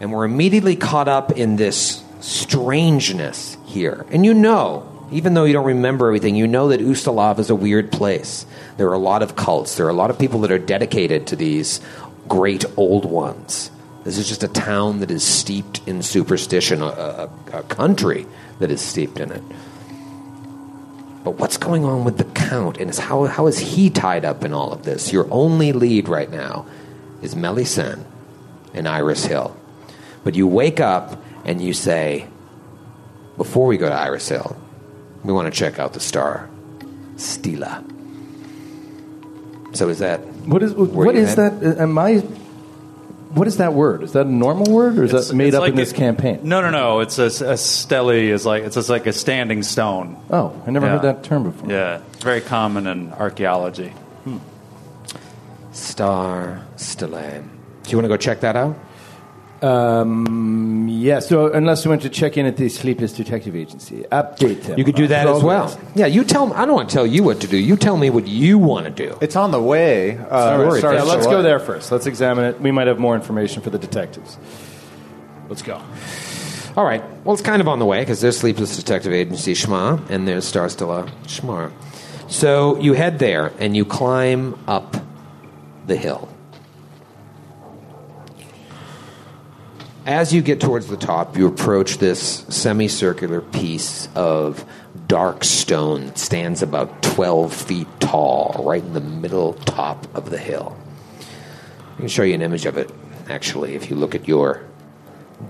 and 0.00 0.10
were 0.10 0.24
immediately 0.24 0.74
caught 0.74 1.06
up 1.06 1.30
in 1.30 1.54
this 1.54 2.02
strangeness 2.18 3.56
here. 3.64 4.04
And 4.10 4.26
you 4.26 4.34
know, 4.34 4.95
even 5.10 5.34
though 5.34 5.44
you 5.44 5.52
don't 5.52 5.66
remember 5.66 6.06
everything, 6.08 6.34
you 6.34 6.46
know 6.46 6.68
that 6.68 6.80
Ustalav 6.80 7.38
is 7.38 7.50
a 7.50 7.54
weird 7.54 7.92
place. 7.92 8.46
There 8.76 8.88
are 8.88 8.94
a 8.94 8.98
lot 8.98 9.22
of 9.22 9.36
cults, 9.36 9.76
there 9.76 9.86
are 9.86 9.90
a 9.90 9.94
lot 9.94 10.10
of 10.10 10.18
people 10.18 10.40
that 10.40 10.50
are 10.50 10.58
dedicated 10.58 11.26
to 11.28 11.36
these 11.36 11.80
great 12.28 12.64
old 12.76 13.04
ones. 13.04 13.70
This 14.04 14.18
is 14.18 14.28
just 14.28 14.44
a 14.44 14.48
town 14.48 15.00
that 15.00 15.10
is 15.10 15.24
steeped 15.24 15.80
in 15.86 16.02
superstition, 16.02 16.80
a, 16.80 16.86
a, 16.86 17.30
a 17.52 17.62
country 17.64 18.26
that 18.58 18.70
is 18.70 18.80
steeped 18.80 19.18
in 19.18 19.32
it. 19.32 19.42
But 21.24 21.32
what's 21.40 21.56
going 21.56 21.84
on 21.84 22.04
with 22.04 22.18
the 22.18 22.24
Count, 22.24 22.76
and 22.78 22.94
how, 22.94 23.24
how 23.24 23.48
is 23.48 23.58
he 23.58 23.90
tied 23.90 24.24
up 24.24 24.44
in 24.44 24.52
all 24.52 24.72
of 24.72 24.84
this? 24.84 25.12
Your 25.12 25.26
only 25.32 25.72
lead 25.72 26.08
right 26.08 26.30
now 26.30 26.66
is 27.20 27.34
Melisande 27.34 28.06
and 28.72 28.86
Iris 28.86 29.24
Hill. 29.24 29.56
But 30.22 30.36
you 30.36 30.46
wake 30.46 30.78
up 30.78 31.20
and 31.44 31.60
you 31.60 31.72
say, 31.72 32.28
before 33.36 33.66
we 33.66 33.76
go 33.76 33.88
to 33.88 33.94
Iris 33.94 34.28
Hill, 34.28 34.56
we 35.26 35.32
want 35.32 35.52
to 35.52 35.56
check 35.58 35.78
out 35.78 35.92
the 35.92 36.00
star, 36.00 36.48
Stila. 37.16 37.82
So 39.76 39.88
is 39.88 39.98
that 39.98 40.20
What 40.46 40.62
is 40.62 40.72
where 40.74 40.86
what 41.06 41.14
you 41.14 41.22
is 41.22 41.34
head? 41.34 41.60
that? 41.60 41.78
Uh, 41.78 41.82
am 41.82 41.98
I? 41.98 42.18
What 43.34 43.46
is 43.48 43.58
that 43.58 43.74
word? 43.74 44.02
Is 44.02 44.12
that 44.12 44.24
a 44.26 44.30
normal 44.30 44.72
word, 44.72 44.98
or 44.98 45.02
is 45.04 45.10
It's- 45.10 45.28
that 45.28 45.34
made 45.34 45.54
up 45.54 45.60
like 45.60 45.70
in 45.70 45.76
this 45.76 45.90
a- 45.92 45.94
campaign? 45.94 46.40
No, 46.44 46.60
no, 46.62 46.70
no. 46.70 47.00
It's 47.00 47.18
a, 47.18 47.24
a 47.26 47.56
stele 47.56 48.10
is 48.10 48.46
like 48.46 48.62
it's 48.62 48.76
just 48.76 48.88
like 48.88 49.06
a 49.06 49.12
standing 49.12 49.62
stone. 49.62 50.16
Oh, 50.30 50.52
I 50.66 50.70
never 50.70 50.86
Yeah. 50.86 50.92
heard 50.92 51.02
that 51.02 51.22
term 51.24 51.42
before. 51.42 51.70
Yeah, 51.70 51.98
it's 52.14 52.22
very 52.24 52.40
common 52.40 52.86
in 52.86 53.12
archaeology. 53.12 53.92
Hmm. 54.24 54.36
Star 55.72 56.62
Stila? 56.76 57.42
Do 57.82 57.90
you 57.90 57.96
want 57.98 58.04
to 58.04 58.08
go 58.08 58.16
check 58.16 58.40
that 58.40 58.56
out? 58.56 58.76
Um, 59.62 60.86
yeah. 60.88 61.20
So 61.20 61.52
unless 61.52 61.84
you 61.84 61.90
want 61.90 62.02
to 62.02 62.10
check 62.10 62.36
in 62.36 62.46
at 62.46 62.56
the 62.56 62.68
Sleepless 62.68 63.12
Detective 63.12 63.56
Agency, 63.56 64.04
update 64.12 64.62
them. 64.62 64.78
You 64.78 64.84
could 64.84 64.94
do 64.94 65.06
that 65.06 65.26
on 65.26 65.36
as 65.36 65.42
well. 65.42 65.80
Yeah, 65.94 66.06
you 66.06 66.24
tell. 66.24 66.52
I 66.52 66.66
don't 66.66 66.74
want 66.74 66.90
to 66.90 66.94
tell 66.94 67.06
you 67.06 67.22
what 67.22 67.40
to 67.40 67.46
do. 67.46 67.56
You 67.56 67.76
tell 67.76 67.96
me 67.96 68.10
what 68.10 68.26
you 68.26 68.58
want 68.58 68.84
to 68.86 68.90
do. 68.90 69.16
It's 69.20 69.36
on 69.36 69.50
the 69.50 69.60
way. 69.60 70.18
Uh, 70.18 70.22
All 70.28 70.64
right, 70.64 70.78
starts 70.78 70.98
yeah, 70.98 71.02
let's 71.02 71.26
go 71.26 71.42
there 71.42 71.58
first. 71.58 71.90
Let's 71.90 72.06
examine 72.06 72.44
it. 72.44 72.60
We 72.60 72.70
might 72.70 72.86
have 72.86 72.98
more 72.98 73.14
information 73.14 73.62
for 73.62 73.70
the 73.70 73.78
detectives. 73.78 74.38
Let's 75.48 75.62
go. 75.62 75.80
All 76.76 76.84
right. 76.84 77.02
Well, 77.24 77.32
it's 77.32 77.42
kind 77.42 77.62
of 77.62 77.68
on 77.68 77.78
the 77.78 77.86
way 77.86 78.00
because 78.00 78.20
there's 78.20 78.36
Sleepless 78.36 78.76
Detective 78.76 79.12
Agency 79.12 79.54
Schma 79.54 80.10
and 80.10 80.28
there's 80.28 80.44
Star 80.44 80.68
Stella 80.68 81.10
Schmar. 81.22 81.72
So 82.28 82.78
you 82.78 82.92
head 82.92 83.18
there 83.18 83.52
and 83.58 83.74
you 83.74 83.86
climb 83.86 84.58
up 84.68 84.96
the 85.86 85.96
hill. 85.96 86.28
As 90.06 90.32
you 90.32 90.40
get 90.40 90.60
towards 90.60 90.86
the 90.86 90.96
top, 90.96 91.36
you 91.36 91.48
approach 91.48 91.98
this 91.98 92.44
semicircular 92.48 93.40
piece 93.40 94.08
of 94.14 94.64
dark 95.08 95.42
stone 95.42 96.06
that 96.06 96.16
stands 96.18 96.62
about 96.62 97.02
12 97.02 97.52
feet 97.52 97.88
tall, 97.98 98.62
right 98.64 98.82
in 98.84 98.92
the 98.92 99.00
middle 99.00 99.54
top 99.54 100.06
of 100.14 100.30
the 100.30 100.38
hill. 100.38 100.76
I 101.94 101.98
can 101.98 102.08
show 102.08 102.22
you 102.22 102.34
an 102.34 102.42
image 102.42 102.66
of 102.66 102.78
it, 102.78 102.88
actually, 103.28 103.74
if 103.74 103.90
you 103.90 103.96
look 103.96 104.14
at 104.14 104.28
your 104.28 104.62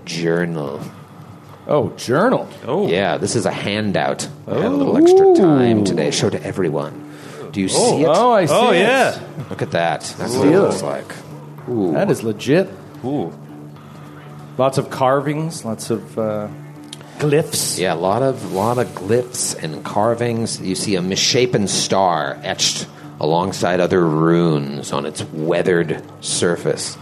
journal. 0.05 0.81
Oh, 1.67 1.89
journal. 1.91 2.49
Oh, 2.65 2.87
Yeah, 2.87 3.17
this 3.17 3.35
is 3.35 3.45
a 3.45 3.51
handout. 3.51 4.27
I 4.47 4.55
had 4.55 4.65
a 4.65 4.69
little 4.69 4.97
extra 4.97 5.35
time 5.35 5.83
today. 5.83 6.09
Show 6.09 6.31
to 6.31 6.43
everyone. 6.43 7.13
Do 7.51 7.61
you 7.61 7.69
see 7.69 8.01
it? 8.01 8.07
Oh, 8.07 8.31
I 8.31 8.45
see. 8.45 8.53
Oh 8.55 8.71
it. 8.71 8.79
yeah. 8.79 9.19
Look 9.51 9.61
at 9.61 9.71
that. 9.71 10.01
That's 10.17 10.35
what 10.35 10.47
it 10.47 10.53
it. 10.53 10.59
looks 10.59 10.81
like. 10.81 11.05
Ooh. 11.69 11.91
That 11.91 12.09
is 12.09 12.23
legit. 12.23 12.69
Ooh. 13.05 13.31
Lots 14.57 14.79
of 14.79 14.89
carvings. 14.89 15.63
Lots 15.63 15.91
of 15.91 16.17
uh, 16.17 16.47
glyphs. 17.19 17.77
Yeah, 17.77 17.93
a 17.93 17.95
lot 17.95 18.23
of 18.23 18.53
lot 18.53 18.79
of 18.79 18.87
glyphs 18.89 19.55
and 19.61 19.85
carvings. 19.85 20.59
You 20.59 20.73
see 20.73 20.95
a 20.95 21.01
misshapen 21.01 21.67
star 21.67 22.39
etched 22.41 22.87
alongside 23.19 23.79
other 23.79 24.05
runes 24.05 24.91
on 24.91 25.05
its 25.05 25.23
weathered 25.25 26.01
surface. 26.21 26.97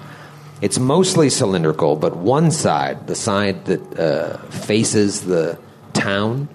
It's 0.62 0.80
mostly 0.80 1.30
cylindrical, 1.30 1.96
but 1.96 2.16
one 2.16 2.52
side, 2.52 3.08
the 3.08 3.16
side 3.16 3.66
that 3.66 4.00
uh, 4.00 4.38
faces 4.50 5.22
the 5.26 5.58
town, 5.94 6.50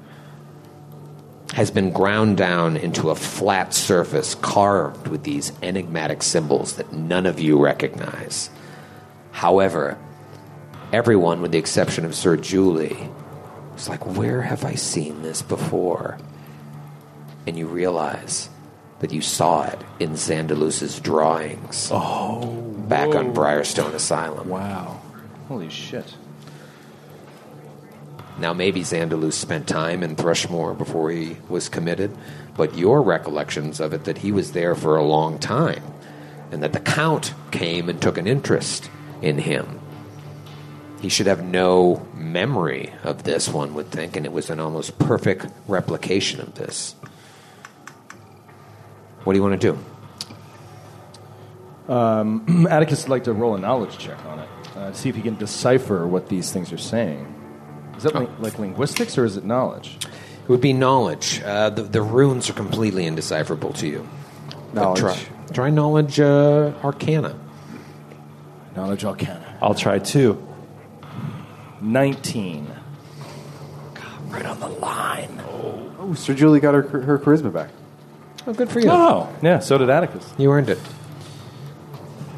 has 1.53 1.71
been 1.71 1.93
ground 1.93 2.37
down 2.37 2.77
into 2.77 3.11
a 3.11 3.15
flat 3.15 3.75
surface 3.75 4.35
carved 4.37 5.09
with 5.09 5.25
these 5.25 5.53
enigmatic 5.63 6.23
symbols 6.23 6.77
that 6.77 6.93
none 6.93 7.27
of 7.27 7.41
you 7.41 7.59
recognize. 7.59 8.51
However, 9.33 9.99
everyone, 10.93 11.43
with 11.43 11.53
the 11.53 11.59
exception 11.59 12.05
of 12.05 12.15
Sir 12.15 12.37
Julie, 12.37 13.09
was 13.75 13.89
like, 13.89 14.05
Where 14.17 14.43
have 14.43 14.65
I 14.65 14.75
seen 14.75 15.23
this 15.23 15.43
before? 15.43 16.19
And 17.47 17.59
you 17.59 17.67
realize 17.67 18.51
that 19.01 19.13
you 19.13 19.23
saw 19.23 19.65
it 19.65 19.79
in 19.99 20.11
Zandalus's 20.11 21.01
drawings. 21.01 21.89
Oh. 21.91 22.47
Back 22.89 23.15
on 23.15 23.35
Briarstone 23.35 23.95
Asylum. 23.95 24.49
Wow. 24.49 25.01
Holy 25.49 25.71
shit. 25.71 26.15
Now, 28.39 28.53
maybe 28.55 28.81
Zandalus 28.81 29.35
spent 29.35 29.69
time 29.69 30.03
in 30.03 30.17
Thrushmoor 30.17 30.77
before 30.77 31.11
he 31.11 31.37
was 31.49 31.69
committed, 31.69 32.17
but 32.57 32.77
your 32.77 33.03
recollections 33.03 33.81
of 33.81 33.93
it 33.93 34.05
that 34.05 34.19
he 34.19 34.33
was 34.33 34.53
there 34.53 34.75
for 34.75 34.97
a 34.97 35.05
long 35.05 35.39
time, 35.39 35.83
and 36.51 36.63
that 36.63 36.73
the 36.73 36.81
Count 36.81 37.35
came 37.51 37.89
and 37.89 38.01
took 38.01 38.17
an 38.17 38.27
interest 38.27 38.91
in 39.21 39.39
him. 39.39 39.80
He 41.01 41.09
should 41.09 41.27
have 41.27 41.43
no 41.43 42.07
memory 42.15 42.93
of 43.05 43.23
this, 43.23 43.49
one 43.49 43.75
would 43.75 43.91
think, 43.91 44.17
and 44.17 44.27
it 44.27 44.33
was 44.33 44.51
an 44.51 44.61
almost 44.61 44.99
perfect 44.99 45.47
replication 45.67 46.41
of 46.41 46.55
this. 46.55 46.95
What 49.25 49.33
do 49.33 49.39
you 49.39 49.43
want 49.43 49.61
to 49.61 49.73
do? 49.73 49.79
Atticus 52.71 53.05
would 53.05 53.11
like 53.11 53.25
to 53.25 53.33
roll 53.33 53.55
a 53.55 53.59
knowledge 53.59 53.99
check 53.99 54.25
on 54.27 54.39
it. 54.39 54.49
Uh, 54.77 54.93
see 54.93 55.09
if 55.09 55.17
he 55.17 55.23
can 55.23 55.37
decipher 55.37 56.07
what 56.07 56.29
these 56.29 56.53
things 56.53 56.73
are 56.73 56.79
saying. 56.79 57.27
Is 57.97 58.05
that 58.05 58.15
like, 58.15 58.29
like 58.39 58.59
linguistics 58.59 59.19
or 59.19 59.25
is 59.25 59.37
it 59.37 59.45
knowledge? 59.45 59.97
It 60.45 60.49
would 60.49 60.61
be 60.61 60.73
knowledge. 60.73 61.43
Uh, 61.43 61.71
the, 61.71 61.83
the 61.83 62.03
runes 62.03 62.49
are 62.49 62.55
completely 62.55 63.07
indecipherable 63.07 63.73
to 63.75 63.87
you. 63.87 64.09
Knowledge. 64.73 65.01
Try, 65.01 65.19
try 65.53 65.71
knowledge 65.71 66.21
uh, 66.21 66.73
arcana. 66.85 67.39
Knowledge 68.77 69.05
arcana. 69.05 69.59
I'll 69.61 69.75
try 69.75 69.99
two. 69.99 70.47
19. 71.81 72.67
Right 74.29 74.47
on 74.47 74.61
the 74.61 74.69
line. 74.69 75.41
Oh, 75.99 76.15
Sir 76.15 76.35
Julie 76.35 76.61
got 76.61 76.75
her, 76.75 76.83
her 76.83 77.19
charisma 77.19 77.53
back. 77.53 77.71
Oh, 78.47 78.53
good 78.53 78.71
for 78.71 78.81
you. 78.81 78.89
Oh, 78.91 79.29
yeah, 79.43 79.59
so 79.59 79.77
did 79.79 79.91
Atticus. 79.91 80.33
You 80.39 80.51
earned 80.53 80.71
it. 80.71 80.79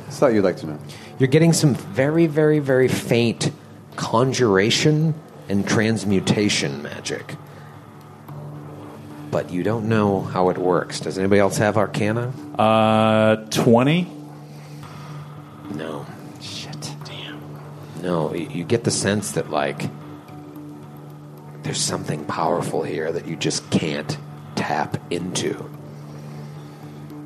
Just 0.06 0.20
thought 0.20 0.34
you'd 0.34 0.44
like 0.44 0.56
to 0.58 0.66
know. 0.66 0.78
You're 1.18 1.28
getting 1.28 1.52
some 1.52 1.74
very, 1.74 2.26
very, 2.26 2.58
very 2.58 2.88
faint 2.88 3.52
conjuration 3.96 5.14
and 5.48 5.66
transmutation 5.68 6.82
magic. 6.82 7.36
But 9.30 9.50
you 9.50 9.62
don't 9.62 9.88
know 9.88 10.20
how 10.20 10.50
it 10.50 10.58
works. 10.58 11.00
Does 11.00 11.18
anybody 11.18 11.40
else 11.40 11.56
have 11.58 11.76
arcana? 11.76 12.32
Uh, 12.58 13.36
20? 13.50 14.10
No. 15.74 16.04
Shit. 18.02 18.04
Damn. 18.04 18.10
No, 18.10 18.34
you 18.34 18.64
get 18.64 18.84
the 18.84 18.90
sense 18.90 19.32
that, 19.32 19.50
like, 19.50 19.88
there's 21.62 21.80
something 21.80 22.24
powerful 22.24 22.82
here 22.82 23.12
that 23.12 23.26
you 23.26 23.36
just 23.36 23.70
can't 23.70 24.18
tap 24.56 24.96
into. 25.10 25.68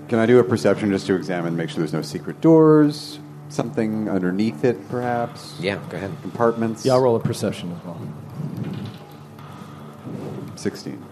Can 0.08 0.18
I 0.18 0.26
do 0.26 0.38
a 0.38 0.44
perception 0.44 0.90
just 0.90 1.06
to 1.06 1.14
examine, 1.14 1.56
make 1.56 1.70
sure 1.70 1.78
there's 1.78 1.92
no 1.92 2.02
secret 2.02 2.40
doors, 2.40 3.18
something 3.48 4.08
underneath 4.08 4.64
it, 4.64 4.88
perhaps? 4.88 5.56
Yeah, 5.58 5.80
go 5.90 5.96
ahead. 5.96 6.12
Compartments? 6.22 6.84
Yeah, 6.84 6.92
I'll 6.92 7.00
roll 7.00 7.16
a 7.16 7.20
perception 7.20 7.72
as 7.72 7.84
well. 7.84 8.00
16. 10.56 11.04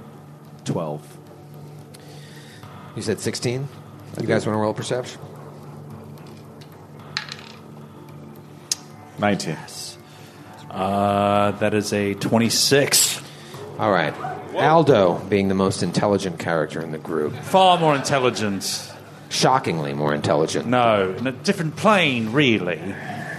12. 0.64 1.18
You 2.96 3.02
said 3.02 3.18
16? 3.20 3.68
You 4.20 4.26
guys 4.26 4.46
want 4.46 4.56
to 4.56 4.60
roll 4.60 4.70
a 4.70 4.74
perception? 4.74 5.20
19. 9.18 9.56
Uh, 10.70 11.52
that 11.52 11.74
is 11.74 11.92
a 11.92 12.14
26. 12.14 13.20
All 13.78 13.90
right. 13.90 14.14
Aldo, 14.54 15.18
being 15.28 15.48
the 15.48 15.54
most 15.54 15.82
intelligent 15.82 16.38
character 16.38 16.80
in 16.80 16.92
the 16.92 16.98
group, 16.98 17.34
Far 17.36 17.78
more 17.78 17.94
intelligent. 17.94 18.92
shockingly 19.28 19.94
more 19.94 20.14
intelligent. 20.14 20.66
No, 20.66 21.12
in 21.18 21.26
a 21.26 21.32
different 21.32 21.76
plane, 21.76 22.32
really. 22.32 22.80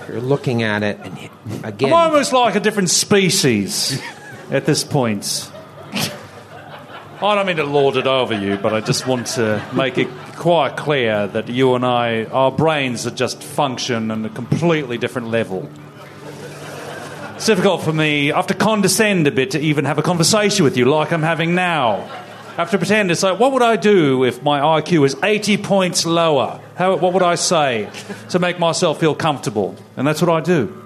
You're 0.09 0.19
looking 0.21 0.61
at 0.63 0.83
it, 0.83 0.99
and 1.03 1.15
y- 1.15 1.29
again, 1.63 1.89
I'm 1.93 2.11
almost 2.11 2.33
like 2.33 2.55
a 2.55 2.59
different 2.59 2.89
species 2.89 4.01
at 4.51 4.65
this 4.65 4.83
point. 4.83 5.49
I 5.93 7.33
don't 7.35 7.45
mean 7.47 7.55
to 7.57 7.63
lord 7.63 7.95
it 7.95 8.07
over 8.07 8.37
you, 8.37 8.57
but 8.57 8.73
I 8.73 8.81
just 8.81 9.07
want 9.07 9.27
to 9.27 9.63
make 9.73 9.97
it 9.97 10.09
quite 10.35 10.77
clear 10.77 11.27
that 11.27 11.47
you 11.49 11.75
and 11.75 11.85
I, 11.85 12.25
our 12.25 12.51
brains 12.51 13.07
are 13.07 13.11
just 13.11 13.41
function 13.41 14.11
on 14.11 14.25
a 14.25 14.29
completely 14.29 14.97
different 14.97 15.29
level. 15.29 15.69
It's 17.35 17.45
difficult 17.45 17.83
for 17.83 17.91
me. 17.91 18.31
I 18.31 18.35
have 18.35 18.47
to 18.47 18.53
condescend 18.53 19.27
a 19.27 19.31
bit 19.31 19.51
to 19.51 19.59
even 19.59 19.85
have 19.85 19.97
a 19.97 20.01
conversation 20.01 20.63
with 20.63 20.77
you 20.77 20.85
like 20.85 21.11
I'm 21.11 21.23
having 21.23 21.55
now. 21.55 22.01
I 22.51 22.59
have 22.59 22.71
to 22.71 22.77
pretend 22.77 23.11
it's 23.11 23.23
like, 23.23 23.39
what 23.39 23.51
would 23.51 23.61
I 23.61 23.75
do 23.75 24.23
if 24.23 24.41
my 24.41 24.59
IQ 24.59 25.01
was 25.01 25.15
80 25.21 25.57
points 25.57 26.05
lower? 26.05 26.61
How, 26.75 26.95
what 26.95 27.13
would 27.13 27.23
I 27.23 27.35
say 27.35 27.89
to 28.29 28.39
make 28.39 28.59
myself 28.59 28.99
feel 28.99 29.15
comfortable? 29.15 29.75
And 29.97 30.07
that's 30.07 30.21
what 30.21 30.29
I 30.29 30.39
do. 30.39 30.81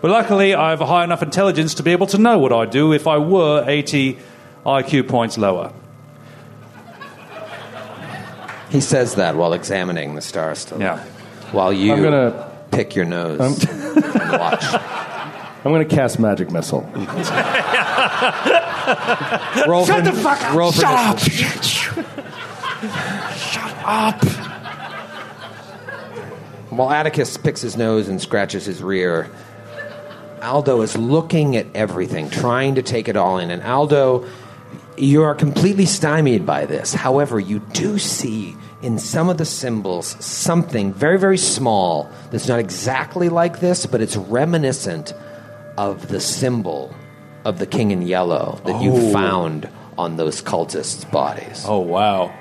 But 0.00 0.10
luckily, 0.10 0.54
I 0.54 0.70
have 0.70 0.80
a 0.80 0.86
high 0.86 1.04
enough 1.04 1.22
intelligence 1.22 1.74
to 1.74 1.84
be 1.84 1.92
able 1.92 2.08
to 2.08 2.18
know 2.18 2.38
what 2.38 2.52
I'd 2.52 2.70
do 2.70 2.92
if 2.92 3.06
I 3.06 3.18
were 3.18 3.64
80 3.64 4.18
IQ 4.66 5.08
points 5.08 5.38
lower. 5.38 5.72
He 8.72 8.80
says 8.80 9.16
that 9.16 9.36
while 9.36 9.52
examining 9.52 10.14
the 10.14 10.22
star 10.22 10.54
stone. 10.54 10.80
Yeah. 10.80 11.04
While 11.52 11.72
you 11.72 11.92
I'm 11.92 12.02
gonna- 12.02 12.50
pick 12.72 12.96
your 12.96 13.04
nose 13.04 13.38
and 13.40 14.40
watch. 14.40 14.64
I'm 15.64 15.70
going 15.70 15.88
to 15.88 15.94
cast 15.94 16.18
Magic 16.18 16.50
Missile. 16.50 16.80
Roll 19.68 19.86
Shut 19.86 20.04
for, 20.04 20.10
the 20.10 20.12
fuck 20.20 20.42
up! 20.42 20.56
Roll 20.56 20.72
for 20.72 20.80
Shut 20.80 20.92
up! 20.92 21.18
Shut 23.36 23.72
up! 23.84 24.24
While 26.70 26.90
Atticus 26.90 27.36
picks 27.36 27.60
his 27.60 27.76
nose 27.76 28.08
and 28.08 28.20
scratches 28.20 28.64
his 28.64 28.82
rear, 28.82 29.30
Aldo 30.42 30.80
is 30.80 30.96
looking 30.96 31.54
at 31.54 31.66
everything, 31.76 32.28
trying 32.28 32.74
to 32.74 32.82
take 32.82 33.08
it 33.08 33.16
all 33.16 33.38
in. 33.38 33.52
And 33.52 33.62
Aldo, 33.62 34.26
you 34.96 35.22
are 35.22 35.34
completely 35.34 35.86
stymied 35.86 36.44
by 36.46 36.66
this. 36.66 36.92
However, 36.94 37.40
you 37.40 37.60
do 37.72 37.98
see 37.98 38.56
in 38.82 38.98
some 38.98 39.28
of 39.28 39.38
the 39.38 39.44
symbols 39.44 40.16
something 40.24 40.92
very, 40.92 41.18
very 41.18 41.38
small 41.38 42.10
that's 42.30 42.48
not 42.48 42.58
exactly 42.58 43.28
like 43.28 43.60
this, 43.60 43.86
but 43.86 44.00
it's 44.00 44.16
reminiscent 44.16 45.14
of 45.78 46.08
the 46.08 46.20
symbol 46.20 46.94
of 47.44 47.58
the 47.58 47.66
king 47.66 47.90
in 47.90 48.02
yellow 48.02 48.60
that 48.66 48.82
you 48.82 48.92
Oh. 48.92 49.12
found 49.12 49.68
on 49.96 50.16
those 50.16 50.42
cultists' 50.42 51.08
bodies. 51.10 51.64
Oh, 51.66 51.78
wow. 51.78 52.32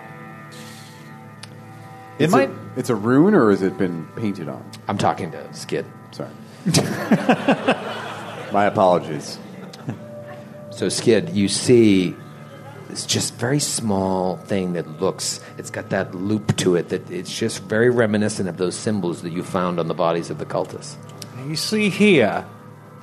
It 2.19 2.25
It's 2.25 2.31
might. 2.33 2.49
A, 2.49 2.55
it's 2.77 2.89
a 2.89 2.95
rune, 2.95 3.33
or 3.33 3.49
has 3.51 3.61
it 3.61 3.77
been 3.77 4.07
painted 4.15 4.47
on? 4.49 4.63
I'm 4.87 4.97
talking 4.97 5.31
to 5.31 5.53
Skid. 5.53 5.85
Sorry. 6.11 6.29
My 8.51 8.65
apologies. 8.65 9.37
So, 10.71 10.89
Skid, 10.89 11.29
you 11.29 11.47
see 11.47 12.15
this 12.91 13.05
just 13.05 13.33
very 13.35 13.59
small 13.59 14.37
thing 14.37 14.73
that 14.73 15.01
looks, 15.01 15.39
it's 15.57 15.69
got 15.69 15.89
that 15.89 16.13
loop 16.13 16.55
to 16.57 16.75
it 16.75 16.89
that 16.89 17.09
it's 17.09 17.33
just 17.33 17.63
very 17.63 17.89
reminiscent 17.89 18.47
of 18.47 18.57
those 18.57 18.75
symbols 18.75 19.23
that 19.23 19.31
you 19.31 19.43
found 19.43 19.79
on 19.79 19.87
the 19.87 19.93
bodies 19.93 20.29
of 20.29 20.37
the 20.37 20.45
cultists. 20.45 20.95
You 21.47 21.55
see 21.55 21.89
here, 21.89 22.45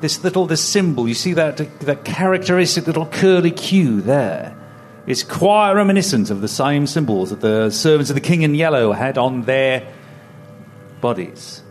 this 0.00 0.22
little 0.22 0.46
this 0.46 0.62
symbol. 0.62 1.08
You 1.08 1.14
see 1.14 1.32
that 1.32 1.56
that 1.80 2.04
characteristic 2.04 2.86
little 2.86 3.06
curly 3.06 3.50
Q 3.50 4.00
there. 4.00 4.54
It's 5.06 5.22
quite 5.22 5.72
reminiscent 5.72 6.30
of 6.30 6.42
the 6.42 6.48
same 6.48 6.86
symbols 6.86 7.30
that 7.30 7.40
the 7.40 7.70
servants 7.70 8.10
of 8.10 8.14
the 8.14 8.20
King 8.20 8.42
in 8.42 8.54
Yellow 8.54 8.92
had 8.92 9.16
on 9.16 9.42
their 9.42 9.90
bodies. 11.00 11.62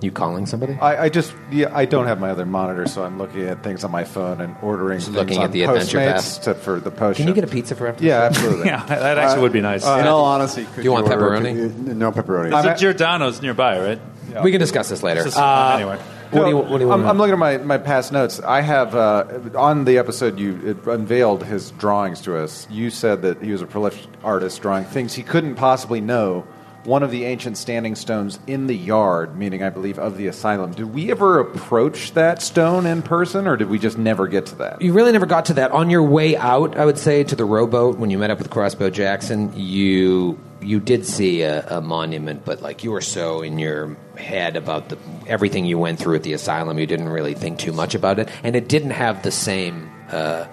You 0.00 0.12
calling 0.12 0.46
somebody? 0.46 0.74
I, 0.74 1.04
I 1.04 1.08
just 1.08 1.34
yeah, 1.50 1.76
I 1.76 1.84
don't 1.84 2.06
have 2.06 2.20
my 2.20 2.30
other 2.30 2.46
monitor, 2.46 2.86
so 2.86 3.02
I'm 3.02 3.18
looking 3.18 3.42
at 3.42 3.64
things 3.64 3.82
on 3.82 3.90
my 3.90 4.04
phone 4.04 4.40
and 4.40 4.54
ordering 4.62 4.98
Just 5.00 5.08
things 5.08 5.16
looking 5.16 5.38
on 5.38 5.44
at 5.46 5.52
the 5.52 5.62
Adventure 5.62 5.98
Postmates 5.98 6.12
Pass. 6.12 6.38
to, 6.38 6.54
for 6.54 6.78
the 6.78 6.92
post. 6.92 7.16
Can 7.16 7.26
you 7.26 7.34
get 7.34 7.42
a 7.42 7.48
pizza 7.48 7.74
for 7.74 7.88
after? 7.88 8.04
Yeah, 8.04 8.22
absolutely. 8.22 8.66
Yeah, 8.68 8.84
that 8.84 9.18
actually 9.18 9.42
would 9.42 9.52
be 9.52 9.60
nice. 9.60 9.82
In 9.84 10.06
all 10.06 10.24
honesty, 10.24 10.66
could 10.74 10.84
you 10.84 10.92
want 10.92 11.08
order- 11.08 11.16
pepperoni? 11.16 11.54
could- 11.54 11.96
no 11.96 12.12
pepperoni. 12.12 12.56
Is 12.58 12.64
it 12.64 12.78
Giordano's 12.78 13.42
nearby, 13.42 13.80
right? 13.80 14.00
We 14.42 14.52
can 14.52 14.60
discuss 14.60 14.88
this 14.88 15.02
later. 15.02 15.24
Uh, 15.34 15.76
anyway. 15.76 15.98
What 16.30 16.44
do 16.44 16.50
you, 16.50 16.56
what 16.58 16.78
do 16.78 16.84
you 16.84 16.92
I'm, 16.92 17.00
want? 17.00 17.06
I'm 17.06 17.18
looking 17.18 17.32
at 17.32 17.38
my, 17.38 17.56
my 17.56 17.78
past 17.78 18.12
notes. 18.12 18.38
I 18.40 18.60
have 18.60 18.94
uh, 18.94 19.24
on 19.56 19.84
the 19.86 19.96
episode 19.96 20.38
you 20.38 20.60
it 20.62 20.86
unveiled 20.86 21.42
his 21.44 21.70
drawings 21.72 22.20
to 22.22 22.36
us. 22.36 22.68
You 22.70 22.90
said 22.90 23.22
that 23.22 23.42
he 23.42 23.50
was 23.50 23.62
a 23.62 23.66
prolific 23.66 24.06
artist 24.22 24.60
drawing 24.60 24.84
things 24.84 25.14
he 25.14 25.22
couldn't 25.22 25.54
possibly 25.54 26.00
know. 26.02 26.46
One 26.84 27.02
of 27.02 27.10
the 27.10 27.24
ancient 27.24 27.58
standing 27.58 27.94
stones 27.96 28.38
in 28.46 28.66
the 28.66 28.76
yard, 28.76 29.36
meaning 29.36 29.62
I 29.62 29.68
believe 29.68 29.98
of 29.98 30.16
the 30.16 30.28
asylum. 30.28 30.72
Did 30.72 30.94
we 30.94 31.10
ever 31.10 31.40
approach 31.40 32.12
that 32.14 32.40
stone 32.40 32.86
in 32.86 33.02
person, 33.02 33.46
or 33.46 33.56
did 33.56 33.68
we 33.68 33.78
just 33.78 33.98
never 33.98 34.26
get 34.28 34.46
to 34.46 34.54
that? 34.56 34.80
You 34.80 34.92
really 34.92 35.12
never 35.12 35.26
got 35.26 35.46
to 35.46 35.54
that. 35.54 35.72
On 35.72 35.90
your 35.90 36.02
way 36.04 36.36
out, 36.36 36.76
I 36.78 36.84
would 36.86 36.96
say, 36.98 37.24
to 37.24 37.36
the 37.36 37.44
rowboat 37.44 37.98
when 37.98 38.10
you 38.10 38.16
met 38.18 38.30
up 38.30 38.38
with 38.38 38.48
Crossbow 38.48 38.90
Jackson, 38.90 39.52
you 39.56 40.38
you 40.60 40.80
did 40.80 41.04
see 41.06 41.42
a, 41.42 41.64
a 41.68 41.80
monument, 41.80 42.44
but 42.44 42.62
like 42.62 42.82
you 42.84 42.90
were 42.92 43.00
so 43.00 43.42
in 43.42 43.58
your 43.58 43.96
head 44.16 44.56
about 44.56 44.88
the 44.88 44.98
everything 45.26 45.66
you 45.66 45.78
went 45.78 45.98
through 45.98 46.16
at 46.16 46.22
the 46.22 46.32
asylum, 46.32 46.78
you 46.78 46.86
didn't 46.86 47.08
really 47.10 47.34
think 47.34 47.58
too 47.58 47.72
much 47.72 47.94
about 47.94 48.18
it, 48.18 48.28
and 48.42 48.56
it 48.56 48.68
didn't 48.68 48.90
have 48.90 49.22
the 49.22 49.30
same 49.30 49.90
uh, 50.10 50.46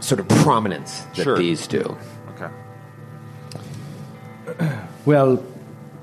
sort 0.00 0.20
of 0.20 0.28
prominence 0.28 1.00
that 1.16 1.22
Sure. 1.24 1.38
these 1.38 1.66
do. 1.66 1.96
Well, 5.06 5.44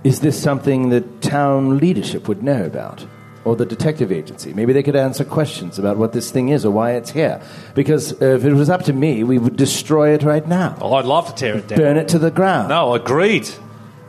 is 0.04 0.20
this 0.20 0.40
something 0.40 0.90
that 0.90 1.24
town 1.24 1.80
leadership 1.80 2.28
would 2.28 2.44
know 2.44 2.66
about? 2.66 3.06
Or 3.44 3.56
the 3.56 3.66
detective 3.66 4.12
agency? 4.12 4.54
Maybe 4.54 4.74
they 4.74 4.84
could 4.84 4.96
answer 4.96 5.26
questions 5.26 5.80
about 5.80 5.98
what 5.98 6.14
this 6.14 6.30
thing 6.30 6.50
is 6.50 6.64
or 6.64 6.72
why 6.72 6.92
it's 6.92 7.10
here. 7.10 7.42
Because 7.74 8.14
uh, 8.22 8.36
if 8.36 8.46
it 8.46 8.54
was 8.54 8.70
up 8.70 8.84
to 8.84 8.94
me, 8.94 9.24
we 9.24 9.40
would 9.40 9.56
destroy 9.56 10.14
it 10.14 10.22
right 10.22 10.48
now. 10.48 10.78
Oh, 10.80 10.94
I'd 10.94 11.06
love 11.06 11.30
to 11.30 11.34
tear 11.34 11.58
it 11.58 11.68
down. 11.68 11.80
Burn 11.80 11.98
it 11.98 12.10
to 12.10 12.20
the 12.20 12.30
ground. 12.30 12.70
No, 12.70 12.94
agreed. 12.94 13.50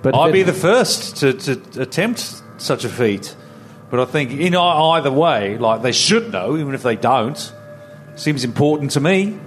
But 0.02 0.14
I'd 0.14 0.32
be 0.34 0.42
the 0.42 0.52
first 0.52 1.16
to, 1.18 1.32
to 1.32 1.80
attempt 1.80 2.42
such 2.58 2.84
a 2.84 2.90
feat. 2.90 3.34
But 3.90 4.00
I 4.00 4.04
think 4.04 4.32
in 4.32 4.54
either 4.54 5.12
way, 5.12 5.56
like 5.56 5.80
they 5.80 5.92
should 5.92 6.32
know, 6.32 6.56
even 6.58 6.74
if 6.74 6.82
they 6.82 6.96
don't. 6.96 7.52
Seems 8.16 8.44
important 8.44 8.90
to 8.92 9.00
me. 9.00 9.38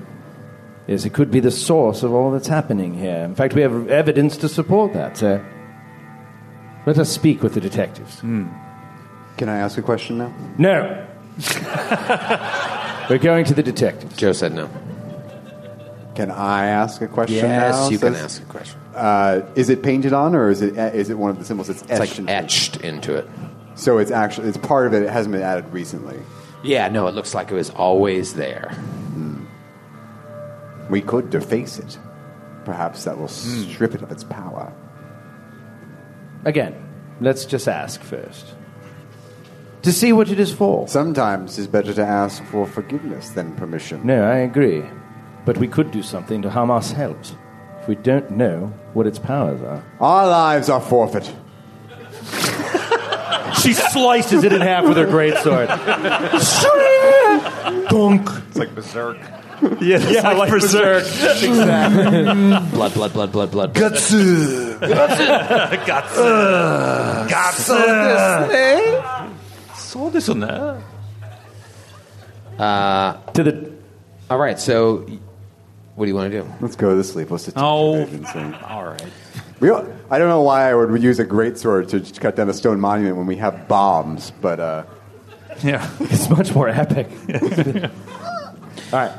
Yes, 0.88 1.04
it 1.06 1.14
could 1.14 1.32
be 1.32 1.40
the 1.40 1.52
source 1.52 2.04
of 2.04 2.14
all 2.14 2.32
that's 2.32 2.48
happening 2.48 2.94
here. 2.94 3.18
In 3.24 3.34
fact, 3.36 3.56
we 3.56 3.62
have 3.62 3.88
evidence 3.90 4.38
to 4.38 4.48
support 4.50 4.94
that. 4.94 5.18
So 5.18 5.44
let 6.86 6.98
us 7.00 7.10
speak 7.10 7.42
with 7.42 7.54
the 7.56 7.62
detectives. 7.62 8.20
Can 8.22 9.50
I 9.50 9.58
ask 9.58 9.78
a 9.78 9.82
question 9.82 10.18
now? 10.20 10.34
No. 10.58 11.08
We're 13.10 13.18
going 13.20 13.46
to 13.46 13.54
the 13.54 13.64
detectives. 13.64 14.16
Joe 14.16 14.32
said 14.32 14.54
no. 14.54 14.70
Can 16.16 16.32
I 16.32 16.68
ask 16.68 17.02
a 17.02 17.08
question 17.08 17.36
Yes, 17.38 17.76
now? 17.76 17.90
you 17.90 18.00
can 18.00 18.14
Says- 18.14 18.24
ask 18.24 18.42
a 18.42 18.46
question. 18.46 18.80
Uh, 18.96 19.42
is 19.56 19.70
it 19.70 19.84
painted 19.84 20.14
on, 20.14 20.34
or 20.34 20.50
is 20.50 20.62
it 20.62 20.78
is 20.96 21.10
it 21.10 21.18
one 21.18 21.30
of 21.30 21.38
the 21.38 21.44
symbols 21.44 21.68
that's 21.68 21.82
It's 21.82 21.92
etched? 21.92 22.00
like 22.00 22.18
into 22.20 22.32
it? 22.32 22.36
etched 22.36 22.78
into 22.78 23.16
it. 23.16 23.28
So 23.76 23.98
it's 23.98 24.12
actually 24.12 24.48
it's 24.48 24.58
part 24.58 24.88
of 24.88 24.94
it. 24.94 25.04
It 25.04 25.10
hasn't 25.10 25.34
been 25.34 25.42
added 25.42 25.66
recently. 25.74 26.18
Yeah, 26.64 26.88
no, 26.88 27.08
it 27.08 27.16
looks 27.16 27.34
like 27.36 27.52
it 27.52 27.56
was 27.56 27.70
always 27.72 28.36
there. 28.36 28.74
We 30.90 31.02
could 31.02 31.30
deface 31.30 31.80
it. 31.80 31.98
Perhaps 32.66 33.04
that 33.04 33.18
will 33.18 33.28
Hmm. 33.28 33.64
strip 33.72 33.94
it 33.96 34.02
of 34.02 34.12
its 34.12 34.24
power. 34.24 34.72
Again, 36.46 36.76
let's 37.22 37.46
just 37.46 37.68
ask 37.68 38.02
first. 38.02 38.54
To 39.84 39.92
see 39.92 40.14
what 40.14 40.30
it 40.32 40.40
is 40.40 40.52
for. 40.52 40.88
Sometimes 40.88 41.60
it's 41.60 41.68
better 41.68 41.94
to 41.94 42.04
ask 42.06 42.44
for 42.46 42.66
forgiveness 42.66 43.30
than 43.30 43.54
permission. 43.54 44.02
No, 44.04 44.24
I 44.24 44.38
agree. 44.38 44.84
But 45.46 45.58
we 45.58 45.68
could 45.68 45.92
do 45.92 46.02
something 46.02 46.42
to 46.42 46.50
harm 46.50 46.72
ourselves 46.72 47.36
if 47.82 47.88
we 47.88 47.96
don't 47.96 48.32
know 48.32 48.74
what 48.94 49.06
its 49.06 49.20
powers 49.20 49.62
are. 49.62 49.84
Our 50.02 50.28
lives 50.28 50.70
are 50.70 50.82
forfeit. 50.82 51.32
She 53.62 53.74
slices 53.74 54.44
it 54.44 54.52
in 54.54 54.62
half 54.62 54.86
with 54.86 54.98
her 54.98 55.06
greatsword. 55.08 55.68
Dunk. 57.90 58.30
It's 58.50 58.58
like 58.58 58.76
berserk. 58.76 59.18
Yeah, 59.82 60.00
yeah 60.10 60.32
like, 60.34 60.50
berserk. 60.52 61.04
Blood, 62.72 62.94
blood, 62.94 63.14
blood, 63.14 63.32
blood, 63.32 63.52
blood. 63.52 63.76
Så 69.76 70.10
det 70.14 70.22
sånn 70.26 70.42
der. 70.44 70.82
To 72.58 73.44
the. 73.44 73.72
All 74.30 74.40
right, 74.40 74.60
so 74.60 75.06
what 75.96 76.06
do 76.06 76.10
you 76.10 76.16
want 76.16 76.32
to 76.32 76.42
do? 76.42 76.48
Let's 76.62 76.76
go 76.76 76.96
to 76.96 77.04
sleep. 77.04 77.30
Let's 77.32 77.46
detect 77.46 77.64
Oh. 77.64 77.96
agency. 77.96 78.40
All 78.68 78.84
right. 78.86 79.04
We, 79.60 79.68
don't- 79.70 79.88
I 80.10 80.18
don't 80.20 80.28
know 80.30 80.42
why 80.42 80.70
I 80.70 80.74
would 80.76 81.02
use 81.02 81.20
a 81.20 81.26
greatsword 81.26 81.88
to 81.90 82.20
cut 82.20 82.36
down 82.36 82.50
a 82.50 82.54
stone 82.54 82.80
monument 82.80 83.16
when 83.18 83.28
we 83.28 83.38
have 83.38 83.68
bombs, 83.68 84.32
but 84.42 84.60
uh, 84.60 84.84
Yeah. 85.64 85.88
It's 86.00 86.30
much 86.30 86.54
more 86.54 86.68
epic. 86.68 87.08
All 88.94 89.00
right. 89.00 89.12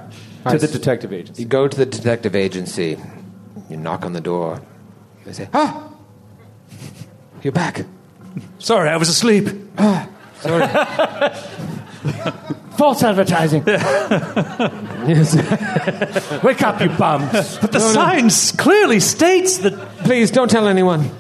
To 0.47 0.53
right. 0.53 0.61
the 0.61 0.69
detective 0.69 1.13
agency. 1.13 1.43
You 1.43 1.49
go 1.49 1.67
to 1.67 1.77
the 1.77 1.87
detective 1.87 2.37
agency. 2.37 2.99
You 3.69 3.77
knock 3.77 4.05
on 4.05 4.13
the 4.13 4.21
door. 4.21 4.63
They 5.25 5.33
say, 5.33 5.49
"Ah, 5.53 5.89
you're 7.43 7.53
back." 7.53 7.85
Sorry, 8.59 8.89
I 8.89 8.97
was 8.97 9.09
asleep. 9.09 9.49
Sorry. 10.41 10.69
False 12.77 13.03
advertising. 13.03 13.65
Yes. 15.07 15.37
Wake 16.43 16.63
up, 16.63 16.81
you 16.81 16.89
bums. 16.89 17.59
But 17.59 17.71
the 17.71 17.79
signs 17.79 18.51
clearly 18.51 18.99
states 18.99 19.59
that 19.59 19.73
Please 19.99 20.33
don't 20.33 20.51
tell 20.51 20.67
anyone. 20.67 21.11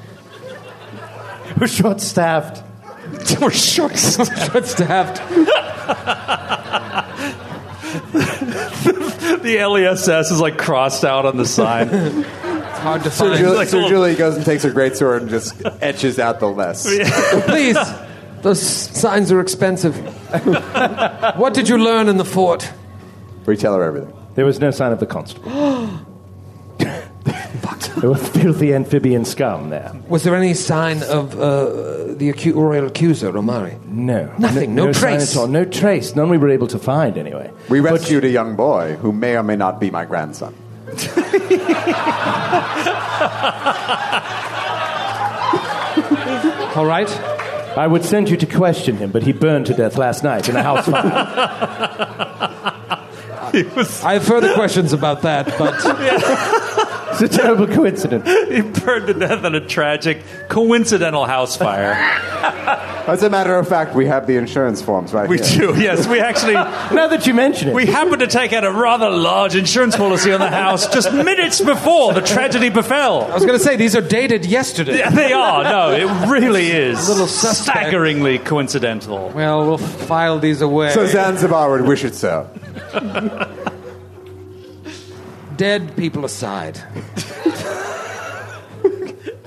We're 1.58 1.68
short 1.68 2.00
staffed. 2.00 2.64
We're 3.40 3.50
short, 3.50 3.96
short-staffed. 3.96 5.20
the 9.42 9.64
LESS 9.66 10.30
is 10.30 10.40
like 10.40 10.58
crossed 10.58 11.04
out 11.04 11.26
on 11.26 11.36
the 11.36 11.46
sign. 11.46 11.88
It's 11.88 12.78
hard 12.78 13.02
to 13.04 13.10
Sir, 13.10 13.28
find. 13.30 13.38
Julie, 13.38 13.56
like 13.56 13.68
Sir 13.68 13.76
little- 13.76 13.90
Julie 13.90 14.14
goes 14.14 14.36
and 14.36 14.44
takes 14.44 14.62
her 14.62 14.70
greatsword 14.70 15.22
and 15.22 15.30
just 15.30 15.60
etches 15.80 16.18
out 16.18 16.40
the 16.40 16.48
less. 16.48 16.82
Please, 17.46 17.78
those 18.42 18.60
signs 18.62 19.32
are 19.32 19.40
expensive. 19.40 19.96
what 21.36 21.54
did 21.54 21.68
you 21.68 21.78
learn 21.78 22.08
in 22.08 22.16
the 22.16 22.24
fort? 22.24 22.70
We 23.46 23.56
tell 23.56 23.74
her 23.74 23.82
everything. 23.82 24.12
There 24.34 24.44
was 24.44 24.60
no 24.60 24.70
sign 24.70 24.92
of 24.92 25.00
the 25.00 25.06
constable. 25.06 25.50
there 28.00 28.10
were 28.10 28.16
filthy 28.16 28.74
amphibian 28.74 29.24
scum 29.24 29.70
there. 29.70 29.92
Was 30.08 30.22
there 30.22 30.34
any 30.36 30.54
sign 30.54 31.02
of 31.04 31.38
uh, 31.40 31.64
the 32.14 32.30
acu- 32.32 32.54
royal 32.54 32.86
accuser, 32.86 33.32
Romari? 33.32 33.82
No. 33.86 34.32
Nothing, 34.38 34.74
no 34.74 34.92
sign 34.92 35.18
trace. 35.18 35.34
at 35.36 35.40
all. 35.40 35.46
No 35.48 35.64
trace. 35.64 36.14
None 36.14 36.28
we 36.28 36.38
were 36.38 36.50
able 36.50 36.66
to 36.68 36.78
find, 36.78 37.16
anyway. 37.16 37.50
We 37.68 37.80
rescued 37.80 38.24
a 38.24 38.30
young 38.30 38.56
boy 38.56 38.96
who 38.96 39.12
may 39.12 39.36
or 39.36 39.42
may 39.42 39.56
not 39.56 39.80
be 39.80 39.90
my 39.90 40.04
grandson. 40.04 40.54
All 46.76 46.84
right. 46.84 47.08
I 47.76 47.86
would 47.86 48.04
send 48.04 48.28
you 48.30 48.36
to 48.38 48.46
question 48.46 48.96
him, 48.96 49.10
but 49.10 49.22
he 49.22 49.32
burned 49.32 49.66
to 49.66 49.74
death 49.74 49.98
last 49.98 50.24
night 50.24 50.48
in 50.48 50.56
a 50.56 50.62
house 50.62 50.86
fire. 50.86 51.02
I 54.04 54.14
have 54.14 54.24
further 54.24 54.52
questions 54.54 54.92
about 54.92 55.22
that, 55.22 55.46
but 55.58 55.74
it's 57.20 57.34
a 57.34 57.38
terrible 57.38 57.66
coincidence. 57.66 58.26
he 58.48 58.60
burned 58.62 59.06
to 59.08 59.14
death 59.14 59.44
in 59.44 59.54
a 59.54 59.60
tragic, 59.66 60.22
coincidental 60.48 61.24
house 61.24 61.56
fire. 61.56 61.92
As 63.06 63.22
a 63.22 63.30
matter 63.30 63.54
of 63.56 63.68
fact, 63.68 63.94
we 63.94 64.06
have 64.06 64.26
the 64.26 64.36
insurance 64.36 64.82
forms 64.82 65.12
right 65.12 65.28
We 65.28 65.38
here. 65.38 65.72
do, 65.72 65.80
yes. 65.80 66.08
We 66.08 66.18
actually, 66.20 66.54
Now 66.94 67.06
that 67.08 67.26
you 67.26 67.34
mention 67.34 67.68
it, 67.68 67.74
we 67.74 67.86
happened 67.86 68.20
to 68.20 68.26
take 68.26 68.52
out 68.52 68.64
a 68.64 68.70
rather 68.72 69.08
large 69.08 69.54
insurance 69.54 69.96
policy 69.96 70.32
on 70.32 70.40
the 70.40 70.50
house 70.50 70.92
just 70.92 71.12
minutes 71.12 71.60
before 71.60 72.12
the 72.14 72.20
tragedy 72.20 72.68
befell. 72.68 73.22
I 73.22 73.34
was 73.34 73.44
going 73.44 73.58
to 73.58 73.64
say 73.64 73.76
these 73.76 73.94
are 73.94 74.00
dated 74.00 74.44
yesterday. 74.44 74.98
Yeah, 74.98 75.10
they 75.10 75.32
are. 75.32 75.62
No, 75.62 75.92
it 75.92 76.28
really 76.28 76.66
is. 76.66 77.06
A 77.06 77.12
little 77.12 77.26
suspect. 77.28 77.78
staggeringly 77.78 78.38
coincidental. 78.38 79.30
Well, 79.30 79.66
we'll 79.66 79.78
file 79.78 80.38
these 80.38 80.60
away. 80.60 80.90
So 80.90 81.06
Zanzibar 81.06 81.70
would 81.70 81.82
wish 81.82 82.04
it 82.04 82.14
so. 82.14 82.50
Dead 85.56 85.96
people 85.96 86.24
aside. 86.24 86.74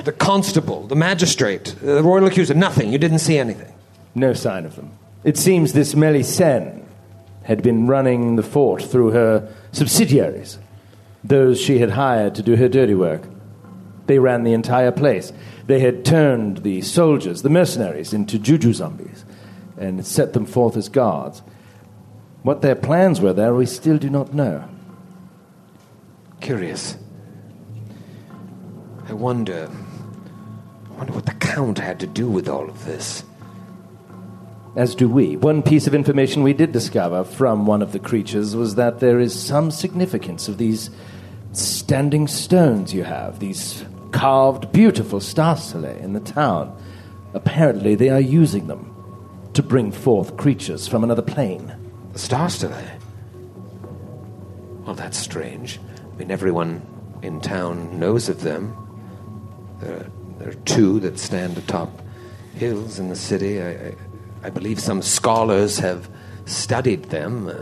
the 0.03 0.13
constable, 0.17 0.87
the 0.87 0.95
magistrate, 0.95 1.75
uh, 1.81 1.95
the 1.95 2.03
royal 2.03 2.25
accuser, 2.25 2.53
nothing. 2.53 2.91
You 2.91 2.97
didn't 2.97 3.19
see 3.19 3.37
anything. 3.37 3.73
no 4.15 4.33
sign 4.33 4.65
of 4.65 4.75
them. 4.75 4.91
It 5.23 5.37
seems 5.37 5.73
this 5.73 5.93
Melisende 5.93 6.83
had 7.43 7.61
been 7.61 7.87
running 7.87 8.35
the 8.35 8.43
fort 8.43 8.81
through 8.83 9.11
her 9.11 9.53
subsidiaries, 9.71 10.59
those 11.23 11.59
she 11.59 11.79
had 11.79 11.91
hired 11.91 12.35
to 12.35 12.43
do 12.43 12.55
her 12.55 12.69
dirty 12.69 12.95
work. 12.95 13.23
They 14.07 14.19
ran 14.19 14.43
the 14.43 14.53
entire 14.53 14.91
place. 14.91 15.31
They 15.67 15.79
had 15.79 16.05
turned 16.05 16.59
the 16.63 16.81
soldiers, 16.81 17.41
the 17.43 17.49
mercenaries, 17.49 18.13
into 18.13 18.39
juju 18.39 18.73
zombies 18.73 19.25
and 19.77 20.05
set 20.05 20.33
them 20.33 20.45
forth 20.45 20.75
as 20.75 20.89
guards. 20.89 21.41
What 22.43 22.61
their 22.61 22.75
plans 22.75 23.21
were 23.21 23.33
there, 23.33 23.53
we 23.53 23.65
still 23.65 23.97
do 23.97 24.09
not 24.09 24.33
know. 24.33 24.67
Curious. 26.39 26.97
I 29.07 29.13
wonder. 29.13 29.69
I 30.85 30.93
wonder 30.97 31.13
what 31.13 31.25
the 31.25 31.33
Count 31.33 31.79
had 31.79 31.99
to 31.99 32.07
do 32.07 32.29
with 32.29 32.47
all 32.47 32.69
of 32.69 32.85
this. 32.85 33.23
As 34.75 34.95
do 34.95 35.09
we. 35.09 35.35
One 35.35 35.63
piece 35.63 35.87
of 35.87 35.95
information 35.95 36.43
we 36.43 36.53
did 36.53 36.71
discover 36.71 37.23
from 37.23 37.65
one 37.65 37.81
of 37.81 37.91
the 37.91 37.99
creatures 37.99 38.55
was 38.55 38.75
that 38.75 38.99
there 38.99 39.19
is 39.19 39.39
some 39.39 39.71
significance 39.71 40.47
of 40.47 40.57
these 40.57 40.89
standing 41.53 42.27
stones 42.27 42.93
you 42.93 43.03
have, 43.03 43.39
these 43.39 43.83
carved, 44.11 44.71
beautiful 44.71 45.19
star 45.19 45.57
stelae 45.57 45.99
in 46.01 46.13
the 46.13 46.19
town. 46.19 46.75
Apparently, 47.33 47.95
they 47.95 48.09
are 48.09 48.19
using 48.19 48.67
them 48.67 48.95
to 49.53 49.63
bring 49.63 49.91
forth 49.91 50.37
creatures 50.37 50.87
from 50.87 51.03
another 51.03 51.21
plane. 51.21 51.75
The 52.13 52.19
star 52.19 52.49
stelae. 52.49 52.99
Well, 54.85 54.95
that's 54.95 55.17
strange. 55.17 55.79
I 56.19 56.23
mean, 56.23 56.31
everyone 56.31 56.85
in 57.21 57.39
town 57.39 57.97
knows 57.97 58.27
of 58.27 58.41
them. 58.41 58.75
There, 59.79 60.05
there 60.37 60.49
are 60.49 60.53
two 60.65 60.99
that 60.99 61.17
stand 61.17 61.57
atop 61.57 61.89
hills 62.55 62.99
in 62.99 63.07
the 63.07 63.15
city. 63.15 63.61
I, 63.61 63.69
I, 63.69 63.95
I 64.43 64.49
believe 64.49 64.81
some 64.81 65.01
scholars 65.01 65.79
have 65.79 66.09
studied 66.43 67.05
them, 67.05 67.47
uh, 67.47 67.53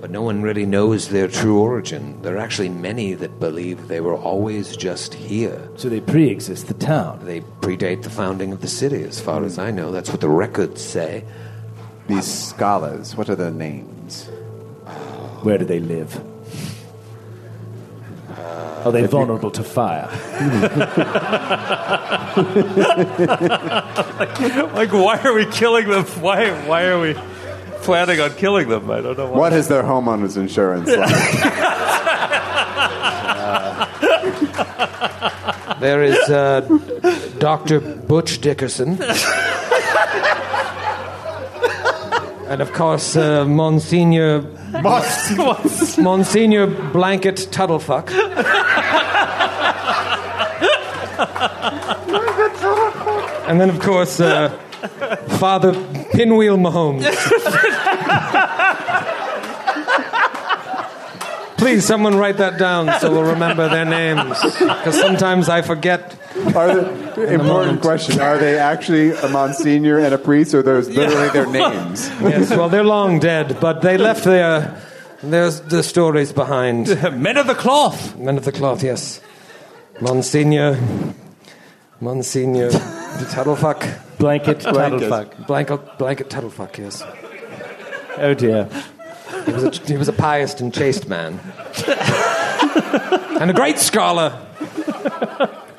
but 0.00 0.10
no 0.10 0.22
one 0.22 0.42
really 0.42 0.66
knows 0.66 1.10
their 1.10 1.28
true 1.28 1.60
origin. 1.60 2.20
There 2.22 2.34
are 2.34 2.40
actually 2.40 2.68
many 2.68 3.14
that 3.14 3.38
believe 3.38 3.86
they 3.86 4.00
were 4.00 4.16
always 4.16 4.76
just 4.76 5.14
here. 5.14 5.70
So 5.76 5.88
they 5.88 6.00
pre 6.00 6.30
exist 6.30 6.66
the 6.66 6.74
town. 6.74 7.24
They 7.26 7.42
predate 7.60 8.02
the 8.02 8.10
founding 8.10 8.50
of 8.50 8.60
the 8.60 8.66
city, 8.66 9.04
as 9.04 9.20
far 9.20 9.44
as 9.44 9.56
I 9.56 9.70
know. 9.70 9.92
That's 9.92 10.10
what 10.10 10.20
the 10.20 10.28
records 10.28 10.82
say. 10.82 11.24
These 12.08 12.26
scholars, 12.26 13.14
what 13.14 13.30
are 13.30 13.36
their 13.36 13.52
names? 13.52 14.24
Where 15.44 15.58
do 15.58 15.64
they 15.64 15.78
live? 15.78 16.31
Are 18.84 18.92
they 18.92 19.06
vulnerable 19.06 19.50
to 19.50 19.62
fire? 19.62 20.08
Like, 24.72 24.92
why 24.92 25.20
are 25.22 25.34
we 25.34 25.46
killing 25.46 25.88
them? 25.88 26.04
Why, 26.20 26.50
why 26.66 26.84
are 26.86 27.00
we 27.00 27.14
planning 27.82 28.20
on 28.20 28.30
killing 28.34 28.68
them? 28.68 28.90
I 28.90 29.00
don't 29.00 29.16
know 29.18 29.26
why. 29.30 29.38
What 29.38 29.52
is 29.52 29.68
their 29.68 29.82
homeowners 29.82 30.36
insurance 30.36 30.88
like? 30.88 31.08
There 35.80 36.02
is 36.04 36.16
uh, 36.30 36.60
Dr. 37.38 37.80
Butch 37.80 38.40
Dickerson. 38.40 38.98
And 42.48 42.60
of 42.60 42.72
course, 42.72 43.16
uh, 43.16 43.44
Monsignor 43.46 44.42
Monsignor 45.98 46.66
Blanket 46.92 47.48
Tuttlefuck. 47.50 48.10
And 53.48 53.60
then, 53.60 53.70
of 53.70 53.80
course, 53.80 54.20
uh, 54.20 54.50
Father 55.38 55.72
Pinwheel 56.12 56.56
Mahomes. 56.56 57.04
Please, 61.62 61.86
someone 61.86 62.16
write 62.16 62.38
that 62.38 62.58
down 62.58 62.90
so 62.98 63.12
we'll 63.12 63.22
remember 63.22 63.68
their 63.68 63.84
names. 63.84 64.36
Because 64.42 64.98
sometimes 64.98 65.48
I 65.48 65.62
forget. 65.62 66.18
Are 66.56 66.74
the, 66.74 67.22
important 67.22 67.46
moment. 67.46 67.82
question: 67.82 68.20
Are 68.20 68.36
they 68.36 68.58
actually 68.58 69.12
a 69.12 69.28
monsignor 69.28 69.98
and 69.98 70.12
a 70.12 70.18
priest, 70.18 70.54
or 70.54 70.58
are 70.58 70.62
those 70.62 70.88
literally 70.88 71.28
their 71.28 71.46
names? 71.46 72.10
Yes, 72.20 72.50
well, 72.50 72.68
they're 72.68 72.82
long 72.82 73.20
dead, 73.20 73.58
but 73.60 73.80
they 73.80 73.96
left 73.96 74.24
their, 74.24 74.76
their, 75.22 75.50
their 75.50 75.82
stories 75.84 76.32
behind. 76.32 76.88
Men 77.16 77.36
of 77.36 77.46
the 77.46 77.54
cloth. 77.54 78.16
Men 78.16 78.38
of 78.38 78.44
the 78.44 78.52
cloth, 78.52 78.82
yes. 78.82 79.20
Monsignor. 80.00 80.78
Monsignor. 82.02 82.70
Tuttlefuck. 83.30 84.18
Blanket, 84.18 84.58
Tuttlefuck. 84.58 85.46
Blanket, 85.46 85.98
blanket 85.98 86.28
Tuttlefuck, 86.28 86.76
yes. 86.76 87.00
Oh 88.18 88.34
dear. 88.34 88.68
He 89.46 89.52
was, 89.52 89.64
a, 89.64 89.70
he 89.86 89.96
was 89.96 90.08
a 90.08 90.12
pious 90.12 90.60
and 90.60 90.74
chaste 90.74 91.08
man. 91.08 91.38
and 93.40 93.50
a 93.50 93.54
great 93.54 93.78
scholar. 93.78 94.46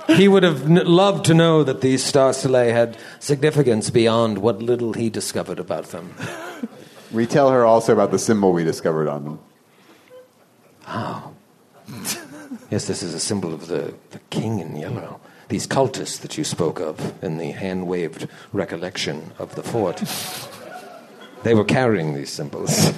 He 0.07 0.29
would 0.29 0.43
have 0.43 0.63
n- 0.65 0.85
loved 0.85 1.25
to 1.25 1.33
know 1.33 1.63
that 1.63 1.81
these 1.81 2.03
star 2.03 2.31
stelae 2.31 2.71
had 2.71 2.97
significance 3.19 3.89
beyond 3.89 4.37
what 4.37 4.61
little 4.61 4.93
he 4.93 5.09
discovered 5.09 5.59
about 5.59 5.87
them. 5.87 6.13
We 7.11 7.25
tell 7.25 7.49
her 7.51 7.65
also 7.65 7.91
about 7.91 8.11
the 8.11 8.19
symbol 8.19 8.53
we 8.53 8.63
discovered 8.63 9.09
on 9.09 9.23
them. 9.25 9.39
Oh. 10.87 11.33
Yes, 12.69 12.87
this 12.87 13.03
is 13.03 13.13
a 13.13 13.19
symbol 13.19 13.53
of 13.53 13.67
the, 13.67 13.93
the 14.11 14.19
king 14.29 14.59
in 14.59 14.75
yellow. 14.77 15.19
These 15.49 15.67
cultists 15.67 16.19
that 16.21 16.37
you 16.37 16.43
spoke 16.43 16.79
of 16.79 17.23
in 17.23 17.37
the 17.37 17.51
hand 17.51 17.87
waved 17.87 18.27
recollection 18.51 19.31
of 19.39 19.55
the 19.55 19.63
fort. 19.63 20.01
They 21.43 21.53
were 21.53 21.65
carrying 21.65 22.13
these 22.13 22.31
symbols. 22.31 22.91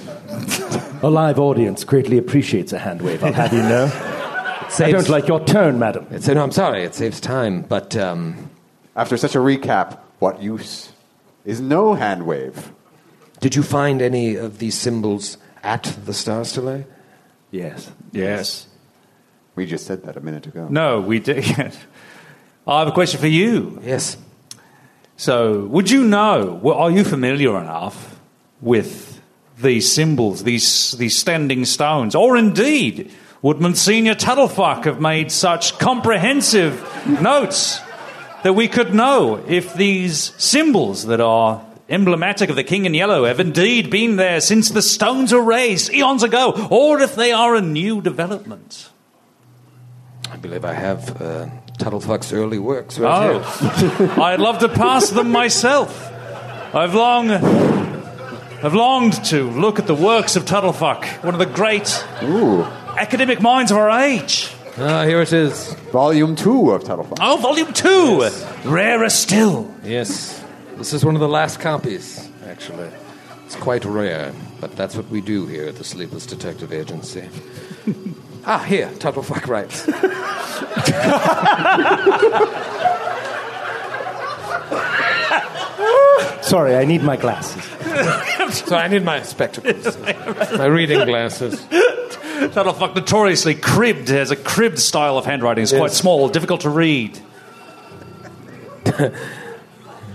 A 1.02 1.10
live 1.10 1.38
audience 1.38 1.84
greatly 1.84 2.16
appreciates 2.18 2.72
a 2.72 2.78
hand 2.78 3.02
wave, 3.02 3.22
I'll 3.24 3.32
have 3.32 3.52
you 3.52 3.62
know. 3.62 3.90
I 4.78 4.90
don't 4.90 5.08
like 5.08 5.28
your 5.28 5.44
tone, 5.44 5.78
madam. 5.78 6.06
It's, 6.10 6.28
no, 6.28 6.42
I'm 6.42 6.52
sorry, 6.52 6.84
it 6.84 6.94
saves 6.94 7.20
time, 7.20 7.62
but 7.62 7.96
um, 7.96 8.50
After 8.94 9.16
such 9.16 9.34
a 9.34 9.38
recap, 9.38 9.98
what 10.18 10.42
use 10.42 10.92
is 11.44 11.60
no 11.60 11.94
hand 11.94 12.26
wave? 12.26 12.72
did 13.40 13.54
you 13.54 13.62
find 13.62 14.00
any 14.00 14.34
of 14.34 14.58
these 14.58 14.74
symbols 14.76 15.36
at 15.62 15.96
the 16.04 16.14
Star 16.14 16.42
Stelae? 16.42 16.84
Yes. 17.50 17.90
Yes. 18.12 18.66
We 19.54 19.66
just 19.66 19.86
said 19.86 20.04
that 20.04 20.16
a 20.16 20.20
minute 20.20 20.46
ago. 20.46 20.68
No, 20.70 21.00
we 21.00 21.20
did. 21.20 21.44
I 22.66 22.80
have 22.80 22.88
a 22.88 22.92
question 22.92 23.20
for 23.20 23.28
you. 23.28 23.80
Yes. 23.84 24.16
So, 25.16 25.66
would 25.66 25.90
you 25.90 26.04
know? 26.04 26.58
Well, 26.62 26.76
are 26.76 26.90
you 26.90 27.04
familiar 27.04 27.58
enough 27.60 28.20
with 28.60 29.20
these 29.58 29.90
symbols, 29.90 30.44
these 30.44 30.92
these 30.92 31.16
standing 31.16 31.64
stones, 31.64 32.14
or 32.14 32.36
indeed 32.36 33.12
would 33.40 33.60
Monsignor 33.60 34.14
Tuttlefuck 34.14 34.84
have 34.84 35.00
made 35.00 35.30
such 35.30 35.78
comprehensive 35.78 36.82
notes 37.06 37.80
that 38.42 38.54
we 38.54 38.68
could 38.68 38.94
know 38.94 39.42
if 39.46 39.74
these 39.74 40.34
symbols 40.36 41.06
that 41.06 41.20
are 41.20 41.64
emblematic 41.88 42.50
of 42.50 42.56
the 42.56 42.64
King 42.64 42.84
in 42.84 42.94
Yellow 42.94 43.24
have 43.24 43.40
indeed 43.40 43.90
been 43.90 44.16
there 44.16 44.40
since 44.40 44.70
the 44.70 44.82
stones 44.82 45.32
were 45.32 45.42
raised 45.42 45.92
eons 45.92 46.22
ago, 46.22 46.68
or 46.70 47.00
if 47.00 47.14
they 47.14 47.32
are 47.32 47.54
a 47.54 47.62
new 47.62 48.02
development? 48.02 48.90
I 50.30 50.36
believe 50.36 50.64
I 50.64 50.72
have 50.72 51.22
uh, 51.22 51.48
Tuttlefuck's 51.76 52.32
early 52.32 52.58
works 52.58 52.98
right 52.98 53.32
here. 53.32 53.42
Oh, 53.44 54.14
I'd 54.22 54.40
love 54.40 54.58
to 54.60 54.68
pass 54.68 55.10
them 55.10 55.30
myself. 55.30 56.12
I've 56.74 56.94
long, 56.94 57.30
I've 57.30 58.74
longed 58.74 59.24
to 59.26 59.50
look 59.50 59.78
at 59.78 59.86
the 59.86 59.94
works 59.94 60.36
of 60.36 60.44
Tuttlefuck, 60.44 61.22
one 61.24 61.34
of 61.34 61.38
the 61.38 61.46
great 61.46 62.04
Ooh, 62.22 62.62
academic 62.98 63.40
minds 63.40 63.70
of 63.70 63.76
our 63.76 63.90
age. 63.90 64.50
Ah, 64.78 65.04
here 65.04 65.22
it 65.22 65.32
is. 65.32 65.72
volume 65.92 66.36
two 66.36 66.70
of 66.72 66.82
Tuttlefuck. 66.84 67.18
Oh, 67.20 67.36
volume 67.36 67.72
two, 67.72 68.28
rarer 68.68 69.08
still. 69.08 69.72
Yes. 69.84 70.42
This 70.76 70.92
is 70.92 71.04
one 71.04 71.14
of 71.14 71.20
the 71.20 71.28
last 71.28 71.60
copies, 71.60 72.28
actually. 72.46 72.90
It's 73.46 73.56
quite 73.56 73.84
rare, 73.86 74.34
but 74.60 74.76
that's 74.76 74.96
what 74.96 75.08
we 75.08 75.20
do 75.22 75.46
here 75.46 75.66
at 75.68 75.76
the 75.76 75.84
Sleepless 75.84 76.26
Detective 76.26 76.72
Agency. 76.72 77.28
Ah, 78.46 78.58
here, 78.60 78.90
total 78.98 79.22
Tuttlefuck 79.22 79.46
writes. 79.46 79.86
Sorry, 86.46 86.76
I 86.76 86.84
need 86.84 87.02
my 87.02 87.16
glasses. 87.16 87.64
so 88.66 88.76
I 88.76 88.86
need 88.86 89.04
my 89.04 89.20
spectacles, 89.22 89.98
my 90.56 90.66
reading 90.66 91.04
glasses. 91.04 91.60
Total 91.66 92.72
Tuttlefuck 92.72 92.94
notoriously 92.94 93.56
cribbed, 93.56 94.06
has 94.08 94.30
a 94.30 94.36
cribbed 94.36 94.78
style 94.78 95.18
of 95.18 95.24
handwriting. 95.24 95.62
It's 95.62 95.72
quite 95.72 95.90
small, 95.90 96.28
difficult 96.28 96.60
to 96.60 96.70
read. 96.70 97.18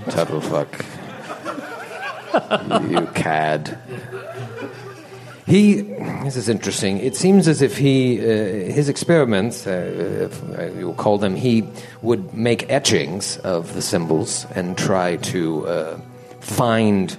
Tuttlefuck. 0.08 0.86
you 2.90 3.08
cad. 3.08 3.78
He, 5.52 5.82
this 6.24 6.38
is 6.38 6.48
interesting. 6.48 7.00
It 7.00 7.18
seems 7.18 7.50
as 7.50 7.62
if 7.62 7.76
he, 7.76 8.22
uh, 8.22 8.72
his 8.72 8.88
experiments, 8.88 9.68
uh, 9.68 10.30
if 10.30 10.58
uh, 10.58 10.80
you'll 10.80 10.94
call 10.94 11.18
them, 11.18 11.36
he 11.36 11.68
would 12.02 12.34
make 12.34 12.70
etchings 12.70 13.36
of 13.40 13.74
the 13.74 13.82
symbols 13.82 14.48
and 14.56 14.78
try 14.78 15.18
to 15.18 15.68
uh, 15.68 16.00
find 16.40 17.18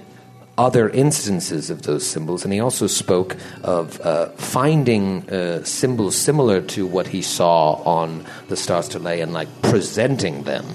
other 0.57 0.89
instances 0.89 1.69
of 1.69 1.83
those 1.83 2.07
symbols. 2.07 2.43
And 2.43 2.51
he 2.51 2.59
also 2.59 2.87
spoke 2.87 3.37
of 3.61 4.01
uh, 4.01 4.29
finding 4.29 5.29
uh, 5.29 5.63
symbols 5.63 6.15
similar 6.15 6.59
to 6.73 6.87
what 6.87 7.05
he 7.05 7.21
saw 7.21 7.73
on 7.83 8.25
the 8.47 8.57
stars 8.57 8.89
to 8.89 8.97
lay 8.97 9.21
and 9.21 9.31
like 9.31 9.61
presenting 9.61 10.41
them 10.41 10.65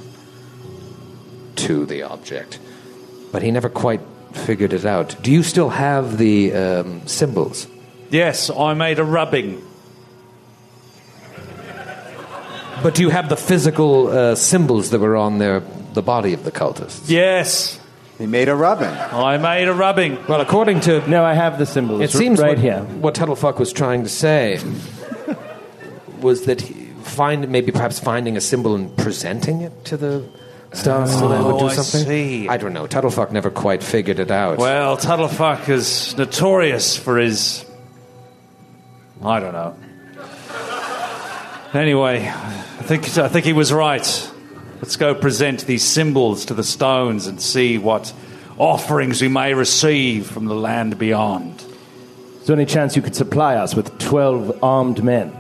to 1.57 1.87
the 1.87 2.05
object. 2.05 2.61
But 3.33 3.43
he 3.43 3.51
never 3.51 3.69
quite 3.69 4.01
figured 4.33 4.73
it 4.73 4.85
out. 4.85 5.17
Do 5.23 5.31
you 5.33 5.43
still 5.43 5.71
have 5.71 6.19
the 6.19 6.53
um, 6.55 7.07
symbols? 7.07 7.67
Yes, 8.11 8.51
I 8.51 8.75
made 8.75 8.99
a 8.99 9.05
rubbing. 9.05 9.63
But 12.83 12.95
do 12.95 13.03
you 13.03 13.11
have 13.11 13.29
the 13.29 13.37
physical 13.37 14.09
uh, 14.09 14.35
symbols 14.37 14.91
that 14.91 15.01
were 15.01 15.17
on 15.17 15.39
their, 15.39 15.61
the 15.95 16.03
body 16.03 16.33
of 16.33 16.45
the 16.45 16.53
cultists? 16.53 17.11
Yes, 17.11 17.81
He 18.19 18.27
made 18.27 18.49
a 18.49 18.55
rubbing. 18.55 18.89
I 18.89 19.37
made 19.39 19.69
a 19.69 19.75
rubbing. 19.75 20.19
Well, 20.29 20.41
according 20.41 20.81
to. 20.83 21.09
No, 21.09 21.25
I 21.25 21.35
have 21.35 21.59
the 21.59 21.67
symbols. 21.67 22.01
It 22.03 22.11
seems 22.11 22.41
right 22.41 22.51
what, 22.51 22.59
here. 22.59 22.83
what 23.01 23.15
Tuttlefuck 23.15 23.59
was 23.59 23.73
trying 23.73 24.05
to 24.05 24.09
say 24.09 24.61
was 26.21 26.47
that 26.47 26.61
he 26.63 26.89
find 27.03 27.49
maybe 27.49 27.73
perhaps 27.73 27.99
finding 27.99 28.37
a 28.37 28.41
symbol 28.41 28.75
and 28.75 28.95
presenting 28.97 29.63
it 29.63 29.85
to 29.87 29.97
the 29.97 30.25
stars 30.73 31.13
so 31.13 31.29
that 31.29 31.43
would 31.45 31.59
do 31.59 31.65
Oh, 31.65 31.69
I 31.69 31.73
something. 31.75 32.07
see. 32.09 32.49
I 32.49 32.57
don't 32.57 32.73
know. 32.73 32.87
Tuttlefuck 32.87 33.31
never 33.33 33.51
quite 33.51 33.83
figured 33.83 34.19
it 34.19 34.31
out. 34.31 34.59
Well, 34.59 34.97
Tuttlefuck 34.97 35.69
is 35.69 36.17
notorious 36.17 36.97
for 36.97 37.19
his. 37.19 37.65
I 39.23 39.41
don't 39.41 39.53
know. 39.53 39.75
Anyway, 41.75 42.27
I 42.29 42.83
think, 42.83 43.19
I 43.19 43.29
think 43.29 43.45
he 43.45 43.53
was 43.53 43.73
right. 43.73 44.31
Let's 44.81 44.97
go 44.97 45.15
present 45.15 45.67
these 45.67 45.83
symbols 45.85 46.47
to 46.47 46.55
the 46.55 46.65
stones 46.65 47.27
and 47.27 47.41
see 47.41 47.77
what 47.79 48.13
offerings 48.57 49.21
we 49.21 49.29
may 49.29 49.53
receive 49.55 50.27
from 50.27 50.47
the 50.47 50.55
land 50.55 50.99
beyond. 50.99 51.61
Is 52.41 52.47
there 52.47 52.57
any 52.57 52.65
chance 52.65 52.97
you 52.97 53.03
could 53.03 53.15
supply 53.17 53.57
us 53.57 53.75
with 53.75 53.99
12 53.99 54.63
armed 54.63 55.03
men? 55.05 55.33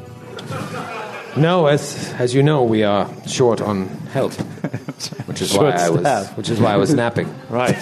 No, 1.39 1.67
as 1.67 2.13
as 2.19 2.35
you 2.35 2.43
know, 2.43 2.65
we 2.65 2.83
are 2.85 3.09
short 3.27 3.61
on 3.61 3.87
help, 4.13 4.33
which 5.27 5.41
is 5.41 5.53
why 5.55 5.71
Short 5.71 5.75
I 5.77 5.91
was 5.91 6.01
staff. 6.01 6.37
which 6.37 6.49
is 6.51 6.61
why 6.61 6.73
I 6.73 6.77
was 6.77 6.93
napping. 7.03 7.29
Right. 7.49 7.77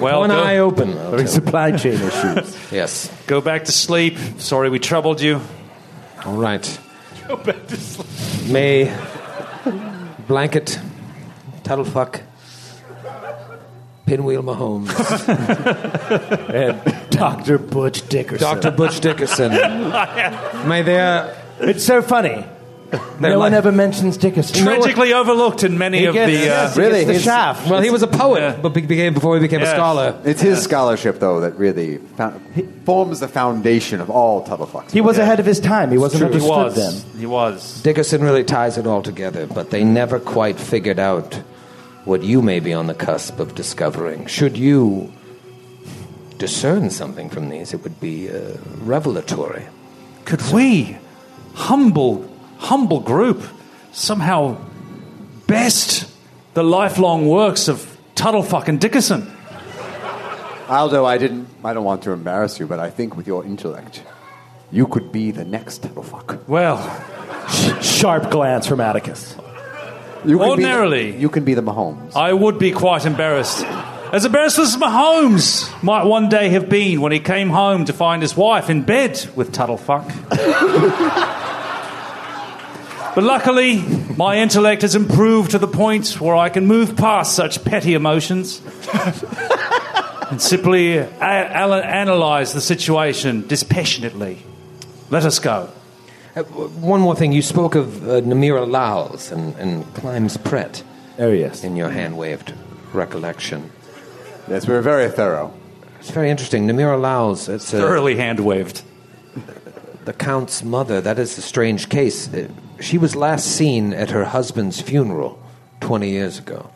Well, 0.00 0.20
One 0.20 0.30
go, 0.30 0.42
eye 0.42 0.58
open. 0.58 0.90
I'll 0.98 1.10
Having 1.12 1.26
tell 1.26 1.34
supply 1.34 1.76
chain 1.76 1.94
issues. 2.00 2.56
Yes. 2.72 3.10
go 3.26 3.40
back 3.40 3.64
to 3.66 3.72
sleep. 3.72 4.18
Sorry 4.38 4.68
we 4.68 4.78
troubled 4.80 5.20
you. 5.20 5.40
All 6.24 6.36
right. 6.36 6.80
Go 7.28 7.36
back 7.36 7.66
to 7.68 7.76
sleep. 7.76 8.50
May 8.52 8.92
blanket, 10.26 10.78
Tuttlefuck, 11.62 12.20
Pinwheel 14.06 14.42
Mahomes, 14.42 14.90
and 16.52 17.10
Dr. 17.10 17.58
Butch 17.58 18.06
Dickerson. 18.08 18.40
Dr. 18.60 18.70
Butch 18.72 19.00
Dickerson. 19.00 19.52
May 20.68 20.82
their 20.82 21.36
It's 21.60 21.84
so 21.84 22.02
funny. 22.02 22.44
They're 23.18 23.32
no 23.32 23.38
one 23.40 23.54
ever 23.54 23.72
mentions 23.72 24.16
Dickerson. 24.16 24.62
Tragically 24.62 25.12
overlooked 25.12 25.64
in 25.64 25.76
many 25.78 25.98
He 25.98 26.04
of 26.04 26.14
gets, 26.14 26.30
the. 26.30 26.38
Uh, 26.42 26.44
yes, 26.44 26.74
he 26.76 26.80
Really? 26.80 26.92
gets 27.00 27.06
the 27.06 27.12
He's- 27.14 27.24
shaft. 27.24 27.68
Well, 27.68 27.80
he 27.82 27.90
was 27.90 28.02
a 28.02 28.06
poet, 28.06 28.40
Yeah. 28.40 28.56
but 28.62 28.68
be- 28.72 28.82
became 28.82 29.14
before 29.14 29.34
he 29.34 29.40
became 29.40 29.62
a 29.62 29.64
Yes. 29.64 29.74
scholar. 29.74 30.14
It's 30.24 30.40
his 30.40 30.62
scholarship, 30.62 31.18
though, 31.18 31.40
that 31.40 31.58
really 31.58 31.98
found, 32.16 32.40
forms 32.84 33.18
the 33.18 33.26
foundation 33.26 34.00
of 34.00 34.10
all 34.10 34.44
Tubblefucks. 34.44 34.92
He 34.92 35.00
was 35.00 35.18
ahead 35.18 35.40
of 35.40 35.46
his 35.46 35.58
time. 35.58 35.90
He 35.90 35.98
wasn't 35.98 36.20
he 36.20 36.26
understood 36.26 36.50
was. 36.50 36.74
then. 36.76 36.94
He 37.20 37.26
was. 37.26 37.80
Dickerson 37.82 38.22
really 38.22 38.44
ties 38.44 38.78
it 38.78 38.86
all 38.86 39.02
together, 39.02 39.46
but 39.52 39.70
they 39.70 39.82
never 39.82 40.20
quite 40.20 40.60
figured 40.60 41.00
out 41.00 41.40
what 42.04 42.22
you 42.22 42.42
may 42.42 42.60
be 42.60 42.72
on 42.72 42.86
the 42.86 42.94
cusp 42.94 43.40
of 43.40 43.56
discovering. 43.56 44.26
Should 44.26 44.56
you 44.56 45.10
discern 46.38 46.90
something 46.90 47.28
from 47.28 47.48
these, 47.48 47.72
it 47.74 47.82
would 47.82 47.98
be 48.00 48.28
uh, 48.28 48.34
revelatory. 48.84 49.62
Could 50.26 50.42
we, 50.52 50.96
humble, 51.54 52.28
humble 52.58 53.00
group, 53.00 53.42
somehow 53.92 54.56
best 55.46 56.10
the 56.54 56.62
lifelong 56.62 57.26
works 57.28 57.68
of 57.68 57.96
Tuttle 58.14 58.42
fucking 58.42 58.78
Dickerson? 58.78 59.30
Aldo, 60.68 61.04
I 61.04 61.18
didn't. 61.18 61.48
I 61.62 61.74
don't 61.74 61.84
want 61.84 62.02
to 62.02 62.12
embarrass 62.12 62.58
you, 62.58 62.66
but 62.66 62.78
I 62.78 62.90
think 62.90 63.16
with 63.16 63.26
your 63.26 63.44
intellect, 63.44 64.02
you 64.72 64.86
could 64.86 65.12
be 65.12 65.30
the 65.30 65.44
next 65.44 65.82
Tubblefuck. 65.82 66.48
Well, 66.48 66.78
Sharp 67.82 68.30
glance 68.30 68.66
from 68.66 68.80
Atticus. 68.80 69.36
You 70.24 70.42
Ordinarily- 70.42 71.06
be 71.06 71.12
the, 71.12 71.18
you 71.20 71.28
can 71.28 71.44
be 71.44 71.52
the 71.54 71.62
Mahomes. 71.62 72.16
I 72.16 72.32
would 72.32 72.58
be 72.58 72.72
quite 72.72 73.04
embarrassed. 73.04 73.64
As 74.14 74.24
embarrassed 74.24 74.60
as 74.60 74.76
Mahomes 74.76 75.82
might 75.82 76.04
one 76.04 76.28
day 76.28 76.50
have 76.50 76.68
been 76.68 77.00
when 77.00 77.10
he 77.10 77.18
came 77.18 77.50
home 77.50 77.84
to 77.86 77.92
find 77.92 78.22
his 78.22 78.36
wife 78.36 78.70
in 78.70 78.82
bed 78.82 79.28
with 79.34 79.50
Tuttlefuck. 79.50 80.06
but 83.16 83.24
luckily, 83.24 83.82
my 84.16 84.36
intellect 84.36 84.82
has 84.82 84.94
improved 84.94 85.50
to 85.50 85.58
the 85.58 85.66
point 85.66 86.20
where 86.20 86.36
I 86.36 86.48
can 86.48 86.64
move 86.68 86.96
past 86.96 87.34
such 87.34 87.64
petty 87.64 87.94
emotions 87.94 88.62
and 90.30 90.40
simply 90.40 90.98
a- 90.98 91.08
a- 91.08 91.84
analyze 91.84 92.52
the 92.52 92.60
situation 92.60 93.44
dispassionately. 93.48 94.38
Let 95.10 95.24
us 95.24 95.40
go. 95.40 95.70
Uh, 96.36 96.44
one 96.44 97.00
more 97.00 97.16
thing. 97.16 97.32
You 97.32 97.42
spoke 97.42 97.74
of 97.74 98.08
uh, 98.08 98.20
Namira 98.20 98.64
Lowls 98.70 99.32
and, 99.32 99.56
and 99.56 99.92
Climbs 99.94 100.36
Pret 100.36 100.84
Oh, 101.18 101.32
yes. 101.32 101.64
in 101.64 101.74
your 101.74 101.90
hand 101.90 102.16
waved 102.16 102.54
recollection. 102.92 103.72
Yes, 104.48 104.66
we 104.66 104.74
were 104.74 104.82
very 104.82 105.10
thorough. 105.10 105.52
It's 106.00 106.10
very 106.10 106.30
interesting. 106.30 106.66
Namira 106.66 107.00
Lowls, 107.00 107.48
it's 107.48 107.72
uh, 107.72 107.78
Thoroughly 107.78 108.16
hand 108.16 108.40
waved. 108.40 108.82
the 110.04 110.12
Count's 110.12 110.62
mother. 110.62 111.00
That 111.00 111.18
is 111.18 111.36
a 111.38 111.42
strange 111.42 111.88
case. 111.88 112.32
Uh, 112.32 112.48
She 112.80 112.98
was 112.98 113.16
last 113.16 113.46
seen 113.46 113.92
at 113.94 114.10
her 114.10 114.24
husband's 114.24 114.80
funeral 114.80 115.38
20 115.80 116.10
years 116.10 116.38
ago, 116.38 116.70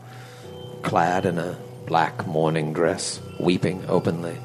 clad 0.82 1.26
in 1.26 1.38
a 1.38 1.58
black 1.86 2.26
mourning 2.26 2.72
dress, 2.72 3.20
weeping 3.40 3.84
openly. 3.88 4.36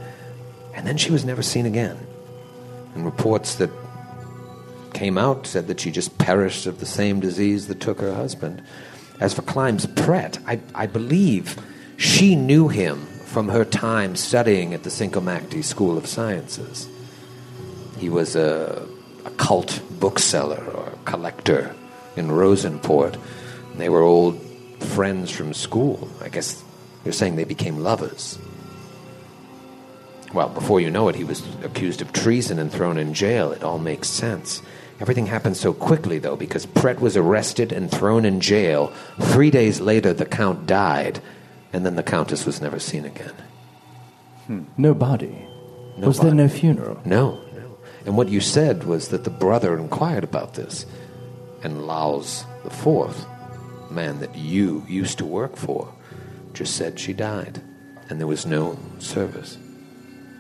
And 0.75 0.85
then 0.87 0.97
she 0.97 1.11
was 1.11 1.23
never 1.23 1.41
seen 1.43 1.65
again. 1.65 1.97
And 2.95 3.05
reports 3.05 3.55
that 3.55 3.69
came 4.93 5.17
out 5.17 5.47
said 5.47 5.67
that 5.67 5.79
she 5.79 5.91
just 5.91 6.17
perished 6.17 6.65
of 6.65 6.79
the 6.79 6.85
same 6.85 7.19
disease 7.19 7.67
that 7.67 7.79
took 7.79 7.99
her 8.01 8.13
husband. 8.13 8.61
As 9.19 9.33
for 9.33 9.43
Climbs 9.43 9.85
Pret, 9.85 10.39
I, 10.45 10.59
I 10.75 10.87
believe 10.87 11.57
she 11.97 12.35
knew 12.35 12.67
him 12.67 13.07
from 13.34 13.49
her 13.49 13.65
time 13.65 14.15
studying 14.15 14.76
at 14.76 14.84
the 14.84 14.91
Sincomakti 14.91 15.64
School 15.64 15.97
of 15.97 16.05
Sciences. 16.05 16.88
He 17.97 18.07
was 18.07 18.35
a, 18.35 18.88
a 19.26 19.31
cult 19.31 19.81
bookseller 19.99 20.64
or 20.64 20.93
collector 21.05 21.76
in 22.15 22.27
Rozenport. 22.27 23.19
They 23.76 23.89
were 23.89 24.03
old 24.03 24.39
friends 24.80 25.31
from 25.31 25.55
school. 25.55 26.07
I 26.22 26.30
guess 26.30 26.64
they're 27.03 27.11
saying 27.11 27.35
they 27.35 27.43
became 27.43 27.80
lovers. 27.80 28.38
Well, 30.31 30.49
before 30.49 30.80
you 30.80 30.91
know 30.91 31.10
it, 31.10 31.15
he 31.15 31.23
was 31.23 31.41
accused 31.64 32.03
of 32.03 32.14
treason 32.14 32.60
and 32.60 32.72
thrown 32.72 32.99
in 32.99 33.15
jail. 33.15 33.51
It 33.51 33.64
all 33.64 33.80
makes 33.80 34.10
sense. 34.10 34.61
Everything 34.99 35.26
happened 35.26 35.57
so 35.57 35.73
quickly, 35.73 36.19
though, 36.19 36.35
because 36.35 36.68
Pret 36.68 37.01
was 37.01 37.18
arrested 37.18 37.72
and 37.72 37.89
thrown 37.89 38.26
in 38.26 38.41
jail. 38.41 38.93
Three 39.19 39.49
days 39.49 39.81
later, 39.81 40.14
the 40.14 40.26
Count 40.26 40.68
died, 40.68 41.19
and 41.73 41.85
then 41.85 41.95
the 41.95 42.03
Countess 42.03 42.45
was 42.45 42.61
never 42.61 42.79
seen 42.79 43.03
again. 43.05 43.33
No 44.77 44.93
body. 44.93 45.47
No 45.97 46.07
was 46.07 46.19
there 46.19 46.33
no 46.33 46.47
funeral? 46.47 47.01
No, 47.05 47.41
no. 47.55 47.77
And 48.05 48.15
what 48.17 48.29
you 48.29 48.39
said 48.39 48.83
was 48.83 49.09
that 49.09 49.23
the 49.23 49.29
brother 49.29 49.77
inquired 49.77 50.23
about 50.23 50.53
this, 50.53 50.85
and 51.63 51.85
Lowls 51.85 52.45
the 52.63 52.69
fourth, 52.69 53.25
man 53.89 54.19
that 54.19 54.35
you 54.35 54.85
used 54.87 55.17
to 55.17 55.25
work 55.25 55.55
for, 55.55 55.93
just 56.53 56.75
said 56.75 56.99
she 56.99 57.13
died, 57.13 57.61
and 58.09 58.19
there 58.19 58.27
was 58.27 58.45
no 58.45 58.77
service. 58.99 59.57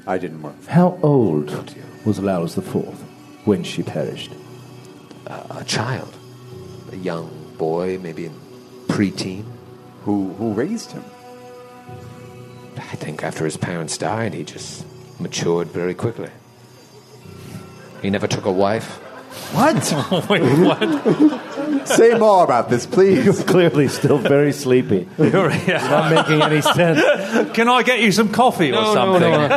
I 0.05 0.17
didn't 0.17 0.41
work. 0.41 0.65
How 0.65 0.99
old 1.01 1.75
was 2.05 2.19
Lowls 2.19 2.55
the 2.55 2.61
Fourth 2.61 3.01
when 3.45 3.63
she 3.63 3.83
perished? 3.83 4.31
A 5.27 5.63
child, 5.63 6.13
a 6.91 6.97
young 6.97 7.55
boy, 7.57 7.97
maybe 7.99 8.25
a 8.25 8.31
preteen. 8.87 9.45
Who 10.03 10.33
who 10.33 10.51
raised 10.53 10.91
him? 10.91 11.03
I 12.77 12.95
think 12.95 13.23
after 13.23 13.45
his 13.45 13.57
parents 13.57 13.97
died, 13.97 14.33
he 14.33 14.43
just 14.43 14.85
matured 15.19 15.69
very 15.69 15.93
quickly. 15.93 16.29
He 18.01 18.09
never 18.09 18.27
took 18.27 18.45
a 18.45 18.51
wife. 18.51 18.99
What? 19.53 20.29
Wait, 20.29 20.41
what? 20.41 21.87
Say 21.87 22.17
more 22.17 22.43
about 22.43 22.69
this, 22.69 22.85
please. 22.85 23.43
Clearly, 23.43 23.87
still 23.87 24.17
very 24.17 24.51
sleepy. 24.51 25.07
You're, 25.17 25.51
yeah. 25.51 25.87
not 25.89 26.13
making 26.13 26.41
any 26.41 26.61
sense. 26.61 27.51
Can 27.53 27.67
I 27.67 27.83
get 27.83 27.99
you 27.99 28.11
some 28.11 28.31
coffee 28.31 28.71
or 28.71 28.93
something? 28.93 29.51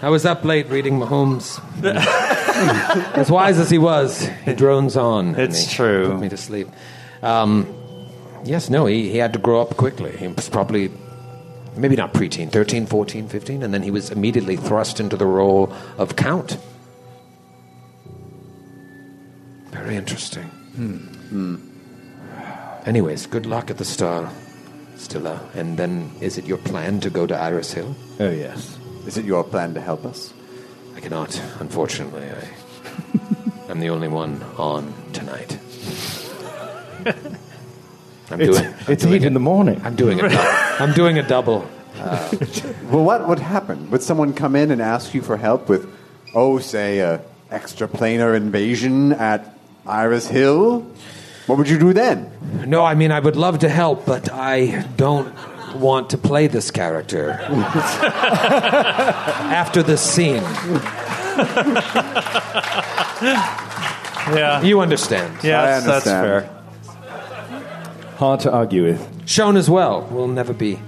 I 0.00 0.10
was 0.10 0.24
up 0.24 0.44
late 0.44 0.68
reading 0.68 1.00
Mahomes. 1.00 1.60
as 3.16 3.30
wise 3.30 3.58
as 3.58 3.68
he 3.68 3.78
was, 3.78 4.28
he 4.44 4.54
drones 4.54 4.96
on. 4.96 5.34
It's 5.34 5.66
he 5.66 5.74
true. 5.74 6.10
Put 6.12 6.20
me 6.20 6.28
to 6.28 6.36
sleep. 6.36 6.68
Um, 7.20 7.66
yes, 8.44 8.70
no, 8.70 8.86
he, 8.86 9.10
he 9.10 9.18
had 9.18 9.32
to 9.32 9.40
grow 9.40 9.60
up 9.60 9.76
quickly. 9.76 10.16
He 10.16 10.28
was 10.28 10.48
probably, 10.48 10.92
maybe 11.78 11.96
not 11.96 12.12
preteen, 12.12 12.50
13, 12.50 12.86
14, 12.86 13.28
15, 13.28 13.62
and 13.62 13.72
then 13.72 13.82
he 13.82 13.90
was 13.90 14.10
immediately 14.10 14.56
thrust 14.56 15.00
into 15.00 15.16
the 15.16 15.26
role 15.26 15.72
of 15.96 16.16
Count. 16.16 16.58
Very 19.70 19.96
interesting. 19.96 20.44
Hmm. 20.44 21.56
Anyways, 22.86 23.26
good 23.26 23.46
luck 23.46 23.70
at 23.70 23.78
the 23.78 23.84
Star, 23.84 24.30
Stilla. 24.96 25.40
And 25.54 25.76
then, 25.76 26.10
is 26.20 26.38
it 26.38 26.46
your 26.46 26.58
plan 26.58 27.00
to 27.00 27.10
go 27.10 27.26
to 27.26 27.36
Iris 27.36 27.72
Hill? 27.72 27.94
Oh, 28.18 28.30
yes. 28.30 28.78
Is 29.06 29.16
it 29.16 29.24
your 29.24 29.44
plan 29.44 29.74
to 29.74 29.80
help 29.80 30.04
us? 30.04 30.32
I 30.96 31.00
cannot, 31.00 31.40
unfortunately. 31.60 32.26
I, 32.28 33.68
I'm 33.68 33.80
the 33.80 33.90
only 33.90 34.08
one 34.08 34.42
on 34.56 34.94
tonight. 35.12 35.58
I'm 38.30 38.40
It's, 38.40 38.58
doing. 38.58 38.74
I'm 38.74 38.92
it's 38.92 39.02
doing 39.02 39.14
eight 39.14 39.24
in 39.24 39.34
the 39.34 39.40
morning. 39.40 39.80
I'm 39.84 39.96
doing 39.96 40.20
a. 40.20 40.28
dou- 40.28 40.36
I'm 40.36 40.92
doing 40.94 41.18
a 41.18 41.22
double. 41.26 41.66
Well, 42.90 43.04
what 43.04 43.28
would 43.28 43.38
happen? 43.40 43.90
Would 43.90 44.02
someone 44.02 44.32
come 44.32 44.56
in 44.56 44.70
and 44.70 44.80
ask 44.80 45.12
you 45.12 45.20
for 45.20 45.36
help 45.36 45.68
with, 45.68 45.86
oh, 46.34 46.58
say, 46.58 47.00
a 47.00 47.20
extraplanar 47.50 48.34
invasion 48.34 49.12
at 49.12 49.54
Iris 49.86 50.26
Hill? 50.28 50.86
What 51.46 51.58
would 51.58 51.68
you 51.68 51.78
do 51.78 51.92
then? 51.92 52.30
No, 52.66 52.82
I 52.84 52.94
mean 52.94 53.10
I 53.12 53.20
would 53.20 53.36
love 53.36 53.58
to 53.60 53.68
help, 53.68 54.06
but 54.06 54.30
I 54.32 54.86
don't 54.96 55.34
want 55.76 56.08
to 56.10 56.18
play 56.18 56.46
this 56.46 56.70
character 56.70 57.30
after 59.60 59.82
this 59.82 60.00
scene. 60.00 60.42
Yeah. 64.30 64.62
You 64.62 64.80
understand? 64.80 65.42
Yeah, 65.42 65.62
I 65.62 65.80
that's 65.80 66.04
fair. 66.04 66.48
Hard 68.18 68.40
to 68.40 68.52
argue 68.52 68.84
with. 68.84 69.28
Shown 69.28 69.56
as 69.56 69.70
well. 69.70 70.02
Will 70.10 70.28
never 70.28 70.52
be 70.52 70.78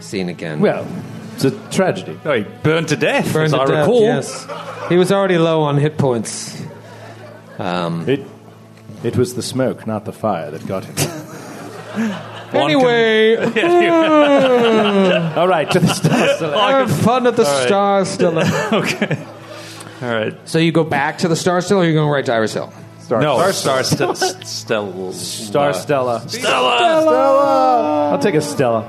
seen 0.00 0.28
again. 0.28 0.60
Well, 0.60 0.86
it's 1.34 1.44
a 1.44 1.50
tragedy. 1.70 2.18
Oh, 2.24 2.32
he 2.32 2.44
burned 2.62 2.88
to 2.88 2.96
death, 2.96 3.32
Burned 3.32 3.46
as 3.46 3.52
to 3.52 3.60
I 3.60 3.66
death, 3.66 3.86
recall. 3.86 4.02
Yes, 4.02 4.46
he 4.88 4.96
was 4.96 5.10
already 5.12 5.38
low 5.38 5.62
on 5.62 5.76
hit 5.76 5.98
points. 5.98 6.60
Um, 7.58 8.08
It, 8.08 8.24
it 9.02 9.16
was 9.16 9.34
the 9.34 9.42
smoke, 9.42 9.86
not 9.86 10.04
the 10.04 10.12
fire, 10.12 10.50
that 10.52 10.66
got 10.68 10.84
him. 10.84 10.94
anyway, 12.52 13.36
All 15.36 15.48
right, 15.48 15.68
to 15.70 15.80
the 15.80 15.92
stars. 15.94 16.40
have 16.40 17.00
fun 17.00 17.26
at 17.26 17.34
the 17.36 17.44
Star 17.44 18.04
Stella. 18.04 18.44
okay. 18.72 19.26
All 20.00 20.08
right. 20.08 20.48
So 20.48 20.58
you 20.60 20.70
go 20.70 20.84
back 20.84 21.18
to 21.18 21.28
the 21.28 21.34
Star 21.36 21.60
Stella, 21.60 21.80
or 21.80 21.84
are 21.84 21.88
you 21.88 21.94
going 21.94 22.08
right 22.08 22.24
to 22.26 22.32
Iris 22.32 22.54
Hill? 22.54 22.72
Start. 23.08 23.22
No, 23.22 23.50
Star 23.52 23.82
St- 23.84 24.46
Stella. 24.46 25.12
Star 25.14 25.72
Stella. 25.82 26.28
Stella. 26.28 28.10
I'll 28.12 28.18
take 28.18 28.34
a 28.34 28.42
Stella. 28.42 28.86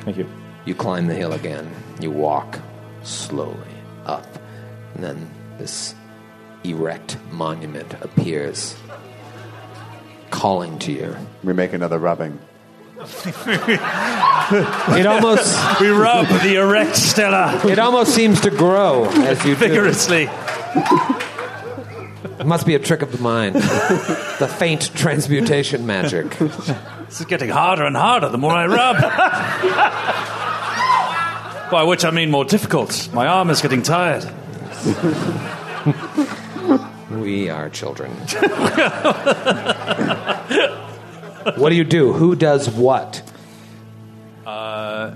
Thank 0.00 0.16
you. 0.16 0.26
You 0.64 0.74
climb 0.74 1.08
the 1.08 1.14
hill 1.14 1.34
again. 1.34 1.70
You 2.00 2.10
walk 2.10 2.58
slowly 3.02 3.54
up, 4.06 4.26
and 4.94 5.04
then 5.04 5.30
this 5.58 5.94
erect 6.64 7.18
monument 7.32 7.92
appears. 8.00 8.74
calling 10.30 10.78
to 10.78 10.90
you. 10.92 11.14
We 11.44 11.52
make 11.52 11.74
another 11.74 11.98
rubbing. 11.98 12.38
It 14.52 15.06
almost 15.06 15.80
We 15.82 15.88
rub 15.90 16.26
the 16.42 16.56
erect 16.56 16.96
Stella 16.96 17.60
it 17.66 17.78
almost 17.78 18.14
seems 18.14 18.40
to 18.40 18.50
grow 18.50 19.04
as 19.04 19.44
you 19.44 19.54
do. 19.54 19.68
vigorously. 19.68 20.28
It 22.40 22.46
must 22.46 22.66
be 22.66 22.74
a 22.74 22.78
trick 22.78 23.02
of 23.02 23.12
the 23.12 23.18
mind. 23.18 23.54
the 24.38 24.48
faint 24.58 24.90
transmutation 24.94 25.86
magic. 25.86 26.38
This 26.38 27.20
is 27.20 27.26
getting 27.26 27.50
harder 27.50 27.84
and 27.84 27.94
harder 27.94 28.30
the 28.30 28.38
more 28.38 28.52
I 28.52 28.66
rub. 28.66 28.96
By 31.70 31.82
which 31.84 32.06
I 32.06 32.10
mean 32.10 32.30
more 32.30 32.46
difficult. 32.46 33.10
My 33.12 33.26
arm 33.26 33.50
is 33.50 33.60
getting 33.60 33.82
tired. 33.82 34.24
We 37.10 37.50
are 37.50 37.68
children. 37.68 38.10
what 41.56 41.68
do 41.68 41.74
you 41.74 41.84
do? 41.84 42.14
Who 42.14 42.36
does 42.36 42.70
what? 42.70 43.22
Uh, 44.46 45.14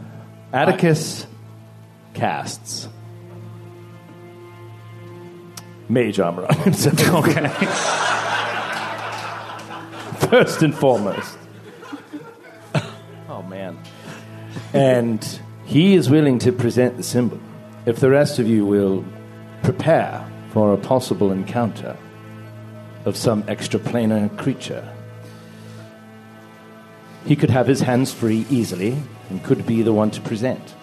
Atticus 0.52 1.26
casts 2.12 2.88
mage 5.88 6.20
armor 6.20 6.46
on 6.46 6.56
himself. 6.58 7.00
Okay. 7.14 7.48
First 10.28 10.62
and 10.62 10.74
foremost. 10.74 11.38
Oh 13.28 13.42
man. 13.42 13.78
And 14.72 15.40
he 15.64 15.94
is 15.94 16.10
willing 16.10 16.38
to 16.40 16.52
present 16.52 16.96
the 16.96 17.02
symbol. 17.02 17.40
If 17.86 18.00
the 18.00 18.10
rest 18.10 18.38
of 18.38 18.48
you 18.48 18.64
will 18.64 19.04
prepare 19.62 20.28
for 20.50 20.72
a 20.72 20.76
possible 20.76 21.32
encounter 21.32 21.96
of 23.04 23.16
some 23.16 23.42
extraplanar 23.44 24.36
creature. 24.38 24.88
He 27.26 27.36
could 27.36 27.50
have 27.50 27.66
his 27.66 27.80
hands 27.80 28.12
free 28.12 28.46
easily 28.50 28.96
and 29.30 29.42
could 29.42 29.66
be 29.66 29.82
the 29.82 29.92
one 29.92 30.10
to 30.12 30.20
present. 30.20 30.74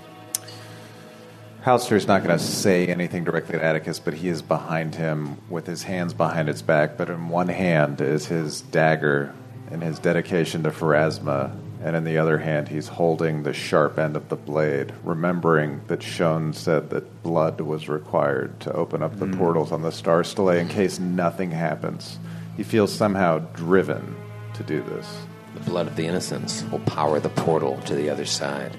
Halster's 1.64 2.08
not 2.08 2.24
going 2.24 2.36
to 2.36 2.44
say 2.44 2.88
anything 2.88 3.24
directly 3.24 3.60
to 3.60 3.64
Atticus, 3.64 4.00
but 4.00 4.16
he 4.16 4.30
is 4.30 4.42
behind 4.42 4.96
him 4.96 5.38
with 5.48 5.68
his 5.68 5.84
hands 5.84 6.12
behind 6.12 6.48
his 6.48 6.64
back. 6.64 6.98
But 6.98 7.12
in 7.12 7.30
one 7.30 7.50
hand 7.50 8.02
is 8.02 8.26
his 8.26 8.62
dagger 8.62 9.36
and 9.70 9.84
his 9.84 10.00
dedication 10.00 10.64
to 10.64 10.72
Pharasma, 10.72 11.56
and 11.84 11.96
in 11.96 12.04
the 12.04 12.18
other 12.18 12.40
hand 12.40 12.70
he's 12.70 12.88
holding 12.88 13.44
the 13.44 13.54
sharp 13.54 14.00
end 14.00 14.16
of 14.16 14.30
the 14.30 14.36
blade, 14.36 14.92
remembering 15.04 15.82
that 15.86 16.02
Shone 16.02 16.52
said 16.54 16.90
that 16.90 17.22
blood 17.22 17.62
was 17.62 17.88
required 17.88 18.60
to 18.62 18.74
open 18.74 19.04
up 19.04 19.20
the 19.20 19.28
hmm. 19.28 19.38
portals 19.38 19.72
on 19.72 19.84
the 19.84 19.92
Star 19.92 20.24
Stele 20.24 20.50
in 20.50 20.68
case 20.68 21.00
nothing 21.00 21.52
happens. 21.52 22.18
He 22.58 22.64
feels 22.64 22.92
somehow 22.92 23.38
driven 23.54 24.16
to 24.56 24.64
do 24.64 24.82
this. 24.82 25.16
The 25.54 25.70
blood 25.70 25.86
of 25.86 25.96
the 25.96 26.08
innocents 26.08 26.64
will 26.72 26.80
power 26.80 27.20
the 27.20 27.30
portal 27.30 27.80
to 27.86 27.94
the 27.94 28.10
other 28.10 28.26
side. 28.26 28.76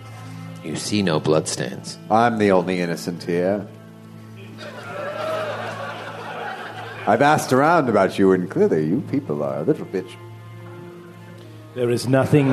You 0.64 0.76
see 0.76 1.02
no 1.02 1.18
bloodstains. 1.18 1.98
I'm 2.10 2.38
the 2.38 2.52
only 2.52 2.80
innocent 2.80 3.24
here. 3.24 3.66
I've 7.04 7.22
asked 7.22 7.52
around 7.52 7.88
about 7.88 8.16
you, 8.18 8.30
and 8.32 8.48
clearly 8.48 8.86
you 8.86 9.00
people 9.10 9.42
are 9.42 9.58
a 9.58 9.62
little 9.62 9.86
bit. 9.86 10.06
There 11.74 11.90
is 11.90 12.06
nothing. 12.06 12.48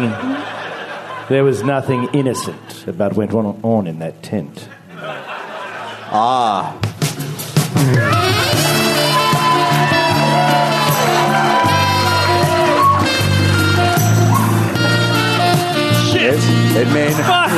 There 1.30 1.44
was 1.44 1.62
nothing 1.62 2.10
innocent 2.14 2.88
about 2.88 3.16
what 3.16 3.32
went 3.32 3.64
on 3.64 3.86
in 3.86 4.00
that 4.00 4.24
tent. 4.24 4.68
Ah. 6.12 6.76
It 16.90 16.94
may 16.94 17.10
not. 17.10 17.18
Fuck! 17.26 17.52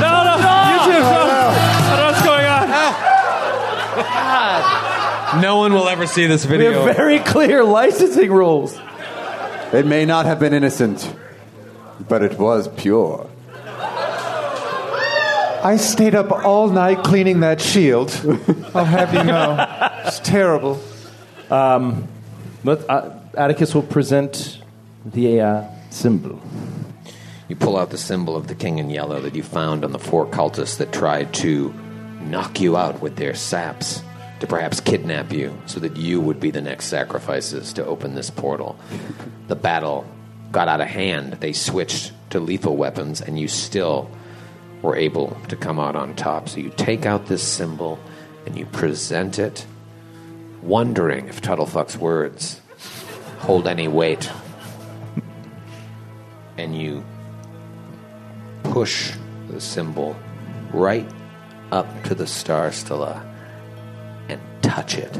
No, 0.00 0.24
no, 0.24 0.34
you 0.72 0.78
two, 0.86 1.00
no. 1.00 1.04
I 1.04 1.86
don't 1.90 1.98
know 1.98 2.06
what's 2.10 2.24
going 2.24 2.46
on. 5.34 5.42
No 5.42 5.56
one 5.58 5.72
will 5.74 5.88
ever 5.88 6.06
see 6.06 6.26
this 6.26 6.46
We 6.46 6.56
video. 6.56 6.84
have 6.84 6.96
very 6.96 7.18
clear 7.18 7.62
licensing 7.64 8.32
rules. 8.32 8.78
It 9.72 9.84
may 9.86 10.06
not 10.06 10.24
have 10.24 10.40
been 10.40 10.54
innocent, 10.54 11.14
but 12.08 12.22
it 12.22 12.38
was 12.38 12.68
pure. 12.68 13.28
I 15.60 15.76
stayed 15.76 16.14
up 16.14 16.30
all 16.32 16.68
night 16.68 17.02
cleaning 17.04 17.40
that 17.40 17.60
shield. 17.60 18.10
I'll 18.74 18.84
have 18.86 19.12
you 19.12 19.24
know. 19.24 19.66
It's 20.06 20.20
terrible. 20.20 20.80
But 21.50 22.88
uh, 22.88 23.10
Atticus 23.36 23.74
will 23.74 23.82
present 23.82 24.62
the 25.04 25.40
uh, 25.40 25.64
symbol. 25.90 26.40
You 27.48 27.56
pull 27.56 27.78
out 27.78 27.90
the 27.90 27.98
symbol 27.98 28.36
of 28.36 28.46
the 28.46 28.54
king 28.54 28.78
in 28.78 28.90
yellow 28.90 29.20
that 29.22 29.34
you 29.34 29.42
found 29.42 29.84
on 29.84 29.92
the 29.92 29.98
four 29.98 30.26
cultists 30.26 30.76
that 30.78 30.92
tried 30.92 31.32
to 31.34 31.72
knock 32.20 32.60
you 32.60 32.76
out 32.76 33.00
with 33.00 33.16
their 33.16 33.34
saps, 33.34 34.02
to 34.40 34.46
perhaps 34.46 34.80
kidnap 34.80 35.32
you 35.32 35.58
so 35.66 35.80
that 35.80 35.96
you 35.96 36.20
would 36.20 36.38
be 36.38 36.50
the 36.50 36.60
next 36.60 36.86
sacrifices 36.86 37.72
to 37.72 37.84
open 37.84 38.14
this 38.14 38.30
portal. 38.30 38.78
The 39.48 39.56
battle 39.56 40.06
got 40.52 40.68
out 40.68 40.80
of 40.80 40.88
hand. 40.88 41.34
They 41.34 41.52
switched 41.52 42.12
to 42.30 42.40
lethal 42.40 42.76
weapons, 42.76 43.20
and 43.20 43.38
you 43.38 43.48
still 43.48 44.10
were 44.82 44.94
able 44.94 45.36
to 45.48 45.56
come 45.56 45.80
out 45.80 45.96
on 45.96 46.14
top. 46.14 46.48
So 46.48 46.60
you 46.60 46.70
take 46.76 47.06
out 47.06 47.26
this 47.26 47.42
symbol 47.42 47.98
and 48.46 48.56
you 48.56 48.66
present 48.66 49.38
it, 49.38 49.66
wondering 50.62 51.28
if 51.28 51.40
Tuttlefuck's 51.40 51.96
words 51.96 52.60
hold 53.38 53.66
any 53.66 53.88
weight. 53.88 54.30
And 56.56 56.76
you 56.76 57.04
push 58.72 59.12
the 59.48 59.60
symbol 59.60 60.16
right 60.72 61.08
up 61.72 61.86
to 62.04 62.14
the 62.14 62.26
star 62.26 62.72
stella 62.72 63.24
and 64.28 64.40
touch 64.62 64.96
it. 64.96 65.18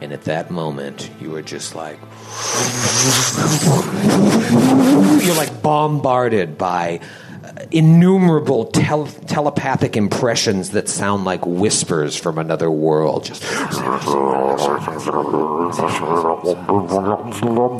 And 0.00 0.12
at 0.12 0.24
that 0.24 0.50
moment, 0.50 1.10
you 1.20 1.34
are 1.34 1.42
just 1.42 1.74
like. 1.74 1.98
You're 5.24 5.36
like 5.36 5.62
bombarded 5.62 6.58
by 6.58 7.00
innumerable 7.74 8.66
tel- 8.66 9.06
telepathic 9.06 9.96
impressions 9.96 10.70
that 10.70 10.88
sound 10.88 11.24
like 11.24 11.44
whispers 11.44 12.16
from 12.16 12.38
another 12.38 12.70
world. 12.70 13.24
Just. 13.24 13.42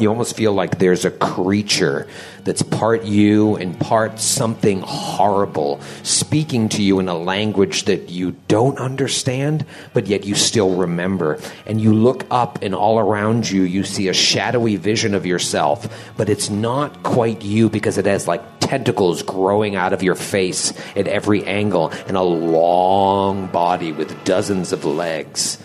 You 0.01 0.09
almost 0.09 0.37
feel 0.37 0.53
like 0.53 0.79
there's 0.79 1.05
a 1.05 1.13
creature 1.13 2.09
that's 2.43 2.63
part 2.63 3.05
you 3.05 3.57
and 3.57 3.79
part 3.79 4.19
something 4.19 4.83
horrible 4.83 5.81
speaking 6.03 6.69
to 6.71 6.83
you 6.83 6.99
in 6.99 7.09
a 7.09 7.17
language 7.17 7.85
that 7.85 8.11
you 8.11 8.33
don't 8.49 8.79
understand, 8.79 9.65
but 9.93 10.09
yet 10.09 10.27
you 10.27 10.35
still 10.35 10.75
remember. 10.75 11.39
And 11.67 11.81
you 11.81 11.95
look 11.95 12.27
up, 12.31 12.59
and 12.63 12.75
all 12.75 12.99
around 12.99 13.49
you, 13.49 13.63
you 13.63 13.85
see 13.85 14.09
a 14.09 14.15
shadowy 14.15 14.77
vision 14.77 15.15
of 15.15 15.25
yourself, 15.25 16.13
but 16.17 16.29
it's 16.29 16.51
not 16.51 17.03
quite 17.03 17.43
you 17.43 17.71
because 17.71 17.97
it 17.97 18.07
has 18.07 18.27
like 18.27 18.43
tentacles 18.65 19.23
growing 19.23 19.77
out 19.77 19.93
of 19.93 20.03
your 20.03 20.15
face 20.15 20.73
at 20.97 21.07
every 21.07 21.45
angle 21.45 21.91
and 22.09 22.17
a 22.17 22.23
long 22.23 23.47
body 23.47 23.93
with 23.93 24.25
dozens 24.25 24.73
of 24.73 24.85
legs. 24.85 25.59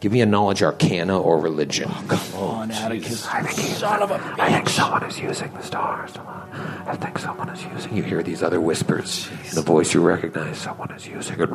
Give 0.00 0.10
me 0.10 0.20
a 0.20 0.26
knowledge 0.26 0.62
arcana 0.64 1.20
or 1.20 1.38
religion. 1.38 1.88
come 2.08 2.34
on 2.34 2.72
I 4.40 4.50
think 4.50 4.68
someone 4.68 5.04
is 5.04 5.20
using 5.20 5.52
the 5.52 5.62
stars. 5.62 6.12
I 6.52 6.96
think 6.96 7.18
someone 7.18 7.48
is 7.48 7.64
using. 7.64 7.96
You 7.96 8.02
hear 8.02 8.22
these 8.22 8.42
other 8.42 8.60
whispers. 8.60 9.28
in 9.48 9.54
The 9.54 9.62
voice 9.62 9.94
you 9.94 10.00
recognize. 10.00 10.58
Someone 10.58 10.90
is 10.92 11.06
using 11.06 11.40
it. 11.40 11.50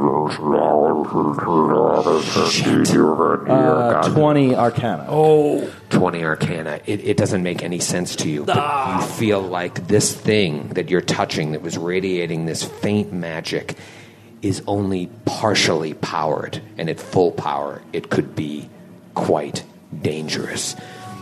Uh, 3.47 4.09
20 4.13 4.55
Arcana. 4.55 5.05
Oh. 5.07 5.71
20 5.89 6.23
arcana. 6.23 6.79
It, 6.85 7.05
it 7.05 7.17
doesn't 7.17 7.43
make 7.43 7.63
any 7.63 7.79
sense 7.79 8.15
to 8.17 8.29
you. 8.29 8.43
But 8.45 9.01
you 9.01 9.07
feel 9.07 9.41
like 9.41 9.87
this 9.87 10.13
thing 10.13 10.69
that 10.69 10.89
you're 10.89 11.01
touching 11.01 11.51
that 11.53 11.61
was 11.61 11.77
radiating 11.77 12.45
this 12.45 12.63
faint 12.63 13.13
magic 13.13 13.77
is 14.41 14.61
only 14.67 15.07
partially 15.25 15.93
powered. 15.93 16.61
And 16.77 16.89
at 16.89 16.99
full 16.99 17.31
power, 17.31 17.81
it 17.93 18.09
could 18.09 18.35
be 18.35 18.69
quite 19.13 19.63
dangerous. 20.01 20.75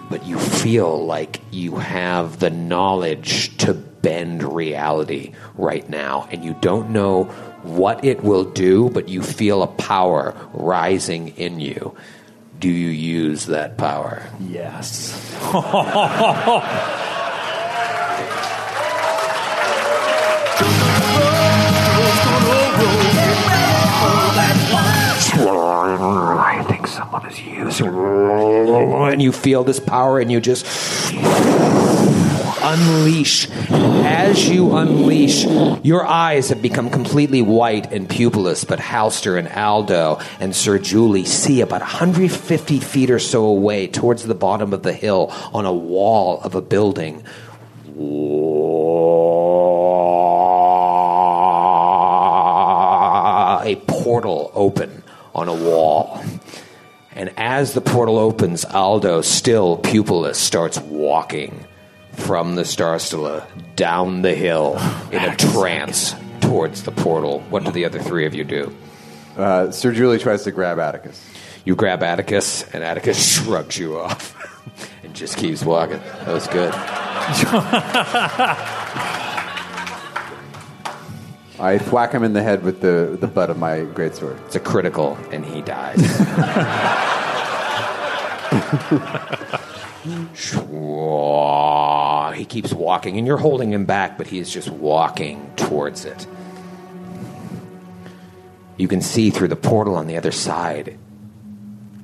But 0.10 0.26
you 0.26 0.40
feel 0.40 1.06
like 1.06 1.41
you 1.52 1.77
have 1.77 2.40
the 2.40 2.49
knowledge 2.49 3.56
to 3.57 3.73
bend 3.73 4.44
reality 4.44 5.34
right 5.56 5.88
now. 5.90 6.27
And 6.32 6.44
you 6.44 6.56
don't 6.61 6.91
know 6.91 7.23
what 7.64 8.06
it 8.06 8.23
will 8.23 8.44
do, 8.44 8.90
but 8.90 9.10
you 9.10 9.23
feel 9.23 9.64
a 9.64 9.68
power 9.68 10.36
rising 10.53 11.30
in 11.30 11.60
you. 11.60 11.95
Do 12.60 12.69
you 12.69 12.90
use 12.90 13.48
that 13.48 13.77
power? 13.77 14.30
Yes. 14.40 15.11
Think 27.22 27.32
is 27.32 27.40
using. 27.46 27.88
Oh, 27.90 29.06
and 29.06 29.22
you 29.22 29.32
feel 29.32 29.64
this 29.64 29.80
power 29.80 30.20
and 30.20 30.32
you 30.32 30.42
just 30.42 30.66
unleash. 32.62 33.50
As 33.52 34.50
you 34.50 34.76
unleash, 34.76 35.46
your 35.84 36.06
eyes 36.06 36.50
have 36.50 36.62
become 36.62 36.90
completely 36.90 37.42
white 37.42 37.92
and 37.94 38.10
pupilless, 38.10 38.68
but 38.68 38.80
Halster 38.80 39.38
and 39.40 39.48
Aldo 39.48 40.20
and 40.40 40.56
Sir 40.56 40.78
Julie 40.80 41.26
see 41.26 41.62
about 41.62 41.82
150 41.82 42.80
feet 42.80 43.10
or 43.12 43.20
so 43.20 43.46
away 43.46 43.88
towards 43.88 44.24
the 44.24 44.36
bottom 44.36 44.74
of 44.74 44.84
the 44.84 44.94
hill 44.94 45.32
on 45.54 45.66
a 45.66 45.74
wall 45.74 46.42
of 46.42 46.56
a 46.56 46.62
building. 46.62 47.24
A 53.68 53.76
portal 53.88 54.52
open 54.54 55.02
on 55.34 55.48
a 55.48 55.54
wall. 55.54 56.15
And 57.16 57.32
as 57.38 57.74
the 57.74 57.82
portal 57.82 58.18
opens, 58.18 58.66
Aldo, 58.66 59.22
still 59.22 59.78
pupilless, 59.78 60.36
starts 60.36 60.78
walking 60.80 61.66
from 62.12 62.56
the 62.56 62.64
Starstella 62.64 63.46
down 63.76 64.22
the 64.22 64.36
hill 64.36 64.78
in 65.12 65.24
a 65.24 65.36
trance 65.36 66.14
towards 66.42 66.84
the 66.84 66.92
portal. 66.92 67.40
What 67.50 67.64
do 67.64 67.72
the 67.72 67.86
other 67.86 68.00
three 68.00 68.26
of 68.26 68.36
you 68.36 68.44
do? 68.44 68.76
Uh, 69.38 69.72
Sir 69.72 69.94
Julie 69.94 70.20
tries 70.20 70.44
to 70.44 70.52
grab 70.52 70.78
Atticus. 70.78 71.26
You 71.64 71.76
grab 71.76 72.04
Atticus, 72.04 72.64
and 72.74 72.84
Atticus 72.84 73.34
shrugs 73.34 73.78
you 73.78 73.98
off 73.98 74.36
and 75.04 75.16
just 75.16 75.38
keeps 75.38 75.64
walking. 75.64 76.00
That 76.00 76.28
was 76.28 76.48
good. 76.48 76.74
I 81.60 81.77
thwack 81.77 82.11
him 82.11 82.23
in 82.23 82.34
the 82.34 82.44
head 82.44 82.64
with 82.64 82.82
the, 82.82 83.18
the 83.19 83.27
butt 83.27 83.49
of 83.49 83.57
my 83.57 83.80
greatsword. 83.80 84.44
It's 84.45 84.56
a 84.56 84.60
critical, 84.60 85.18
and 85.32 85.45
he 85.45 85.61
dies. 85.61 85.98
Shwa- 90.34 92.36
he 92.36 92.45
keeps 92.45 92.73
walking, 92.73 93.18
and 93.18 93.26
you're 93.26 93.38
holding 93.38 93.72
him 93.72 93.86
back, 93.86 94.18
but 94.18 94.27
he 94.27 94.40
is 94.40 94.52
just 94.52 94.69
walking 94.69 95.52
towards 95.56 96.06
it. 96.06 96.27
You 98.77 98.90
can 98.90 98.99
see 99.02 99.30
through 99.30 99.48
the 99.48 99.56
portal 99.56 99.95
on 99.95 100.07
the 100.07 100.18
other 100.18 100.34
side, 100.34 100.99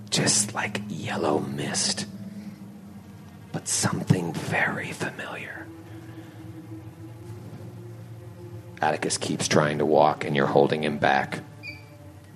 just 0.10 0.56
like 0.56 0.82
yellow 0.88 1.40
mist, 1.40 2.06
but 3.52 3.68
something 3.68 4.32
very 4.34 4.94
familiar. 4.94 5.61
Atticus 8.82 9.18
keeps 9.18 9.48
trying 9.48 9.78
to 9.78 9.86
walk, 9.86 10.26
and 10.26 10.36
you're 10.36 10.48
holding 10.48 10.84
him 10.84 10.98
back. 10.98 11.40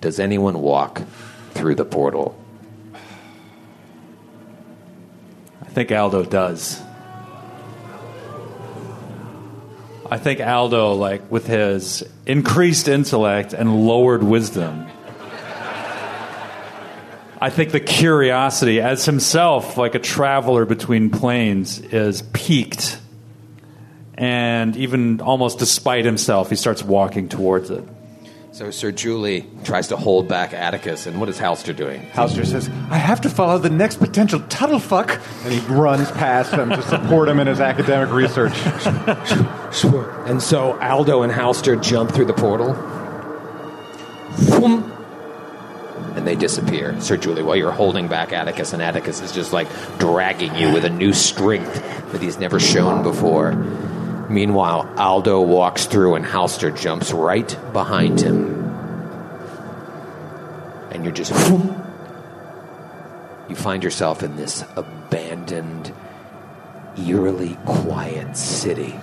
Does 0.00 0.20
anyone 0.20 0.60
walk 0.60 1.02
through 1.50 1.74
the 1.74 1.84
portal? 1.84 2.38
I 2.94 2.98
think 5.70 5.90
Aldo 5.90 6.24
does. 6.24 6.80
I 10.08 10.18
think 10.18 10.40
Aldo, 10.40 10.92
like 10.92 11.28
with 11.30 11.48
his 11.48 12.04
increased 12.26 12.86
intellect 12.86 13.52
and 13.52 13.86
lowered 13.86 14.22
wisdom, 14.22 14.86
I 17.38 17.50
think 17.50 17.72
the 17.72 17.80
curiosity, 17.80 18.80
as 18.80 19.04
himself, 19.04 19.76
like 19.76 19.94
a 19.94 19.98
traveler 19.98 20.64
between 20.64 21.10
planes, 21.10 21.80
is 21.80 22.22
piqued. 22.32 22.98
And 24.18 24.76
even 24.76 25.20
almost 25.20 25.58
despite 25.58 26.04
himself, 26.04 26.50
he 26.50 26.56
starts 26.56 26.82
walking 26.82 27.28
towards 27.28 27.70
it. 27.70 27.84
So 28.56 28.70
Sir 28.70 28.90
Julie 28.90 29.44
tries 29.64 29.88
to 29.88 29.98
hold 29.98 30.28
back 30.28 30.54
Atticus, 30.54 31.04
and 31.04 31.20
what 31.20 31.28
is 31.28 31.38
Halster 31.38 31.76
doing? 31.76 32.00
Halster 32.12 32.46
says, 32.46 32.70
I 32.90 32.96
have 32.96 33.20
to 33.20 33.28
follow 33.28 33.58
the 33.58 33.68
next 33.68 33.96
potential 33.96 34.40
tuttlefuck. 34.40 35.20
And 35.44 35.52
he 35.52 35.60
runs 35.70 36.10
past 36.12 36.54
him 36.54 36.70
to 36.70 36.80
support 36.80 37.28
him 37.28 37.38
in 37.38 37.48
his 37.48 37.60
academic 37.60 38.14
research. 38.14 38.54
And 40.26 40.42
so 40.42 40.80
Aldo 40.80 41.22
and 41.22 41.30
Halster 41.30 41.80
jump 41.82 42.12
through 42.12 42.24
the 42.24 42.32
portal. 42.32 42.72
Whoom. 42.72 44.90
And 46.16 46.26
they 46.26 46.34
disappear. 46.34 46.98
Sir 47.02 47.18
Julie, 47.18 47.42
while 47.42 47.56
you're 47.56 47.72
holding 47.72 48.08
back 48.08 48.32
Atticus, 48.32 48.72
and 48.72 48.80
Atticus 48.80 49.20
is 49.20 49.32
just 49.32 49.52
like 49.52 49.68
dragging 49.98 50.54
you 50.54 50.72
with 50.72 50.86
a 50.86 50.90
new 50.90 51.12
strength 51.12 51.74
that 52.12 52.22
he's 52.22 52.38
never 52.38 52.58
shown 52.58 53.02
before. 53.02 53.52
Meanwhile, 54.28 54.92
Aldo 54.96 55.40
walks 55.42 55.86
through 55.86 56.16
and 56.16 56.24
Halster 56.24 56.76
jumps 56.76 57.12
right 57.12 57.56
behind 57.72 58.20
him. 58.20 58.64
And 60.90 61.04
you're 61.04 61.14
just. 61.14 61.32
You 63.48 63.54
find 63.54 63.84
yourself 63.84 64.22
in 64.22 64.36
this 64.36 64.64
abandoned, 64.74 65.92
eerily 66.96 67.56
quiet 67.64 68.36
city 68.36 68.98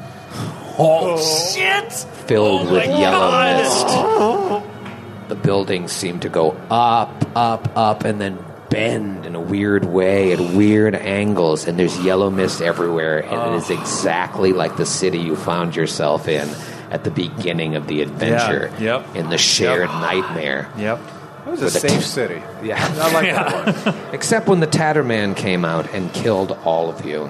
Oh, 0.78 1.18
shit! 1.54 1.94
filled 2.28 2.68
oh 2.68 2.74
with 2.74 2.88
yellow 2.88 4.62
mist. 4.62 5.30
The 5.30 5.36
buildings 5.36 5.91
seem 5.91 6.20
to 6.22 6.30
go 6.30 6.52
up, 6.72 7.26
up, 7.36 7.78
up, 7.78 8.04
and 8.06 8.20
then 8.20 8.40
bend 8.74 9.26
in 9.28 9.36
a 9.36 9.40
weird 9.40 9.86
way 9.86 10.34
at 10.34 10.40
weird 10.40 10.95
angles, 10.95 11.68
and 11.68 11.78
there's 11.78 11.98
yellow 12.00 12.32
mist 12.32 12.60
everywhere, 12.60 13.20
and 13.20 13.54
it 13.54 13.58
is 13.58 13.70
oh. 13.70 13.80
exactly 13.80 14.52
like 14.52 14.78
the 14.78 14.86
city 14.86 15.20
you 15.20 15.36
found 15.36 15.76
yourself 15.76 16.28
in 16.28 16.50
at 16.90 17.04
the 17.04 17.12
beginning 17.12 17.76
of 17.76 17.88
the 17.88 18.02
adventure. 18.02 18.74
Yeah, 18.80 19.06
yep. 19.06 19.16
In 19.16 19.30
the 19.30 19.38
shared 19.38 19.90
nightmare. 19.90 20.72
Yep. 20.78 21.00
It 21.45 21.50
was 21.50 21.62
a 21.62 21.70
safe 21.70 21.91
t- 21.91 22.02
city. 22.02 22.41
Yeah. 22.64 22.78
I 23.02 23.14
like 23.14 23.26
that 23.26 23.86
one. 23.86 23.95
Except 24.14 24.48
when 24.48 24.60
the 24.60 24.68
Tatterman 24.68 25.36
came 25.36 25.66
out 25.66 25.94
and 25.94 26.12
killed 26.12 26.52
all 26.64 26.90
of 26.90 27.06
you. 27.06 27.30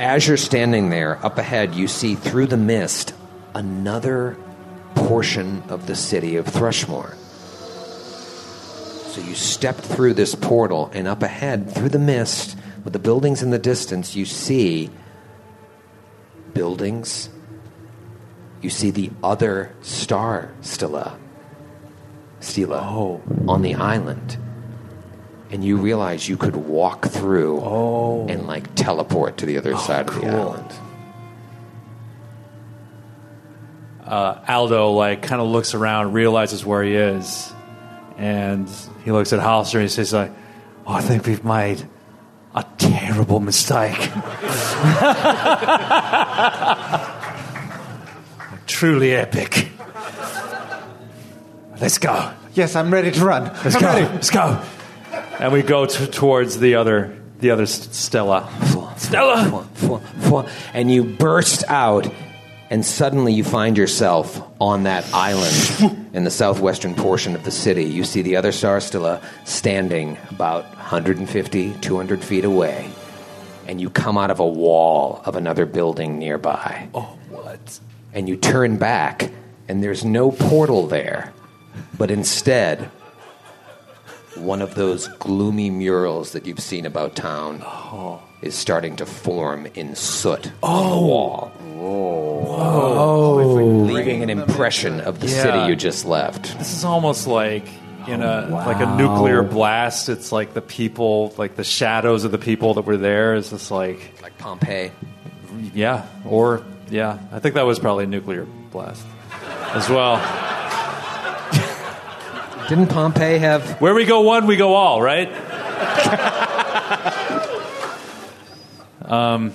As 0.00 0.26
you're 0.26 0.36
standing 0.36 0.90
there, 0.90 1.24
up 1.26 1.36
ahead, 1.36 1.74
you 1.74 1.88
see 1.88 2.14
through 2.14 2.46
the 2.46 2.56
mist 2.56 3.12
another 3.54 4.36
portion 4.94 5.62
of 5.68 5.86
the 5.86 5.96
city 5.96 6.36
of 6.36 6.46
Thrushmoor. 6.46 7.16
So 9.18 9.24
you 9.24 9.34
stepped 9.34 9.80
through 9.80 10.14
this 10.14 10.36
portal, 10.36 10.92
and 10.94 11.08
up 11.08 11.24
ahead, 11.24 11.74
through 11.74 11.88
the 11.88 11.98
mist, 11.98 12.56
with 12.84 12.92
the 12.92 13.00
buildings 13.00 13.42
in 13.42 13.50
the 13.50 13.58
distance, 13.58 14.14
you 14.14 14.24
see 14.24 14.90
buildings. 16.54 17.28
You 18.62 18.70
see 18.70 18.92
the 18.92 19.10
other 19.24 19.74
star 19.80 20.52
Stella. 20.60 21.18
Stila 22.40 23.48
on 23.48 23.62
the 23.62 23.74
island. 23.74 24.38
And 25.50 25.64
you 25.64 25.78
realize 25.78 26.28
you 26.28 26.36
could 26.36 26.54
walk 26.54 27.06
through 27.06 27.58
and 28.28 28.46
like 28.46 28.72
teleport 28.76 29.38
to 29.38 29.46
the 29.46 29.58
other 29.58 29.76
side 29.78 30.08
of 30.08 30.20
the 30.20 30.28
island. 30.28 30.72
uh, 34.04 34.44
Aldo 34.46 34.92
like 34.92 35.22
kind 35.22 35.40
of 35.40 35.48
looks 35.48 35.74
around, 35.74 36.12
realizes 36.12 36.64
where 36.64 36.84
he 36.84 36.94
is, 36.94 37.52
and 38.18 38.68
he 39.04 39.12
looks 39.12 39.32
at 39.32 39.38
Hollister 39.40 39.78
and 39.78 39.88
he 39.88 39.88
says 39.88 40.12
like, 40.12 40.32
"Oh, 40.86 40.92
I 40.94 41.00
think 41.00 41.24
we've 41.26 41.44
made 41.44 41.88
a 42.54 42.64
terrible 42.76 43.40
mistake. 43.40 43.96
Truly 48.66 49.14
epic. 49.14 49.68
Let's 51.80 51.98
go. 51.98 52.32
Yes, 52.54 52.74
I'm 52.74 52.92
ready 52.92 53.10
to 53.12 53.24
run. 53.24 53.44
Let's 53.44 53.76
I'm 53.76 53.80
go. 53.80 53.86
ready. 53.86 54.06
Let's 54.06 54.30
go." 54.30 54.60
And 55.38 55.52
we 55.52 55.62
go 55.62 55.86
t- 55.86 56.06
towards 56.06 56.58
the 56.58 56.74
other 56.74 57.16
the 57.38 57.50
other 57.52 57.62
S- 57.62 57.96
Stella. 57.96 58.50
Stella. 58.96 59.68
And 60.74 60.90
you 60.90 61.04
burst 61.04 61.62
out, 61.68 62.12
and 62.68 62.84
suddenly 62.84 63.32
you 63.32 63.44
find 63.44 63.78
yourself 63.78 64.42
on 64.60 64.82
that 64.82 65.08
island 65.14 66.07
in 66.18 66.24
the 66.24 66.30
southwestern 66.30 66.94
portion 66.94 67.34
of 67.34 67.44
the 67.44 67.50
city. 67.50 67.84
You 67.84 68.04
see 68.04 68.20
the 68.20 68.36
other 68.36 68.50
Sarstella 68.50 69.22
standing 69.46 70.18
about 70.30 70.64
150, 70.74 71.72
200 71.80 72.24
feet 72.24 72.44
away. 72.44 72.90
And 73.66 73.80
you 73.80 73.88
come 73.88 74.18
out 74.18 74.30
of 74.30 74.40
a 74.40 74.46
wall 74.46 75.22
of 75.24 75.36
another 75.36 75.64
building 75.64 76.18
nearby. 76.18 76.88
Oh, 76.92 77.16
what? 77.30 77.80
and 78.12 78.28
you 78.28 78.36
turn 78.36 78.76
back, 78.76 79.30
and 79.68 79.82
there's 79.82 80.04
no 80.04 80.30
portal 80.32 80.86
there, 80.86 81.32
but 81.96 82.10
instead, 82.10 82.90
one 84.34 84.62
of 84.62 84.74
those 84.74 85.08
gloomy 85.18 85.70
murals 85.70 86.32
that 86.32 86.46
you've 86.46 86.60
seen 86.60 86.86
about 86.86 87.14
town 87.14 87.62
oh. 87.64 88.20
is 88.42 88.54
starting 88.54 88.96
to 88.96 89.06
form 89.06 89.66
in 89.74 89.94
soot 89.94 90.50
on 90.62 90.90
the 90.90 90.96
oh. 90.96 91.06
wall. 91.06 91.52
Oh 91.80 93.64
leaving 93.84 94.22
an 94.22 94.30
impression 94.30 95.00
of 95.00 95.20
the 95.20 95.26
Yeah. 95.28 95.42
city 95.42 95.58
you 95.70 95.76
just 95.76 96.04
left. 96.04 96.58
This 96.58 96.72
is 96.76 96.84
almost 96.84 97.26
like 97.26 97.66
in 98.06 98.22
a 98.22 98.48
oh, 98.50 98.54
like 98.54 98.80
a 98.80 98.96
nuclear 98.96 99.42
blast. 99.42 100.08
It's 100.08 100.32
like 100.32 100.54
the 100.54 100.60
people, 100.62 101.34
like 101.36 101.56
the 101.56 101.64
shadows 101.64 102.24
of 102.24 102.32
the 102.32 102.38
people 102.38 102.74
that 102.74 102.82
were 102.82 102.96
there. 102.96 103.34
Is 103.34 103.50
just 103.50 103.70
like 103.70 103.98
Like 104.22 104.36
Pompeii. 104.38 104.90
yeah, 105.74 106.06
or 106.24 106.62
yeah. 106.90 107.18
I 107.32 107.38
think 107.38 107.54
that 107.54 107.66
was 107.66 107.78
probably 107.78 108.04
a 108.04 108.08
nuclear 108.08 108.46
blast 108.70 109.04
as 109.74 109.88
well. 109.88 110.16
Didn't 112.68 112.88
Pompeii 112.88 113.38
have? 113.38 113.80
Where 113.80 113.94
we 113.94 114.04
go 114.04 114.20
one, 114.20 114.46
we 114.46 114.56
go 114.56 114.74
all, 114.74 115.00
right? 115.02 115.28
Um, 119.04 119.52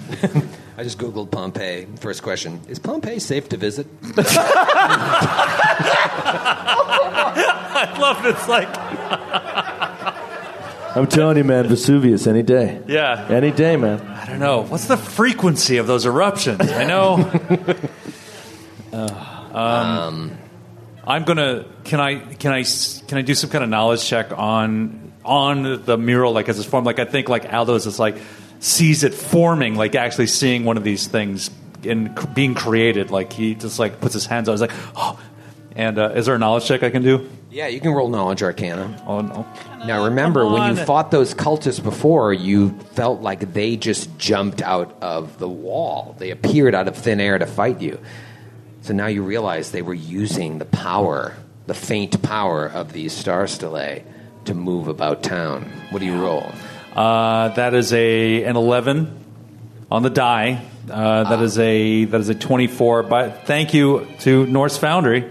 I 0.76 0.84
just 0.84 0.98
googled 0.98 1.30
Pompeii. 1.32 1.88
First 2.00 2.24
question: 2.24 2.60
Is 2.68 2.80
Pompeii 2.80 3.20
safe 3.20 3.48
to 3.50 3.58
visit? 3.58 3.86
I 7.76 7.98
love 8.00 8.22
this. 8.24 8.48
Like, 8.48 8.68
I'm 10.96 11.08
telling 11.08 11.38
you, 11.38 11.44
man, 11.44 11.68
Vesuvius 11.68 12.28
any 12.28 12.44
day. 12.44 12.82
yeah. 12.88 13.28
Any 13.30 13.52
day, 13.52 13.76
man. 13.78 14.00
I 14.02 14.26
don't 14.26 14.40
know. 14.40 14.62
What's 14.64 14.86
the 14.88 14.98
frequency 14.98 15.78
of 15.78 15.88
those 15.88 16.06
eruptions? 16.06 16.62
I 16.62 16.84
know. 16.86 17.32
um, 19.54 20.38
I'm 21.06 21.24
gonna. 21.24 21.66
Can 21.84 22.00
I? 22.00 22.20
Can 22.36 22.52
I? 22.52 22.64
Can 22.64 23.18
I 23.18 23.22
do 23.22 23.36
some 23.36 23.50
kind 23.52 23.64
of 23.64 23.70
knowledge 23.70 24.04
check 24.06 24.32
on 24.36 25.12
on 25.24 25.84
the 25.86 25.98
mural, 25.98 26.34
like 26.34 26.50
as 26.50 26.58
it's 26.58 26.68
formed? 26.68 26.88
Like 26.88 27.00
I 27.00 27.06
think 27.06 27.30
like 27.30 27.54
Aldo's 27.54 27.86
is 27.86 28.00
like 28.00 28.18
sees 28.64 29.04
it 29.04 29.14
forming, 29.14 29.76
like 29.76 29.94
actually 29.94 30.28
seeing 30.28 30.64
one 30.64 30.78
of 30.78 30.86
these 30.86 31.08
things 31.08 31.52
and 31.84 32.18
c- 32.18 32.28
being 32.34 32.56
created. 32.56 33.12
Like 33.12 33.34
he 33.34 33.56
just 33.56 33.78
like 33.78 34.00
puts 34.00 34.14
his 34.14 34.26
hands 34.26 34.48
out. 34.48 34.54
He's 34.54 34.62
like, 34.62 34.72
oh. 34.96 35.20
And 35.76 35.98
uh, 35.98 36.12
is 36.12 36.28
there 36.28 36.36
a 36.36 36.40
knowledge 36.40 36.66
check 36.66 36.84
I 36.84 36.92
can 36.92 37.02
do? 37.02 37.30
Yeah, 37.50 37.68
you 37.68 37.82
can 37.82 37.92
roll 37.92 38.08
knowledge 38.08 38.42
arcana. 38.42 39.04
Oh 39.06 39.22
no. 39.22 39.46
Now 39.86 40.06
remember, 40.06 40.46
when 40.46 40.74
you 40.74 40.80
on. 40.80 40.86
fought 40.86 41.12
those 41.12 41.34
cultists 41.34 41.84
before, 41.84 42.32
you 42.32 42.70
felt 42.94 43.22
like 43.22 43.54
they 43.54 43.76
just 43.76 44.18
jumped 44.18 44.62
out 44.62 44.96
of 45.02 45.40
the 45.40 45.50
wall. 45.50 46.16
They 46.20 46.30
appeared 46.30 46.74
out 46.74 46.88
of 46.88 46.96
thin 46.96 47.20
air 47.20 47.38
to 47.38 47.46
fight 47.46 47.82
you. 47.82 48.00
So 48.82 48.94
now 48.94 49.08
you 49.08 49.24
realize 49.24 49.72
they 49.72 49.82
were 49.82 49.94
using 49.94 50.60
the 50.60 50.66
power, 50.66 51.36
the 51.68 51.74
faint 51.74 52.22
power 52.22 52.68
of 52.68 52.94
these 52.94 53.12
star 53.14 53.46
stellae 53.46 54.04
to 54.46 54.54
move 54.54 54.88
about 54.88 55.24
town. 55.24 55.64
What 55.90 56.00
do 56.00 56.06
you 56.06 56.22
roll? 56.22 56.50
Uh, 56.96 57.50
that 57.50 57.74
is 57.74 57.92
a 57.94 58.44
an 58.44 58.56
eleven 58.56 59.24
on 59.92 60.04
the 60.04 60.10
die. 60.10 60.64
Uh, 60.90 61.24
that 61.24 61.42
is 61.42 61.58
a 61.60 62.06
that 62.06 62.22
is 62.22 62.30
a 62.30 62.36
twenty 62.36 62.68
four. 62.68 63.04
But 63.04 63.46
thank 63.46 63.74
you 63.74 64.08
to 64.20 64.46
Norse 64.46 64.78
Foundry 64.78 65.30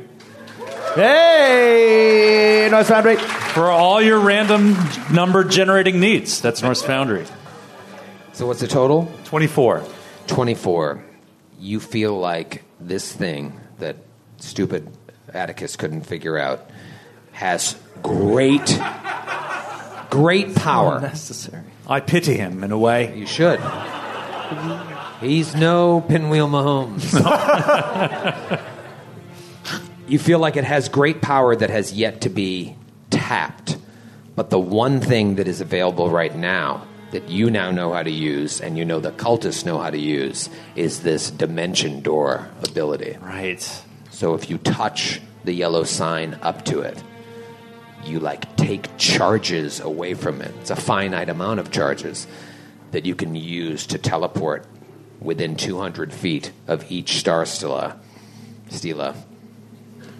Hey, 0.94 2.68
North 2.70 2.88
Foundry. 2.88 3.16
for 3.16 3.70
all 3.70 4.02
your 4.02 4.20
random 4.20 4.76
number 5.10 5.42
generating 5.44 6.00
needs. 6.00 6.40
That's 6.42 6.62
Norse 6.62 6.82
Foundry. 6.82 7.24
So 8.34 8.46
what's 8.46 8.60
the 8.60 8.66
total? 8.68 9.10
Twenty 9.24 9.46
four. 9.46 9.82
24. 10.26 11.04
You 11.58 11.80
feel 11.80 12.18
like 12.18 12.64
this 12.80 13.10
thing 13.12 13.58
that 13.78 13.96
stupid 14.38 14.88
Atticus 15.32 15.76
couldn't 15.76 16.02
figure 16.02 16.38
out 16.38 16.70
has 17.32 17.76
great, 18.02 18.60
great 20.12 20.54
power. 20.54 21.00
Necessary. 21.00 21.62
I 21.88 22.00
pity 22.00 22.34
him 22.34 22.62
in 22.62 22.70
a 22.70 22.78
way. 22.78 23.18
You 23.18 23.26
should. 23.26 23.60
He's 25.20 25.54
no 25.54 26.02
Pinwheel 26.02 26.48
Mahomes. 26.48 27.12
you 30.08 30.18
feel 30.18 30.38
like 30.38 30.56
it 30.56 30.64
has 30.64 30.90
great 30.90 31.22
power 31.22 31.56
that 31.56 31.70
has 31.70 31.94
yet 31.94 32.20
to 32.22 32.28
be 32.28 32.76
tapped. 33.08 33.78
But 34.36 34.50
the 34.50 34.58
one 34.58 35.00
thing 35.00 35.36
that 35.36 35.48
is 35.48 35.62
available 35.62 36.10
right 36.10 36.34
now 36.34 36.86
that 37.12 37.28
you 37.28 37.50
now 37.50 37.70
know 37.70 37.92
how 37.92 38.02
to 38.02 38.10
use 38.10 38.60
and 38.60 38.76
you 38.76 38.84
know 38.84 39.00
the 39.00 39.12
cultists 39.12 39.64
know 39.64 39.78
how 39.78 39.90
to 39.90 39.98
use 39.98 40.50
is 40.76 41.02
this 41.02 41.30
dimension 41.30 42.02
door 42.02 42.48
ability. 42.62 43.16
Right. 43.20 43.62
So 44.10 44.34
if 44.34 44.50
you 44.50 44.58
touch 44.58 45.20
the 45.44 45.52
yellow 45.52 45.84
sign 45.84 46.38
up 46.42 46.64
to 46.66 46.80
it, 46.80 47.02
you 48.04 48.20
like 48.20 48.56
take 48.56 48.96
charges 48.98 49.80
away 49.80 50.14
from 50.14 50.40
it. 50.42 50.52
It's 50.60 50.70
a 50.70 50.76
finite 50.76 51.28
amount 51.28 51.60
of 51.60 51.70
charges 51.70 52.26
that 52.90 53.06
you 53.06 53.14
can 53.14 53.34
use 53.34 53.86
to 53.88 53.98
teleport 53.98 54.66
within 55.20 55.56
200 55.56 56.12
feet 56.12 56.52
of 56.66 56.90
each 56.90 57.16
star 57.18 57.46
stela. 57.46 57.98
Stela. 58.70 59.14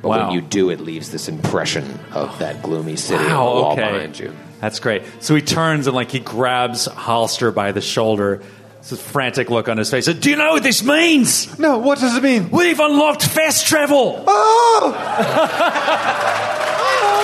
But 0.01 0.09
Wow. 0.09 0.27
when 0.27 0.35
you 0.35 0.41
do, 0.41 0.71
it 0.71 0.81
leaves 0.81 1.11
this 1.11 1.29
impression 1.29 1.99
of 2.13 2.37
that 2.41 2.63
gloomy 2.63 2.97
city 2.97 3.25
on 3.25 3.31
Wow, 3.31 3.55
the 3.55 3.61
wall 3.61 3.73
okay. 3.73 3.93
behind 3.93 4.19
you. 4.19 4.33
That's 4.61 4.81
great. 4.81 5.03
So 5.21 5.35
he 5.35 5.43
turns 5.43 5.87
and 5.87 5.95
like 5.95 6.11
he 6.11 6.19
grabs 6.21 6.87
Holster 6.87 7.51
by 7.53 7.73
the 7.73 7.81
shoulder. 7.81 8.43
This 8.89 9.01
frantic 9.01 9.49
look 9.49 9.69
on 9.69 9.79
his 9.79 9.91
face. 9.93 10.07
Do 10.07 10.29
you 10.31 10.35
know 10.35 10.53
what 10.55 10.65
this 10.65 10.83
means? 10.83 11.57
No, 11.59 11.79
what 11.79 12.01
does 12.01 12.17
it 12.17 12.23
mean? 12.23 12.51
We've 12.51 12.81
unlocked 12.81 13.23
fast 13.25 13.67
travel. 13.69 14.25
Oh! 14.27 16.49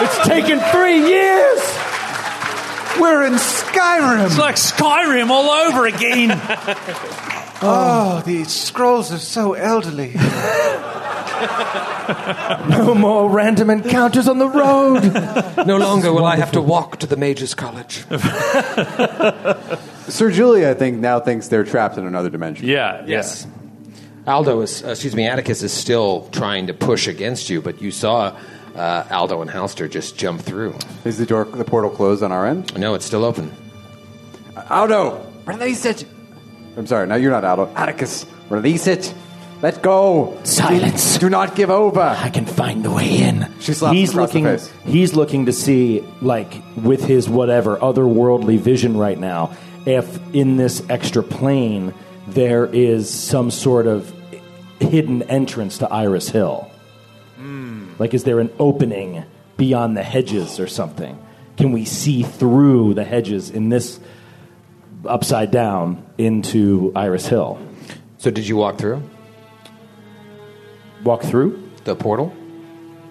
It's 0.00 0.28
taken 0.28 0.60
three 0.60 0.98
years. 1.08 1.60
We're 3.00 3.26
in 3.26 3.34
Skyrim! 3.34 4.26
It's 4.26 4.38
like 4.38 4.54
Skyrim 4.56 5.30
all 5.30 5.50
over 5.50 5.86
again. 5.86 6.30
Oh, 7.60 8.22
these 8.24 8.54
scrolls 8.54 9.10
are 9.12 9.18
so 9.18 9.54
elderly. 9.54 10.14
No 12.68 12.94
more 12.94 13.28
random 13.28 13.70
encounters 13.70 14.28
on 14.28 14.38
the 14.38 14.48
road. 14.48 15.66
No 15.66 15.76
longer 15.76 16.12
will 16.12 16.24
I 16.24 16.36
have 16.36 16.52
to 16.52 16.62
walk 16.62 16.98
to 17.00 17.06
the 17.06 17.16
Mages 17.16 17.54
College. 17.54 18.04
Sir 20.08 20.30
Julia, 20.30 20.70
I 20.70 20.74
think, 20.74 20.98
now 20.98 21.20
thinks 21.20 21.48
they're 21.48 21.64
trapped 21.64 21.98
in 21.98 22.06
another 22.06 22.30
dimension. 22.30 22.66
yeah. 22.66 23.04
Yes. 23.06 23.46
Aldo 24.26 24.60
is, 24.60 24.84
uh, 24.84 24.90
excuse 24.90 25.16
me, 25.16 25.26
Atticus 25.26 25.62
is 25.62 25.72
still 25.72 26.28
trying 26.32 26.68
to 26.68 26.74
push 26.74 27.08
against 27.08 27.50
you, 27.50 27.60
but 27.60 27.82
you 27.82 27.90
saw 27.90 28.38
uh, 28.77 29.05
Aldo 29.11 29.40
and 29.43 29.51
Halster 29.51 29.90
just 29.90 30.16
jump 30.16 30.40
through. 30.40 30.77
Is 31.05 31.19
the 31.19 31.27
door, 31.27 31.45
the 31.45 31.65
portal 31.65 31.90
closed 31.90 32.23
on 32.23 32.32
our 32.32 32.47
end? 32.47 32.77
No, 32.78 32.95
it's 32.95 33.05
still 33.05 33.24
open. 33.24 33.53
Aldo, 34.70 35.24
release 35.45 35.85
it. 35.85 36.05
I'm 36.77 36.86
sorry, 36.86 37.07
no, 37.07 37.16
you're 37.16 37.31
not 37.31 37.45
Aldo. 37.45 37.73
Atticus, 37.74 38.27
release 38.51 38.86
it. 38.86 39.12
Let 39.61 39.82
go. 39.82 40.39
Silence. 40.45 41.19
Do 41.19 41.28
not 41.28 41.57
give 41.57 41.69
over. 41.69 42.01
I 42.01 42.31
can 42.31 42.47
find 42.47 42.85
the 42.85 42.93
way 42.93 43.19
in. 43.19 43.53
She 43.59 43.74
slaps 43.74 43.97
he's 43.97 44.11
across 44.11 44.28
looking. 44.28 44.45
the 44.45 44.59
face. 44.59 44.73
He's 44.85 45.15
looking 45.15 45.47
to 45.47 45.53
see, 45.53 46.01
like, 46.20 46.62
with 46.77 47.05
his 47.05 47.28
whatever 47.28 47.77
otherworldly 47.77 48.61
vision 48.61 48.97
right 48.97 49.19
now, 49.19 49.57
if 49.85 50.19
in 50.32 50.59
this 50.59 50.89
extra 50.89 51.24
plane 51.24 51.93
there 52.28 52.66
is 52.66 53.11
some 53.12 53.51
sort 53.51 53.89
of 53.89 54.15
hidden 54.78 55.24
entrance 55.24 55.78
to 55.78 55.93
Iris 55.93 56.28
Hill. 56.28 56.68
Like, 57.98 58.14
is 58.14 58.24
there 58.24 58.40
an 58.40 58.50
opening 58.58 59.24
beyond 59.56 59.96
the 59.96 60.02
hedges 60.02 60.60
or 60.60 60.66
something? 60.66 61.18
Can 61.56 61.72
we 61.72 61.84
see 61.84 62.22
through 62.22 62.94
the 62.94 63.04
hedges 63.04 63.50
in 63.50 63.68
this 63.68 63.98
upside 65.04 65.50
down 65.50 66.04
into 66.16 66.92
Iris 66.94 67.26
Hill? 67.26 67.58
So, 68.18 68.30
did 68.30 68.46
you 68.46 68.56
walk 68.56 68.78
through 68.78 69.02
Walk 71.04 71.22
through 71.22 71.70
the 71.84 71.94
portal? 71.94 72.34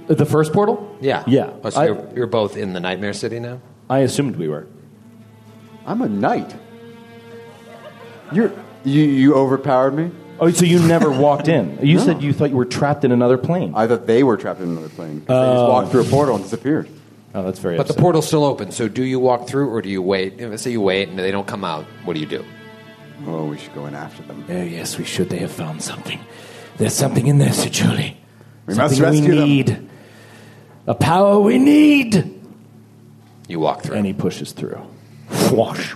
the 0.07 0.25
first 0.25 0.53
portal? 0.53 0.97
Yeah. 1.01 1.23
Yeah. 1.27 1.53
Oh, 1.63 1.69
so 1.69 1.81
I- 1.81 1.85
you're, 1.85 2.09
you're 2.15 2.27
both 2.27 2.55
in 2.57 2.73
the 2.73 2.79
Nightmare 2.79 3.13
City 3.13 3.39
now? 3.39 3.59
I 3.89 3.99
assumed 3.99 4.35
we 4.37 4.47
were. 4.47 4.67
I'm 5.85 6.01
a 6.01 6.09
knight. 6.09 6.53
You're, 8.33 8.51
you, 8.83 9.03
you 9.03 9.35
overpowered 9.35 9.91
me? 9.93 10.11
Oh, 10.39 10.51
so 10.51 10.65
you 10.65 10.79
never 10.79 11.09
walked 11.11 11.47
in? 11.47 11.79
You 11.81 11.97
No. 11.97 12.03
said 12.03 12.21
you 12.21 12.31
thought 12.33 12.49
you 12.51 12.55
were 12.57 12.65
trapped 12.65 13.03
in 13.03 13.11
another 13.11 13.37
plane. 13.37 13.73
I 13.75 13.87
thought 13.87 14.05
they 14.07 14.23
were 14.23 14.37
trapped 14.37 14.59
in 14.61 14.69
another 14.69 14.89
plane. 14.89 15.21
'cause 15.21 15.27
They 15.27 15.53
just 15.53 15.63
oh. 15.63 15.69
walked 15.69 15.91
through 15.91 16.01
a 16.01 16.05
portal 16.05 16.35
and 16.35 16.43
disappeared. 16.43 16.87
oh, 17.35 17.43
that's 17.43 17.59
very. 17.59 17.77
But 17.77 17.87
the 17.87 17.93
portal's 17.93 18.27
still 18.27 18.43
open, 18.45 18.71
so 18.71 18.87
do 18.87 19.03
you 19.03 19.19
walk 19.19 19.47
through 19.47 19.69
or 19.69 19.81
do 19.81 19.89
you 19.89 20.01
wait? 20.01 20.35
If 20.39 20.49
let's 20.49 20.63
say 20.63 20.71
you 20.71 20.81
wait 20.81 21.09
and 21.09 21.17
they 21.17 21.31
don't 21.31 21.47
come 21.47 21.63
out, 21.63 21.85
what 22.05 22.13
do 22.13 22.19
you 22.19 22.25
do? 22.27 22.43
Oh, 23.27 23.45
we 23.45 23.57
should 23.57 23.73
go 23.73 23.87
in 23.87 23.95
after 23.95 24.21
them. 24.23 24.45
Oh, 24.49 24.61
yes, 24.61 24.97
we 24.99 25.03
should. 25.03 25.29
They 25.29 25.37
have 25.39 25.51
found 25.51 25.81
something. 25.81 26.19
There's 26.77 26.93
something 26.93 27.25
in 27.25 27.39
there, 27.39 27.51
Sir 27.53 27.69
Julie. 27.69 28.15
We 28.67 28.75
must 28.75 28.95
something 28.95 29.01
rescue 29.23 29.31
we 29.31 29.37
them. 29.39 29.49
need. 29.49 29.89
A 30.85 30.93
power 30.93 31.39
we 31.39 31.57
need. 31.57 32.39
You 33.47 33.59
walk 33.59 33.81
through. 33.81 33.95
and 33.95 34.05
he 34.05 34.13
pushes 34.13 34.51
through. 34.51 34.79
Whoosh. 35.51 35.95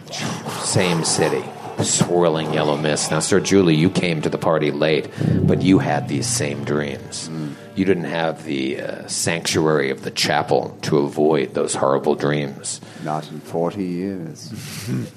Same 0.61 1.03
city. 1.03 1.43
Swirling 1.83 2.53
yellow 2.53 2.77
mist. 2.77 3.11
Now, 3.11 3.19
Sir 3.19 3.39
Julie, 3.39 3.75
you 3.75 3.89
came 3.89 4.21
to 4.21 4.29
the 4.29 4.37
party 4.37 4.71
late, 4.71 5.09
but 5.43 5.61
you 5.61 5.79
had 5.79 6.07
these 6.07 6.27
same 6.27 6.63
dreams. 6.63 7.29
You 7.75 7.85
didn't 7.85 8.05
have 8.05 8.43
the 8.43 8.81
uh, 8.81 9.07
sanctuary 9.07 9.89
of 9.91 10.03
the 10.03 10.11
chapel 10.11 10.77
to 10.83 10.99
avoid 10.99 11.53
those 11.53 11.73
horrible 11.73 12.15
dreams. 12.15 12.81
Not 13.03 13.29
in 13.31 13.39
40 13.39 13.83
years. 13.83 14.53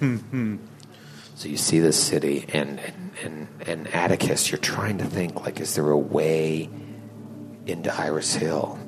So 1.37 1.49
you 1.49 1.57
see 1.57 1.81
this 1.81 2.01
city, 2.01 2.47
and, 2.53 2.79
and, 2.79 3.11
and, 3.25 3.49
and 3.67 3.89
Atticus, 3.89 4.53
you're 4.53 4.59
trying 4.59 4.99
to 4.99 5.05
think, 5.05 5.45
like, 5.45 5.59
is 5.61 5.75
there 5.75 5.91
a 5.91 5.99
way 5.99 6.71
into 7.67 7.93
Iris 7.93 8.35
Hill? 8.35 8.79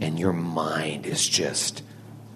And 0.00 0.16
your 0.16 0.32
mind 0.32 1.06
is 1.06 1.28
just, 1.28 1.82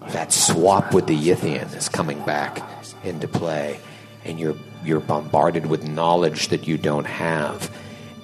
that 0.09 0.33
swap 0.33 0.93
with 0.93 1.07
the 1.07 1.17
Yithian 1.17 1.73
is 1.77 1.87
coming 1.87 2.23
back 2.25 2.61
into 3.05 3.27
play. 3.27 3.79
And 4.25 4.39
you're, 4.39 4.55
you're 4.85 4.99
bombarded 4.99 5.65
with 5.65 5.87
knowledge 5.87 6.47
that 6.49 6.67
you 6.67 6.77
don't 6.77 7.05
have. 7.05 7.69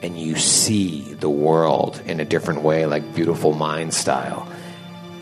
And 0.02 0.20
you 0.20 0.38
see 0.38 1.02
the 1.16 1.30
world 1.30 2.02
in 2.06 2.20
a 2.20 2.26
different 2.26 2.62
way, 2.62 2.86
like 2.86 3.14
beautiful 3.16 3.54
mind 3.54 3.94
style. 3.94 4.48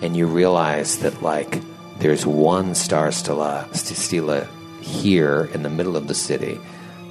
and 0.03 0.15
you 0.15 0.27
realize 0.27 0.99
that 0.99 1.23
like 1.23 1.59
there's 1.99 2.23
one 2.27 2.75
star 2.75 3.11
stela, 3.11 3.67
st- 3.73 3.97
stela 3.97 4.47
here 4.81 5.49
in 5.55 5.63
the 5.63 5.69
middle 5.71 5.97
of 5.97 6.07
the 6.07 6.13
city. 6.13 6.59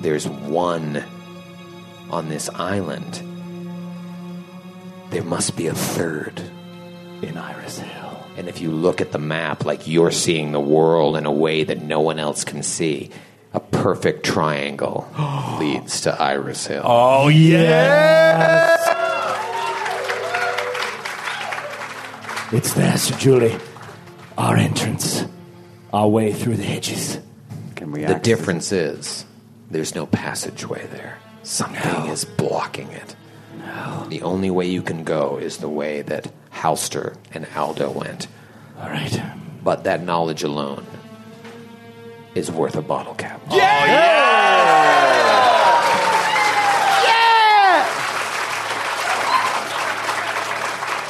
There's 0.00 0.28
one 0.28 1.02
on 2.10 2.28
this 2.28 2.48
island. 2.50 3.20
There 5.10 5.24
must 5.24 5.56
be 5.56 5.66
a 5.66 5.74
third 5.74 6.40
In 7.22 7.36
Iris 7.36 7.78
Hill. 7.80 8.24
and 8.36 8.48
if 8.48 8.60
you 8.60 8.70
look 8.70 9.00
at 9.00 9.10
the 9.12 9.18
map, 9.18 9.64
like 9.64 9.88
you're 9.88 10.12
seeing 10.12 10.52
the 10.52 10.60
world 10.60 11.16
in 11.16 11.26
a 11.26 11.32
way 11.32 11.64
that 11.64 11.82
no 11.82 12.00
one 12.00 12.18
else 12.20 12.44
can 12.44 12.62
see, 12.62 13.10
perfect 13.86 14.26
triangle 14.26 15.08
leads 15.60 16.00
to 16.00 16.20
Iris 16.20 16.66
Hill. 16.66 16.82
Oh 16.84 17.28
yeah. 17.28 18.74
It's 22.50 22.74
there, 22.74 22.96
Sir 22.98 23.16
Julie. 23.16 23.56
Our 24.36 24.56
entrance. 24.56 25.24
Our 25.92 26.08
way 26.08 26.32
through 26.32 26.56
the 26.56 26.64
hedges. 26.64 27.20
Can 27.76 27.92
we 27.92 28.04
the 28.04 28.16
difference 28.16 28.72
is 28.72 29.24
there's 29.70 29.94
no 29.94 30.06
passageway 30.06 30.88
there. 30.88 31.20
Something 31.44 32.10
is 32.10 32.24
blocking 32.24 32.88
it. 32.88 33.14
The 34.08 34.22
only 34.22 34.50
way 34.50 34.66
you 34.66 34.82
can 34.82 35.04
go 35.04 35.36
is 35.36 35.58
the 35.58 35.68
way 35.68 36.02
that 36.02 36.32
Halster 36.52 37.16
and 37.32 37.46
Aldo 37.54 37.92
went. 37.92 38.26
All 38.80 38.88
right. 38.88 39.22
But 39.62 39.84
that 39.84 40.02
knowledge 40.02 40.42
alone 40.42 40.84
is 42.36 42.50
worth 42.50 42.76
a 42.76 42.82
bottle 42.82 43.14
cap. 43.14 43.40
Yeah! 43.50 43.86
Yeah! 47.04 47.92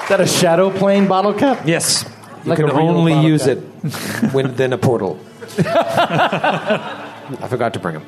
Is 0.03 0.09
that 0.11 0.21
a 0.21 0.27
shadow 0.27 0.71
plane 0.71 1.09
bottle 1.09 1.35
cap? 1.35 1.63
Yes. 1.67 2.05
You 2.45 2.51
Like 2.51 2.59
can 2.61 2.71
only 2.71 3.21
use 3.27 3.45
cap. 3.47 3.59
it 3.59 4.33
within 4.33 4.73
a 4.73 4.79
portal. 4.79 5.19
I 5.59 7.49
forgot 7.49 7.73
to 7.75 7.81
bring 7.81 7.95
them. 7.95 8.07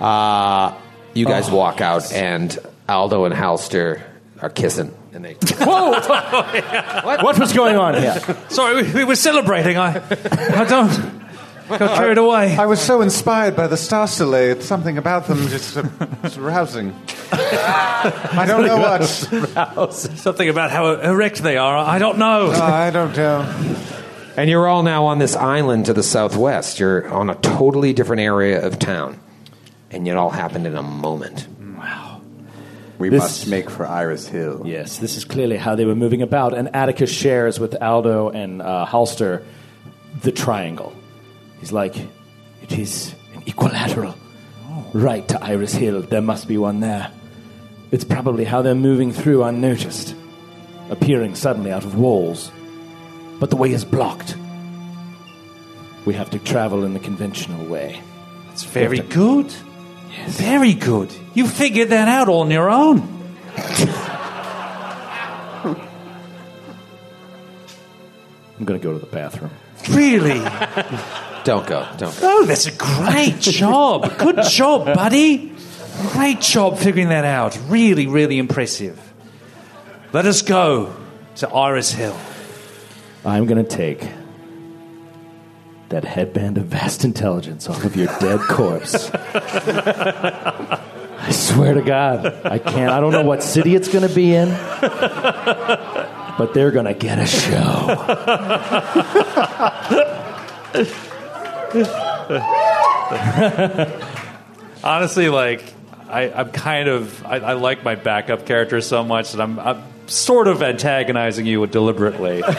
Uh, 0.00 0.74
you 1.14 1.24
guys 1.26 1.48
Oh. 1.50 1.54
walk 1.56 1.80
out, 1.80 2.12
and 2.12 2.58
Aldo 2.88 3.24
and 3.26 3.34
Halster 3.34 4.00
are 4.42 4.50
kissing, 4.50 4.92
and 5.12 5.24
they. 5.24 5.34
Whoa! 5.60 5.92
What 7.22 7.38
was 7.38 7.52
going 7.52 7.76
on 7.76 7.94
here? 7.94 8.20
Sorry, 8.48 8.82
we, 8.82 8.92
we 8.92 9.04
were 9.04 9.14
celebrating. 9.14 9.76
I, 9.76 10.02
I 10.60 10.64
don't 10.64 11.23
got 11.68 11.96
carried 11.96 12.18
away. 12.18 12.56
I 12.56 12.66
was 12.66 12.80
so 12.80 13.00
inspired 13.00 13.56
by 13.56 13.66
the 13.66 13.76
star 13.76 14.06
stelae. 14.06 14.60
Something 14.62 14.98
about 14.98 15.26
them 15.26 15.48
just 15.48 15.76
uh, 15.76 15.84
it's 16.22 16.36
rousing. 16.36 16.94
I 17.32 18.44
don't 18.46 18.66
know 18.66 18.76
what. 18.78 19.92
Something 19.92 20.48
about 20.48 20.70
how 20.70 20.94
erect 21.00 21.42
they 21.42 21.56
are. 21.56 21.76
I 21.76 21.98
don't 21.98 22.18
know. 22.18 22.50
I 22.50 22.90
don't 22.90 23.16
know. 23.16 23.76
And 24.36 24.50
you're 24.50 24.66
all 24.66 24.82
now 24.82 25.06
on 25.06 25.18
this 25.18 25.36
island 25.36 25.86
to 25.86 25.92
the 25.92 26.02
southwest. 26.02 26.80
You're 26.80 27.08
on 27.12 27.30
a 27.30 27.34
totally 27.36 27.92
different 27.92 28.20
area 28.22 28.64
of 28.66 28.78
town, 28.78 29.20
and 29.90 30.06
it 30.08 30.16
all 30.16 30.30
happened 30.30 30.66
in 30.66 30.74
a 30.76 30.82
moment. 30.82 31.46
Wow. 31.78 32.20
We 32.98 33.08
This- 33.10 33.20
must 33.22 33.46
make 33.48 33.70
for 33.70 33.86
Iris 33.86 34.26
Hill. 34.26 34.62
Yes, 34.64 34.98
this 34.98 35.16
is 35.16 35.24
clearly 35.24 35.56
how 35.56 35.76
they 35.76 35.84
were 35.84 35.94
moving 35.94 36.20
about, 36.20 36.52
and 36.52 36.74
Atticus 36.74 37.10
shares 37.10 37.60
with 37.60 37.80
Aldo 37.80 38.30
and 38.30 38.60
uh, 38.60 38.86
Halster 38.86 39.42
the 40.22 40.32
triangle. 40.32 40.92
He's 41.64 41.72
like, 41.72 41.96
it 42.60 42.78
is 42.78 43.14
an 43.34 43.42
equilateral. 43.46 44.14
Right 44.92 45.26
to 45.28 45.42
Iris 45.42 45.72
Hill, 45.72 46.02
there 46.02 46.20
must 46.20 46.46
be 46.46 46.58
one 46.58 46.80
there. 46.80 47.10
It's 47.90 48.04
probably 48.04 48.44
how 48.44 48.60
they're 48.60 48.74
moving 48.74 49.14
through 49.14 49.44
unnoticed, 49.44 50.14
appearing 50.90 51.34
suddenly 51.36 51.72
out 51.72 51.84
of 51.84 51.96
walls. 51.96 52.52
But 53.40 53.48
the 53.48 53.56
way 53.56 53.72
is 53.72 53.82
blocked. 53.82 54.36
We 56.04 56.12
have 56.12 56.28
to 56.32 56.38
travel 56.38 56.84
in 56.84 56.92
the 56.92 57.00
conventional 57.00 57.64
way. 57.64 57.98
That's 58.48 58.64
very 58.64 58.98
good. 58.98 59.46
Yes. 60.10 60.38
Very 60.38 60.74
good. 60.74 61.14
You 61.32 61.48
figured 61.48 61.88
that 61.88 62.08
out 62.08 62.28
on 62.28 62.50
your 62.50 62.68
own. 62.68 62.98
I'm 68.58 68.66
going 68.66 68.78
to 68.78 68.84
go 68.84 68.92
to 68.92 68.98
the 68.98 69.06
bathroom. 69.06 69.50
Really? 69.88 70.42
Don't 71.44 71.66
go. 71.66 71.86
Don't 71.98 72.18
go. 72.20 72.22
Oh, 72.22 72.44
that's 72.46 72.66
a 72.66 72.72
great 72.72 73.36
job. 73.40 74.16
Good 74.18 74.42
job, 74.44 74.86
buddy. 74.86 75.52
Great 76.12 76.40
job 76.40 76.78
figuring 76.78 77.10
that 77.10 77.24
out. 77.24 77.58
Really, 77.68 78.06
really 78.06 78.38
impressive. 78.38 78.98
Let 80.12 80.26
us 80.26 80.42
go 80.42 80.94
to 81.36 81.48
Iris 81.48 81.92
Hill. 81.92 82.16
I'm 83.24 83.46
going 83.46 83.64
to 83.64 83.70
take 83.70 84.06
that 85.90 86.04
headband 86.04 86.58
of 86.58 86.64
vast 86.66 87.04
intelligence 87.04 87.68
off 87.68 87.84
of 87.84 87.94
your 87.94 88.06
dead 88.18 88.40
corpse. 88.48 89.10
I 89.12 90.80
swear 91.30 91.74
to 91.74 91.82
God, 91.82 92.26
I 92.44 92.58
can't. 92.58 92.90
I 92.90 93.00
don't 93.00 93.12
know 93.12 93.22
what 93.22 93.42
city 93.42 93.74
it's 93.74 93.88
going 93.88 94.06
to 94.08 94.14
be 94.14 94.34
in, 94.34 94.48
but 96.38 96.54
they're 96.54 96.70
going 96.70 96.86
to 96.86 96.94
get 96.94 97.18
a 97.18 97.26
show. 97.26 97.90
Honestly, 104.84 105.28
like, 105.28 105.62
I, 106.08 106.30
I'm 106.30 106.50
kind 106.50 106.88
of, 106.88 107.24
I, 107.24 107.36
I 107.36 107.52
like 107.54 107.84
my 107.84 107.94
backup 107.94 108.46
character 108.46 108.80
so 108.80 109.02
much 109.02 109.32
that 109.32 109.40
I'm, 109.40 109.58
I'm 109.58 109.82
sort 110.06 110.48
of 110.48 110.62
antagonizing 110.62 111.46
you 111.46 111.66
deliberately. 111.66 112.42
so, 112.42 112.52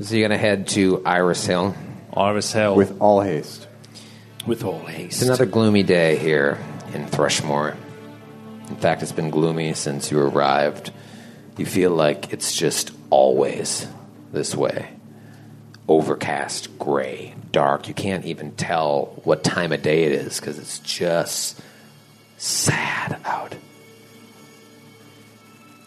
So 0.00 0.14
you're 0.14 0.28
gonna 0.28 0.38
head 0.38 0.68
to 0.68 1.02
Iris 1.04 1.44
Hill. 1.44 1.74
Iris 2.16 2.52
Hill. 2.52 2.76
With 2.76 3.00
all 3.00 3.20
haste. 3.20 3.66
With 4.46 4.64
all 4.64 4.86
haste. 4.86 5.16
It's 5.16 5.22
another 5.22 5.44
gloomy 5.44 5.82
day 5.82 6.16
here 6.16 6.56
in 6.94 7.04
Thrushmoor. 7.06 7.76
In 8.68 8.76
fact, 8.76 9.02
it's 9.02 9.12
been 9.12 9.30
gloomy 9.30 9.74
since 9.74 10.12
you 10.12 10.20
arrived. 10.20 10.92
You 11.58 11.66
feel 11.66 11.90
like 11.90 12.32
it's 12.32 12.56
just 12.56 12.92
always 13.10 13.86
this 14.32 14.54
way. 14.54 14.90
Overcast, 15.88 16.78
gray, 16.78 17.34
dark. 17.50 17.88
You 17.88 17.94
can't 17.94 18.24
even 18.24 18.52
tell 18.52 19.20
what 19.24 19.42
time 19.42 19.72
of 19.72 19.82
day 19.82 20.04
it 20.04 20.12
is 20.12 20.38
because 20.38 20.58
it's 20.58 20.78
just 20.78 21.60
sad 22.36 23.18
out. 23.24 23.56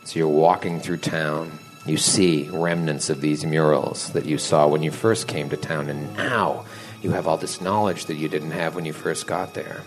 So 0.04 0.20
you're 0.20 0.28
walking 0.28 0.82
through 0.82 0.98
town. 0.98 1.58
You 1.86 1.96
see 1.96 2.50
remnants 2.50 3.10
of 3.10 3.22
these 3.22 3.46
murals 3.46 4.12
that 4.12 4.26
you 4.26 4.38
saw 4.38 4.68
when 4.68 4.84
you 4.84 4.92
first 4.92 5.30
came 5.30 5.50
to 5.50 5.58
town, 5.58 5.90
and 5.90 6.16
now 6.18 6.66
you 7.02 7.12
have 7.12 7.28
all 7.28 7.38
this 7.38 7.62
knowledge 7.62 8.06
that 8.06 8.18
you 8.18 8.28
didn't 8.28 8.52
have 8.52 8.76
when 8.76 8.84
you 8.84 8.92
first 8.92 9.26
got 9.26 9.54
there. 9.54 9.82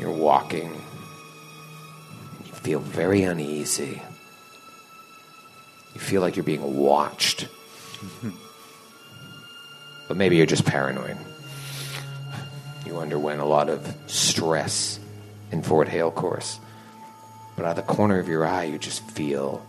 You're 0.00 0.10
walking. 0.10 0.72
And 2.38 2.46
you 2.46 2.52
feel 2.52 2.80
very 2.80 3.22
uneasy. 3.22 4.02
You 5.94 6.00
feel 6.00 6.20
like 6.20 6.36
you're 6.36 6.44
being 6.44 6.76
watched. 6.76 7.48
but 10.08 10.16
maybe 10.16 10.36
you're 10.36 10.46
just 10.46 10.64
paranoid. 10.64 11.16
You 12.86 12.98
underwent 12.98 13.40
a 13.40 13.44
lot 13.44 13.68
of 13.68 13.94
stress 14.06 14.98
in 15.52 15.62
Fort 15.62 15.88
Hailcourse. 15.88 16.58
But 17.56 17.64
out 17.64 17.78
of 17.78 17.86
the 17.86 17.92
corner 17.92 18.18
of 18.18 18.28
your 18.28 18.46
eye, 18.46 18.64
you 18.64 18.78
just 18.78 19.02
feel 19.10 19.64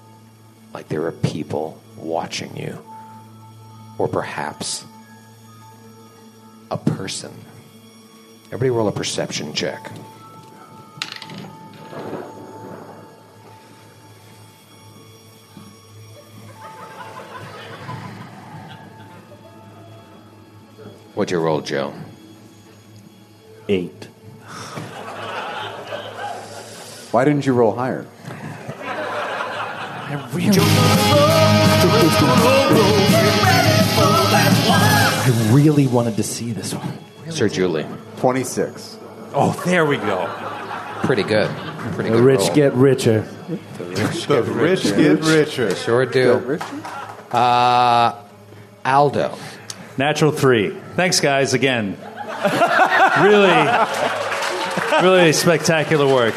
like 0.74 0.88
there 0.88 1.06
are 1.06 1.12
people 1.12 1.82
watching 1.98 2.56
you. 2.56 2.78
Or 3.98 4.08
perhaps 4.08 4.86
a 6.72 6.78
person. 6.78 7.32
Everybody 8.48 8.70
roll 8.70 8.88
a 8.88 8.92
perception 8.92 9.54
check. 9.54 9.92
What'd 21.16 21.32
you 21.32 21.40
roll, 21.40 21.62
Joe? 21.62 21.94
Eight. 23.68 24.06
Why 27.12 27.26
didn't 27.26 27.46
you 27.46 27.54
roll 27.54 27.76
higher? 27.76 28.06
I 30.14 30.30
really 30.34 30.58
I 35.24 35.52
really 35.54 35.88
wanted 35.88 36.16
to 36.18 36.24
see 36.24 36.52
this 36.54 36.74
one. 36.74 36.98
Sir 37.30 37.48
Julie. 37.50 37.86
26. 38.18 38.98
oh, 39.34 39.52
there 39.66 39.86
we 39.86 39.98
go. 39.98 40.28
Pretty 41.04 41.24
good. 41.24 41.50
Pretty 41.96 42.10
The 42.10 42.18
good. 42.18 42.24
rich 42.26 42.40
roll. 42.42 42.56
get 42.56 42.74
richer. 42.74 43.22
The 44.28 44.44
rich 44.44 44.84
get 44.96 45.20
richer. 45.24 45.76
Sure 45.76 46.06
do. 46.06 46.60
Uh, 47.32 48.22
Aldo. 48.86 49.38
Natural 49.98 50.32
three. 50.32 50.76
Thanks, 51.02 51.20
guys, 51.20 51.56
again. 51.56 51.98
really, 53.22 53.68
really 55.02 55.34
spectacular 55.34 56.06
work. 56.06 56.36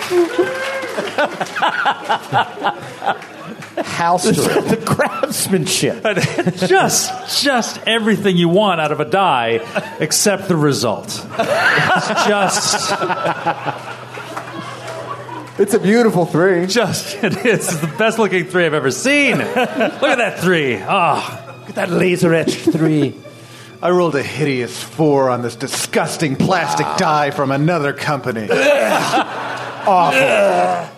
Halstrom. 3.76 4.66
the 4.70 4.82
craftsmanship. 4.82 6.02
just 6.66 7.42
just 7.42 7.78
everything 7.86 8.38
you 8.38 8.48
want 8.48 8.80
out 8.80 8.90
of 8.90 9.00
a 9.00 9.04
die 9.04 9.60
except 10.00 10.48
the 10.48 10.56
result. 10.56 11.08
It's 11.08 12.08
just 12.26 12.90
It's 15.58 15.74
a 15.74 15.78
beautiful 15.78 16.24
three. 16.24 16.64
just 16.68 17.22
it 17.22 17.36
is 17.44 17.68
It's 17.68 17.76
the 17.76 17.94
best 17.98 18.18
looking 18.18 18.46
three 18.46 18.64
I've 18.64 18.72
ever 18.72 18.90
seen. 18.90 19.36
Look 19.36 19.46
at 19.58 20.16
that 20.16 20.40
three. 20.40 20.78
Oh, 20.82 21.40
Look 21.60 21.68
at 21.68 21.74
that 21.74 21.90
laser 21.90 22.32
etched 22.32 22.60
three. 22.60 23.14
I 23.84 23.90
rolled 23.90 24.16
a 24.16 24.22
hideous 24.22 24.82
four 24.82 25.28
on 25.28 25.42
this 25.42 25.56
disgusting 25.56 26.36
plastic 26.36 26.86
ah. 26.86 26.96
die 26.96 27.30
from 27.30 27.50
another 27.50 27.92
company. 27.92 28.48
Awful. 29.86 30.90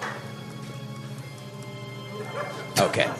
Okay. 2.84 3.10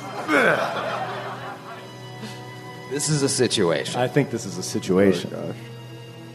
This 2.93 3.09
is 3.09 3.24
a 3.24 3.28
situation. 3.28 4.01
I 4.01 4.06
think 4.06 4.30
this 4.30 4.47
is 4.47 4.56
a 4.56 4.62
situation. 4.62 5.32
Oh, 5.34 5.52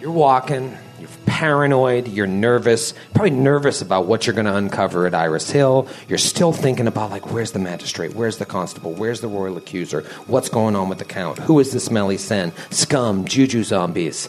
You're 0.02 0.10
walking, 0.12 0.76
you're 1.00 1.10
paranoid, 1.28 2.08
you're 2.08 2.26
nervous, 2.26 2.96
probably 3.14 3.30
nervous 3.30 3.84
about 3.84 4.08
what 4.08 4.26
you're 4.26 4.34
going 4.34 4.48
to 4.48 4.56
uncover 4.56 5.06
at 5.06 5.14
Iris 5.14 5.52
Hill. 5.52 5.88
You're 6.08 6.18
still 6.18 6.52
thinking 6.52 6.88
about, 6.88 7.12
like, 7.12 7.32
where's 7.32 7.52
the 7.52 7.60
magistrate? 7.60 8.16
Where's 8.16 8.38
the 8.38 8.46
constable? 8.48 8.94
Where's 8.94 9.22
the 9.22 9.28
royal 9.28 9.58
accuser? 9.58 10.02
What's 10.26 10.50
going 10.50 10.76
on 10.76 10.90
with 10.90 10.98
the 10.98 11.06
count? 11.06 11.38
Who 11.38 11.60
is 11.60 11.72
this 11.72 11.92
Melly 11.92 12.18
Sen? 12.18 12.52
Scum, 12.72 13.26
juju 13.26 13.64
zombies, 13.64 14.28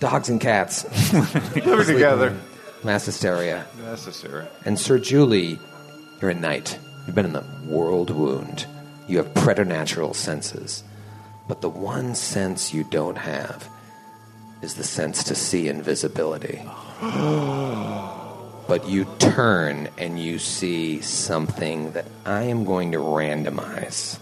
dogs 0.00 0.30
and 0.30 0.40
cats, 0.40 0.84
Living 1.54 1.84
together. 1.96 2.34
mass 2.82 3.04
hysteria. 3.04 3.66
Necessary. 3.82 4.46
And 4.64 4.78
Sir 4.80 4.98
Julie, 4.98 5.58
you're 6.22 6.30
a 6.30 6.34
knight. 6.34 6.78
You've 7.06 7.14
been 7.14 7.26
in 7.26 7.34
the 7.34 7.44
world 7.66 8.08
wound. 8.08 8.64
You 9.08 9.18
have 9.18 9.34
preternatural 9.34 10.14
senses. 10.14 10.84
But 11.48 11.60
the 11.60 11.68
one 11.68 12.14
sense 12.14 12.72
you 12.72 12.84
don't 12.84 13.18
have 13.18 13.68
is 14.64 14.74
the 14.74 14.82
sense 14.82 15.22
to 15.24 15.34
see 15.34 15.68
invisibility. 15.68 16.62
but 18.66 18.88
you 18.88 19.04
turn 19.18 19.88
and 19.98 20.18
you 20.18 20.38
see 20.38 21.02
something 21.02 21.92
that 21.92 22.06
I 22.24 22.44
am 22.44 22.64
going 22.64 22.92
to 22.92 22.98
randomize. 22.98 24.16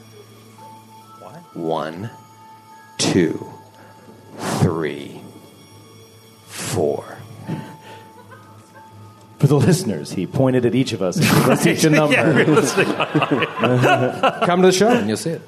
What? 1.20 1.56
One, 1.56 2.10
two, 2.98 3.48
three, 4.59 5.20
four. 6.47 7.19
For 9.39 9.47
the 9.47 9.56
listeners, 9.56 10.10
he 10.12 10.27
pointed 10.27 10.66
at 10.66 10.74
each 10.74 10.93
of 10.93 11.02
us 11.02 11.19
and 11.19 11.24
gave 11.27 11.48
us 11.48 11.66
each 11.66 11.85
a 11.85 11.90
number. 12.01 12.16
Come 14.44 14.60
to 14.62 14.66
the 14.66 14.73
show 14.73 14.89
and 14.89 15.06
you'll 15.06 15.16
see 15.16 15.31
it. 15.31 15.43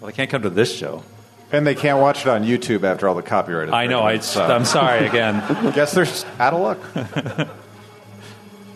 well, 0.00 0.08
I 0.08 0.12
can't 0.12 0.30
come 0.30 0.42
to 0.42 0.50
this 0.50 0.74
show. 0.74 1.02
And 1.52 1.66
they 1.66 1.74
can't 1.74 2.00
watch 2.00 2.22
it 2.22 2.28
on 2.28 2.42
YouTube 2.44 2.82
after 2.82 3.08
all 3.08 3.14
the 3.14 3.22
copyright. 3.22 3.72
I 3.72 3.86
know. 3.86 4.02
I, 4.02 4.18
so. 4.18 4.44
I'm 4.44 4.64
sorry 4.64 5.06
again. 5.06 5.36
guess 5.74 5.92
they're 5.94 6.06
out 6.40 6.54
of 6.54 6.60
luck. 6.60 7.48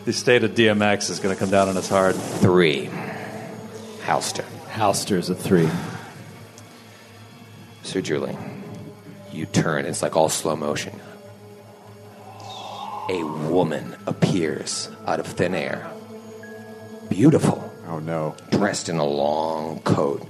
The 0.07 0.15
state 0.15 0.45
of 0.45 0.53
DMX 0.53 1.11
is 1.11 1.21
going 1.21 1.35
to 1.35 1.39
come 1.39 1.51
down 1.51 1.69
on 1.69 1.77
us 1.77 1.89
hard. 1.91 2.15
Three. 2.17 2.87
Halster. 4.01 4.45
Halster's 4.71 5.29
a 5.29 5.35
three. 5.35 5.69
Sir 7.83 8.01
Julie, 8.01 8.37
you 9.31 9.45
turn. 9.45 9.85
It's 9.85 10.01
like 10.03 10.17
all 10.17 10.31
slow 10.31 10.57
motion. 10.57 10.99
A 13.11 13.23
woman 13.51 13.95
appears 14.07 14.91
out 15.07 15.21
of 15.21 15.27
thin 15.27 15.55
air. 15.55 15.91
Beautiful, 17.11 17.63
Oh 17.87 17.99
no. 17.99 18.35
dressed 18.51 18.89
in 18.89 18.97
a 18.97 19.05
long 19.07 19.81
coat. 19.81 20.27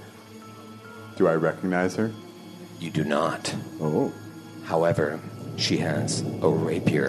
Do 1.17 1.29
I 1.29 1.35
recognize 1.35 1.95
her? 1.95 2.11
You 2.81 2.91
do 2.91 3.05
not. 3.05 3.55
Oh. 3.81 4.13
However, 4.65 5.21
she 5.57 5.77
has 5.79 6.23
a 6.41 6.49
rapier. 6.49 7.09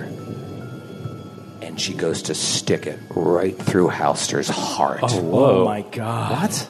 And 1.61 1.80
she 1.80 1.93
goes 1.93 2.23
to 2.23 2.35
stick 2.35 2.88
it 2.88 2.99
right 3.15 3.57
through 3.57 3.88
Halster's 3.88 4.49
heart. 4.49 4.99
Oh, 5.03 5.31
oh 5.61 5.65
my 5.65 5.81
god. 5.84 6.31
What? 6.31 6.69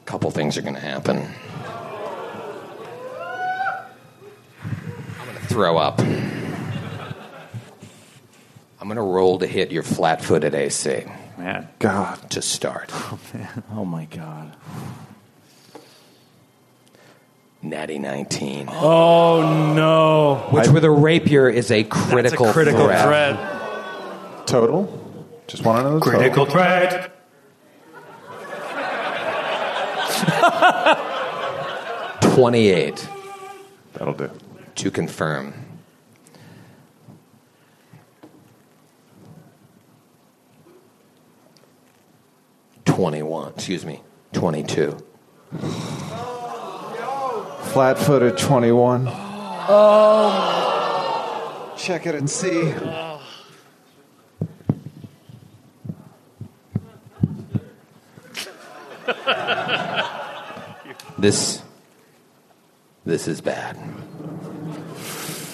A 0.00 0.04
couple 0.06 0.30
things 0.30 0.56
are 0.56 0.62
going 0.62 0.74
to 0.74 0.80
happen. 0.80 1.26
I'm 5.18 5.26
going 5.26 5.36
to 5.38 5.46
throw 5.46 5.76
up. 5.76 6.00
I'm 8.80 8.88
going 8.88 8.96
to 8.96 9.02
roll 9.02 9.38
to 9.40 9.46
hit 9.46 9.70
your 9.70 9.82
flat 9.82 10.22
footed 10.22 10.54
AC 10.54 11.04
Man. 11.36 11.68
God. 11.78 12.30
to 12.30 12.40
start. 12.40 12.90
Oh, 12.94 13.18
man. 13.34 13.62
Oh 13.72 13.84
my 13.84 14.04
god. 14.06 14.56
Natty 17.64 17.98
19. 17.98 18.68
Oh 18.70 19.72
no. 19.74 20.46
Which, 20.50 20.68
with 20.68 20.84
a 20.84 20.90
rapier, 20.90 21.48
is 21.48 21.70
a 21.70 21.82
That's 21.82 22.10
critical, 22.10 22.46
a 22.46 22.52
critical 22.52 22.84
threat. 22.84 23.04
threat. 23.06 24.46
Total? 24.46 25.00
Just 25.46 25.64
want 25.64 25.78
to 25.78 25.82
know 25.84 25.98
the 25.98 26.04
total. 26.04 26.18
Critical 26.20 26.46
threat. 26.46 27.10
28 32.20 33.08
That'll 33.94 34.12
do. 34.14 34.30
to 34.74 34.90
confirm. 34.90 35.54
Twenty-one. 42.84 43.52
Excuse 43.54 43.84
me. 43.84 44.02
Twenty-two. 44.32 44.96
Flat 47.74 47.98
footed 47.98 48.38
21. 48.38 49.08
Oh. 49.68 50.54
Check 51.76 52.06
it 52.06 52.14
and 52.14 52.30
see. 52.30 52.72
This. 61.18 61.62
This 63.04 63.26
is 63.26 63.40
bad. 63.40 63.76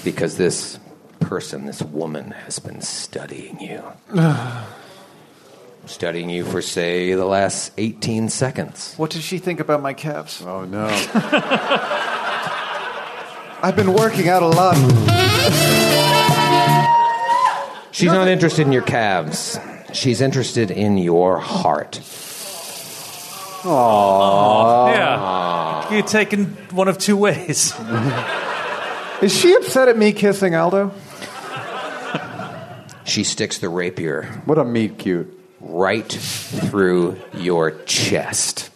Because 0.04 0.36
this 0.36 0.78
person, 1.20 1.64
this 1.64 1.80
woman, 1.80 2.32
has 2.32 2.58
been 2.58 2.82
studying 2.82 3.58
you. 3.60 3.82
studying 5.86 6.30
you 6.30 6.44
for, 6.44 6.62
say, 6.62 7.14
the 7.14 7.24
last 7.24 7.72
18 7.78 8.28
seconds. 8.28 8.94
What 8.96 9.10
does 9.10 9.22
she 9.22 9.38
think 9.38 9.60
about 9.60 9.82
my 9.82 9.92
calves? 9.94 10.42
Oh 10.42 10.64
no. 10.64 10.86
I've 13.62 13.76
been 13.76 13.92
working 13.92 14.28
out 14.28 14.42
a 14.42 14.46
lot. 14.46 14.76
She's 17.92 18.12
not 18.12 18.28
interested 18.28 18.66
in 18.66 18.72
your 18.72 18.82
calves. 18.82 19.58
She's 19.92 20.20
interested 20.20 20.70
in 20.70 20.96
your 20.96 21.38
heart. 21.38 22.00
Oh. 23.64 24.86
Yeah. 24.88 25.92
You're 25.92 26.06
taken 26.06 26.46
one 26.70 26.88
of 26.88 26.96
two 26.98 27.16
ways. 27.16 27.74
Is 29.22 29.36
she 29.36 29.54
upset 29.54 29.88
at 29.88 29.98
me 29.98 30.12
kissing 30.12 30.54
Aldo? 30.54 30.94
She 33.04 33.24
sticks 33.24 33.58
the 33.58 33.68
rapier 33.68 34.22
What 34.44 34.56
a 34.56 34.64
meat 34.64 34.98
cute. 34.98 35.39
Right 35.70 36.10
through 36.10 37.20
your 37.34 37.72
chest. 37.84 38.70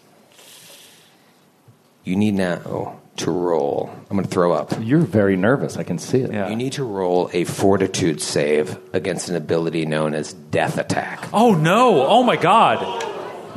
You 2.05 2.17
need 2.17 2.35
now 2.35 3.01
to 3.17 3.31
roll. 3.31 3.91
I'm 4.11 4.17
going 4.17 4.25
to 4.25 4.31
throw 4.31 4.53
up. 4.53 4.73
You're 4.81 5.01
very 5.01 5.37
nervous. 5.37 5.77
I 5.77 5.85
can 5.85 5.99
see 5.99 6.19
it. 6.19 6.33
Yeah. 6.33 6.49
You 6.49 6.57
need 6.57 6.73
to 6.75 6.85
roll 6.85 7.31
a 7.33 7.45
fortitude 7.45 8.21
save 8.21 8.79
against 8.93 9.29
an 9.29 9.37
ability 9.37 9.87
known 9.87 10.15
as 10.15 10.33
Death 10.33 10.79
Attack. 10.79 11.29
Oh 11.33 11.55
no! 11.55 12.07
Oh 12.07 12.23
my 12.23 12.37
God! 12.37 12.83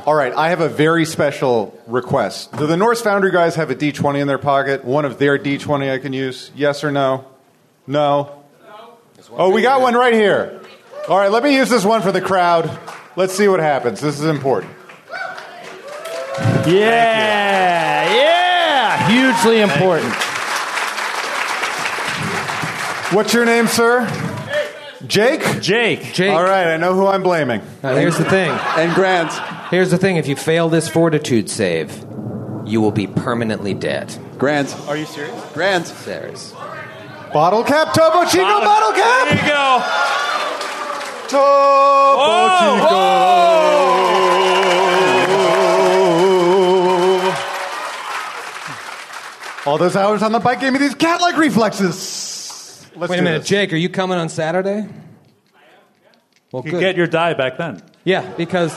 All 0.06 0.16
right, 0.16 0.34
I 0.34 0.50
have 0.50 0.62
a 0.62 0.70
very 0.70 1.04
special 1.04 1.78
request. 1.86 2.56
Do 2.56 2.66
the 2.66 2.78
Norse 2.78 3.02
Foundry 3.02 3.32
guys 3.32 3.56
have 3.56 3.72
a 3.72 3.76
D20 3.76 4.22
in 4.22 4.28
their 4.28 4.38
pocket? 4.38 4.86
One 4.86 5.04
of 5.04 5.20
their 5.20 5.38
D20 5.38 5.92
I 5.92 5.98
can 5.98 6.14
use? 6.14 6.50
Yes 6.56 6.86
or 6.86 6.92
no? 6.92 7.26
No? 7.86 8.46
Oh, 9.32 9.52
we 9.52 9.62
got 9.62 9.82
one 9.82 9.96
right 9.96 10.14
here. 10.14 10.62
All 11.10 11.18
right, 11.18 11.30
let 11.30 11.44
me 11.44 11.54
use 11.54 11.70
this 11.70 11.84
one 11.84 12.02
for 12.02 12.14
the 12.14 12.22
crowd. 12.22 12.70
Let's 13.18 13.34
see 13.36 13.48
what 13.48 13.60
happens. 13.60 14.00
This 14.00 14.20
is 14.20 14.26
important. 14.26 14.72
Yeah, 16.68 18.14
yeah, 18.14 19.10
hugely 19.10 19.62
important. 19.62 20.14
What's 23.12 23.34
your 23.34 23.44
name, 23.46 23.66
sir? 23.66 24.06
Jake? 25.08 25.42
Jake. 25.62 26.14
Jake, 26.14 26.32
All 26.32 26.44
right, 26.44 26.68
I 26.68 26.78
know 26.78 26.94
who 26.94 27.08
I'm 27.08 27.24
blaming. 27.24 27.64
now 27.82 27.96
here's 27.96 28.20
the 28.20 28.26
thing. 28.26 28.52
And 28.52 28.94
Grant. 28.94 29.32
Here's 29.72 29.90
the 29.90 29.98
thing. 29.98 30.18
If 30.18 30.28
you 30.28 30.36
fail 30.36 30.70
this 30.70 30.88
fortitude 30.88 31.50
save, 31.50 31.92
you 32.66 32.82
will 32.82 32.92
be 32.92 33.08
permanently 33.08 33.74
dead. 33.74 34.16
Grant. 34.38 34.76
Are 34.88 34.96
you 34.96 35.06
serious? 35.06 35.34
Grant. 35.54 35.88
Serious. 35.88 36.52
Bottle 37.34 37.64
cap, 37.64 37.94
Topo 37.96 38.26
Chico, 38.30 38.44
bottle 38.44 38.92
cap. 38.92 39.30
There 39.30 39.42
you 39.42 39.50
go. 39.50 40.37
Topo 41.28 42.58
Chico. 42.60 43.88
All 49.66 49.78
those 49.78 49.96
hours 49.98 50.24
on 50.24 50.32
the 50.32 50.40
bike 50.40 50.62
gave 50.62 50.72
me 50.72 50.80
these 50.80 50.96
cat-like 50.96 51.36
reflexes. 51.38 52.88
Let's 52.96 53.12
Wait 53.12 53.20
a 53.20 53.22
minute, 53.22 53.40
this. 53.40 53.50
Jake, 53.50 53.74
are 53.74 53.78
you 53.78 53.90
coming 53.90 54.18
on 54.18 54.30
Saturday? 54.30 54.88
Well, 56.54 56.64
You 56.66 56.72
good. 56.72 56.80
get 56.80 56.96
your 56.96 57.08
die 57.08 57.34
back 57.34 57.58
then. 57.58 57.82
yeah, 58.06 58.22
because 58.38 58.74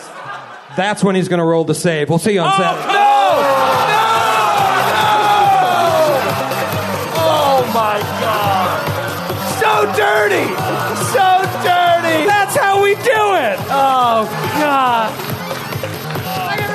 that's 0.76 1.04
when 1.04 1.14
he's 1.14 1.28
going 1.28 1.38
to 1.38 1.44
roll 1.44 1.62
the 1.64 1.76
save. 1.76 2.08
We'll 2.08 2.18
see 2.18 2.32
you 2.32 2.40
on 2.40 2.48
oh, 2.52 2.56
Saturday. 2.56 2.86
No! 2.88 2.92
No! 2.92 2.96
No! 2.96 3.06
Oh 7.22 7.62
my 7.72 8.00
god! 8.20 8.80
So 9.60 9.86
dirty! 9.96 10.59
Oh 14.12 14.26
god! 14.58 15.12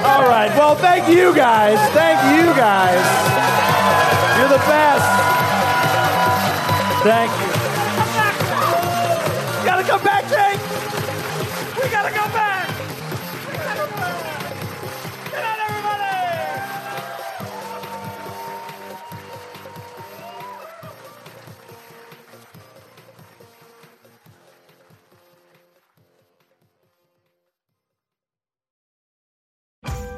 All 0.05 0.23
right. 0.23 0.49
Well, 0.55 0.73
thank 0.75 1.09
you 1.09 1.35
guys. 1.35 1.77
Thank 1.91 2.17
you 2.31 2.45
guys. 2.55 3.03
You're 4.39 4.47
the 4.47 4.63
best. 4.63 5.03
Thank 7.03 7.44